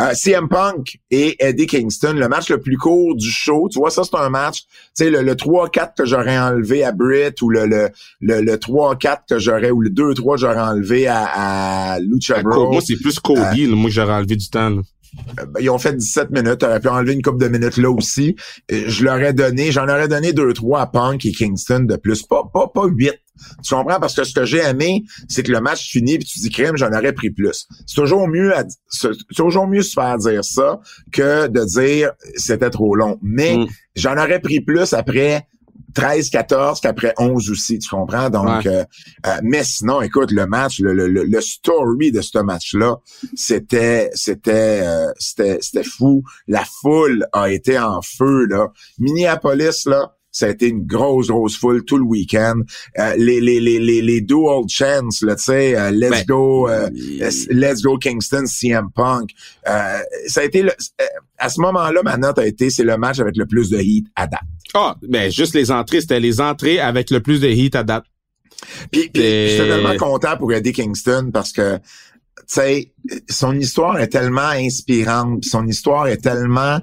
Euh, 0.00 0.12
CM 0.12 0.48
Punk 0.48 0.98
et 1.10 1.36
Eddie 1.38 1.66
Kingston, 1.66 2.14
le 2.14 2.28
match 2.28 2.50
le 2.50 2.60
plus 2.60 2.76
court 2.76 3.14
du 3.14 3.30
show. 3.30 3.68
Tu 3.70 3.78
vois, 3.78 3.90
ça, 3.90 4.02
c'est 4.02 4.16
un 4.16 4.28
match, 4.28 4.62
tu 4.62 4.68
sais, 4.94 5.10
le, 5.10 5.22
le 5.22 5.34
3-4 5.34 5.92
que 5.96 6.04
j'aurais 6.04 6.36
enlevé 6.36 6.82
à 6.82 6.90
Britt 6.90 7.40
ou 7.42 7.48
le, 7.48 7.66
le, 7.66 7.90
le, 8.20 8.40
le 8.40 8.56
3-4 8.56 9.18
que 9.28 9.38
j'aurais, 9.38 9.70
ou 9.70 9.80
le 9.80 9.90
2-3 9.90 10.38
j'aurais 10.38 10.60
enlevé 10.60 11.06
à, 11.06 11.92
à 11.92 12.00
Lucha 12.00 12.42
Bro. 12.42 12.72
Moi, 12.72 12.82
c'est 12.84 12.96
plus 12.96 13.20
Cody, 13.20 13.66
euh, 13.66 13.76
moi, 13.76 13.88
j'aurais 13.88 14.14
enlevé 14.14 14.34
du 14.34 14.48
temps. 14.48 14.70
Là. 14.70 14.82
Euh, 15.40 15.46
ben, 15.46 15.60
ils 15.60 15.70
ont 15.70 15.78
fait 15.78 15.96
17 15.96 16.30
minutes. 16.30 16.58
T'aurais 16.58 16.80
pu 16.80 16.88
enlever 16.88 17.12
une 17.14 17.22
coupe 17.22 17.40
de 17.40 17.48
minutes 17.48 17.76
là 17.76 17.90
aussi. 17.90 18.36
Je 18.70 19.04
leur 19.04 19.20
ai 19.20 19.32
donné, 19.32 19.72
j'en 19.72 19.84
aurais 19.84 20.08
donné 20.08 20.32
2-3 20.32 20.80
à 20.80 20.86
Punk 20.86 21.24
et 21.26 21.32
Kingston 21.32 21.80
de 21.80 21.96
plus. 21.96 22.22
Pas, 22.22 22.42
pas, 22.52 22.68
pas 22.68 22.86
8. 22.86 23.12
Tu 23.64 23.74
comprends? 23.74 23.98
Parce 23.98 24.14
que 24.14 24.24
ce 24.24 24.32
que 24.32 24.44
j'ai 24.44 24.60
aimé, 24.60 25.02
c'est 25.28 25.42
que 25.42 25.50
le 25.50 25.60
match 25.60 25.90
finit 25.90 26.18
puis 26.18 26.26
tu 26.26 26.38
dis 26.38 26.50
crème, 26.50 26.76
j'en 26.76 26.92
aurais 26.92 27.12
pris 27.12 27.30
plus. 27.30 27.66
C'est 27.86 27.96
toujours 27.96 28.28
mieux 28.28 28.56
à, 28.56 28.64
c'est 28.88 29.10
toujours 29.34 29.66
mieux 29.66 29.82
se 29.82 29.92
faire 29.92 30.16
dire 30.18 30.44
ça 30.44 30.80
que 31.12 31.48
de 31.48 31.64
dire 31.64 32.12
c'était 32.36 32.70
trop 32.70 32.94
long. 32.94 33.18
Mais 33.22 33.56
mm. 33.56 33.66
j'en 33.96 34.16
aurais 34.16 34.40
pris 34.40 34.60
plus 34.60 34.92
après 34.92 35.48
13, 35.94 36.30
14, 36.30 36.80
qu'après 36.80 37.14
11 37.18 37.50
aussi, 37.50 37.78
tu 37.78 37.88
comprends? 37.88 38.28
Donc, 38.28 38.66
euh, 38.66 38.84
euh, 39.26 39.30
mais 39.42 39.64
sinon, 39.64 40.02
écoute, 40.02 40.32
le 40.32 40.46
match, 40.46 40.80
le, 40.80 40.92
le, 40.92 41.06
le 41.06 41.40
story 41.40 42.10
de 42.10 42.20
ce 42.20 42.38
match-là, 42.38 42.96
c'était, 43.34 44.10
c'était, 44.14 44.80
euh, 44.82 45.12
c'était, 45.18 45.58
c'était 45.60 45.84
fou. 45.84 46.22
La 46.48 46.64
foule 46.64 47.26
a 47.32 47.50
été 47.50 47.78
en 47.78 48.02
feu, 48.02 48.46
là. 48.46 48.72
Minneapolis, 48.98 49.86
là, 49.86 50.16
ça 50.32 50.46
a 50.46 50.48
été 50.48 50.66
une 50.66 50.84
grosse, 50.84 51.28
grosse 51.28 51.56
foule 51.56 51.84
tout 51.84 51.96
le 51.96 52.04
week-end. 52.04 52.56
les, 53.16 53.40
les, 53.40 53.60
les, 53.60 53.78
les, 53.78 54.02
les 54.02 54.20
dual 54.20 54.64
chants, 54.68 55.08
là, 55.22 55.36
tu 55.36 55.44
sais, 55.44 55.92
let's 55.92 56.10
ben, 56.10 56.24
go, 56.26 56.68
let's 57.50 57.82
go 57.82 57.96
Kingston, 57.98 58.46
CM 58.46 58.90
Punk. 58.92 59.30
ça 59.64 60.40
a 60.40 60.42
été, 60.42 60.62
le, 60.62 60.72
à 61.38 61.48
ce 61.48 61.60
moment-là, 61.60 62.02
ma 62.02 62.16
note 62.16 62.38
a 62.38 62.46
été, 62.46 62.70
c'est 62.70 62.84
le 62.84 62.96
match 62.96 63.20
avec 63.20 63.36
le 63.36 63.46
plus 63.46 63.70
de 63.70 63.78
heat 63.78 64.06
à 64.16 64.26
date. 64.26 64.40
Ah, 64.74 64.96
ben 65.08 65.30
juste 65.30 65.54
les 65.54 65.70
entrées, 65.70 66.00
c'était 66.00 66.20
les 66.20 66.40
entrées 66.40 66.80
avec 66.80 67.10
le 67.10 67.20
plus 67.20 67.40
de 67.40 67.48
hit 67.48 67.74
à 67.74 67.82
date. 67.82 68.04
Puis, 68.90 69.10
puis 69.12 69.22
j'étais 69.22 69.68
tellement 69.68 69.96
content 69.96 70.36
pour 70.36 70.52
Eddie 70.52 70.72
Kingston 70.72 71.30
parce 71.32 71.52
que 71.52 71.76
tu 71.76 72.44
sais, 72.46 72.92
son 73.28 73.58
histoire 73.58 73.98
est 73.98 74.08
tellement 74.08 74.48
inspirante, 74.48 75.44
son 75.44 75.66
histoire 75.66 76.08
est 76.08 76.18
tellement 76.18 76.78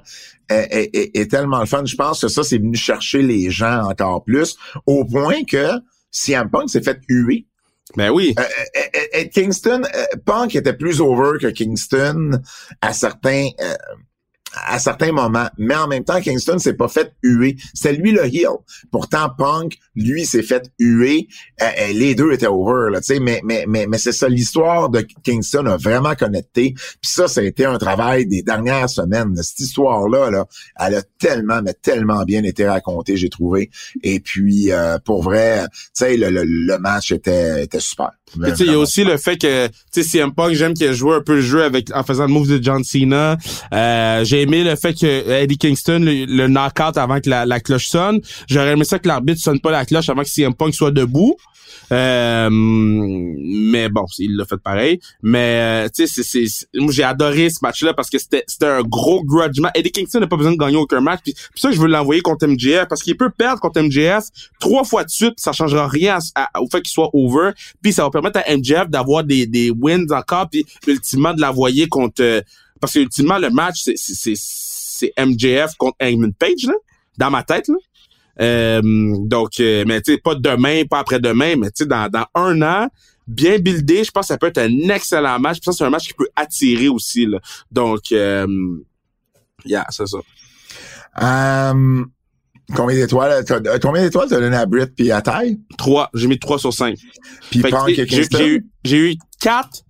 est, 0.48 0.90
est, 1.16 1.30
tellement 1.30 1.60
le 1.60 1.66
fun. 1.66 1.84
Je 1.84 1.96
pense 1.96 2.20
que 2.20 2.28
ça, 2.28 2.42
c'est 2.42 2.58
venu 2.58 2.76
chercher 2.76 3.22
les 3.22 3.50
gens 3.50 3.88
encore 3.88 4.22
plus, 4.24 4.56
au 4.86 5.04
point 5.04 5.44
que 5.44 5.68
CM 6.10 6.50
Punk 6.50 6.68
s'est 6.68 6.82
fait 6.82 7.00
huer. 7.08 7.46
Ben 7.96 8.10
oui. 8.10 8.34
Euh, 8.38 8.42
euh, 8.42 9.20
euh, 9.20 9.24
Kingston, 9.32 9.82
Punk 10.24 10.54
était 10.54 10.72
plus 10.72 11.00
over 11.00 11.38
que 11.40 11.48
Kingston 11.48 12.40
à 12.80 12.92
certains 12.92 13.48
à 14.54 14.78
certains 14.78 15.12
moments. 15.12 15.48
Mais 15.58 15.74
en 15.74 15.88
même 15.88 16.04
temps, 16.04 16.20
Kingston 16.20 16.58
s'est 16.58 16.74
pas 16.74 16.88
fait 16.88 17.12
huer. 17.22 17.56
C'était 17.74 17.94
lui 17.94 18.12
le 18.12 18.24
heel. 18.24 18.48
Pourtant, 18.90 19.30
Punk, 19.36 19.78
lui, 19.94 20.24
s'est 20.24 20.42
fait 20.42 20.70
huer. 20.78 21.28
Euh, 21.60 21.66
euh, 21.80 21.92
les 21.92 22.14
deux 22.14 22.32
étaient 22.32 22.46
over, 22.46 22.90
là, 22.90 23.00
tu 23.00 23.14
sais. 23.14 23.20
Mais, 23.20 23.40
mais, 23.44 23.64
mais, 23.68 23.86
mais 23.86 23.98
c'est 23.98 24.12
ça, 24.12 24.28
l'histoire 24.28 24.88
de 24.88 25.06
Kingston 25.22 25.66
a 25.66 25.76
vraiment 25.76 26.14
connecté. 26.14 26.74
Puis 26.74 27.10
ça, 27.10 27.28
ça 27.28 27.40
a 27.40 27.44
été 27.44 27.64
un 27.64 27.78
travail 27.78 28.26
des 28.26 28.42
dernières 28.42 28.88
semaines. 28.88 29.34
Cette 29.42 29.60
histoire-là, 29.60 30.30
là, 30.30 30.46
elle 30.80 30.96
a 30.96 31.02
tellement, 31.18 31.60
mais 31.62 31.74
tellement 31.74 32.24
bien 32.24 32.42
été 32.42 32.66
racontée, 32.66 33.16
j'ai 33.16 33.28
trouvé. 33.28 33.70
Et 34.02 34.20
puis, 34.20 34.72
euh, 34.72 34.98
pour 35.04 35.22
vrai, 35.22 35.64
tu 35.64 35.88
sais, 35.94 36.16
le, 36.16 36.30
le, 36.30 36.78
match 36.78 37.12
était, 37.12 37.64
était 37.64 37.80
super. 37.80 38.10
Il 38.36 38.66
y 38.66 38.70
a 38.70 38.78
aussi 38.78 39.04
le 39.04 39.16
fait 39.16 39.36
que, 39.36 39.66
tu 39.68 39.72
sais, 39.90 40.02
CM 40.02 40.32
Punk, 40.32 40.54
j'aime 40.54 40.74
qu'il 40.74 40.92
joué 40.92 41.16
un 41.16 41.20
peu 41.20 41.36
le 41.36 41.42
jeu 41.42 41.62
avec, 41.62 41.94
en 41.94 42.02
faisant 42.02 42.26
le 42.26 42.32
move 42.32 42.48
de 42.48 42.62
John 42.62 42.82
Cena. 42.82 43.36
Euh, 43.72 44.24
j'ai 44.24 44.41
aimé 44.42 44.64
le 44.64 44.76
fait 44.76 44.94
que 44.94 45.30
Eddie 45.30 45.58
Kingston 45.58 46.00
le, 46.00 46.24
le 46.24 46.48
knock-out 46.48 46.96
avant 46.96 47.20
que 47.20 47.30
la, 47.30 47.60
cloche 47.60 47.88
sonne. 47.88 48.20
J'aurais 48.48 48.72
aimé 48.72 48.84
ça 48.84 48.98
que 48.98 49.08
l'arbitre 49.08 49.40
sonne 49.40 49.60
pas 49.60 49.70
la 49.70 49.84
cloche 49.84 50.08
avant 50.08 50.22
que 50.22 50.28
CM 50.28 50.54
Punk 50.54 50.74
soit 50.74 50.90
debout. 50.90 51.36
Euh, 51.90 52.48
mais 52.50 53.88
bon, 53.88 54.04
il 54.18 54.36
l'a 54.36 54.44
fait 54.44 54.56
pareil. 54.56 55.00
Mais 55.22 55.84
euh, 55.84 55.88
tu 55.94 56.06
sais, 56.06 56.22
c'est, 56.22 56.66
j'ai 56.90 57.02
adoré 57.02 57.50
ce 57.50 57.58
match-là 57.62 57.92
parce 57.94 58.08
que 58.08 58.18
c'était, 58.18 58.44
c'était 58.46 58.66
un 58.66 58.82
gros 58.82 59.22
grudge 59.22 59.60
match. 59.60 59.72
Eddie 59.74 59.90
Kingston 59.90 60.20
n'a 60.20 60.26
pas 60.26 60.36
besoin 60.36 60.52
de 60.52 60.58
gagner 60.58 60.76
aucun 60.76 61.00
match. 61.00 61.20
Puis, 61.22 61.34
ça, 61.54 61.70
je 61.70 61.80
veux 61.80 61.88
l'envoyer 61.88 62.22
contre 62.22 62.46
MJF 62.46 62.86
parce 62.88 63.02
qu'il 63.02 63.16
peut 63.16 63.30
perdre 63.30 63.60
contre 63.60 63.80
MJF 63.80 64.24
trois 64.58 64.84
fois 64.84 65.04
de 65.04 65.10
suite. 65.10 65.34
Ça 65.36 65.52
changera 65.52 65.86
rien 65.86 66.18
au 66.58 66.68
fait 66.70 66.80
qu'il 66.80 66.92
soit 66.92 67.10
over. 67.12 67.50
Puis 67.82 67.92
ça 67.92 68.04
va 68.04 68.10
permettre 68.10 68.40
à 68.44 68.56
MJF 68.56 68.88
d'avoir 68.88 69.24
des, 69.24 69.46
des 69.46 69.70
wins 69.70 70.10
encore. 70.12 70.48
Puis 70.48 70.64
ultimement 70.86 71.34
de 71.34 71.40
l'envoyer 71.40 71.88
contre. 71.88 72.22
Euh, 72.22 72.40
parce 72.82 72.92
que 72.92 72.98
ultimement 72.98 73.38
le 73.38 73.48
match 73.48 73.80
c'est, 73.84 73.96
c'est, 73.96 74.34
c'est 74.36 75.12
MJF 75.18 75.74
contre 75.78 75.96
Hangman 76.02 76.34
Page 76.34 76.64
là, 76.66 76.74
dans 77.16 77.30
ma 77.30 77.42
tête 77.42 77.68
là. 77.68 77.76
Euh, 78.40 78.80
donc, 79.26 79.60
euh, 79.60 79.84
mais 79.86 80.00
tu 80.00 80.12
sais, 80.12 80.18
pas 80.18 80.34
demain, 80.34 80.84
pas 80.88 81.00
après-demain, 81.00 81.56
mais 81.56 81.68
tu 81.70 81.82
sais, 81.82 81.86
dans, 81.86 82.08
dans 82.08 82.26
un 82.34 82.62
an, 82.62 82.88
bien 83.26 83.58
buildé, 83.58 84.04
je 84.04 84.10
pense 84.10 84.24
que 84.24 84.28
ça 84.28 84.38
peut 84.38 84.46
être 84.46 84.58
un 84.58 84.88
excellent 84.88 85.38
match. 85.38 85.58
Puis 85.58 85.64
ça, 85.66 85.72
c'est 85.72 85.84
un 85.84 85.90
match 85.90 86.08
qui 86.08 86.14
peut 86.14 86.28
attirer 86.36 86.88
aussi. 86.88 87.26
Là. 87.26 87.38
Donc, 87.70 88.12
euh, 88.12 88.46
yeah, 89.64 89.86
c'est 89.90 90.06
ça. 90.06 90.18
Um, 91.20 92.10
combien 92.74 92.96
d'étoiles? 92.96 93.44
Combien 93.82 94.02
d'étoiles 94.02 94.28
t'as 94.28 94.40
donné 94.40 94.56
à 94.56 94.66
Britt 94.66 94.94
puis 94.96 95.10
à 95.12 95.20
Ty? 95.20 95.60
Trois. 95.76 96.10
J'ai 96.14 96.26
mis 96.26 96.38
trois 96.38 96.58
sur 96.58 96.72
cinq. 96.72 96.96
Puis 97.50 97.60
J'ai 98.32 98.48
eu, 98.48 98.66
j'ai 98.84 99.12
eu 99.12 99.16
quatre. 99.40 99.82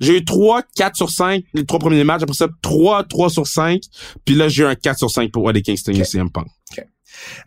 J'ai 0.00 0.18
eu 0.18 0.24
3, 0.24 0.62
4 0.74 0.96
sur 0.96 1.10
5 1.10 1.44
les 1.54 1.64
trois 1.64 1.78
premiers 1.78 2.04
matchs. 2.04 2.22
Après 2.22 2.34
ça, 2.34 2.48
3, 2.62 3.04
3 3.04 3.30
sur 3.30 3.46
5. 3.46 3.80
Puis 4.24 4.34
là, 4.34 4.48
j'ai 4.48 4.62
eu 4.62 4.66
un 4.66 4.74
4 4.74 4.98
sur 4.98 5.10
5 5.10 5.30
pour 5.30 5.48
Eddie 5.50 5.62
Kingston 5.62 5.92
et 5.92 6.04
CM 6.04 6.30
Punk. 6.30 6.48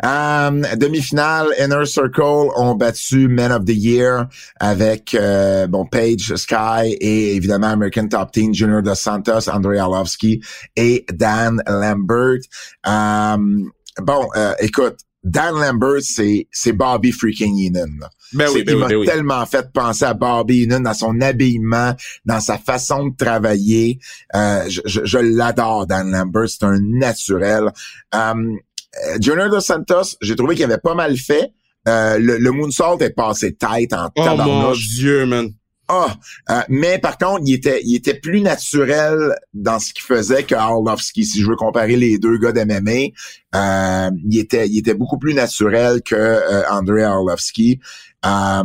Um, 0.03 0.65
demi-finale, 0.77 1.53
Inner 1.57 1.85
Circle 1.85 2.51
ont 2.55 2.75
battu 2.75 3.27
Men 3.27 3.51
of 3.51 3.65
the 3.65 3.73
Year 3.73 4.27
avec 4.59 5.15
euh, 5.15 5.67
bon 5.67 5.85
Paige 5.85 6.35
Sky 6.35 6.95
et 6.99 7.35
évidemment 7.35 7.67
American 7.67 8.07
Top 8.07 8.31
Team 8.31 8.53
Junior 8.53 8.81
Dos 8.81 8.95
Santos, 8.95 9.49
Andrei 9.49 9.79
Arlovski 9.79 10.41
et 10.75 11.05
Dan 11.11 11.61
Lambert. 11.67 12.41
Um, 12.85 13.71
bon, 14.01 14.27
euh, 14.35 14.53
écoute, 14.59 14.97
Dan 15.23 15.55
Lambert, 15.55 16.01
c'est 16.01 16.47
c'est 16.51 16.73
Bobby 16.73 17.11
freaking 17.11 17.57
Heenan. 17.57 18.09
Ben 18.33 18.49
oui, 18.53 18.63
ben 18.63 18.73
il 18.73 18.77
m'a 18.79 18.87
ben 18.87 19.05
tellement 19.05 19.45
fait 19.45 19.71
penser 19.71 20.05
à 20.05 20.13
Bobby 20.13 20.63
Heenan 20.63 20.81
dans 20.81 20.93
son 20.93 21.21
habillement, 21.21 21.93
dans 22.25 22.39
sa 22.39 22.57
façon 22.57 23.07
de 23.07 23.15
travailler. 23.15 23.99
Euh, 24.35 24.63
je, 24.67 24.81
je, 24.85 25.17
l'adore, 25.17 25.87
Dan 25.87 26.11
Lambert. 26.11 26.49
C'est 26.49 26.63
un 26.63 26.79
naturel. 26.81 27.71
Um, 28.13 28.57
euh, 29.05 29.17
Junior 29.21 29.49
Dos 29.49 29.61
Santos, 29.61 30.17
j'ai 30.21 30.35
trouvé 30.35 30.55
qu'il 30.55 30.65
avait 30.65 30.77
pas 30.77 30.95
mal 30.95 31.17
fait. 31.17 31.51
Euh, 31.87 32.17
le, 32.17 32.37
le 32.37 32.51
moonsault 32.51 32.99
est 32.99 33.09
passé 33.09 33.55
tête 33.55 33.93
en 33.93 34.09
Oh 34.15 34.37
mon 34.37 34.71
dieu, 34.73 35.25
man. 35.25 35.49
Ah, 35.95 36.17
euh, 36.49 36.61
mais 36.69 36.97
par 36.97 37.19
contre, 37.19 37.43
il 37.45 37.53
était, 37.53 37.79
il 37.83 37.95
était 37.95 38.15
plus 38.15 38.41
naturel 38.41 39.35
dans 39.53 39.77
ce 39.77 39.93
qu'il 39.93 40.01
faisait 40.01 40.43
que 40.43 40.55
Arlovski. 40.55 41.23
Si 41.23 41.39
je 41.39 41.47
veux 41.47 41.55
comparer 41.55 41.95
les 41.95 42.17
deux 42.17 42.39
gars 42.39 42.51
d'MMA, 42.51 43.11
euh, 43.53 44.09
il 44.27 44.39
était, 44.39 44.67
il 44.67 44.79
était 44.79 44.95
beaucoup 44.95 45.19
plus 45.19 45.35
naturel 45.35 46.01
que 46.01 46.15
euh, 46.15 46.63
André 46.71 47.03
Arlovski. 47.03 47.79
Euh, 48.25 48.63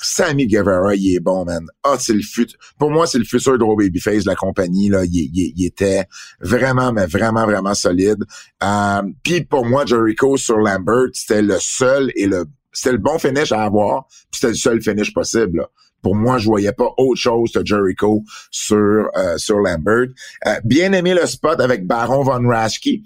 Sammy 0.00 0.46
Guevara, 0.46 0.94
il 0.94 1.16
est 1.16 1.20
bon, 1.20 1.44
man. 1.44 1.66
Ah, 1.84 1.96
c'est 1.98 2.14
le 2.14 2.22
futur. 2.22 2.58
Pour 2.78 2.90
moi, 2.90 3.06
c'est 3.06 3.18
le 3.18 3.24
futur 3.24 3.58
de 3.58 3.76
Babyface 3.76 4.24
de 4.24 4.30
la 4.30 4.36
compagnie. 4.36 4.88
Là, 4.88 5.04
il, 5.04 5.30
il, 5.34 5.52
il, 5.56 5.66
était 5.66 6.04
vraiment, 6.40 6.92
mais 6.92 7.04
vraiment, 7.06 7.44
vraiment 7.44 7.74
solide. 7.74 8.24
Euh, 8.62 9.02
Puis 9.22 9.44
pour 9.44 9.66
moi, 9.66 9.84
Jericho 9.84 10.38
sur 10.38 10.56
Lambert, 10.56 11.08
c'était 11.12 11.42
le 11.42 11.58
seul 11.60 12.10
et 12.16 12.26
le 12.26 12.46
c'était 12.72 12.92
le 12.92 12.98
bon 12.98 13.18
finish 13.18 13.52
à 13.52 13.64
avoir. 13.64 14.06
C'était 14.32 14.48
le 14.48 14.54
seul 14.54 14.80
finish 14.80 15.12
possible. 15.12 15.58
Là 15.58 15.68
pour 16.02 16.14
moi, 16.14 16.38
je 16.38 16.46
voyais 16.46 16.72
pas 16.72 16.92
autre 16.96 17.20
chose 17.20 17.52
que 17.52 17.64
Jericho 17.64 18.22
sur 18.50 19.08
euh, 19.16 19.36
sur 19.36 19.58
Lambert. 19.58 20.08
Euh, 20.46 20.60
bien 20.64 20.92
aimé 20.92 21.14
le 21.14 21.26
spot 21.26 21.60
avec 21.60 21.86
Baron 21.86 22.22
von 22.22 22.48
Raschke, 22.48 23.00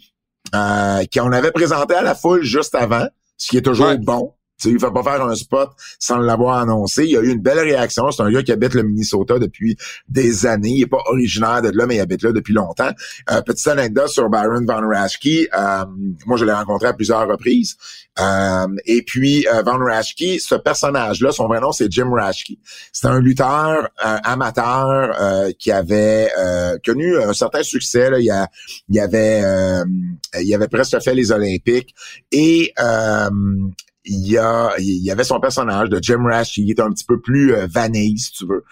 euh, 0.55 1.05
qu'on 1.13 1.33
avait 1.33 1.53
présenté 1.53 1.95
à 1.95 2.03
la 2.03 2.15
foule 2.15 2.43
juste 2.43 2.75
avant, 2.75 3.07
ce 3.37 3.49
qui 3.49 3.57
est 3.57 3.63
toujours 3.63 3.97
bon. 3.99 4.33
Il 4.65 4.75
ne 4.75 4.79
faut 4.79 4.91
pas 4.91 5.03
faire 5.03 5.25
un 5.25 5.35
spot 5.35 5.71
sans 5.99 6.19
l'avoir 6.19 6.59
annoncé. 6.59 7.05
Il 7.05 7.11
y 7.11 7.17
a 7.17 7.21
eu 7.21 7.31
une 7.31 7.41
belle 7.41 7.59
réaction. 7.59 8.11
C'est 8.11 8.23
un 8.23 8.31
gars 8.31 8.43
qui 8.43 8.53
habite 8.53 8.75
le 8.75 8.83
Minnesota 8.83 9.39
depuis 9.39 9.77
des 10.09 10.47
années. 10.47 10.71
Il 10.71 10.83
est 10.83 10.87
pas 10.87 11.03
originaire 11.07 11.61
de 11.63 11.71
là, 11.71 11.87
mais 11.87 11.97
il 11.97 12.01
habite 12.01 12.23
là 12.23 12.33
depuis 12.33 12.55
longtemps. 12.55 12.91
Euh, 13.31 13.43
petite 13.43 13.67
anecdote 13.69 14.09
sur 14.09 14.29
Baron 14.31 14.65
Von 14.67 14.89
Raschke. 14.89 15.27
Euh, 15.27 15.85
moi, 16.27 16.37
je 16.39 16.45
l'ai 16.45 16.53
rencontré 16.53 16.89
à 16.89 16.93
plusieurs 16.93 17.29
reprises. 17.29 17.77
Euh, 18.21 18.67
et 18.87 19.03
puis, 19.03 19.47
euh, 19.49 19.63
Von 19.63 19.79
Raschke, 19.79 20.41
ce 20.41 20.55
personnage-là, 20.55 21.33
son 21.33 21.49
vrai 21.49 21.61
nom, 21.61 21.73
c'est 21.73 21.91
Jim 21.91 22.11
Raschke. 22.13 22.53
C'est 22.93 23.09
un 23.09 23.21
lutteur 23.21 23.89
euh, 24.05 24.17
amateur 24.23 25.55
qui 25.59 25.71
avait 25.71 26.31
connu 26.85 27.17
un 27.19 27.33
certain 27.33 27.63
succès. 27.63 28.11
Là. 28.11 28.19
Il, 28.21 28.31
a, 28.31 28.49
il, 28.89 29.01
avait, 29.01 29.43
il 30.41 30.55
avait 30.55 30.69
presque 30.69 31.01
fait 31.03 31.15
les 31.15 31.33
Olympiques. 31.33 31.95
Et 32.33 32.73
il 34.05 34.27
y 34.27 34.39
a 34.39 34.75
il 34.79 35.03
y 35.03 35.11
avait 35.11 35.25
son 35.25 35.41
personnage 35.41 35.89
de 35.89 35.99
Jim 36.03 36.23
Rash 36.25 36.53
qui 36.53 36.71
était 36.71 36.83
un 36.83 36.91
petit 36.91 37.05
peu 37.05 37.21
plus 37.21 37.55
euh, 37.55 37.67
vanille 37.67 38.19
si 38.19 38.33
tu 38.33 38.47
veux. 38.47 38.65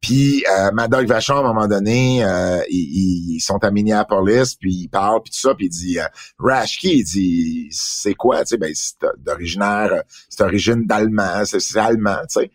Puis 0.00 0.44
euh, 0.50 0.72
Madog 0.72 1.06
Vachon 1.06 1.36
à 1.36 1.40
un 1.40 1.42
moment 1.42 1.68
donné 1.68 2.24
euh, 2.24 2.60
ils, 2.70 3.34
ils, 3.36 3.40
sont 3.40 3.62
à 3.62 3.70
Minneapolis 3.70 4.56
puis 4.58 4.72
ils 4.72 4.88
parlent 4.88 5.22
puis 5.22 5.32
tout 5.32 5.40
ça 5.40 5.54
puis 5.54 5.66
il 5.66 5.70
dit 5.70 5.98
euh, 5.98 6.06
Rash 6.38 6.78
qui? 6.78 6.98
Il 6.98 7.04
dit 7.04 7.68
c'est 7.70 8.14
quoi? 8.14 8.40
Tu 8.40 8.48
sais 8.48 8.58
ben 8.58 8.72
c'est 8.74 8.96
d'originaire 9.18 10.02
c'est 10.28 10.40
d'origine 10.40 10.86
d'allemand 10.86 11.44
c'est 11.44 11.78
allemand 11.78 12.18
tu 12.22 12.40
sais. 12.40 12.50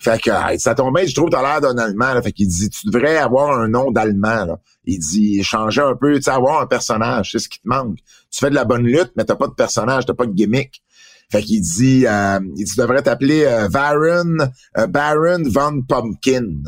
Fait 0.00 0.20
que 0.20 0.30
ça 0.58 0.74
tombe 0.74 0.96
je 1.04 1.14
trouve 1.14 1.30
t'as 1.30 1.42
l'air 1.42 1.60
d'un 1.60 1.78
allemand 1.78 2.14
là. 2.14 2.22
fait 2.22 2.32
qu'il 2.32 2.48
dit 2.48 2.68
tu 2.68 2.86
devrais 2.86 3.16
avoir 3.16 3.58
un 3.58 3.68
nom 3.68 3.90
d'allemand 3.90 4.60
il 4.84 4.98
dit 4.98 5.42
changer 5.42 5.80
un 5.80 5.94
peu 5.94 6.16
tu 6.16 6.22
sais 6.22 6.30
avoir 6.30 6.60
un 6.60 6.66
personnage 6.66 7.32
c'est 7.32 7.38
ce 7.38 7.48
qui 7.48 7.60
te 7.60 7.68
manque. 7.68 7.98
Tu 8.30 8.40
fais 8.40 8.50
de 8.50 8.54
la 8.54 8.64
bonne 8.64 8.84
lutte 8.84 9.12
mais 9.16 9.24
t'as 9.24 9.36
pas 9.36 9.46
de 9.46 9.54
personnage 9.54 10.04
t'as 10.04 10.14
pas 10.14 10.26
de 10.26 10.32
gimmick 10.32 10.82
fait 11.30 11.42
qu'il 11.42 11.60
dit, 11.60 12.06
euh, 12.06 12.40
il 12.56 12.64
dit, 12.64 12.72
tu 12.72 12.80
devrais 12.80 13.02
t'appeler 13.02 13.44
euh, 13.44 13.68
Baron, 13.68 14.36
euh, 14.78 14.86
Baron 14.86 15.42
Von 15.44 15.82
Pumpkin. 15.82 16.62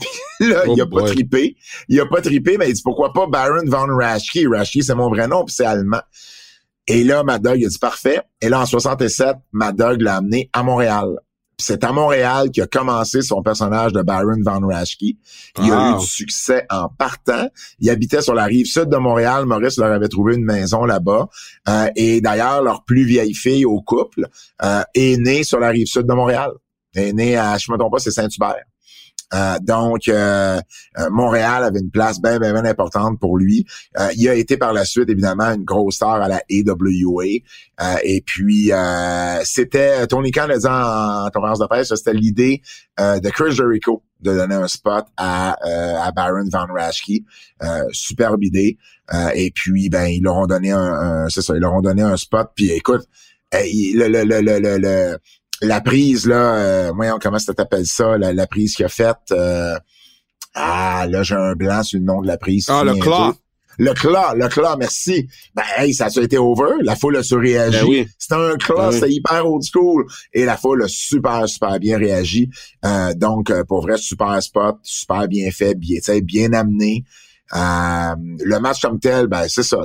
là, 0.40 0.64
il 0.66 0.80
a 0.80 0.86
pas 0.86 1.02
oh 1.02 1.06
trippé. 1.06 1.56
Il 1.88 2.00
a 2.00 2.06
pas 2.06 2.20
trippé, 2.20 2.58
mais 2.58 2.68
il 2.68 2.74
dit, 2.74 2.82
pourquoi 2.82 3.12
pas 3.12 3.26
Baron 3.28 3.66
Von 3.66 3.94
Raschke? 3.96 4.40
Raschke, 4.50 4.82
c'est 4.82 4.94
mon 4.96 5.08
vrai 5.08 5.28
nom, 5.28 5.44
puis 5.44 5.54
c'est 5.54 5.64
allemand. 5.64 6.02
Et 6.88 7.04
là, 7.04 7.22
Mad 7.22 7.42
Dog, 7.42 7.56
il 7.60 7.66
a 7.66 7.68
dit, 7.68 7.78
parfait. 7.78 8.20
Et 8.40 8.48
là, 8.48 8.60
en 8.60 8.66
67, 8.66 9.36
Mad 9.52 9.76
Dog 9.76 10.00
l'a 10.00 10.16
amené 10.16 10.50
à 10.52 10.64
Montréal 10.64 11.20
c'est 11.58 11.84
à 11.84 11.92
Montréal 11.92 12.50
qu'il 12.50 12.62
a 12.62 12.66
commencé 12.66 13.22
son 13.22 13.42
personnage 13.42 13.92
de 13.92 14.02
Baron 14.02 14.40
Van 14.42 14.60
Raschke. 14.66 15.16
Il 15.62 15.72
a 15.72 15.90
eu 15.90 16.00
du 16.00 16.06
succès 16.06 16.66
en 16.70 16.88
partant. 16.88 17.48
Il 17.78 17.90
habitait 17.90 18.22
sur 18.22 18.34
la 18.34 18.44
rive 18.44 18.66
sud 18.66 18.88
de 18.88 18.96
Montréal. 18.96 19.46
Maurice 19.46 19.78
leur 19.78 19.92
avait 19.92 20.08
trouvé 20.08 20.34
une 20.34 20.44
maison 20.44 20.84
là-bas. 20.84 21.28
Euh, 21.68 21.88
et 21.96 22.20
d'ailleurs, 22.20 22.62
leur 22.62 22.84
plus 22.84 23.04
vieille 23.04 23.34
fille 23.34 23.64
au 23.64 23.80
couple 23.80 24.26
euh, 24.62 24.82
est 24.94 25.16
née 25.18 25.44
sur 25.44 25.60
la 25.60 25.68
rive 25.68 25.86
sud 25.86 26.06
de 26.06 26.14
Montréal. 26.14 26.50
Elle 26.94 27.08
est 27.08 27.12
née 27.12 27.36
à, 27.36 27.56
je 27.58 27.70
me 27.70 27.78
trompe 27.78 27.92
pas, 27.92 27.98
c'est 27.98 28.10
Saint-Hubert. 28.10 28.64
Euh, 29.34 29.58
donc, 29.60 30.08
euh, 30.08 30.60
euh, 30.98 31.10
Montréal 31.10 31.64
avait 31.64 31.80
une 31.80 31.90
place 31.90 32.20
bien, 32.20 32.38
bien, 32.38 32.52
bien 32.52 32.64
importante 32.64 33.18
pour 33.18 33.36
lui. 33.36 33.66
il 34.16 34.28
a 34.28 34.34
été 34.34 34.56
par 34.56 34.72
la 34.72 34.84
suite, 34.84 35.08
évidemment, 35.08 35.52
une 35.52 35.64
grosse 35.64 35.96
star 35.96 36.22
à 36.22 36.28
la 36.28 36.42
AWA. 36.50 37.24
et 38.04 38.22
puis, 38.24 38.70
c'était, 39.44 40.06
Tony 40.06 40.30
Khan 40.30 40.46
l'a 40.46 40.58
dit 40.58 40.66
en, 40.66 41.28
conférence 41.32 41.58
de 41.58 41.66
presse, 41.66 41.94
c'était 41.94 42.14
l'idée 42.14 42.62
de 42.98 43.28
Chris 43.30 43.52
Jericho 43.52 44.02
de 44.20 44.34
donner 44.34 44.54
un 44.54 44.68
spot 44.68 45.04
à, 45.16 45.56
à 46.04 46.12
Baron 46.12 46.48
Van 46.50 46.66
Raschke. 46.72 47.22
superbe 47.92 48.44
idée. 48.44 48.78
et 49.34 49.50
puis, 49.50 49.88
ben, 49.88 50.06
ils 50.06 50.22
leur 50.22 50.36
ont 50.36 50.46
donné 50.46 50.70
un, 50.70 51.28
c'est 51.28 51.42
ça, 51.42 51.54
ils 51.54 51.60
leur 51.60 51.74
ont 51.74 51.82
donné 51.82 52.02
un 52.02 52.16
spot. 52.16 52.50
Puis, 52.54 52.70
écoute, 52.70 53.06
le, 53.52 54.08
le, 54.08 54.24
le, 54.24 54.58
le, 54.58 54.78
le 54.78 55.18
la 55.64 55.80
prise, 55.80 56.26
là, 56.26 56.54
euh, 56.54 56.92
voyons 56.94 57.18
comment 57.20 57.38
ça 57.38 57.54
t'appelle 57.54 57.86
ça, 57.86 58.18
la, 58.18 58.32
la, 58.32 58.46
prise 58.46 58.74
qu'il 58.74 58.84
a 58.84 58.88
faite. 58.88 59.16
Euh, 59.32 59.76
ah, 60.54 61.06
là, 61.08 61.22
j'ai 61.22 61.34
un 61.34 61.54
blanc 61.54 61.82
sur 61.82 61.98
le 61.98 62.04
nom 62.04 62.20
de 62.20 62.26
la 62.26 62.38
prise. 62.38 62.66
Ah, 62.68 62.84
le 62.84 62.94
claw. 62.94 63.34
Le 63.78 63.92
claw, 63.92 64.34
le 64.36 64.48
claw, 64.48 64.76
merci. 64.78 65.26
Ben, 65.54 65.64
hey, 65.76 65.92
ça 65.92 66.06
a 66.06 66.20
été 66.20 66.38
over. 66.38 66.76
La 66.82 66.94
foule 66.94 67.16
a 67.16 67.22
surréagi. 67.22 67.78
Ben 67.78 67.86
oui. 67.88 68.06
C'était 68.18 68.34
un 68.36 68.56
claw, 68.56 68.76
ben 68.76 68.92
c'était 68.92 69.10
hyper 69.10 69.46
old 69.46 69.64
school. 69.64 70.06
Et 70.32 70.44
la 70.44 70.56
foule 70.56 70.84
a 70.84 70.88
super, 70.88 71.48
super 71.48 71.78
bien 71.80 71.98
réagi. 71.98 72.48
Euh, 72.84 73.14
donc, 73.14 73.50
euh, 73.50 73.64
pour 73.64 73.82
vrai, 73.82 73.96
super 73.96 74.40
spot, 74.42 74.76
super 74.82 75.26
bien 75.26 75.50
fait, 75.50 75.74
bien, 75.74 75.98
bien 76.22 76.52
amené. 76.52 77.04
Euh, 77.52 78.14
le 78.42 78.58
match 78.58 78.80
comme 78.80 78.98
tel, 78.98 79.26
ben 79.26 79.46
c'est 79.48 79.62
ça. 79.62 79.84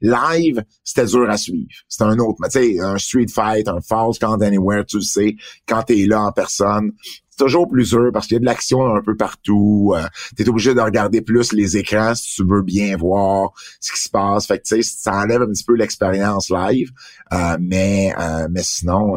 Live, 0.00 0.62
c'était 0.84 1.06
dur 1.06 1.28
à 1.28 1.36
suivre. 1.36 1.68
C'était 1.88 2.04
un 2.04 2.18
autre. 2.18 2.38
Mais 2.40 2.48
tu 2.48 2.60
sais, 2.60 2.80
un 2.80 2.96
street 2.98 3.26
fight, 3.32 3.68
un 3.68 3.80
false 3.80 4.18
count 4.18 4.40
anywhere, 4.40 4.84
tu 4.86 4.98
le 4.98 5.02
sais, 5.02 5.36
quand 5.66 5.82
t'es 5.82 6.06
là 6.06 6.22
en 6.22 6.32
personne, 6.32 6.92
c'est 7.28 7.44
toujours 7.44 7.66
plus 7.66 7.90
dur 7.90 8.10
parce 8.12 8.26
qu'il 8.26 8.36
y 8.36 8.36
a 8.36 8.40
de 8.40 8.44
l'action 8.44 8.94
un 8.94 9.02
peu 9.02 9.16
partout. 9.16 9.94
Euh, 9.96 10.02
tu 10.36 10.42
es 10.42 10.48
obligé 10.48 10.74
de 10.74 10.80
regarder 10.80 11.22
plus 11.22 11.52
les 11.52 11.76
écrans 11.76 12.14
si 12.14 12.36
tu 12.36 12.44
veux 12.46 12.62
bien 12.62 12.96
voir 12.96 13.50
ce 13.80 13.92
qui 13.92 14.00
se 14.00 14.08
passe. 14.08 14.46
Fait 14.46 14.58
que 14.58 14.64
tu 14.64 14.82
sais, 14.82 14.82
ça 14.82 15.14
enlève 15.14 15.42
un 15.42 15.46
petit 15.46 15.64
peu 15.64 15.74
l'expérience 15.74 16.50
live. 16.50 16.90
Euh, 17.32 17.56
mais 17.60 18.14
euh, 18.18 18.46
mais 18.50 18.62
sinon, 18.62 19.16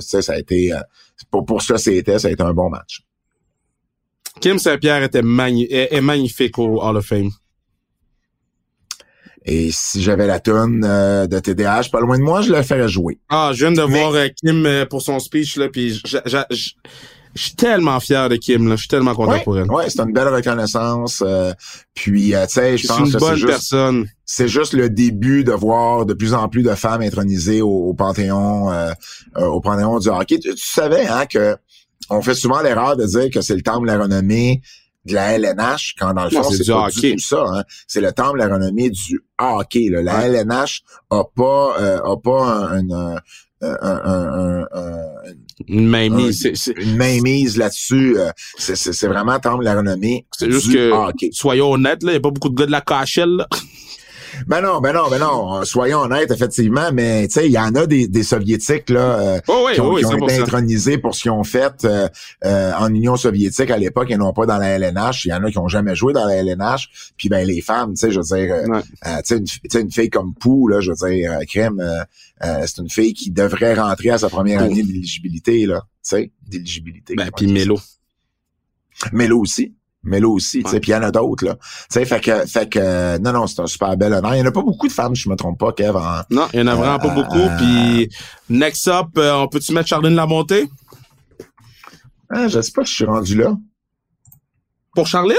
ça 0.00 0.32
a 0.32 0.38
été 0.38 0.72
pour, 1.30 1.46
pour 1.46 1.62
ça 1.62 1.78
c'était, 1.78 2.18
ça 2.18 2.28
a 2.28 2.30
été 2.30 2.42
un 2.42 2.52
bon 2.52 2.68
match. 2.68 3.04
Kim 4.40 4.58
Saint-Pierre 4.58 5.02
était 5.02 5.20
est, 5.20 6.00
magnifique 6.00 6.58
au 6.58 6.82
Hall 6.82 6.96
of 6.96 7.06
Fame. 7.06 7.30
Et 9.44 9.70
si 9.72 10.02
j'avais 10.02 10.26
la 10.26 10.38
tonne 10.38 10.84
euh, 10.86 11.26
de 11.26 11.38
TDH 11.40 11.90
pas 11.90 12.00
loin 12.00 12.16
de 12.16 12.22
moi, 12.22 12.42
je 12.42 12.52
le 12.52 12.62
ferais 12.62 12.88
jouer. 12.88 13.18
Ah, 13.28 13.50
je 13.52 13.66
viens 13.66 13.72
de 13.72 13.82
voir 13.82 14.14
euh, 14.14 14.28
Kim 14.28 14.64
euh, 14.66 14.86
pour 14.86 15.02
son 15.02 15.18
speech 15.18 15.56
là, 15.56 15.68
puis 15.68 16.00
je 16.04 16.70
suis 17.34 17.56
tellement 17.56 17.98
fier 17.98 18.28
de 18.28 18.36
Kim 18.36 18.68
là, 18.68 18.76
je 18.76 18.82
suis 18.82 18.88
tellement 18.88 19.14
content 19.14 19.40
pour 19.40 19.58
elle. 19.58 19.68
Ouais, 19.68 19.90
c'est 19.90 20.00
une 20.00 20.12
belle 20.12 20.28
reconnaissance. 20.28 21.24
puis 21.92 22.30
tu 22.30 22.36
sais, 22.48 22.78
je 22.78 22.86
pense 22.86 23.12
une 23.12 23.18
bonne 23.18 23.44
personne. 23.44 24.06
C'est 24.24 24.48
juste 24.48 24.74
le 24.74 24.88
début 24.88 25.42
de 25.42 25.52
voir 25.52 26.06
de 26.06 26.14
plus 26.14 26.34
en 26.34 26.48
plus 26.48 26.62
de 26.62 26.74
femmes 26.74 27.02
intronisées 27.02 27.62
au, 27.62 27.92
panthéon, 27.94 28.70
au 29.36 29.60
panthéon 29.60 29.98
du 29.98 30.08
hockey. 30.08 30.38
Tu, 30.38 30.54
tu 30.54 30.66
savais 30.66 31.06
hein 31.06 31.26
que 31.26 31.56
on 32.10 32.22
fait 32.22 32.34
souvent 32.34 32.60
l'erreur 32.62 32.96
de 32.96 33.06
dire 33.06 33.30
que 33.30 33.40
c'est 33.40 33.54
le 33.54 33.62
temple 33.62 33.86
de 33.86 33.92
la 33.92 33.98
renommée 33.98 34.62
de 35.04 35.14
la 35.14 35.32
LNH, 35.36 35.94
quand 35.98 36.14
dans 36.14 36.24
le 36.24 36.30
fond, 36.30 36.44
c'est 36.44 36.70
pas 36.70 36.88
du 36.90 37.16
tout 37.16 37.18
ça. 37.18 37.44
Hein. 37.48 37.64
C'est 37.88 38.00
le 38.00 38.12
temple 38.12 38.38
de 38.38 38.44
la 38.44 38.54
renommée 38.54 38.90
du 38.90 39.20
hockey. 39.38 39.88
Là. 39.88 40.02
La 40.02 40.28
LNH 40.28 40.82
a 41.10 41.24
pas, 41.24 41.74
euh, 41.80 41.98
a 41.98 42.16
pas 42.16 42.68
un, 42.70 43.16
un, 43.62 44.66
une 45.68 45.86
mainmise. 45.88 46.50
une 46.76 46.96
mainmise 46.96 47.56
là-dessus. 47.56 48.18
Euh, 48.18 48.30
c'est 48.58 49.06
vraiment 49.06 49.38
temple 49.38 49.60
de 49.60 49.64
la 49.64 49.76
renommée. 49.76 50.26
C'est 50.36 50.50
juste 50.50 50.72
que, 50.72 50.92
soyons 51.32 51.72
honnêtes, 51.72 52.00
il 52.02 52.08
n'y 52.08 52.14
a 52.14 52.20
pas 52.20 52.30
beaucoup 52.30 52.48
de 52.48 52.54
gars 52.54 52.66
de 52.66 52.70
la 52.70 52.80
KHL. 52.80 53.46
Ben 54.46 54.60
non, 54.60 54.80
ben 54.80 54.92
non, 54.92 55.08
ben 55.10 55.18
non. 55.18 55.64
Soyons 55.64 56.00
honnêtes, 56.00 56.30
effectivement, 56.30 56.90
mais 56.92 57.28
tu 57.28 57.34
sais, 57.34 57.46
il 57.46 57.52
y 57.52 57.58
en 57.58 57.74
a 57.74 57.86
des, 57.86 58.08
des 58.08 58.22
soviétiques 58.22 58.90
là 58.90 59.20
euh, 59.20 59.40
oh 59.48 59.68
qui 59.72 59.80
ont, 59.80 59.92
oh 59.92 59.98
été 59.98 60.40
intronisés 60.40 60.98
pour 60.98 61.14
ce 61.14 61.22
qu'ils 61.22 61.30
ont 61.30 61.44
fait 61.44 61.84
euh, 61.84 62.08
euh, 62.44 62.72
en 62.78 62.92
Union 62.92 63.16
soviétique 63.16 63.70
à 63.70 63.78
l'époque 63.78 64.10
et 64.10 64.16
non 64.16 64.32
pas 64.32 64.46
dans 64.46 64.58
la 64.58 64.68
LNH. 64.78 65.24
Il 65.24 65.28
y 65.28 65.32
en 65.32 65.42
a 65.44 65.50
qui 65.50 65.58
ont 65.58 65.68
jamais 65.68 65.94
joué 65.94 66.12
dans 66.12 66.26
la 66.26 66.36
LNH. 66.36 67.12
Puis 67.16 67.28
ben 67.28 67.46
les 67.46 67.60
femmes, 67.60 67.94
tu 67.94 68.00
sais, 68.00 68.10
je 68.10 68.20
veux 68.20 68.36
dire, 68.36 68.56
tu 69.26 69.44
sais, 69.70 69.80
une, 69.80 69.90
fille 69.90 70.10
comme 70.10 70.34
Pou, 70.34 70.68
là, 70.68 70.80
je 70.80 70.90
veux 70.90 71.10
dire, 71.10 71.38
crème, 71.48 71.82
c'est 72.40 72.78
une 72.78 72.90
fille 72.90 73.14
qui 73.14 73.30
devrait 73.30 73.74
rentrer 73.74 74.10
à 74.10 74.18
sa 74.18 74.28
première 74.28 74.62
année 74.62 74.82
d'éligibilité, 74.82 75.66
là, 75.66 75.80
tu 75.80 75.98
sais, 76.02 76.32
d'éligibilité. 76.48 77.14
Ben 77.14 77.30
puis 77.34 77.46
Mélo. 77.46 77.78
Mélo 79.12 79.40
aussi. 79.40 79.74
Mélo 80.04 80.32
aussi, 80.32 80.64
tu 80.64 80.70
sais, 80.70 80.80
puis 80.80 80.90
il 80.90 80.94
y 80.94 80.96
en 80.96 81.02
a 81.02 81.12
d'autres, 81.12 81.44
là. 81.44 81.54
Tu 81.54 81.60
sais, 81.90 82.04
fait 82.04 82.20
que, 82.20 82.44
fait 82.46 82.68
que, 82.68 83.18
non, 83.18 83.32
non, 83.32 83.46
c'est 83.46 83.60
un 83.60 83.66
super 83.66 83.96
bel 83.96 84.12
honneur. 84.12 84.34
Il 84.34 84.38
y 84.38 84.42
en 84.42 84.46
a 84.46 84.50
pas 84.50 84.62
beaucoup 84.62 84.88
de 84.88 84.92
femmes, 84.92 85.14
je 85.14 85.28
me 85.28 85.36
trompe 85.36 85.60
pas, 85.60 85.72
Kev. 85.72 85.96
non, 86.30 86.48
il 86.52 86.58
y 86.58 86.62
en 86.62 86.66
a 86.66 86.74
vraiment 86.74 86.98
pas 86.98 87.12
euh, 87.12 87.14
beaucoup. 87.14 87.48
Puis, 87.58 88.08
next 88.48 88.88
up, 88.88 89.08
euh, 89.16 89.34
on 89.34 89.48
peut-tu 89.48 89.72
mettre 89.72 89.88
Charline 89.88 90.14
la 90.14 90.26
montée? 90.26 90.68
Ah, 92.30 92.48
je 92.48 92.60
sais 92.60 92.72
pas 92.72 92.84
si 92.84 92.90
je 92.90 92.96
suis 92.96 93.04
rendu 93.04 93.36
là. 93.36 93.56
Pour 94.94 95.06
Charline? 95.06 95.36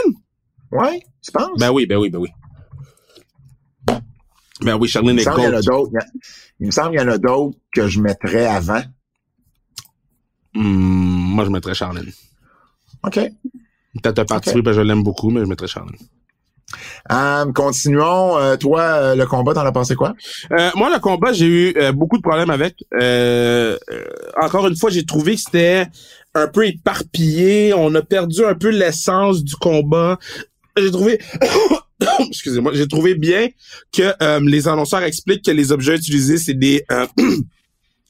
Ouais, 0.72 1.02
tu 1.22 1.32
penses? 1.32 1.60
Ben 1.60 1.72
oui, 1.72 1.86
ben 1.86 1.98
oui, 1.98 2.10
ben 2.10 2.20
oui. 2.20 2.30
Ben 4.62 4.78
oui, 4.80 4.88
Charline 4.88 5.20
est 5.20 5.24
Il 6.60 6.68
me 6.68 6.72
semble 6.72 6.92
qu'il 6.92 7.00
y 7.02 7.04
en 7.04 7.10
a 7.10 7.18
d'autres 7.18 7.58
que 7.74 7.88
je 7.90 8.00
mettrais 8.00 8.46
avant. 8.46 8.82
Hmm, 10.54 11.34
moi, 11.34 11.44
je 11.44 11.50
mettrais 11.50 11.74
Charline. 11.74 12.12
OK. 13.04 13.20
Peut-être 14.02 14.20
un 14.20 14.26
parti 14.26 14.62
parce 14.62 14.76
que 14.76 14.82
je 14.82 14.88
l'aime 14.88 15.04
beaucoup, 15.04 15.30
mais 15.30 15.42
je 15.42 15.46
mettrais 15.46 15.68
Charline. 15.68 15.98
Euh, 17.12 17.52
continuons. 17.52 18.38
Euh, 18.38 18.56
toi, 18.58 18.82
euh, 18.82 19.16
le 19.16 19.26
combat, 19.26 19.54
t'en 19.54 19.66
as 19.66 19.72
pensé 19.72 19.96
quoi? 19.96 20.16
moi, 20.76 20.90
le 20.94 21.00
combat, 21.00 21.34
j'ai 21.34 21.46
eu 21.46 21.92
beaucoup 21.94 22.18
de 22.18 22.22
problèmes 22.22 22.50
avec. 22.50 22.76
encore 24.42 24.68
une 24.68 24.76
fois, 24.76 24.90
j'ai 24.90 25.06
trouvé 25.06 25.36
que 25.36 25.42
c'était 25.42 25.88
un 26.34 26.48
peu 26.48 26.68
éparpillé. 26.68 27.74
On 27.74 27.94
a 27.96 28.02
perdu 28.02 28.46
un 28.46 28.56
peu 28.56 28.70
l'essence 28.70 29.44
du 29.44 29.56
combat. 29.56 30.18
J'ai 30.78 30.92
trouvé... 30.92 31.20
Excusez-moi. 32.28 32.72
J'ai 32.74 32.88
trouvé 32.88 33.16
bien 33.16 33.50
que 33.92 34.40
les 34.40 34.68
annonceurs 34.68 35.04
expliquent 35.04 35.46
que 35.46 35.52
les 35.52 35.72
objets 35.72 35.96
utilisés, 35.96 36.38
c'est 36.38 36.54
des... 36.54 36.86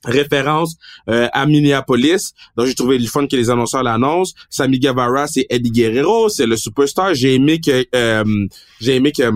référence 0.04 0.76
euh, 1.10 1.28
à 1.34 1.46
Minneapolis. 1.46 2.34
Donc 2.58 2.68
j'ai 2.68 2.76
trouvé 2.76 2.98
le 2.98 3.08
fun 3.08 3.28
que 3.28 3.36
les 3.36 3.50
annonceurs 3.50 3.84
l'annoncent. 3.84 4.34
Sami 4.50 4.80
Guevara, 4.80 5.28
c'est 5.28 5.46
Eddie 5.50 5.72
Guerrero, 5.72 6.30
c'est 6.30 6.46
le 6.46 6.58
superstar. 6.58 7.14
J'ai 7.14 7.36
aimé 7.36 7.60
que 7.60 7.86
euh, 7.96 8.48
j'ai 8.80 8.96
aimé 8.96 9.12
que 9.12 9.32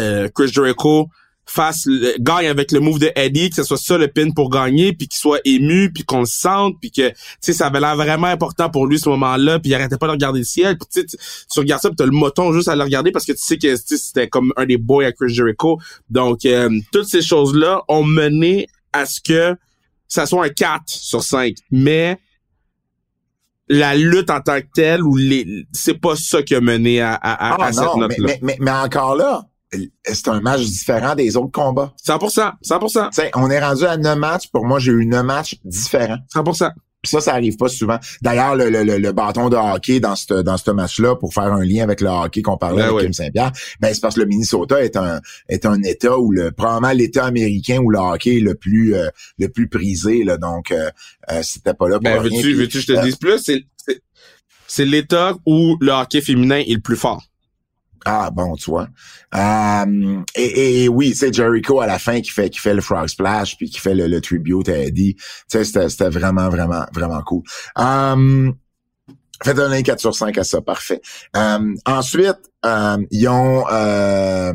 euh, 0.00 0.28
Chris 0.34 0.48
Jericho 0.48 1.08
fasse 1.50 1.88
gagne 2.20 2.46
avec 2.46 2.72
le 2.72 2.80
move 2.80 2.98
de 2.98 3.10
Eddie, 3.16 3.48
que 3.48 3.56
ce 3.56 3.62
soit 3.62 3.78
ça 3.78 3.96
le 3.96 4.08
pin 4.08 4.30
pour 4.30 4.50
gagner, 4.50 4.92
puis 4.92 5.08
qu'il 5.08 5.18
soit 5.18 5.40
ému, 5.46 5.90
puis 5.90 6.04
qu'on 6.04 6.20
le 6.20 6.26
sente, 6.26 6.76
puis 6.78 6.90
que 6.90 7.08
tu 7.08 7.16
sais 7.40 7.54
ça 7.54 7.68
avait 7.68 7.80
l'air 7.80 7.96
vraiment 7.96 8.26
important 8.26 8.68
pour 8.68 8.86
lui 8.86 8.98
ce 8.98 9.08
moment-là, 9.08 9.58
puis 9.58 9.70
il 9.70 9.74
arrêtait 9.74 9.96
pas 9.96 10.08
de 10.08 10.12
regarder 10.12 10.40
le 10.40 10.44
ciel, 10.44 10.76
puis 10.76 11.06
tu 11.06 11.16
tu 11.50 11.58
regardes 11.58 11.80
ça, 11.80 11.88
puis 11.88 11.96
t'as 11.96 12.04
le 12.04 12.10
moton 12.10 12.52
juste 12.52 12.68
à 12.68 12.76
le 12.76 12.82
regarder 12.82 13.12
parce 13.12 13.24
que 13.24 13.32
tu 13.32 13.42
sais 13.42 13.56
que 13.56 13.76
c'était 13.76 14.28
comme 14.28 14.52
un 14.56 14.66
des 14.66 14.76
boys 14.76 15.06
à 15.06 15.12
Chris 15.12 15.32
Jericho. 15.32 15.78
Donc 16.10 16.46
toutes 16.92 17.08
ces 17.08 17.22
choses 17.22 17.54
là 17.54 17.82
ont 17.88 18.04
mené 18.04 18.68
à 18.92 19.06
ce 19.06 19.20
que 19.20 19.56
ça 20.08 20.26
soit 20.26 20.46
un 20.46 20.48
4 20.48 20.82
sur 20.86 21.22
5. 21.22 21.54
Mais 21.70 22.18
la 23.68 23.94
lutte 23.94 24.30
en 24.30 24.40
tant 24.40 24.60
que 24.60 24.66
telle, 24.74 25.02
ou 25.02 25.16
les, 25.16 25.66
c'est 25.72 26.00
pas 26.00 26.16
ça 26.16 26.42
qui 26.42 26.54
a 26.54 26.60
mené 26.60 27.00
à, 27.00 27.14
à, 27.14 27.56
ah, 27.62 27.72
cette 27.72 27.96
note-là. 27.96 28.34
Mais, 28.42 28.56
mais, 28.60 28.70
encore 28.70 29.14
là, 29.14 29.46
c'est 30.04 30.28
un 30.28 30.40
match 30.40 30.62
différent 30.62 31.14
des 31.14 31.36
autres 31.36 31.52
combats. 31.52 31.92
100%, 32.06 32.52
100%. 32.64 33.10
T'sais, 33.10 33.30
on 33.34 33.50
est 33.50 33.60
rendu 33.60 33.84
à 33.84 33.96
9 33.96 34.18
matchs. 34.18 34.48
Pour 34.50 34.64
moi, 34.64 34.78
j'ai 34.78 34.92
eu 34.92 35.04
9 35.06 35.24
matchs 35.24 35.56
différents. 35.64 36.18
100%. 36.34 36.70
Ça, 37.04 37.20
ça 37.20 37.34
arrive 37.34 37.56
pas 37.56 37.68
souvent. 37.68 37.98
D'ailleurs, 38.22 38.56
le, 38.56 38.70
le, 38.70 38.82
le, 38.82 39.12
bâton 39.12 39.48
de 39.48 39.56
hockey 39.56 40.00
dans 40.00 40.16
ce 40.16 40.42
dans 40.42 40.56
ce 40.56 40.72
match-là, 40.72 41.14
pour 41.14 41.32
faire 41.32 41.52
un 41.52 41.64
lien 41.64 41.84
avec 41.84 42.00
le 42.00 42.08
hockey 42.08 42.42
qu'on 42.42 42.56
parlait 42.56 42.82
ben 42.82 42.88
avec 42.88 43.04
Kim 43.04 43.12
Saint-Pierre, 43.12 43.52
ben 43.78 43.94
c'est 43.94 44.00
parce 44.00 44.16
que 44.16 44.20
le 44.20 44.26
Minnesota 44.26 44.82
est 44.82 44.96
un 44.96 45.20
est 45.48 45.64
un 45.64 45.80
État 45.84 46.18
où 46.18 46.32
le 46.32 46.50
probablement 46.50 46.92
l'État 46.92 47.24
américain 47.24 47.78
où 47.78 47.90
le 47.90 48.00
hockey 48.00 48.38
est 48.38 48.40
le 48.40 48.56
plus 48.56 48.96
euh, 48.96 49.10
le 49.38 49.48
plus 49.48 49.68
prisé. 49.68 50.24
Là, 50.24 50.38
donc 50.38 50.72
euh, 50.72 50.90
euh 51.30 51.40
c'était 51.44 51.72
pas 51.72 51.88
là 51.88 52.00
pour 52.00 52.02
ben, 52.02 52.20
Veux-tu, 52.20 52.54
veux-tu 52.54 52.80
je 52.80 52.86
te 52.88 52.92
euh, 52.92 53.02
dise 53.02 53.14
plus? 53.14 53.38
C'est, 53.38 53.64
c'est 54.66 54.84
l'État 54.84 55.36
où 55.46 55.76
le 55.80 55.92
hockey 55.92 56.20
féminin 56.20 56.58
est 56.58 56.74
le 56.74 56.80
plus 56.80 56.96
fort. 56.96 57.22
Ah 58.04 58.30
bon, 58.30 58.56
tu 58.56 58.70
vois. 58.70 58.88
Euh, 59.34 60.22
et, 60.34 60.84
et, 60.84 60.88
oui, 60.88 61.14
c'est 61.14 61.32
Jericho 61.32 61.80
à 61.80 61.86
la 61.86 61.98
fin 61.98 62.20
qui 62.20 62.30
fait 62.30 62.50
qui 62.50 62.58
fait 62.58 62.74
le 62.74 62.80
frog 62.80 63.08
splash 63.08 63.56
puis 63.56 63.68
qui 63.70 63.78
fait 63.78 63.94
le, 63.94 64.06
le 64.06 64.20
tribute 64.20 64.68
à 64.68 64.78
Eddie. 64.78 65.14
Tu 65.16 65.24
sais, 65.48 65.64
c'était, 65.64 65.88
c'était 65.88 66.08
vraiment 66.08 66.48
vraiment 66.48 66.84
vraiment 66.92 67.22
cool. 67.22 67.42
Um, 67.76 68.54
faites 69.42 69.58
un 69.58 69.82
4 69.82 70.00
sur 70.00 70.14
5 70.14 70.36
à 70.38 70.44
ça, 70.44 70.60
parfait. 70.60 71.00
Um, 71.34 71.76
ensuite, 71.84 72.50
ils 73.10 73.28
ont 73.28 73.64
euh, 73.70 74.52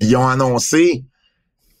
ils 0.00 0.16
ont 0.16 0.26
annoncé 0.26 1.04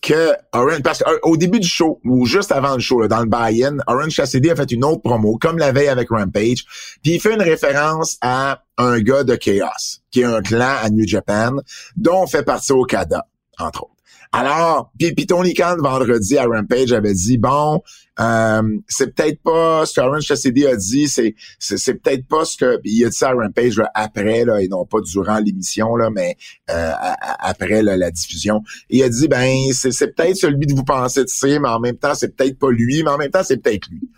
que 0.04 0.34
Orange, 0.52 0.82
parce 0.82 1.02
qu'au 1.02 1.36
début 1.38 1.60
du 1.60 1.66
show, 1.66 1.98
ou 2.04 2.26
juste 2.26 2.52
avant 2.52 2.74
le 2.74 2.80
show, 2.80 3.08
dans 3.08 3.20
le 3.20 3.26
buy-in, 3.26 3.78
Orange 3.86 4.14
Cassidy 4.14 4.50
a 4.50 4.56
fait 4.56 4.70
une 4.70 4.84
autre 4.84 5.00
promo, 5.00 5.38
comme 5.38 5.56
la 5.56 5.72
veille 5.72 5.88
avec 5.88 6.10
Rampage, 6.10 6.64
puis 7.02 7.14
il 7.14 7.20
fait 7.20 7.34
une 7.34 7.42
référence 7.42 8.18
à 8.20 8.62
un 8.76 9.00
gars 9.00 9.24
de 9.24 9.34
Chaos, 9.34 10.02
qui 10.10 10.20
est 10.20 10.24
un 10.24 10.42
clan 10.42 10.76
à 10.82 10.90
New 10.90 11.08
Japan, 11.08 11.56
dont 11.96 12.22
on 12.22 12.26
fait 12.26 12.42
partie 12.42 12.72
Okada, 12.72 13.26
entre 13.58 13.84
autres. 13.84 13.93
Alors, 14.36 14.90
puis, 14.98 15.14
puis 15.14 15.26
Tony 15.26 15.54
vendredi, 15.78 16.36
à 16.38 16.46
Rampage, 16.46 16.92
avait 16.92 17.14
dit, 17.14 17.38
bon, 17.38 17.80
euh, 18.18 18.78
c'est 18.88 19.14
peut-être 19.14 19.40
pas 19.42 19.86
ce 19.86 19.94
que 19.94 20.00
Orange 20.00 20.26
Cassidy 20.26 20.66
a 20.66 20.74
dit, 20.74 21.06
c'est, 21.06 21.36
c'est, 21.60 21.94
peut-être 21.94 22.26
pas 22.26 22.44
ce 22.44 22.56
que... 22.56 22.80
Il 22.82 23.04
a 23.04 23.10
dit 23.10 23.16
ça 23.16 23.28
à 23.28 23.34
Rampage 23.34 23.80
après, 23.94 24.44
là, 24.44 24.60
et 24.60 24.66
non 24.66 24.86
pas 24.86 24.98
durant 25.02 25.38
l'émission, 25.38 25.94
là, 25.94 26.10
mais 26.10 26.36
euh, 26.68 26.92
après 27.38 27.82
la 27.82 28.10
diffusion. 28.10 28.62
il 28.90 29.04
a 29.04 29.08
dit, 29.08 29.28
ben, 29.28 29.56
c'est, 29.72 29.92
c'est 29.92 30.08
peut-être 30.08 30.36
celui 30.36 30.66
de 30.66 30.74
vous 30.74 30.84
penser 30.84 31.22
de 31.22 31.28
ça, 31.28 31.46
mais 31.46 31.68
en 31.68 31.78
même 31.78 31.96
temps, 31.96 32.16
c'est 32.16 32.34
peut-être 32.34 32.58
pas 32.58 32.72
lui, 32.72 33.04
mais 33.04 33.10
en 33.10 33.18
même 33.18 33.30
temps, 33.30 33.44
c'est 33.44 33.58
peut-être 33.58 33.88
lui. 33.88 34.10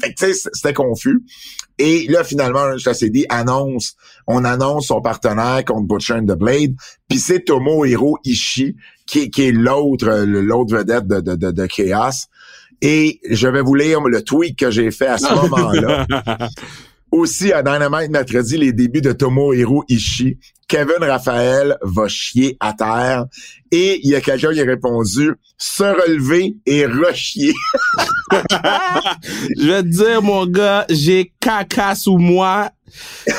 Fait 0.00 0.14
sais, 0.16 0.32
c'était 0.52 0.72
confus. 0.72 1.22
Et 1.78 2.06
là, 2.08 2.24
finalement, 2.24 2.76
dit 3.02 3.26
annonce, 3.28 3.96
on 4.26 4.44
annonce 4.44 4.86
son 4.86 5.00
partenaire 5.00 5.64
contre 5.64 5.86
Butcher 5.86 6.14
and 6.14 6.26
the 6.26 6.38
Blade, 6.38 6.74
puis 7.08 7.18
c'est 7.18 7.40
Tomohiro 7.40 8.18
Ishii, 8.24 8.76
qui, 9.06 9.30
qui 9.30 9.48
est 9.48 9.52
l'autre, 9.52 10.24
l'autre 10.24 10.76
vedette 10.76 11.06
de, 11.06 11.20
de, 11.20 11.34
de, 11.34 11.50
de 11.50 11.66
Chaos. 11.66 12.28
Et 12.80 13.20
je 13.28 13.48
vais 13.48 13.62
vous 13.62 13.74
lire 13.74 14.00
le 14.00 14.22
tweet 14.22 14.58
que 14.58 14.70
j'ai 14.70 14.90
fait 14.90 15.06
à 15.06 15.18
ce 15.18 15.32
moment-là. 15.34 16.06
Aussi, 17.12 17.52
à 17.52 17.62
Dynamite 17.62 18.10
mercredi, 18.10 18.56
les 18.56 18.72
débuts 18.72 19.02
de 19.02 19.12
Tomohiro 19.12 19.84
Ishii. 19.86 20.38
Kevin 20.66 21.04
Raphaël 21.04 21.76
va 21.82 22.08
chier 22.08 22.56
à 22.58 22.72
terre. 22.72 23.26
Et 23.70 24.00
il 24.02 24.10
y 24.10 24.14
a 24.14 24.22
quelqu'un 24.22 24.54
qui 24.54 24.60
a 24.62 24.64
répondu 24.64 25.34
se 25.58 25.82
relever 25.82 26.56
et 26.64 26.86
rechier. 26.86 27.52
Je 29.58 29.66
vais 29.66 29.82
te 29.82 29.88
dire, 29.88 30.22
mon 30.22 30.46
gars, 30.46 30.86
j'ai 30.88 31.34
caca 31.38 31.94
sous 31.94 32.16
moi. 32.16 32.70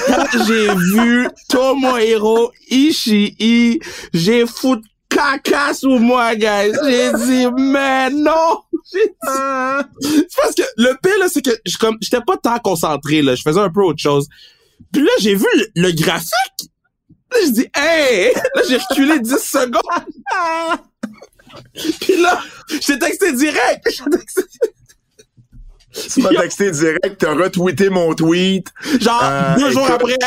Quand 0.08 0.46
j'ai 0.48 0.68
vu 0.94 1.28
Tomohiro 1.50 2.52
Ishii, 2.70 3.80
j'ai 4.14 4.46
foutu 4.46 4.88
caca 5.14 5.74
sous 5.74 6.00
moi, 6.00 6.36
guys? 6.36 6.74
J'ai 6.86 7.14
dit, 7.14 7.48
mais 7.58 8.10
non! 8.10 8.62
C'est 8.86 9.16
parce 9.22 10.56
que 10.56 10.64
le 10.78 10.98
pire, 11.02 11.18
là, 11.20 11.28
c'est 11.30 11.42
que 11.42 11.52
je, 11.66 11.78
comme, 11.78 11.98
j'étais 12.02 12.22
pas 12.26 12.38
tant 12.38 12.60
concentré, 12.60 13.22
là. 13.22 13.36
Je 13.36 13.42
faisais 13.42 13.60
un 13.60 13.70
peu 13.70 13.84
autre 13.84 14.02
chose. 14.02 14.28
Puis 14.92 15.02
là, 15.02 15.12
j'ai 15.20 15.36
vu 15.36 15.46
le, 15.76 15.92
graphique. 15.92 16.70
Là, 17.32 17.38
je 17.46 17.52
dis, 17.52 17.68
hey! 17.76 18.34
Là, 18.56 18.62
j'ai 18.68 18.78
reculé 18.78 19.20
10 19.20 19.38
secondes. 19.38 19.82
Puis 22.02 22.22
là, 22.22 22.42
j'ai 22.70 23.00
texté 23.00 23.34
direct. 23.34 23.84
Texté... 23.84 24.42
Tu 26.14 26.22
m'as 26.22 26.30
texté 26.30 26.72
direct, 26.72 27.18
t'as 27.20 27.36
retweeté 27.36 27.90
mon 27.90 28.14
tweet. 28.16 28.68
Genre, 29.00 29.22
euh, 29.24 29.56
deux 29.58 29.72
jours 29.72 29.90
après. 29.90 30.18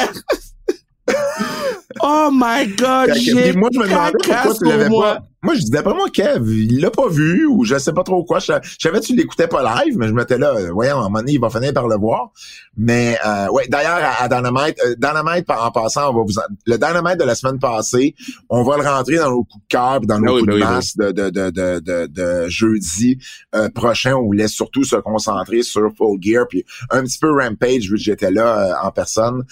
Oh 2.03 2.31
my 2.33 2.67
god, 2.77 3.15
j'ai 3.15 3.53
moi 3.53 3.71
je 3.73 3.79
me 3.79 3.85
demandais 3.89 4.13
pourquoi 4.25 4.55
tu 4.55 4.65
l'avais 4.65 4.89
pas. 4.89 5.19
Moi 5.47 5.55
je 5.55 5.61
disais 5.61 5.83
pas 5.85 5.95
moi 5.95 6.11
Kev, 6.11 6.45
il 6.45 6.81
l'a 6.81 6.91
pas 6.91 7.09
vu 7.09 7.47
ou 7.47 7.65
je 7.65 7.79
sais 7.79 7.93
pas 7.93 8.03
trop 8.03 8.25
quoi. 8.25 8.41
Je, 8.41 8.53
savais 8.81 8.99
que 8.99 9.05
tu 9.05 9.15
l'écoutais 9.15 9.47
pas 9.47 9.63
live, 9.85 9.97
mais 9.97 10.09
je 10.09 10.13
m'étais 10.13 10.39
là, 10.39 10.53
voyons, 10.73 10.97
à 10.97 10.99
un 10.99 11.03
moment 11.05 11.21
donné, 11.21 11.35
il 11.35 11.41
va 11.41 11.51
finir 11.51 11.73
par 11.73 11.87
le 11.87 11.97
voir. 11.97 12.33
Mais 12.77 13.17
euh, 13.25 13.49
ouais, 13.51 13.69
d'ailleurs 13.69 14.01
à, 14.03 14.25
à, 14.25 14.29
Dynamite, 14.29 14.77
euh, 14.85 14.97
Dynamite 14.99 15.49
en 15.49 15.71
passant, 15.71 16.11
on 16.11 16.15
va 16.15 16.23
vous 16.23 16.57
le 16.67 16.77
Dynamite 16.77 17.19
de 17.21 17.25
la 17.25 17.37
semaine 17.37 17.61
passée, 17.61 18.17
on 18.51 18.65
va 18.65 18.77
le 18.77 18.83
rentrer 18.83 19.19
dans 19.19 19.31
nos 19.31 19.45
coups 19.45 19.63
de 19.63 19.69
cœur, 19.69 20.01
dans 20.01 20.19
nos 20.19 20.37
ah 20.37 20.41
coups 20.41 20.53
de 20.53 20.59
ben 20.59 20.71
masse 20.71 20.97
de, 20.97 21.13
de, 21.13 21.31
de, 21.31 21.51
de, 21.51 22.07
de, 22.07 22.49
jeudi 22.49 23.19
euh, 23.55 23.69
prochain. 23.71 24.15
On 24.17 24.25
voulait 24.25 24.49
surtout 24.49 24.83
se 24.83 24.97
concentrer 24.97 25.63
sur 25.63 25.93
Full 25.97 26.19
Gear 26.21 26.47
puis 26.49 26.65
un 26.91 27.05
petit 27.05 27.19
peu 27.19 27.31
Rampage 27.31 27.89
vu 27.89 27.97
que 27.97 28.03
j'étais 28.03 28.33
là 28.33 28.59
euh, 28.59 28.87
en 28.87 28.91
personne. 28.91 29.45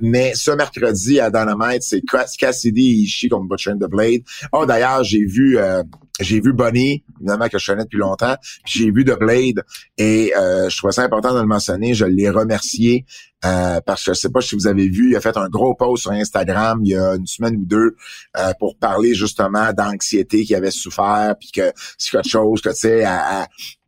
mais 0.00 0.32
ce 0.34 0.52
mercredi 0.52 1.20
à 1.20 1.30
Dynamite, 1.30 1.82
c'est 1.82 2.00
Cassidy 2.38 2.88
et 2.88 3.02
Ishii 3.02 3.28
contre 3.28 3.46
Butcher 3.46 3.72
and 3.72 3.78
the 3.78 3.90
Blade. 3.90 4.22
Oh 4.52 4.64
d'ailleurs, 4.64 5.04
j'ai 5.04 5.24
vu 5.24 5.33
euh, 5.40 5.82
j'ai 6.20 6.40
vu 6.40 6.52
Bonnie, 6.52 7.04
évidemment 7.20 7.48
que 7.48 7.58
je 7.58 7.66
connais 7.66 7.84
depuis 7.84 7.98
longtemps, 7.98 8.36
j'ai 8.64 8.90
vu 8.90 9.04
The 9.04 9.18
Blade. 9.18 9.62
Et 9.98 10.32
euh, 10.36 10.68
je 10.68 10.76
trouvais 10.76 10.92
ça 10.92 11.02
important 11.02 11.34
de 11.34 11.40
le 11.40 11.46
mentionner, 11.46 11.94
je 11.94 12.04
l'ai 12.04 12.30
remercié 12.30 13.04
euh, 13.44 13.80
parce 13.84 14.04
que 14.04 14.14
je 14.14 14.18
sais 14.20 14.30
pas 14.30 14.40
si 14.40 14.54
vous 14.54 14.66
avez 14.66 14.88
vu, 14.88 15.10
il 15.10 15.16
a 15.16 15.20
fait 15.20 15.36
un 15.36 15.48
gros 15.48 15.74
post 15.74 16.02
sur 16.04 16.12
Instagram 16.12 16.80
il 16.84 16.90
y 16.90 16.96
a 16.96 17.14
une 17.14 17.26
semaine 17.26 17.56
ou 17.56 17.64
deux 17.64 17.96
pour 18.58 18.76
parler 18.78 19.14
justement 19.14 19.72
d'anxiété 19.72 20.44
qu'il 20.44 20.56
avait 20.56 20.70
souffert 20.70 21.34
puis 21.38 21.50
que 21.50 21.72
c'est 21.98 22.10
quelque 22.10 22.28
chose 22.28 22.62
que 22.62 22.70
tu 22.70 22.76
sais 22.76 23.04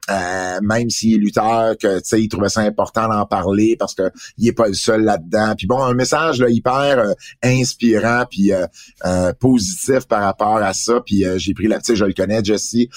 euh, 0.09 0.61
même 0.63 0.89
s'il 0.89 1.15
est 1.15 1.19
lutteur, 1.19 1.77
que 1.79 1.99
tu 1.99 2.05
sais, 2.05 2.23
il 2.23 2.29
trouvait 2.29 2.49
ça 2.49 2.61
important 2.61 3.09
d'en 3.09 3.27
parler 3.27 3.77
parce 3.77 3.95
que 3.95 4.11
il 4.39 4.49
est 4.49 4.53
pas 4.53 4.69
le 4.69 4.75
seul 4.75 5.03
là-dedans. 5.03 5.55
Puis 5.57 5.67
bon, 5.67 5.83
un 5.83 5.95
message 5.95 6.41
là, 6.41 6.49
hyper 6.49 6.99
euh, 6.99 7.13
inspirant 7.43 8.25
puis 8.31 8.53
euh, 8.53 9.33
positif 9.41 10.07
par 10.07 10.23
rapport 10.23 10.59
à 10.59 10.73
ça. 10.73 11.01
Puis 11.05 11.25
j'ai 11.37 11.55
pris 11.55 11.67
la, 11.67 11.79
tu 11.79 11.87
sais, 11.87 11.97
je 11.97 12.05
le 12.05 12.13
connais, 12.13 12.43
Jesse, 12.45 12.75
et, 12.75 12.89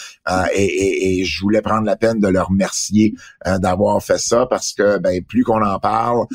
et, 0.56 1.20
et, 1.20 1.26
je 1.26 1.42
voulais 1.42 1.62
prendre 1.62 1.86
la 1.86 1.96
peine 1.96 2.20
de 2.20 2.28
le 2.28 2.42
remercier 2.42 3.14
d'avoir 3.46 4.02
fait 4.04 4.20
ça 4.20 4.46
parce 4.46 4.74
que 4.74 4.98
ben 4.98 5.24
plus 5.24 5.44
qu'on 5.44 5.64
en 5.64 5.80
parle, 5.80 6.26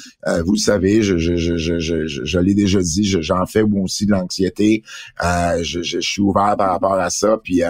vous 0.44 0.52
le 0.52 0.58
savez, 0.58 1.02
je, 1.02 1.18
je, 1.18 1.36
je, 1.36 1.56
je, 1.56 1.78
je, 1.78 2.24
je 2.24 2.38
l'ai 2.38 2.54
déjà 2.54 2.80
dit, 2.80 3.04
j'en 3.04 3.46
fais 3.46 3.62
moi 3.62 3.82
aussi 3.82 4.06
de 4.06 4.12
l'anxiété. 4.12 4.82
je, 5.20 5.82
je, 5.82 6.00
suis 6.00 6.22
ouvert 6.22 6.56
par 6.56 6.70
rapport 6.70 6.94
à 6.94 7.10
ça. 7.10 7.38
Puis 7.42 7.62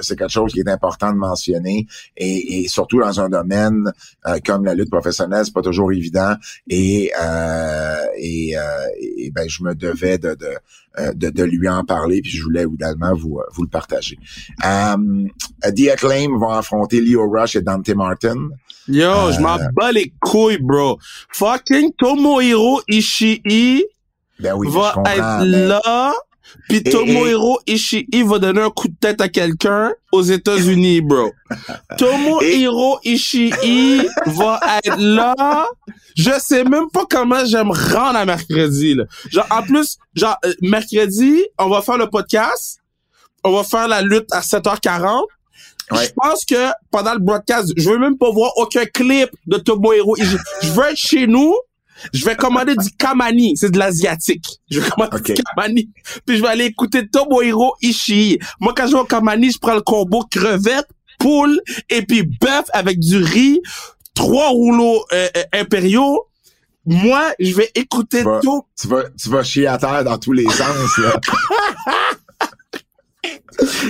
c'est 0.00 0.16
quelque 0.16 0.32
chose 0.32 0.52
qui 0.52 0.60
est 0.60 0.68
important 0.68 1.12
de 1.12 1.18
mentionner. 1.18 1.86
Et, 2.26 2.68
surtout 2.68 3.00
dans 3.00 3.20
un 3.20 3.28
domaine 3.28 3.90
euh, 4.26 4.38
comme 4.44 4.64
la 4.64 4.74
lutte 4.74 4.90
professionnelle, 4.90 5.44
c'est 5.44 5.54
pas 5.54 5.62
toujours 5.62 5.92
évident. 5.92 6.34
Et, 6.68 7.10
euh, 7.20 8.04
et, 8.18 8.56
euh, 8.56 8.62
et, 9.00 9.30
ben 9.30 9.48
je 9.48 9.62
me 9.62 9.74
devais 9.74 10.18
de, 10.18 10.34
de, 10.34 11.12
de, 11.14 11.30
de, 11.30 11.42
lui 11.44 11.68
en 11.68 11.84
parler, 11.84 12.20
puis 12.22 12.30
je 12.30 12.42
voulais 12.42 12.64
également 12.64 13.14
vous, 13.14 13.40
vous 13.52 13.62
le 13.62 13.68
partager. 13.68 14.18
Um, 14.64 15.28
The 15.62 15.88
Acclaim 15.92 16.38
va 16.38 16.58
affronter 16.58 17.00
Leo 17.00 17.28
Rush 17.30 17.56
et 17.56 17.62
Dante 17.62 17.88
Martin. 17.90 18.48
Yo, 18.88 19.32
je 19.32 19.40
m'en 19.40 19.58
bats 19.72 19.92
les 19.92 20.12
couilles, 20.20 20.58
bro. 20.60 20.98
Fucking 21.30 21.92
Tomohiro 21.98 22.80
Ishii 22.88 23.84
ben 24.38 24.54
oui, 24.54 24.68
va 24.70 24.94
être 25.06 25.44
là 25.44 26.12
puis 26.68 26.82
Tomohiro 26.82 27.60
Ishii 27.66 28.06
va 28.24 28.38
donner 28.38 28.62
un 28.62 28.70
coup 28.70 28.88
de 28.88 28.96
tête 29.00 29.20
à 29.20 29.28
quelqu'un 29.28 29.92
aux 30.12 30.22
États-Unis, 30.22 31.00
bro. 31.00 31.32
Tomohiro 31.98 32.98
Ishii 33.04 34.02
va 34.26 34.60
être 34.84 34.96
là. 34.98 35.66
Je 36.16 36.30
sais 36.38 36.64
même 36.64 36.88
pas 36.90 37.04
comment 37.08 37.44
j'aime 37.44 37.70
rendre 37.70 38.16
à 38.16 38.24
mercredi, 38.24 38.94
là. 38.94 39.04
Genre, 39.30 39.46
en 39.50 39.62
plus, 39.62 39.98
genre, 40.14 40.36
euh, 40.44 40.52
mercredi, 40.62 41.44
on 41.58 41.68
va 41.68 41.82
faire 41.82 41.98
le 41.98 42.08
podcast. 42.08 42.80
On 43.44 43.52
va 43.52 43.62
faire 43.62 43.86
la 43.86 44.02
lutte 44.02 44.32
à 44.32 44.40
7h40. 44.40 45.24
Je 45.92 46.08
pense 46.16 46.44
que 46.44 46.70
pendant 46.90 47.12
le 47.12 47.20
broadcast, 47.20 47.72
je 47.76 47.88
veux 47.88 47.98
même 47.98 48.18
pas 48.18 48.30
voir 48.30 48.50
aucun 48.56 48.86
clip 48.86 49.30
de 49.46 49.58
Tomohiro 49.58 50.16
Ishii. 50.16 50.38
Je 50.62 50.70
veux 50.70 50.84
être 50.84 50.96
chez 50.96 51.26
nous, 51.26 51.54
je 52.12 52.24
vais 52.24 52.36
commander 52.36 52.74
du 52.76 52.90
kamani, 52.90 53.56
c'est 53.56 53.70
de 53.70 53.78
l'asiatique. 53.78 54.60
Je 54.70 54.80
vais 54.80 54.88
commander 54.88 55.20
du 55.20 55.34
kamani, 55.34 55.90
puis 56.24 56.36
je 56.36 56.42
vais 56.42 56.48
aller 56.48 56.64
écouter 56.66 57.08
Tomohiro 57.08 57.74
Ishii. 57.82 58.38
Moi, 58.60 58.74
quand 58.76 58.86
je 58.86 58.92
vais 58.92 59.00
au 59.00 59.04
kamani, 59.04 59.50
je 59.50 59.58
prends 59.58 59.74
le 59.74 59.80
combo 59.80 60.24
crevette, 60.30 60.88
poule 61.18 61.60
et 61.90 62.02
puis 62.02 62.22
bœuf 62.22 62.64
avec 62.72 62.98
du 62.98 63.18
riz, 63.18 63.60
trois 64.14 64.48
rouleaux 64.48 65.04
euh, 65.12 65.28
euh, 65.36 65.42
impériaux. 65.52 66.26
Moi, 66.84 67.32
je 67.40 67.54
vais 67.54 67.70
écouter 67.74 68.22
tout. 68.42 68.64
Tu 68.80 68.86
vas, 68.86 69.04
tu 69.10 69.28
vas 69.28 69.42
chier 69.42 69.66
à 69.66 69.76
terre 69.76 70.04
dans 70.04 70.18
tous 70.18 70.32
les 70.32 70.44
sens, 70.44 70.98
là. 70.98 71.18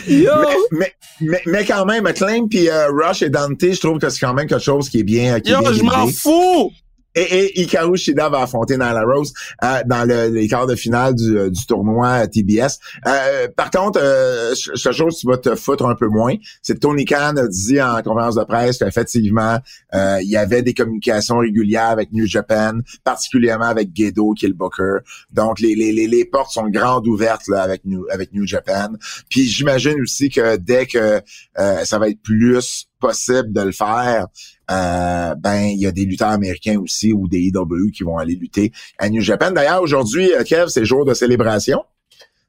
Yo. 0.07 0.33
Mais, 0.71 0.95
mais, 1.21 1.43
mais, 1.47 1.65
quand 1.65 1.85
même, 1.85 2.05
McLean 2.05 2.47
puis 2.49 2.69
euh, 2.69 2.89
Rush 2.91 3.23
et 3.23 3.31
Dante, 3.31 3.61
je 3.61 3.81
trouve 3.81 3.99
que 3.99 4.09
c'est 4.09 4.21
quand 4.21 4.35
même 4.35 4.47
quelque 4.47 4.63
chose 4.63 4.89
qui 4.89 5.01
est 5.01 5.05
bien. 5.05 5.41
Qui 5.41 5.51
Yo, 5.51 5.59
je 5.73 5.83
m'en 5.83 6.07
fous! 6.07 6.73
Et, 7.17 7.23
et 7.23 7.63
Hikaru 7.63 7.97
Shida 7.97 8.29
va 8.29 8.43
affronter 8.43 8.75
Nyla 8.75 9.03
Rose 9.03 9.33
euh, 9.65 9.81
dans 9.87 10.05
le, 10.05 10.29
les 10.29 10.47
quarts 10.49 10.67
de 10.67 10.75
finale 10.75 11.15
du, 11.15 11.39
euh, 11.39 11.51
du 11.51 11.67
tournoi 11.67 12.27
TBS. 12.27 12.79
Euh, 13.07 13.49
par 13.57 13.71
contre, 13.71 13.99
euh, 14.03 14.55
chose 14.55 15.17
tu 15.17 15.27
vas 15.27 15.39
te 15.39 15.55
foutre 15.55 15.87
un 15.87 15.95
peu 15.95 16.09
moins, 16.09 16.35
c'est 16.61 16.79
Tony 16.79 17.07
Khan 17.07 17.37
a 17.37 17.49
dit 17.49 17.81
en 17.81 18.03
conférence 18.03 18.35
de 18.35 18.45
presse 18.45 18.79
qu'effectivement, 18.79 19.59
euh, 19.95 20.19
il 20.21 20.29
y 20.29 20.37
avait 20.37 20.63
des 20.63 20.75
communications 20.75 21.39
régulières 21.39 21.89
avec 21.89 22.13
New 22.13 22.27
Japan, 22.27 22.81
particulièrement 23.03 23.65
avec 23.65 23.89
Gedo, 23.95 24.35
qui 24.35 24.45
est 24.45 24.49
le 24.49 24.55
booker. 24.55 24.99
Donc, 25.31 25.59
les, 25.61 25.75
les, 25.75 25.93
les, 25.93 26.25
portes 26.27 26.53
sont 26.53 26.69
grandes 26.69 27.07
ouvertes 27.07 27.49
là, 27.49 27.63
avec, 27.63 27.85
New, 27.87 28.05
avec 28.11 28.33
New 28.35 28.47
Japan. 28.47 28.91
Puis 29.31 29.45
j'imagine 29.45 30.01
aussi 30.03 30.29
que 30.29 30.57
dès 30.57 30.87
que 30.87 31.23
ça 31.57 31.99
va 31.99 32.09
être 32.09 32.21
plus 32.21 32.89
possible 32.99 33.53
de 33.53 33.63
le 33.63 33.73
faire, 33.73 34.27
euh, 34.71 35.35
ben 35.37 35.65
il 35.67 35.79
y 35.79 35.87
a 35.87 35.93
des 35.93 36.05
lutteurs 36.05 36.31
américains 36.31 36.79
aussi 36.79 37.13
ou 37.13 37.29
des 37.29 37.39
IW 37.39 37.91
qui 37.93 38.03
vont 38.03 38.19
aller 38.19 38.35
lutter 38.35 38.73
à 38.99 39.09
New 39.09 39.23
Japan. 39.23 39.51
D'ailleurs, 39.51 39.83
aujourd'hui, 39.83 40.33
euh, 40.33 40.43
Kev, 40.43 40.69
c'est 40.69 40.85
jour 40.85 41.05
de 41.05 41.15
célébration 41.15 41.83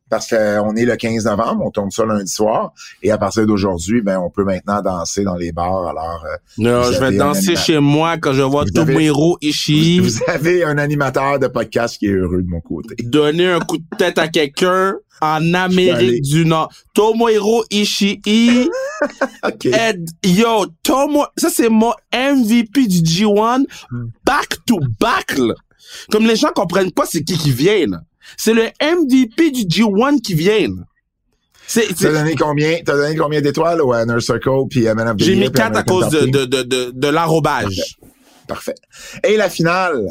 parce 0.10 0.30
qu'on 0.30 0.76
est 0.76 0.86
le 0.86 0.96
15 0.96 1.26
novembre, 1.26 1.64
on 1.66 1.72
tourne 1.72 1.92
ça 1.92 2.06
lundi 2.06 2.32
soir, 2.32 2.74
et 3.04 3.12
à 3.12 3.18
partir 3.18 3.46
d'aujourd'hui, 3.46 4.02
ben 4.02 4.20
on 4.20 4.30
peut 4.30 4.44
maintenant 4.44 4.82
danser 4.82 5.24
dans 5.24 5.36
les 5.36 5.52
bars. 5.52 5.88
Alors, 5.88 6.24
euh, 6.26 6.38
non, 6.58 6.84
je 6.92 7.00
vais 7.00 7.16
danser 7.16 7.56
chez 7.56 7.80
moi 7.80 8.18
quand 8.18 8.34
je 8.34 8.42
vois 8.42 8.66
Tomohiro 8.66 9.38
Ishii. 9.42 10.00
Vous 10.00 10.20
avez 10.28 10.64
un 10.64 10.78
animateur 10.78 11.40
de 11.40 11.48
podcast 11.48 11.98
qui 11.98 12.08
est 12.08 12.12
heureux 12.12 12.42
de 12.42 12.50
mon 12.50 12.62
côté. 12.62 12.96
Donner 13.04 13.48
un 13.48 13.60
coup 13.60 13.78
de 13.78 13.98
tête 13.98 14.18
à 14.18 14.28
quelqu'un 14.28 14.96
en 15.22 15.54
Amérique 15.54 16.22
du 16.22 16.46
Nord. 16.46 16.72
Tomohiro 16.94 17.64
Ishii. 17.70 18.22
okay. 19.44 19.94
yo, 20.24 20.66
Tomo, 20.84 21.26
ça 21.38 21.50
c'est 21.50 21.70
mon 21.70 21.94
MVP 22.14 22.88
du 22.88 23.00
G1 23.00 23.64
back 24.26 24.66
to 24.66 24.80
back. 25.00 25.38
Là. 25.38 25.54
Comme 26.12 26.26
les 26.26 26.36
gens 26.36 26.50
comprennent 26.56 26.92
pas 26.92 27.06
c'est 27.06 27.24
qui 27.24 27.38
qui 27.38 27.52
vient. 27.52 28.02
C'est 28.36 28.54
le 28.54 28.64
MVP 28.82 29.52
du 29.52 29.64
G1 29.64 30.22
qui 30.22 30.34
vient. 30.34 30.70
T'as 31.74 32.12
donné 32.12 32.36
combien, 32.36 32.78
t'as 32.86 32.96
donné 32.96 33.16
combien 33.16 33.42
d'étoiles 33.42 33.82
au 33.82 33.94
Inner 33.94 34.22
Circle 34.22 34.68
puis 34.70 34.88
à 34.88 34.96
Man 34.96 35.10
of 35.10 35.16
J'ai 35.18 35.36
mis 35.36 35.52
4 35.52 35.78
à 35.78 35.84
cause 35.84 36.10
de, 36.10 36.26
de, 36.26 36.46
de, 36.46 36.64
de, 36.64 36.92
de 36.94 37.08
l'enrobage. 37.08 37.98
Parfait. 38.48 38.76
Et 39.26 39.36
la 39.36 39.50
finale, 39.50 40.08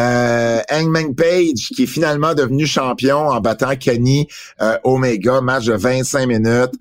euh, 0.00 0.60
Hangman 0.70 1.14
Page, 1.14 1.70
qui 1.74 1.84
est 1.84 1.86
finalement 1.86 2.34
devenu 2.34 2.66
champion 2.66 3.28
en 3.28 3.40
battant 3.40 3.76
Kenny 3.76 4.26
euh, 4.60 4.76
Omega, 4.82 5.40
match 5.40 5.66
de 5.66 5.74
25 5.74 6.26
minutes. 6.26 6.72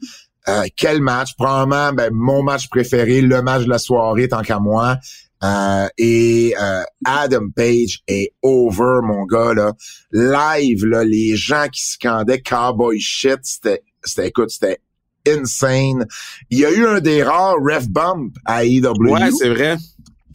Euh, 0.48 0.64
quel 0.76 1.02
match? 1.02 1.36
Probablement 1.38 1.94
ben, 1.94 2.12
mon 2.12 2.44
match 2.44 2.70
préféré, 2.70 3.22
le 3.22 3.42
match 3.44 3.66
de 3.66 3.70
la 3.70 3.78
soirée, 3.78 4.28
tant 4.28 4.42
qu'à 4.42 4.60
moi. 4.60 4.98
Euh, 5.44 5.88
et 5.98 6.56
euh, 6.60 6.84
Adam 7.06 7.50
Page 7.56 8.02
est 8.08 8.34
over, 8.42 9.02
mon 9.04 9.26
gars. 9.26 9.54
Là. 9.54 9.74
Live, 10.12 10.86
là, 10.86 11.04
les 11.04 11.36
gens 11.36 11.68
qui 11.72 11.86
scandaient 11.86 12.42
Cowboy 12.42 13.00
Shit, 13.00 13.40
c'était, 13.44 13.84
c'était 14.04 14.28
écoute, 14.28 14.50
c'était 14.50 14.80
insane. 15.28 16.06
Il 16.50 16.60
y 16.60 16.66
a 16.66 16.72
eu 16.72 16.86
un 16.86 17.00
des 17.00 17.24
rares 17.24 17.56
ref 17.62 17.88
bump 17.88 18.36
à 18.46 18.64
AEW. 18.64 19.12
Ouais, 19.12 19.32
c'est 19.38 19.50
vrai. 19.50 19.78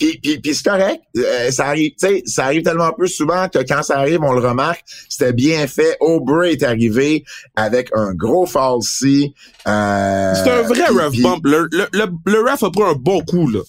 Puis, 0.00 0.18
puis, 0.22 0.38
puis 0.38 0.54
c'est 0.54 0.64
correct. 0.64 1.02
Euh, 1.18 1.50
ça 1.50 1.66
arrive, 1.66 1.90
tu 1.90 2.06
sais, 2.06 2.22
ça 2.24 2.46
arrive 2.46 2.62
tellement 2.62 2.90
peu 2.92 3.06
souvent 3.06 3.48
que 3.50 3.58
quand 3.58 3.82
ça 3.82 3.98
arrive, 3.98 4.22
on 4.22 4.32
le 4.32 4.40
remarque. 4.40 4.82
C'était 5.10 5.34
bien 5.34 5.66
fait. 5.66 5.98
Aubrey 6.00 6.52
est 6.52 6.62
arrivé 6.62 7.22
avec 7.54 7.90
un 7.94 8.14
gros 8.14 8.46
falsi. 8.46 9.34
Euh, 9.68 10.32
c'est 10.34 10.50
un 10.50 10.62
vrai 10.62 10.86
ref 10.86 11.20
bump. 11.20 11.44
Le, 11.44 11.68
le, 11.70 11.86
le, 12.24 12.50
ref 12.50 12.62
a 12.62 12.70
pris 12.70 12.82
un 12.82 12.94
bon 12.94 13.20
coup, 13.22 13.46
là. 13.48 13.60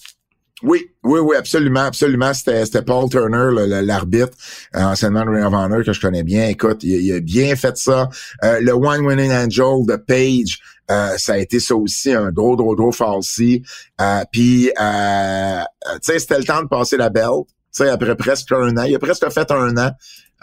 Oui, 0.62 0.86
oui, 1.02 1.20
oui, 1.20 1.36
absolument, 1.36 1.80
absolument. 1.80 2.32
C'était, 2.34 2.82
Paul 2.82 3.08
Turner, 3.08 3.50
l'arbitre, 3.82 4.36
euh, 4.76 4.80
anciennement 4.80 5.24
de 5.24 5.30
Ring 5.30 5.44
of 5.44 5.52
Honor, 5.52 5.82
que 5.84 5.92
je 5.92 6.00
connais 6.00 6.22
bien. 6.22 6.48
Écoute, 6.48 6.84
il, 6.84 7.12
a 7.12 7.20
bien 7.20 7.56
fait 7.56 7.76
ça. 7.76 8.08
Euh, 8.44 8.60
le 8.60 8.72
One 8.72 9.04
Winning 9.04 9.32
Angel 9.32 9.84
de 9.86 9.96
Page, 9.96 10.60
euh, 10.90 11.16
ça 11.16 11.34
a 11.34 11.38
été 11.38 11.60
ça 11.60 11.74
aussi, 11.74 12.12
un 12.12 12.30
gros, 12.30 12.56
gros, 12.56 12.74
gros 12.74 12.92
falsi. 12.92 13.62
Euh, 14.00 14.22
Puis, 14.30 14.70
euh, 14.80 15.60
tu 15.94 15.98
sais, 16.02 16.18
c'était 16.18 16.38
le 16.38 16.44
temps 16.44 16.62
de 16.62 16.68
passer 16.68 16.96
la 16.96 17.10
belle. 17.10 17.44
Tu 17.46 17.84
sais, 17.84 17.88
après 17.88 18.14
presque 18.16 18.52
un 18.52 18.76
an. 18.76 18.82
Il 18.84 18.94
a 18.94 18.98
presque 18.98 19.28
fait 19.30 19.50
un 19.50 19.76
an 19.76 19.90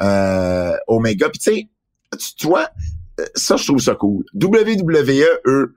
euh, 0.01 0.75
Omega. 0.87 1.29
Puis, 1.29 1.39
tu 1.39 1.51
sais, 1.51 1.69
tu 2.37 2.47
vois, 2.47 2.69
ça, 3.35 3.57
je 3.57 3.65
trouve 3.65 3.79
ça 3.79 3.95
cool. 3.95 4.23
WWE, 4.41 5.25
eux, 5.45 5.75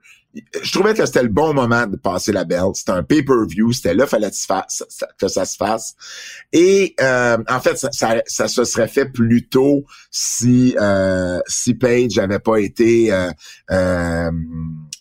je 0.63 0.71
trouvais 0.71 0.93
que 0.93 1.05
c'était 1.05 1.21
le 1.21 1.29
bon 1.29 1.53
moment 1.53 1.85
de 1.85 1.95
passer 1.95 2.31
la 2.31 2.43
belle. 2.43 2.71
C'était 2.73 2.91
un 2.91 3.03
pay-per-view, 3.03 3.71
c'était 3.71 3.93
là, 3.93 4.07
fallait 4.07 4.31
que 4.31 5.27
ça 5.27 5.45
se 5.45 5.55
fasse. 5.55 5.95
Et 6.51 6.95
euh, 7.01 7.37
en 7.47 7.59
fait, 7.59 7.77
ça, 7.77 7.89
ça, 8.25 8.47
se 8.47 8.63
serait 8.63 8.87
fait 8.87 9.05
plus 9.05 9.47
tôt 9.47 9.85
si 10.09 10.75
euh, 10.79 11.39
si 11.47 11.75
Page 11.75 12.17
avait 12.17 12.39
pas 12.39 12.57
été 12.57 13.13
euh, 13.13 13.29
euh 13.71 14.31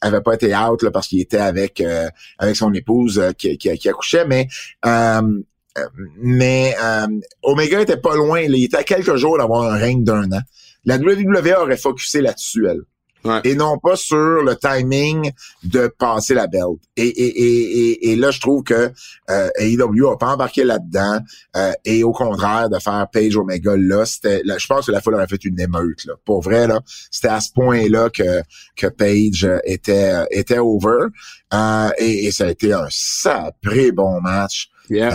avait 0.03 0.21
pas 0.21 0.35
été 0.35 0.55
out 0.55 0.83
là, 0.83 0.91
parce 0.91 1.07
qu'il 1.07 1.21
était 1.21 1.39
avec 1.39 1.81
euh, 1.81 2.09
avec 2.39 2.57
son 2.57 2.75
épouse 2.75 3.23
qui, 3.39 3.57
qui, 3.57 3.73
qui, 3.79 3.89
accouchait, 3.89 4.27
mais 4.27 4.49
mais 6.21 6.75
Omega 7.43 7.81
était 7.81 7.97
pas 7.97 8.17
loin. 8.17 8.41
il 8.41 8.65
était 8.65 8.77
à 8.77 8.85
quelques 8.85 9.17
jours 9.17 9.39
d'avoir 9.39 9.73
un 9.73 9.77
règne 9.77 10.05
d'un 10.05 10.31
an. 10.33 10.43
La 10.85 10.97
WWE 10.97 11.55
aurait 11.59 11.77
focusé 11.77 12.21
là-dessus, 12.21 12.67
elle. 12.69 12.83
Et 13.45 13.55
non 13.55 13.79
pas 13.79 13.97
sur 13.97 14.43
le 14.43 14.57
timing 14.57 15.33
de 15.65 15.93
passer 15.99 16.35
la 16.35 16.47
belt. 16.47 16.79
Et, 16.97 17.07
et, 17.07 17.43
et, 17.43 18.13
et, 18.13 18.17
là, 18.17 18.31
je 18.31 18.41
trouve 18.41 18.63
que 18.63 18.91
euh, 19.31 19.49
AEW 19.59 20.09
a 20.11 20.19
pas 20.19 20.33
embarqué 20.33 20.65
là-dedans 20.65 21.21
euh, 21.57 21.73
et 21.85 22.05
au 22.05 22.13
contraire 22.13 22.69
de 22.69 22.79
faire 22.79 23.07
Page 23.13 23.37
Omega 23.37 23.75
là, 23.77 24.05
c'était, 24.05 24.43
je 24.45 24.67
pense 24.67 24.87
que 24.87 24.93
la 24.93 25.01
foule 25.01 25.15
aurait 25.15 25.27
fait 25.27 25.45
une 25.45 25.61
émeute. 25.61 26.05
Là. 26.07 26.15
Pour 26.25 26.43
vrai, 26.43 26.67
là, 26.67 26.81
c'était 27.11 27.29
à 27.29 27.41
ce 27.41 27.53
point-là 27.53 28.11
que 28.11 28.43
que 28.77 28.87
Page 28.87 29.49
était 29.65 30.25
était 30.31 30.59
over 30.59 31.07
euh, 31.53 31.91
et, 31.99 32.31
ça 32.33 32.47
a 32.47 32.51
été 32.51 32.73
un 32.73 32.87
sacré 32.89 33.93
bon 33.93 34.21
match. 34.21 34.69
Euh, 34.91 35.11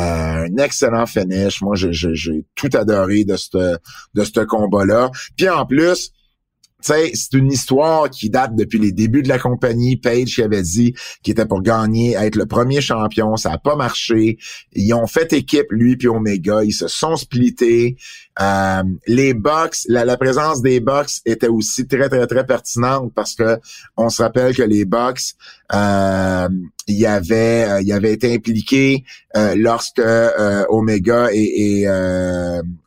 un 0.45 0.57
excellent 0.57 1.05
finish. 1.05 1.61
Moi, 1.61 1.75
j'ai 1.75 2.45
tout 2.55 2.69
adoré 2.73 3.25
de 3.25 3.35
ce 3.35 3.77
de 4.13 4.23
ce 4.23 4.39
combat-là. 4.39 5.11
Puis 5.35 5.49
en 5.49 5.65
plus, 5.65 6.11
c'est 7.13 7.33
une 7.33 7.51
histoire 7.51 8.09
qui 8.09 8.29
date 8.29 8.55
depuis 8.55 8.79
les 8.79 8.91
débuts 8.91 9.23
de 9.23 9.29
la 9.29 9.39
compagnie. 9.39 9.97
Page 9.97 10.35
qui 10.35 10.43
avait 10.43 10.61
dit 10.61 10.93
qu'il 11.23 11.31
était 11.31 11.45
pour 11.45 11.61
gagner, 11.61 12.13
être 12.13 12.35
le 12.35 12.45
premier 12.45 12.81
champion. 12.81 13.35
Ça 13.35 13.49
n'a 13.49 13.57
pas 13.57 13.75
marché. 13.75 14.37
Ils 14.73 14.93
ont 14.93 15.07
fait 15.07 15.33
équipe, 15.33 15.67
lui 15.71 15.97
puis 15.97 16.07
Omega. 16.07 16.63
Ils 16.63 16.73
se 16.73 16.87
sont 16.87 17.15
splittés. 17.15 17.97
Euh, 18.39 18.83
les 19.07 19.33
Bucks, 19.33 19.77
la, 19.87 20.17
présence 20.17 20.61
des 20.61 20.79
Bucks 20.79 21.21
était 21.25 21.47
aussi 21.47 21.87
très, 21.87 22.07
très, 22.07 22.27
très 22.27 22.45
pertinente 22.45 23.11
parce 23.15 23.33
que 23.33 23.59
on 23.95 24.09
se 24.09 24.21
rappelle 24.21 24.55
que 24.55 24.63
les 24.63 24.85
Bucks, 24.85 25.33
euh, 25.73 26.47
y 26.87 27.05
avait, 27.05 27.65
euh, 27.67 27.81
il 27.81 27.91
avait 27.91 28.13
été 28.13 28.33
impliqué 28.33 29.03
euh, 29.35 29.55
lorsque 29.57 30.01
Omega 30.69 31.29
et, 31.33 31.81
et 31.81 31.87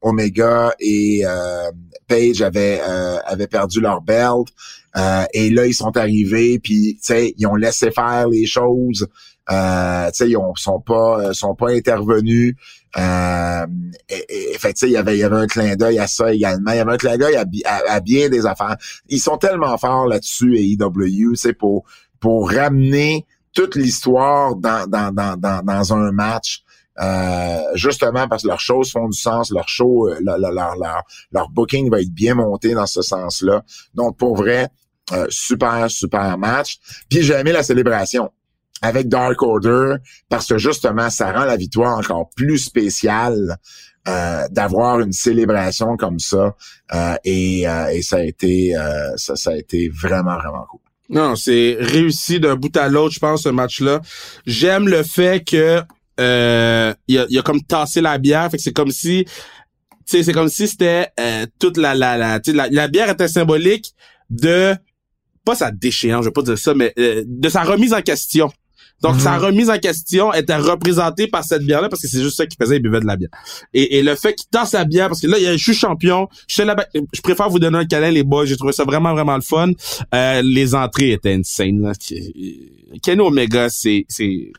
Omega 0.01 0.72
et 0.78 1.24
Page 2.06 2.43
avaient, 2.43 2.81
avaient 2.81 3.47
perdu 3.47 3.81
leur 3.81 4.01
belt. 4.01 4.48
et 5.35 5.51
là, 5.51 5.66
ils 5.66 5.74
sont 5.74 5.97
arrivés, 5.97 6.59
puis 6.59 6.98
ils 7.36 7.47
ont 7.47 7.56
laissé 7.56 7.90
faire 7.90 8.28
les 8.28 8.47
choses. 8.47 9.06
Euh, 9.51 10.10
ils 10.20 10.36
ont, 10.36 10.55
sont 10.55 10.81
pas 10.81 11.32
sont 11.35 11.55
pas 11.55 11.70
intervenus. 11.70 12.55
Euh, 12.98 13.66
et, 14.09 14.56
fait 14.59 14.82
il 14.82 14.90
y 14.90 14.97
avait 14.97 15.16
il 15.16 15.20
y 15.20 15.24
avait 15.24 15.36
un 15.36 15.47
clin 15.47 15.77
d'œil 15.77 15.98
à 15.98 16.06
ça 16.06 16.32
également. 16.32 16.72
Il 16.72 16.77
y 16.77 16.81
avait 16.81 16.93
un 16.93 16.97
clin 16.97 17.16
d'œil 17.16 17.36
à, 17.36 17.44
à, 17.89 18.01
bien 18.01 18.28
des 18.28 18.47
affaires. 18.47 18.77
Ils 19.09 19.20
sont 19.20 19.39
tellement 19.39 19.77
forts 19.78 20.06
là-dessus 20.06 20.56
et 20.56 20.72
EW, 20.72 21.35
c'est 21.35 21.52
pour 21.52 21.85
pour 22.20 22.51
ramener 22.51 23.27
toute 23.52 23.74
l'histoire 23.74 24.55
dans, 24.56 24.86
dans, 24.86 25.12
dans, 25.12 25.36
dans, 25.36 25.62
dans 25.62 25.94
un 25.94 26.12
match. 26.12 26.62
Euh, 27.01 27.60
justement 27.74 28.28
parce 28.28 28.43
que 28.43 28.48
leurs 28.48 28.60
choses 28.60 28.90
font 28.90 29.09
du 29.09 29.18
sens, 29.18 29.51
leur 29.51 29.68
show, 29.68 30.09
euh, 30.09 30.18
leur, 30.22 30.36
leur, 30.39 30.52
leur, 30.52 31.02
leur, 31.32 31.48
booking 31.48 31.89
va 31.89 32.01
être 32.01 32.12
bien 32.12 32.35
monté 32.35 32.74
dans 32.74 32.85
ce 32.85 33.01
sens-là. 33.01 33.62
Donc 33.94 34.18
pour 34.18 34.36
vrai, 34.36 34.68
euh, 35.12 35.27
super, 35.31 35.90
super 35.90 36.36
match. 36.36 36.78
Puis 37.09 37.22
j'ai 37.22 37.35
aimé 37.35 37.52
la 37.52 37.62
célébration 37.62 38.31
avec 38.82 39.09
Dark 39.09 39.43
Order 39.43 39.97
parce 40.28 40.47
que 40.47 40.59
justement, 40.59 41.11
ça 41.11 41.32
rend 41.32 41.44
la 41.44 41.57
victoire 41.57 41.98
encore 41.98 42.31
plus 42.36 42.59
spéciale. 42.59 43.57
Euh, 44.09 44.48
d'avoir 44.51 45.01
une 45.01 45.12
célébration 45.12 45.98
comme 45.98 46.19
ça 46.19 46.57
euh, 46.94 47.16
et, 47.23 47.69
euh, 47.69 47.89
et, 47.89 48.01
ça 48.01 48.16
a 48.16 48.23
été 48.23 48.74
ça, 49.16 49.36
ça 49.36 49.51
a 49.51 49.57
été 49.57 49.90
vraiment 49.90 50.39
vraiment 50.39 50.65
cool. 50.70 50.81
Non, 51.11 51.36
c'est 51.36 51.77
réussi 51.78 52.40
d'un 52.40 52.57
bout 52.57 52.74
à 52.78 52.89
l'autre, 52.89 53.12
je 53.15 53.19
pense, 53.20 53.43
ce 53.43 53.51
match-là. 53.51 54.01
J'aime 54.47 54.89
le 54.89 55.02
fait 55.02 55.44
que 55.44 55.82
euh, 56.19 56.94
il, 57.09 57.19
a, 57.19 57.27
il 57.28 57.39
a 57.39 57.43
comme 57.43 57.61
tassé 57.61 58.01
la 58.01 58.16
bière, 58.16 58.51
fait 58.51 58.57
que 58.57 58.62
c'est 58.62 58.73
comme 58.73 58.90
si, 58.90 59.27
c'est 60.07 60.32
comme 60.32 60.48
si 60.48 60.66
c'était 60.66 61.09
toute 61.59 61.77
la 61.77 61.94
la 61.94 62.16
la, 62.16 62.40
la 62.47 62.69
la 62.70 62.89
bière 62.89 63.11
était 63.11 63.28
symbolique 63.28 63.93
de 64.31 64.74
pas 65.44 65.57
sa 65.57 65.70
déchéance, 65.70 66.24
je 66.24 66.31
vais 66.31 66.32
pas 66.32 66.43
dire 66.43 66.59
ça, 66.59 66.73
mais 66.73 66.94
de 66.97 67.48
sa 67.51 67.65
remise 67.65 67.93
en 67.93 68.01
question. 68.01 68.51
Donc, 69.02 69.20
sa 69.20 69.39
mhm. 69.39 69.44
remise 69.44 69.70
en 69.70 69.78
question 69.78 70.32
était 70.32 70.56
représentée 70.56 71.27
par 71.27 71.44
cette 71.44 71.62
bière-là 71.62 71.89
parce 71.89 72.02
que 72.02 72.09
c'est 72.09 72.22
juste 72.22 72.36
ça 72.36 72.47
qu'il 72.47 72.59
faisait, 72.60 72.77
il 72.77 72.82
buvait 72.82 73.01
de 73.01 73.06
la 73.06 73.16
bière. 73.16 73.31
Et, 73.72 73.98
et 73.98 74.02
le 74.02 74.14
fait 74.14 74.35
qu'il 74.35 74.48
tasse 74.48 74.72
la 74.72 74.85
bière, 74.85 75.09
parce 75.09 75.20
que 75.20 75.27
là, 75.27 75.39
je 75.39 75.62
suis 75.62 75.74
champion, 75.74 76.28
je, 76.47 76.62
je 77.12 77.20
préfère 77.20 77.48
vous 77.48 77.59
donner 77.59 77.78
un 77.78 77.86
câlin, 77.86 78.10
les 78.10 78.22
boys, 78.24 78.44
j'ai 78.44 78.56
trouvé 78.56 78.72
ça 78.72 78.85
vraiment, 78.85 79.12
vraiment 79.12 79.36
le 79.36 79.43
fun. 79.43 79.70
Euh, 80.14 80.43
les 80.43 80.74
entrées 80.74 81.12
étaient 81.12 81.35
insane. 81.35 81.81
Là. 81.81 81.93
Kenny 83.02 83.20
Omega, 83.20 83.68
c'est... 83.70 84.05
c'est 84.09 84.52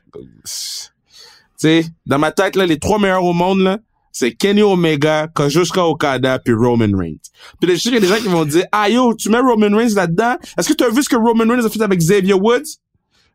tu 1.61 1.67
sais, 1.67 1.85
dans 2.07 2.17
ma 2.17 2.31
tête, 2.31 2.55
là, 2.55 2.65
les 2.65 2.79
trois 2.79 2.97
meilleurs 2.97 3.23
au 3.23 3.33
monde, 3.33 3.59
là, 3.59 3.77
c'est 4.11 4.33
Kenny 4.33 4.61
Omega, 4.61 5.27
Kajushka 5.33 5.85
Okada, 5.85 6.39
puis 6.39 6.53
Roman 6.53 6.97
Reigns. 6.97 7.21
Puis 7.59 7.69
là, 7.69 7.75
je 7.75 7.79
sais 7.79 7.89
qu'il 7.89 7.93
y 7.93 7.97
a 7.97 7.99
des 7.99 8.07
gens 8.07 8.21
qui 8.21 8.27
vont 8.27 8.45
dire, 8.45 8.65
ah 8.71 8.89
yo, 8.89 9.13
tu 9.15 9.29
mets 9.29 9.39
Roman 9.39 9.75
Reigns 9.75 9.95
là-dedans? 9.95 10.37
Est-ce 10.57 10.69
que 10.69 10.73
tu 10.73 10.83
as 10.83 10.89
vu 10.89 11.03
ce 11.03 11.09
que 11.09 11.15
Roman 11.15 11.45
Reigns 11.47 11.65
a 11.65 11.69
fait 11.69 11.81
avec 11.81 11.99
Xavier 11.99 12.33
Woods? 12.33 12.77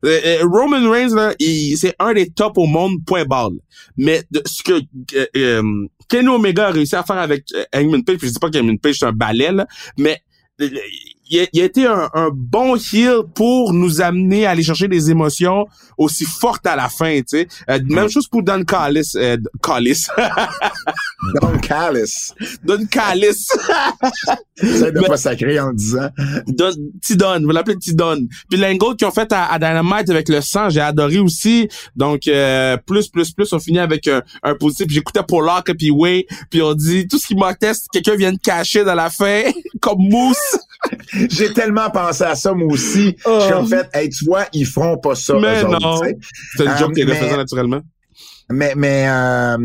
Euh, 0.07 0.21
euh, 0.25 0.45
Roman 0.45 0.89
Reigns, 0.91 1.15
là, 1.15 1.35
c'est 1.39 1.95
un 1.99 2.15
des 2.15 2.31
tops 2.31 2.57
au 2.57 2.67
monde, 2.67 3.05
point 3.07 3.25
barre. 3.25 3.51
Mais 3.97 4.23
de, 4.31 4.43
ce 4.45 4.63
que 4.63 4.81
euh, 5.37 5.87
Kenny 6.09 6.29
Omega 6.29 6.69
a 6.69 6.71
réussi 6.71 6.97
à 6.97 7.03
faire 7.03 7.19
avec 7.19 7.45
Hangman 7.75 8.05
Page, 8.05 8.19
puis 8.19 8.29
je 8.29 8.33
dis 8.35 8.39
pas 8.39 8.51
qu'Hangman 8.51 8.79
Page 8.79 8.97
c'est 8.99 9.07
un 9.07 9.13
balai, 9.13 9.53
là, 9.53 9.67
mais 9.99 10.21
il 11.29 11.41
a, 11.41 11.47
il 11.53 11.61
a, 11.61 11.65
été 11.65 11.87
un, 11.87 12.09
un, 12.15 12.31
bon 12.33 12.77
heel 12.77 13.23
pour 13.35 13.73
nous 13.73 14.01
amener 14.01 14.47
à 14.47 14.51
aller 14.51 14.63
chercher 14.63 14.89
des 14.89 15.11
émotions 15.11 15.67
aussi 15.99 16.25
fortes 16.25 16.67
à 16.67 16.77
la 16.77 16.89
fin, 16.89 17.19
tu 17.19 17.25
sais. 17.39 17.49
Euh, 17.69 17.79
même 17.85 18.09
chose 18.09 18.29
pour 18.29 18.43
Don 18.43 18.65
Callis. 18.65 19.13
Euh, 19.17 19.37
Callis. 19.63 20.07
Don 21.41 21.59
Callis. 21.59 22.33
Don 22.65 22.87
Callis. 22.87 23.49
C'est 24.57 24.93
de 24.93 25.07
pas 25.07 25.17
sacré 25.17 25.59
en 25.59 25.73
disant. 25.73 26.09
Don, 26.47 26.71
Tidon, 27.03 27.41
vous 27.43 27.51
l'appelez 27.51 27.79
Tidon. 27.79 28.27
Puis 28.51 28.59
l'angle 28.59 28.97
qu'ils 28.97 29.07
ont 29.07 29.11
fait 29.11 29.33
à, 29.33 29.53
à, 29.53 29.59
Dynamite 29.59 30.11
avec 30.11 30.29
le 30.29 30.41
sang, 30.41 30.69
j'ai 30.71 30.81
adoré 30.81 31.19
aussi. 31.19 31.69
Donc, 31.95 32.29
euh, 32.29 32.77
plus, 32.87 33.09
plus, 33.09 33.33
plus, 33.33 33.53
on 33.53 33.59
finit 33.59 33.79
avec 33.79 34.07
un, 34.09 34.23
un 34.43 34.55
positif. 34.55 34.87
J'écoutais 34.91 35.23
Pollock 35.27 35.69
et 35.71 35.75
puis 35.75 35.91
Way, 35.91 36.27
puis 36.51 36.63
on 36.63 36.75
dit, 36.75 37.07
tout 37.09 37.19
ce 37.19 37.27
qui 37.27 37.35
m'atteste, 37.35 37.89
quelqu'un 37.93 38.17
vient 38.17 38.33
de 38.33 38.39
cacher 38.39 38.85
dans 38.85 38.95
la 38.95 39.11
fin, 39.11 39.43
comme 39.81 39.99
mousse. 39.99 40.59
J'ai 41.31 41.53
tellement 41.53 41.91
pensé 41.91 42.25
à 42.25 42.35
ça, 42.35 42.53
moi 42.53 42.69
aussi. 42.71 43.17
Oh. 43.25 43.41
en 43.55 43.67
fait, 43.67 43.89
hey, 43.93 44.09
tu 44.09 44.25
vois, 44.25 44.47
ils 44.53 44.67
feront 44.67 44.99
pas 44.99 45.15
ça. 45.15 45.35
Mais 45.41 45.63
non. 45.65 46.01
C'est 46.57 46.65
le 46.65 46.77
job 46.77 46.93
qui 46.95 47.01
est 47.01 47.37
naturellement. 47.37 47.81
Mais 48.49 48.75
mais 48.77 49.09
euh, 49.09 49.57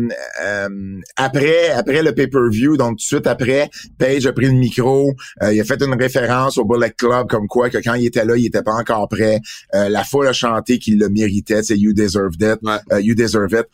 euh, 0.44 1.00
après 1.16 1.70
après 1.70 2.02
le 2.02 2.12
pay-per-view, 2.12 2.76
donc 2.76 2.90
tout 2.90 2.96
de 2.96 3.00
suite 3.00 3.26
après, 3.28 3.70
Page 3.96 4.26
a 4.26 4.32
pris 4.32 4.46
le 4.46 4.52
micro, 4.52 5.12
euh, 5.42 5.54
il 5.54 5.60
a 5.60 5.64
fait 5.64 5.80
une 5.82 5.94
référence 5.94 6.58
au 6.58 6.64
Bullet 6.64 6.90
Club 6.90 7.28
comme 7.28 7.46
quoi 7.46 7.70
que 7.70 7.78
quand 7.78 7.94
il 7.94 8.06
était 8.06 8.24
là, 8.24 8.36
il 8.36 8.46
était 8.46 8.62
pas 8.62 8.74
encore 8.74 9.08
prêt. 9.08 9.40
la 9.72 10.02
foule 10.02 10.26
a 10.26 10.32
chanté 10.32 10.80
qu'il 10.80 10.98
le 10.98 11.08
méritait, 11.08 11.62
c'est 11.62 11.78
You 11.78 11.92
Deserve 11.92 12.34
It, 12.40 12.58
You 13.00 13.14
Deserve 13.14 13.52
It. 13.52 13.66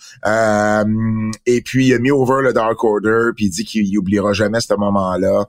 et 1.46 1.62
puis 1.62 1.86
il 1.86 1.94
a 1.94 1.98
mis 1.98 2.10
over 2.10 2.42
le 2.42 2.52
Dark 2.52 2.82
Order, 2.84 3.30
puis 3.34 3.46
il 3.46 3.50
dit 3.50 3.64
qu'il 3.64 3.98
oubliera 3.98 4.34
jamais 4.34 4.60
ce 4.60 4.74
moment-là. 4.74 5.46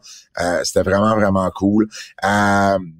C'était 0.63 0.83
vraiment 0.83 1.15
vraiment 1.15 1.49
cool. 1.51 1.89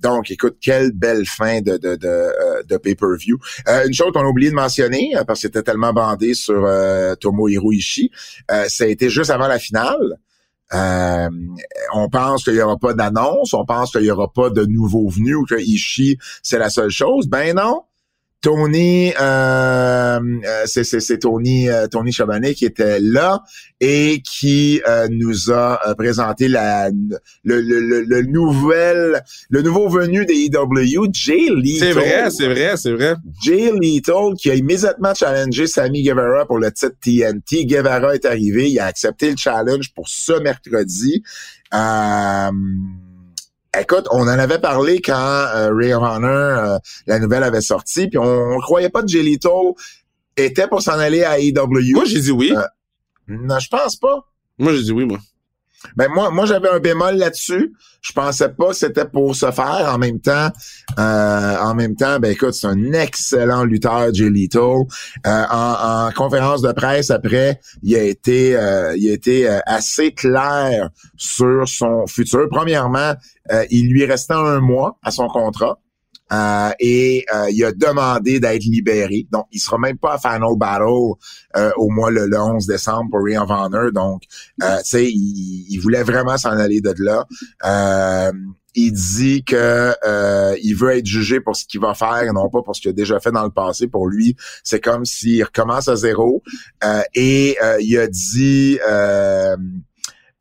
donc 0.01 0.29
écoute, 0.29 0.57
quelle 0.59 0.91
belle 0.91 1.25
fin 1.25 1.61
de 1.61 1.77
de 1.77 1.95
de, 1.95 2.65
de 2.67 2.77
pay-per-view. 2.77 3.37
une 3.85 3.93
chose 3.93 4.11
qu'on 4.11 4.25
a 4.25 4.27
oublié 4.27 4.49
de 4.49 4.55
mentionner 4.55 5.11
parce 5.25 5.39
que 5.39 5.47
c'était 5.47 5.63
tellement 5.63 5.93
bandé 5.93 6.33
sur 6.33 6.48
sur 6.49 6.65
euh, 6.65 7.15
Tomohiro 7.15 7.71
Ishii. 7.71 8.11
Euh, 8.51 8.65
ça 8.67 8.85
a 8.85 8.87
été 8.87 9.09
juste 9.09 9.29
avant 9.29 9.47
la 9.47 9.59
finale. 9.59 10.17
Euh, 10.73 11.29
on 11.93 12.09
pense 12.09 12.43
qu'il 12.43 12.55
y 12.55 12.61
aura 12.61 12.77
pas 12.77 12.93
d'annonce, 12.93 13.53
on 13.53 13.65
pense 13.65 13.91
qu'il 13.91 14.03
y 14.03 14.11
aura 14.11 14.31
pas 14.31 14.51
de 14.51 14.65
nouveaux 14.65 15.09
venus 15.09 15.35
ou 15.35 15.45
que 15.45 15.59
Ishii 15.59 16.17
c'est 16.43 16.59
la 16.59 16.69
seule 16.69 16.91
chose. 16.91 17.27
Ben 17.27 17.55
non, 17.55 17.83
Tony, 18.41 19.11
euh, 19.19 20.19
euh 20.45 20.65
c'est 20.65 21.19
Tony, 21.19 21.67
euh, 21.67 21.87
Tony 21.87 22.13
Chabanet 22.13 22.53
qui 22.53 22.65
était 22.65 22.99
là 23.01 23.41
et 23.81 24.21
qui 24.23 24.81
euh, 24.87 25.07
nous 25.11 25.51
a 25.51 25.79
présenté 25.97 26.47
la, 26.47 26.89
le, 26.89 27.61
le, 27.61 28.01
le, 28.01 28.21
nouvel, 28.23 29.21
le 29.49 29.61
nouveau 29.61 29.89
venu 29.89 30.25
des 30.25 30.45
EW, 30.45 31.09
Jay 31.11 31.49
Little. 31.53 31.79
C'est 31.79 31.91
vrai, 31.91 32.29
c'est 32.29 32.47
vrai, 32.47 32.77
c'est 32.77 32.91
vrai. 32.93 33.15
Jay 33.43 33.71
Little 33.77 34.35
qui 34.37 34.49
a 34.49 34.55
immédiatement 34.55 35.13
challengé 35.13 35.67
Sammy 35.67 36.03
Guevara 36.03 36.45
pour 36.45 36.59
le 36.59 36.71
titre 36.71 36.95
TNT. 37.01 37.65
Guevara 37.65 38.15
est 38.15 38.25
arrivé, 38.25 38.69
il 38.71 38.79
a 38.79 38.85
accepté 38.85 39.31
le 39.31 39.37
challenge 39.37 39.93
pour 39.93 40.07
ce 40.07 40.33
mercredi. 40.41 41.23
Euh, 41.73 42.49
Écoute, 43.77 44.07
on 44.11 44.21
en 44.21 44.27
avait 44.27 44.59
parlé 44.59 44.99
quand 44.99 45.13
euh, 45.13 45.69
Ray 45.73 45.93
of 45.93 46.01
Honor, 46.01 46.29
euh, 46.31 46.77
la 47.05 47.19
nouvelle 47.19 47.43
avait 47.43 47.61
sorti, 47.61 48.07
puis 48.07 48.17
on, 48.17 48.23
on 48.23 48.59
croyait 48.59 48.89
pas 48.89 49.03
que 49.03 49.07
Jelito 49.07 49.75
était 50.35 50.67
pour 50.67 50.81
s'en 50.81 50.97
aller 50.97 51.23
à 51.23 51.39
AEW. 51.39 51.93
Moi, 51.93 52.05
j'ai 52.05 52.19
dit 52.19 52.31
oui. 52.31 52.51
Euh, 52.55 52.63
non, 53.27 53.59
je 53.59 53.67
pense 53.69 53.95
pas. 53.95 54.25
Moi, 54.57 54.73
j'ai 54.73 54.83
dit 54.83 54.91
oui, 54.91 55.05
moi. 55.05 55.19
Ben 55.95 56.09
moi, 56.13 56.29
moi 56.31 56.45
j'avais 56.45 56.69
un 56.69 56.79
bémol 56.79 57.15
là-dessus. 57.15 57.73
Je 58.01 58.13
pensais 58.13 58.49
pas 58.49 58.69
que 58.69 58.75
c'était 58.75 59.05
pour 59.05 59.35
se 59.35 59.51
faire. 59.51 59.91
En 59.93 59.97
même 59.97 60.19
temps, 60.19 60.49
euh, 60.97 61.57
en 61.57 61.75
même 61.75 61.95
temps, 61.95 62.19
ben 62.19 62.31
écoute, 62.31 62.53
c'est 62.53 62.67
un 62.67 62.93
excellent 62.93 63.63
lutteur, 63.63 64.13
Jay. 64.13 64.29
Euh, 64.55 64.79
en, 65.25 66.09
conférence 66.15 66.61
de 66.61 66.71
presse 66.71 67.11
après, 67.11 67.59
il 67.83 67.95
a 67.95 68.03
été, 68.03 68.55
euh, 68.55 68.95
il 68.97 69.09
a 69.09 69.13
été 69.13 69.47
assez 69.65 70.13
clair 70.13 70.89
sur 71.17 71.67
son 71.67 72.07
futur. 72.07 72.47
Premièrement, 72.49 73.13
il 73.69 73.89
lui 73.91 74.05
restait 74.05 74.33
un 74.33 74.59
mois 74.59 74.97
à 75.03 75.11
son 75.11 75.27
contrat. 75.27 75.79
Euh, 76.31 76.69
et 76.79 77.25
euh, 77.33 77.49
il 77.49 77.63
a 77.65 77.71
demandé 77.71 78.39
d'être 78.39 78.63
libéré. 78.63 79.27
Donc, 79.31 79.47
il 79.51 79.59
sera 79.59 79.77
même 79.77 79.97
pas 79.97 80.13
à 80.13 80.17
Final 80.17 80.55
Battle 80.57 81.15
euh, 81.57 81.71
au 81.77 81.89
mois 81.89 82.11
le, 82.11 82.29
11 82.31 82.65
décembre 82.67 83.09
pour 83.11 83.23
Ring 83.23 83.39
of 83.39 83.49
Honor. 83.49 83.91
Donc, 83.91 84.23
tu 84.23 84.65
sais, 84.83 85.09
il, 85.09 85.77
voulait 85.79 86.03
vraiment 86.03 86.37
s'en 86.37 86.51
aller 86.51 86.81
de 86.81 86.93
là. 86.99 87.25
il 88.75 88.91
dit 88.91 89.43
que 89.43 89.93
il 90.61 90.73
veut 90.73 90.97
être 90.97 91.05
jugé 91.05 91.39
pour 91.39 91.55
ce 91.55 91.65
qu'il 91.65 91.81
va 91.81 91.93
faire 91.93 92.23
et 92.23 92.31
non 92.31 92.49
pas 92.49 92.61
pour 92.61 92.75
ce 92.75 92.81
qu'il 92.81 92.89
a 92.89 92.93
déjà 92.93 93.19
fait 93.19 93.31
dans 93.31 93.43
le 93.43 93.49
passé. 93.49 93.87
Pour 93.87 94.07
lui, 94.07 94.35
c'est 94.63 94.79
comme 94.79 95.05
s'il 95.05 95.43
recommence 95.43 95.87
à 95.87 95.95
zéro. 95.95 96.43
et 97.15 97.57
il 97.79 97.97
a 97.97 98.07
dit 98.07 98.77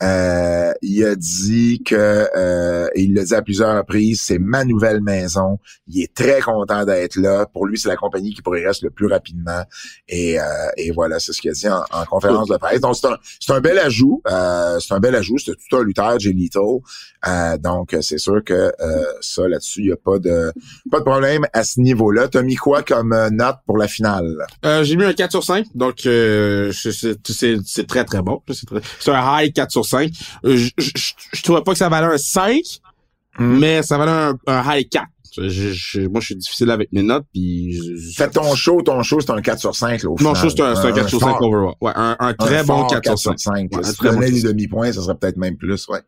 euh, 0.03 0.73
il 0.83 1.05
a 1.05 1.17
dit 1.17 1.83
que 1.85 2.29
euh, 2.37 2.89
il 2.95 3.15
l'a 3.15 3.25
dit 3.25 3.35
à 3.35 3.43
plusieurs 3.43 3.77
reprises, 3.77 4.23
c'est 4.25 4.39
ma 4.39 4.65
nouvelle 4.65 5.01
maison. 5.01 5.59
Il 5.89 6.03
est 6.03 6.15
très 6.15 6.41
content 6.41 6.85
d'être 6.85 7.17
là. 7.17 7.47
Pour 7.47 7.67
lui, 7.67 7.79
c'est 7.79 7.89
la 7.89 7.97
compagnie 7.97 8.33
qui 8.33 8.43
progresse 8.43 8.83
le 8.83 8.91
plus 8.91 9.07
rapidement. 9.07 9.65
Et, 10.09 10.39
euh, 10.39 10.45
et 10.77 10.93
voilà, 10.93 11.19
c'est 11.19 11.33
ce 11.33 11.41
qu'il 11.41 11.51
a 11.51 11.55
dit 11.55 11.69
en, 11.69 12.05
conférence 12.05 12.49
de 12.49 12.57
presse. 12.57 12.81
Donc 12.81 12.97
c'est 12.97 13.53
un, 13.53 13.57
un 13.57 13.61
bel 13.61 13.79
ajout. 13.79 14.23
Euh, 14.31 14.79
c'est 14.79 14.95
un 14.95 15.01
bel 15.01 15.15
ajout. 15.17 15.39
C'est 15.39 15.53
tout 15.69 15.77
un 15.77 15.83
lutteur, 15.83 16.19
Jelito. 16.19 16.83
Euh, 17.27 17.59
donc 17.59 17.97
c'est 18.01 18.19
sûr 18.19 18.45
que 18.45 18.73
ça 19.21 19.49
là-dessus, 19.49 19.81
il 19.81 19.87
n'y 19.87 19.93
a 19.93 19.97
pas 19.97 20.21
de 20.21 20.53
pas 20.91 21.01
de 21.01 21.05
problème 21.05 21.47
à 21.53 21.65
ce 21.65 21.81
niveau-là. 21.81 22.29
T'as 22.29 22.43
mis 22.43 22.55
quoi 22.55 22.83
comme 22.83 23.17
note 23.33 23.57
pour 23.67 23.79
la 23.79 23.89
finale? 23.89 24.47
J'ai 24.83 24.97
mis 24.97 25.05
un 25.05 25.13
4 25.13 25.31
sur 25.33 25.45
5. 25.45 25.67
Donc 25.75 25.97
c'est, 26.03 27.87
très 27.89 28.05
très 28.05 28.23
bon. 28.23 28.41
C'est, 29.01 29.11
un 29.11 29.43
high 29.43 29.53
4 29.53 29.71
sur 29.73 29.85
5. 29.85 29.88
Euh, 29.95 30.09
je, 30.45 30.71
je, 30.79 31.13
je, 31.33 31.43
trouvais 31.43 31.63
pas 31.63 31.73
que 31.73 31.79
ça 31.79 31.89
valait 31.89 32.15
un 32.15 32.19
5, 32.19 32.61
hmm. 33.39 33.59
mais 33.59 33.83
ça 33.83 33.99
valait 33.99 34.11
un, 34.13 34.39
un 34.47 34.75
high 34.77 34.89
4. 34.89 35.07
Je, 35.37 36.09
moi, 36.09 36.21
je 36.21 36.27
suis 36.27 36.37
difficile 36.37 36.71
avec 36.71 36.93
mes 36.93 37.03
notes. 37.03 37.25
Puis 37.33 37.79
Fais 38.17 38.31
ton 38.31 38.55
show, 38.55 38.83
ton 38.83 39.03
show, 39.03 39.21
c'est 39.21 39.31
un 39.31 39.41
4 39.41 39.59
sur 39.59 39.75
5. 39.75 40.03
Là, 40.03 40.11
au 40.11 40.17
Mon 40.21 40.35
show, 40.35 40.49
c'est 40.51 40.61
un, 40.61 40.75
un, 40.75 40.93
4 40.93 41.09
sur 41.09 41.21
5 41.21 41.41
overall. 41.41 41.75
Ouais, 41.81 41.93
un, 41.95 42.17
un 42.19 42.35
très 42.35 42.65
bon 42.65 42.87
4, 42.87 43.03
4, 43.03 43.19
sur 43.19 43.35
5. 43.39 43.69
Ouais, 43.73 43.83
si 43.85 43.95
tu 43.95 44.05
donnais 44.05 44.31
des 44.31 44.43
demi-points, 44.43 44.93
ça 44.93 45.03
serait 45.03 45.17
peut-être 45.17 45.37
même 45.37 45.57
plus. 45.57 45.87
Ouais. 45.89 46.01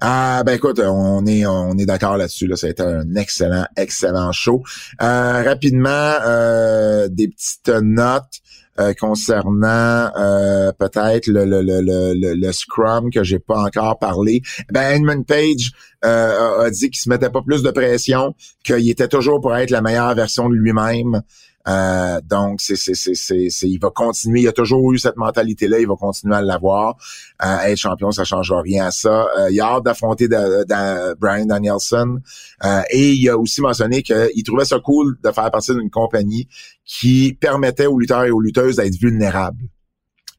Ah, 0.00 0.42
ben 0.44 0.52
écoute, 0.52 0.80
on 0.84 1.24
est 1.26 1.46
on 1.46 1.76
est 1.78 1.86
d'accord 1.86 2.16
là-dessus. 2.16 2.46
Là. 2.46 2.56
Ça 2.56 2.66
a 2.66 2.70
été 2.70 2.82
un 2.82 3.14
excellent, 3.16 3.66
excellent 3.76 4.32
show. 4.32 4.62
Euh, 5.02 5.42
rapidement, 5.42 5.88
euh, 5.88 7.08
des 7.08 7.28
petites 7.28 7.68
notes. 7.82 8.40
Euh, 8.80 8.94
concernant 8.94 10.12
euh, 10.16 10.70
peut-être 10.78 11.26
le, 11.26 11.44
le, 11.44 11.62
le, 11.62 11.80
le, 11.80 12.34
le 12.34 12.52
Scrum 12.52 13.10
que 13.10 13.24
j'ai 13.24 13.40
pas 13.40 13.64
encore 13.64 13.98
parlé. 13.98 14.40
Ben 14.70 14.94
Edmund 14.94 15.26
Page 15.26 15.72
euh, 16.04 16.66
a 16.66 16.70
dit 16.70 16.88
qu'il 16.88 17.00
se 17.00 17.08
mettait 17.08 17.30
pas 17.30 17.42
plus 17.42 17.64
de 17.64 17.72
pression, 17.72 18.36
qu'il 18.62 18.88
était 18.88 19.08
toujours 19.08 19.40
pour 19.40 19.56
être 19.56 19.70
la 19.70 19.80
meilleure 19.80 20.14
version 20.14 20.48
de 20.48 20.54
lui-même. 20.54 21.22
Euh, 21.68 22.20
donc, 22.24 22.60
c'est, 22.60 22.76
c'est, 22.76 22.94
c'est, 22.94 23.14
c'est, 23.14 23.68
il 23.68 23.78
va 23.78 23.90
continuer. 23.90 24.40
Il 24.42 24.48
a 24.48 24.52
toujours 24.52 24.92
eu 24.92 24.98
cette 24.98 25.16
mentalité-là. 25.16 25.78
Il 25.80 25.86
va 25.86 25.96
continuer 25.96 26.36
à 26.36 26.42
l'avoir. 26.42 26.96
Euh, 27.44 27.58
être 27.66 27.76
champion, 27.76 28.10
ça 28.10 28.24
changera 28.24 28.62
rien 28.62 28.86
à 28.86 28.90
ça. 28.90 29.28
Euh, 29.38 29.50
il 29.50 29.60
a 29.60 29.66
hâte 29.66 29.84
d'affronter 29.84 30.28
Brian 30.28 31.46
Danielson. 31.46 32.20
Euh, 32.64 32.82
et 32.90 33.12
il 33.12 33.28
a 33.28 33.36
aussi 33.36 33.60
mentionné 33.60 34.02
qu'il 34.02 34.42
trouvait 34.44 34.64
ça 34.64 34.78
cool 34.80 35.18
de 35.22 35.30
faire 35.30 35.50
partie 35.50 35.74
d'une 35.74 35.90
compagnie 35.90 36.48
qui 36.84 37.36
permettait 37.38 37.86
aux 37.86 37.98
lutteurs 37.98 38.24
et 38.24 38.30
aux 38.30 38.40
lutteuses 38.40 38.76
d'être 38.76 38.96
vulnérables. 38.96 39.68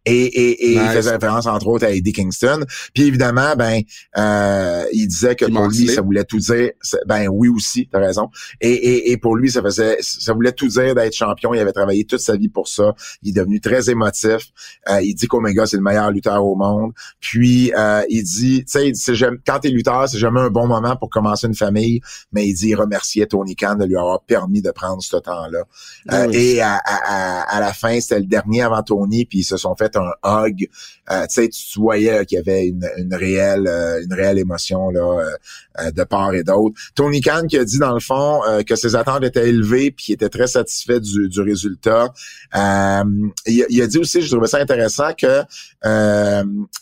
Et, 0.06 0.12
et, 0.12 0.70
et 0.70 0.74
il 0.74 0.90
faisait 0.90 1.12
référence 1.12 1.46
entre 1.46 1.68
autres 1.68 1.86
à 1.86 1.92
Eddie 1.92 2.14
Kingston. 2.14 2.66
Puis 2.94 3.04
évidemment, 3.04 3.56
ben 3.56 3.82
euh, 4.18 4.84
il 4.94 5.08
disait 5.08 5.36
que 5.36 5.46
pour 5.46 5.68
lui, 5.68 5.88
ça 5.88 6.02
voulait 6.02 6.24
tout 6.24 6.40
dire. 6.40 6.72
Ben 7.06 7.28
oui 7.28 7.50
aussi, 7.50 7.88
t'as 7.92 8.00
raison. 8.00 8.30
Et, 8.62 8.72
et, 8.72 9.12
et, 9.12 9.18
pour 9.18 9.36
lui, 9.36 9.52
ça 9.52 9.62
faisait, 9.62 9.98
ça 10.02 10.34
voulait 10.34 10.52
tout 10.52 10.68
dire 10.68 10.96
d'être 10.96 11.14
champion. 11.14 11.54
Il 11.54 11.60
avait 11.60 11.74
travaillé 11.74 12.06
toute 12.06 12.22
sa 12.22 12.38
vie 12.38 12.50
pour 12.50 12.68
ça. 12.68 12.94
Il 13.22 13.30
est 13.30 13.34
devenu 13.34 13.60
très 13.60 13.90
émotif. 13.90 14.52
Euh, 14.90 15.02
il 15.02 15.14
dit 15.16 15.28
qu'Omega 15.28 15.66
c'est 15.66 15.78
le 15.78 15.84
meilleur 15.84 16.12
lutteur 16.12 16.44
au 16.46 16.56
monde. 16.56 16.92
Puis 17.20 17.72
euh, 17.78 18.02
il 18.10 18.24
dit, 18.24 18.66
tu 18.66 18.94
sais, 18.96 19.16
quand 19.46 19.60
t'es 19.60 19.70
lutteur, 19.70 20.08
c'est 20.08 20.18
jamais 20.18 20.40
un 20.42 20.50
bon 20.50 20.68
moment 20.68 20.96
pour 20.96 21.10
commencer 21.10 21.48
une 21.48 21.56
famille. 21.56 22.02
Mais 22.32 22.48
il 22.48 22.54
dit, 22.54 22.70
il 22.70 22.76
remerciait 22.76 23.28
Tony 23.28 23.56
Khan 23.56 23.76
de 23.76 23.86
lui 23.86 23.98
avoir 23.98 24.22
permis 24.22 24.62
de 24.62 24.72
prendre 24.72 25.02
ce 25.04 25.18
temps-là. 25.18 25.64
Ah 26.08 26.26
et 26.32 26.62
à, 26.62 26.80
à, 26.86 27.42
à, 27.42 27.60
la 27.60 27.74
fin, 27.74 28.00
c'était 28.00 28.20
le 28.20 28.26
dernier 28.26 28.62
avant 28.62 28.82
Tony. 28.82 29.26
Puis 29.26 29.40
ils 29.40 29.44
se 29.44 29.58
sont 29.58 29.76
fait 29.76 29.89
un 29.98 30.12
hug. 30.24 30.68
Euh, 31.12 31.26
tu 31.28 31.42
sais, 31.42 31.50
tu 31.50 31.80
voyais 31.80 32.26
qu'il 32.26 32.38
y 32.38 32.40
avait 32.40 32.68
une, 32.68 32.88
une 32.98 33.14
réelle, 33.14 33.68
euh, 33.68 34.04
une 34.04 34.14
réelle 34.14 34.38
émotion 34.38 34.90
là 34.90 35.32
euh, 35.80 35.92
de 35.92 36.04
part 36.04 36.34
et 36.34 36.44
d'autre. 36.44 36.76
Tony 36.96 37.22
Khan 37.22 37.44
qui 37.48 37.58
a 37.58 37.66
dit 37.66 37.80
dans 37.80 37.94
le 37.94 38.00
fond 38.00 38.42
que 38.68 38.76
ses 38.76 38.96
attentes 38.96 39.24
étaient 39.24 39.50
élevées 39.50 39.92
puis 39.92 40.06
qu'il 40.06 40.14
était 40.16 40.30
très 40.30 40.48
satisfait 40.48 41.00
du, 41.00 41.30
du 41.30 41.42
résultat. 41.42 42.14
Il, 42.54 43.66
il, 43.70 43.82
a 43.82 43.88
dit 43.88 43.98
aussi, 43.98 44.22
je 44.22 44.30
trouvais 44.30 44.48
ça 44.48 44.60
intéressant 44.60 45.14
que 45.14 45.44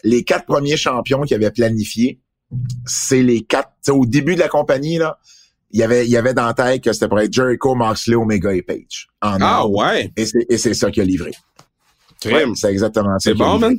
les 0.03 0.23
quatre 0.23 0.45
premiers 0.45 0.77
champions 0.77 1.21
qu'il 1.21 1.35
avait 1.35 1.51
planifiés, 1.51 2.19
c'est 2.85 3.23
les 3.23 3.41
quatre. 3.41 3.71
Au 3.89 4.05
début 4.05 4.35
de 4.35 4.39
la 4.39 4.49
compagnie 4.49 4.97
là 4.97 5.17
il 5.71 5.79
y 5.79 5.83
avait 5.83 6.05
il 6.05 6.11
y 6.11 6.17
avait 6.17 6.33
dans 6.33 6.45
la 6.45 6.53
tête 6.53 6.83
que 6.83 6.93
c'était 6.93 7.07
pour 7.07 7.19
être 7.19 7.33
Jericho, 7.33 7.75
Moxley, 7.75 8.15
Omega 8.15 8.53
et 8.53 8.61
Page. 8.61 9.09
ah 9.21 9.67
ouais. 9.67 10.11
Et 10.15 10.57
c'est 10.57 10.73
ça 10.73 10.91
qu'il 10.91 11.03
a 11.03 11.05
livré 11.05 11.31
c'est 12.19 12.69
exactement 12.69 13.17
ça. 13.19 13.31
C'est 13.31 13.33
bon, 13.33 13.59
man? 13.59 13.77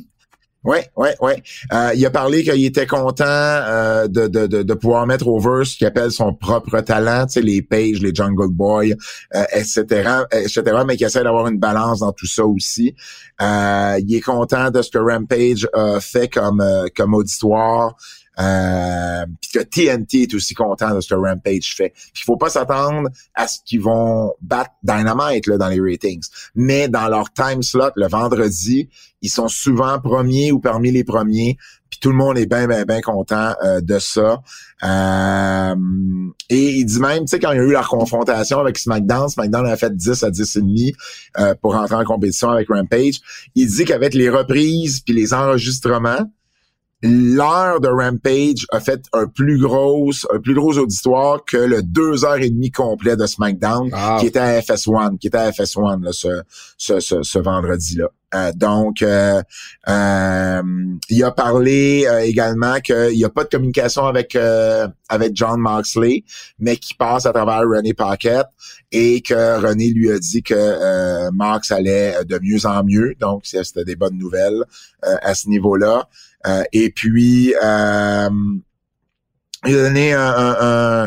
Oui, 0.65 0.79
oui, 0.97 1.09
oui. 1.21 1.31
Euh, 1.71 1.91
il 1.95 2.05
a 2.05 2.09
parlé 2.09 2.43
qu'il 2.43 2.65
était 2.65 2.85
content 2.85 3.23
euh, 3.25 4.07
de, 4.09 4.27
de, 4.27 4.45
de, 4.45 4.73
pouvoir 4.73 5.07
mettre 5.07 5.25
over 5.29 5.63
ce 5.63 5.77
qu'il 5.77 5.87
appelle 5.87 6.11
son 6.11 6.33
propre 6.33 6.81
talent, 6.81 7.27
tu 7.27 7.33
sais, 7.33 7.41
les 7.41 7.61
Page, 7.61 8.01
les 8.01 8.13
Jungle 8.13 8.49
Boy, 8.49 8.93
euh, 9.35 9.43
etc., 9.53 10.25
etc., 10.33 10.61
mais 10.85 10.97
qu'il 10.97 11.07
essaie 11.07 11.23
d'avoir 11.23 11.47
une 11.47 11.59
balance 11.59 11.99
dans 11.99 12.11
tout 12.11 12.27
ça 12.27 12.45
aussi. 12.45 12.93
il 13.39 14.13
est 14.13 14.21
content 14.21 14.69
de 14.69 14.81
ce 14.81 14.89
que 14.89 14.97
Rampage 14.97 15.65
a 15.73 16.01
fait 16.01 16.27
comme, 16.27 16.63
comme 16.93 17.13
auditoire. 17.13 17.95
Euh, 18.39 19.25
puis 19.41 19.51
que 19.51 19.59
TNT 19.59 20.23
est 20.23 20.33
aussi 20.33 20.53
content 20.53 20.95
de 20.95 21.01
ce 21.01 21.09
que 21.09 21.15
Rampage 21.15 21.75
fait. 21.75 21.93
Il 22.15 22.23
faut 22.23 22.37
pas 22.37 22.49
s'attendre 22.49 23.09
à 23.35 23.47
ce 23.47 23.59
qu'ils 23.65 23.81
vont 23.81 24.33
battre 24.41 24.71
Dynamite 24.83 25.47
là, 25.47 25.57
dans 25.57 25.67
les 25.67 25.79
ratings. 25.79 26.23
Mais 26.55 26.87
dans 26.87 27.07
leur 27.09 27.33
time 27.33 27.61
slot, 27.61 27.91
le 27.95 28.07
vendredi, 28.07 28.89
ils 29.21 29.29
sont 29.29 29.49
souvent 29.49 29.99
premiers 29.99 30.51
ou 30.51 30.59
parmi 30.59 30.91
les 30.91 31.03
premiers. 31.03 31.57
Puis 31.89 31.99
tout 31.99 32.09
le 32.09 32.15
monde 32.15 32.37
est 32.37 32.45
bien, 32.45 32.67
bien, 32.67 32.85
bien 32.85 33.01
content 33.01 33.53
euh, 33.63 33.81
de 33.81 33.99
ça. 33.99 34.41
Euh, 34.83 35.75
et 36.49 36.77
il 36.77 36.85
dit 36.85 36.99
même, 36.99 37.21
tu 37.21 37.27
sais, 37.27 37.39
quand 37.39 37.51
il 37.51 37.57
y 37.57 37.59
a 37.59 37.63
eu 37.63 37.71
leur 37.71 37.89
confrontation 37.89 38.59
avec 38.59 38.77
SmackDown, 38.77 39.27
SmackDown 39.27 39.65
a 39.65 39.75
fait 39.75 39.95
10 39.95 40.23
à 40.23 40.29
10 40.29 40.55
et 40.55 40.61
demi 40.61 40.93
euh, 41.39 41.55
pour 41.61 41.73
rentrer 41.73 41.95
en 41.95 42.05
compétition 42.05 42.49
avec 42.49 42.69
Rampage. 42.69 43.15
Il 43.55 43.67
dit 43.67 43.85
qu'avec 43.85 44.13
les 44.13 44.29
reprises 44.29 45.01
puis 45.01 45.13
les 45.13 45.33
enregistrements, 45.33 46.29
l'heure 47.01 47.79
de 47.79 47.87
Rampage 47.87 48.65
a 48.71 48.79
fait 48.79 49.03
un 49.13 49.27
plus 49.27 49.59
gros, 49.59 50.11
un 50.33 50.39
plus 50.39 50.53
gros 50.53 50.77
auditoire 50.77 51.43
que 51.45 51.57
le 51.57 51.81
deux 51.81 52.25
heures 52.25 52.37
et 52.37 52.49
demie 52.49 52.71
complet 52.71 53.15
de 53.15 53.25
SmackDown, 53.25 53.89
ah. 53.93 54.17
qui 54.19 54.27
était 54.27 54.39
à 54.39 54.59
FS1, 54.59 55.17
qui 55.17 55.27
était 55.27 55.37
à 55.37 55.51
FS1 55.51 56.03
là, 56.03 56.11
ce, 56.11 56.41
ce, 56.77 56.99
ce, 56.99 57.39
vendredi-là. 57.39 58.09
Euh, 58.35 58.51
donc, 58.55 59.01
euh, 59.01 59.41
euh, 59.87 60.61
il 61.09 61.23
a 61.23 61.31
parlé 61.31 62.07
également 62.23 62.79
qu'il 62.79 63.15
n'y 63.15 63.23
a 63.23 63.29
pas 63.29 63.43
de 63.43 63.49
communication 63.49 64.05
avec 64.05 64.37
avec 65.09 65.31
John 65.35 65.59
Moxley, 65.59 66.23
mais 66.59 66.77
qui 66.77 66.93
passe 66.93 67.25
à 67.25 67.33
travers 67.33 67.61
René 67.61 67.93
Paquette 67.93 68.47
et 68.91 69.21
que 69.21 69.59
René 69.59 69.89
lui 69.89 70.11
a 70.11 70.19
dit 70.19 70.43
que 70.43 71.29
Max 71.31 71.71
allait 71.71 72.23
de 72.25 72.39
mieux 72.41 72.65
en 72.65 72.83
mieux. 72.83 73.13
Donc, 73.19 73.41
c'était 73.45 73.85
des 73.85 73.95
bonnes 73.95 74.17
nouvelles 74.17 74.63
à 75.01 75.33
ce 75.33 75.47
niveau-là. 75.49 76.07
Euh, 76.47 76.63
et 76.71 76.89
puis, 76.91 77.53
euh, 77.61 78.29
il 79.65 79.75
a 79.75 79.83
donné 79.83 80.13
un, 80.13 80.21
un, 80.21 81.03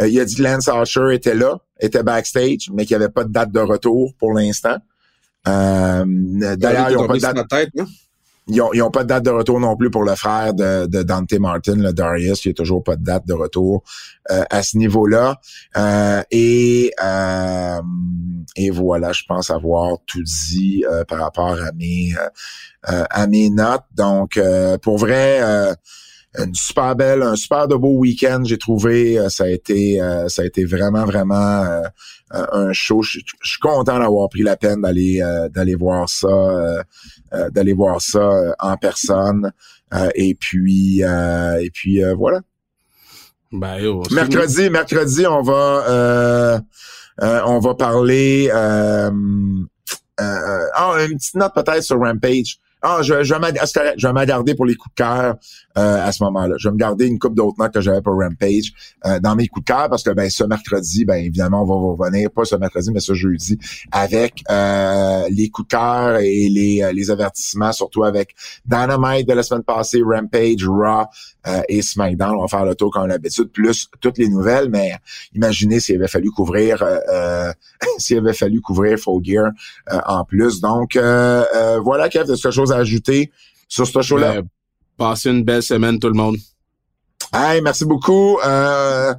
euh, 0.00 0.08
il 0.08 0.18
a 0.18 0.24
dit 0.24 0.34
que 0.34 0.42
Lance 0.42 0.68
Archer 0.68 1.14
était 1.14 1.34
là, 1.34 1.58
était 1.80 2.02
backstage, 2.02 2.70
mais 2.72 2.84
qu'il 2.84 2.96
n'y 2.96 3.04
avait 3.04 3.12
pas 3.12 3.24
de 3.24 3.32
date 3.32 3.52
de 3.52 3.60
retour 3.60 4.14
pour 4.18 4.32
l'instant. 4.32 4.78
D'ailleurs, 5.44 6.90
ils 6.90 6.96
n'ont 6.96 7.06
pas 7.06 7.14
de 7.14 7.20
date. 7.20 7.48
Tête, 7.48 7.70
ils 8.46 8.60
ont, 8.60 8.90
pas 8.90 9.04
de 9.04 9.08
date 9.08 9.24
de 9.24 9.30
retour 9.30 9.58
non 9.58 9.74
plus 9.74 9.90
pour 9.90 10.02
le 10.02 10.14
frère 10.14 10.52
de, 10.52 10.84
de 10.84 11.02
Dante 11.02 11.32
Martin, 11.34 11.76
le 11.76 11.92
Darius. 11.92 12.44
Il 12.44 12.48
n'y 12.48 12.50
a 12.50 12.54
toujours 12.54 12.84
pas 12.84 12.96
de 12.96 13.02
date 13.02 13.26
de 13.26 13.32
retour 13.32 13.82
euh, 14.30 14.44
à 14.50 14.62
ce 14.62 14.76
niveau-là. 14.76 15.40
Euh, 15.78 16.22
et 16.30 16.92
euh, 17.02 17.80
et 18.56 18.70
voilà, 18.70 19.12
je 19.12 19.22
pense 19.26 19.50
avoir 19.50 19.96
tout 20.06 20.22
dit 20.22 20.84
par 21.08 21.20
rapport 21.20 21.58
à 21.58 21.72
mes 21.72 22.12
à 22.82 23.26
mes 23.26 23.48
notes. 23.48 23.84
Donc, 23.94 24.38
pour 24.82 24.98
vrai 24.98 25.40
une 26.36 26.54
super 26.54 26.96
belle, 26.96 27.22
un 27.22 27.36
super 27.36 27.68
de 27.68 27.76
beau 27.76 27.98
week-end, 27.98 28.42
j'ai 28.44 28.58
trouvé. 28.58 29.18
ça 29.28 29.44
a 29.44 29.48
été, 29.48 30.00
ça 30.28 30.42
a 30.42 30.44
été 30.44 30.64
vraiment, 30.64 31.04
vraiment 31.04 31.82
un 32.30 32.72
show. 32.72 33.02
Je, 33.02 33.20
suis 33.42 33.60
content 33.60 33.98
d'avoir 33.98 34.28
pris 34.28 34.42
la 34.42 34.56
peine 34.56 34.82
d'aller, 34.82 35.20
d'aller 35.54 35.74
voir 35.74 36.08
ça, 36.08 36.84
d'aller 37.50 37.72
voir 37.72 38.00
ça 38.00 38.54
en 38.58 38.76
personne. 38.76 39.52
et 40.14 40.34
puis, 40.34 41.02
et 41.02 41.70
puis 41.72 42.02
voilà. 42.16 42.40
Ben, 43.52 43.78
mercredi, 44.10 44.68
mercredi, 44.70 45.26
on 45.26 45.42
va, 45.42 46.60
on 47.46 47.58
va 47.60 47.74
parler. 47.74 48.50
ah, 48.52 49.10
une 50.18 51.16
petite 51.16 51.36
note 51.36 51.54
peut-être 51.54 51.82
sur 51.82 52.00
Rampage. 52.00 52.58
Ah, 52.86 53.00
je, 53.00 53.24
je, 53.24 53.34
vais 53.34 53.94
je 53.96 54.06
vais 54.06 54.12
m'agarder 54.12 54.54
pour 54.54 54.66
les 54.66 54.74
coups 54.74 54.94
de 54.94 55.02
cœur 55.02 55.36
euh, 55.78 56.06
à 56.06 56.12
ce 56.12 56.22
moment-là. 56.24 56.56
Je 56.58 56.68
vais 56.68 56.72
me 56.74 56.78
garder 56.78 57.06
une 57.06 57.18
coupe 57.18 57.34
d'autres 57.34 57.56
notes 57.58 57.72
que 57.72 57.80
j'avais 57.80 58.02
pour 58.02 58.12
Rampage 58.12 58.74
euh, 59.06 59.18
dans 59.20 59.34
mes 59.34 59.48
coups 59.48 59.64
de 59.64 59.72
cœur 59.72 59.88
parce 59.88 60.02
que 60.02 60.10
ben 60.10 60.28
ce 60.28 60.44
mercredi, 60.44 61.06
ben 61.06 61.14
évidemment, 61.14 61.62
on 61.62 61.64
va 61.64 62.04
revenir, 62.04 62.30
pas 62.30 62.44
ce 62.44 62.56
mercredi, 62.56 62.90
mais 62.92 63.00
ce 63.00 63.14
jeudi, 63.14 63.58
avec 63.90 64.42
euh, 64.50 65.22
les 65.30 65.48
coups 65.48 65.68
de 65.68 65.70
cœur 65.76 66.18
et 66.18 66.50
les, 66.50 66.90
les 66.92 67.10
avertissements, 67.10 67.72
surtout 67.72 68.04
avec 68.04 68.34
Dynamite 68.66 69.26
de 69.26 69.32
la 69.32 69.42
semaine 69.42 69.62
passée, 69.62 70.02
Rampage, 70.04 70.66
Raw 70.68 71.06
et 71.70 71.80
SmackDown. 71.80 72.36
On 72.36 72.42
va 72.42 72.48
faire 72.48 72.66
le 72.66 72.74
tour 72.74 72.90
comme 72.90 73.08
d'habitude, 73.08 73.50
plus 73.50 73.88
toutes 74.02 74.18
les 74.18 74.28
nouvelles, 74.28 74.68
mais 74.68 74.92
imaginez 75.34 75.80
s'il 75.80 75.96
avait 75.96 76.08
fallu 76.08 76.30
couvrir 76.30 76.84
s'il 77.98 78.18
avait 78.18 78.34
fallu 78.34 78.60
couvrir 78.60 78.98
Full 78.98 79.24
Gear 79.24 79.50
en 80.06 80.24
plus. 80.26 80.60
Donc 80.60 80.96
voilà, 80.96 82.10
Kev, 82.10 82.30
est-ce 82.30 82.42
quelque 82.42 82.52
chose 82.52 82.73
ajouter 82.74 83.30
sur 83.68 83.86
ce 83.86 84.02
show-là? 84.02 84.34
Ben, 84.34 84.48
passez 84.96 85.30
une 85.30 85.42
belle 85.42 85.62
semaine, 85.62 85.98
tout 85.98 86.08
le 86.08 86.14
monde. 86.14 86.36
Hey, 87.32 87.60
merci 87.62 87.84
beaucoup. 87.84 88.38
Euh, 88.46 89.12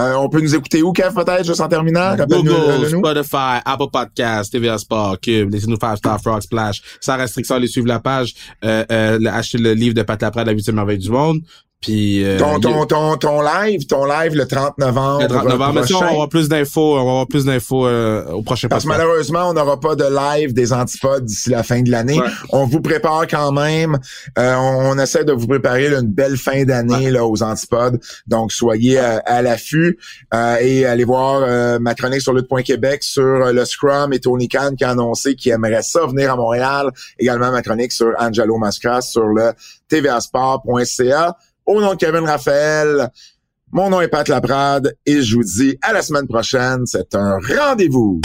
euh, 0.00 0.14
on 0.14 0.30
peut 0.30 0.40
nous 0.40 0.54
écouter 0.54 0.82
où, 0.82 0.92
Kev, 0.92 1.12
peut-être, 1.12 1.44
juste 1.44 1.60
en 1.60 1.68
terminant? 1.68 2.16
Google, 2.16 2.88
Spotify, 2.88 3.60
Apple 3.64 3.90
Podcast, 3.92 4.52
TVA 4.52 4.78
Sport, 4.78 5.20
Cube, 5.20 5.52
laissez-nous 5.52 5.76
faire 5.76 5.96
Star 5.98 6.18
Frog 6.20 6.40
Splash. 6.40 6.80
Sans 7.00 7.18
restriction, 7.18 7.56
allez 7.56 7.66
suivre 7.66 7.88
la 7.88 8.00
page, 8.00 8.34
euh, 8.64 8.84
euh, 8.90 9.18
acheter 9.26 9.58
le 9.58 9.74
livre 9.74 9.94
de 9.94 10.02
Pat 10.02 10.20
Laprade, 10.20 10.46
La 10.46 10.52
huitième 10.52 10.76
merveille 10.76 10.98
du 10.98 11.10
monde. 11.10 11.40
Puis 11.80 12.24
euh, 12.24 12.38
ton, 12.38 12.58
ton, 12.58 12.86
ton, 12.86 13.16
ton, 13.16 13.40
live, 13.40 13.86
ton 13.86 14.04
live 14.04 14.34
le 14.34 14.48
30 14.48 14.78
novembre. 14.78 15.22
Le 15.22 15.28
30 15.28 15.44
novembre, 15.48 15.80
mais 15.80 15.86
ça, 15.86 15.96
on 15.96 16.00
va 16.00 16.08
avoir 16.08 16.28
plus 16.28 16.48
d'infos, 16.48 16.94
on 16.94 17.04
va 17.04 17.10
avoir 17.10 17.26
plus 17.28 17.44
d'infos 17.44 17.86
euh, 17.86 18.26
au 18.32 18.42
prochain 18.42 18.66
Parce 18.66 18.82
que 18.82 18.88
malheureusement, 18.88 19.50
on 19.50 19.52
n'aura 19.52 19.78
pas 19.78 19.94
de 19.94 20.04
live 20.04 20.52
des 20.52 20.72
antipodes 20.72 21.24
d'ici 21.24 21.50
la 21.50 21.62
fin 21.62 21.80
de 21.82 21.90
l'année. 21.90 22.20
On 22.50 22.66
vous 22.66 22.80
prépare 22.80 23.28
quand 23.28 23.52
même. 23.52 23.96
Euh, 24.38 24.56
on, 24.56 24.98
essaie 24.98 25.24
de 25.24 25.32
vous 25.32 25.46
préparer 25.46 25.86
une 25.86 26.08
belle 26.08 26.36
fin 26.36 26.64
d'année 26.64 27.12
là 27.12 27.24
aux 27.24 27.44
antipodes. 27.44 28.00
Donc 28.26 28.50
soyez 28.50 28.98
à, 28.98 29.40
l'affût 29.42 29.98
et 30.60 30.84
allez 30.84 31.04
voir 31.04 31.78
ma 31.78 31.94
chronique 31.94 32.22
sur 32.22 32.32
lutte.québec 32.32 33.04
sur 33.04 33.52
le 33.52 33.64
Scrum 33.64 34.12
et 34.12 34.18
Tony 34.18 34.48
Khan 34.48 34.72
qui 34.76 34.82
a 34.82 34.90
annoncé 34.90 35.36
qu'il 35.36 35.52
aimerait 35.52 35.82
ça 35.82 36.04
venir 36.06 36.32
à 36.32 36.36
Montréal. 36.36 36.90
Également 37.20 37.52
ma 37.52 37.62
chronique 37.62 37.92
sur 37.92 38.12
Angelo 38.18 38.58
Mascras 38.58 39.02
sur 39.02 39.28
le 39.28 39.52
tvasport.ca. 39.88 41.36
Au 41.68 41.82
nom 41.82 41.92
de 41.92 41.98
Kevin 41.98 42.24
Raphaël, 42.24 43.10
mon 43.72 43.90
nom 43.90 44.00
est 44.00 44.08
Pat 44.08 44.26
Laprade 44.26 44.94
et 45.04 45.20
je 45.20 45.36
vous 45.36 45.44
dis 45.44 45.76
à 45.82 45.92
la 45.92 46.00
semaine 46.00 46.26
prochaine. 46.26 46.86
C'est 46.86 47.14
un 47.14 47.36
rendez-vous. 47.46 48.22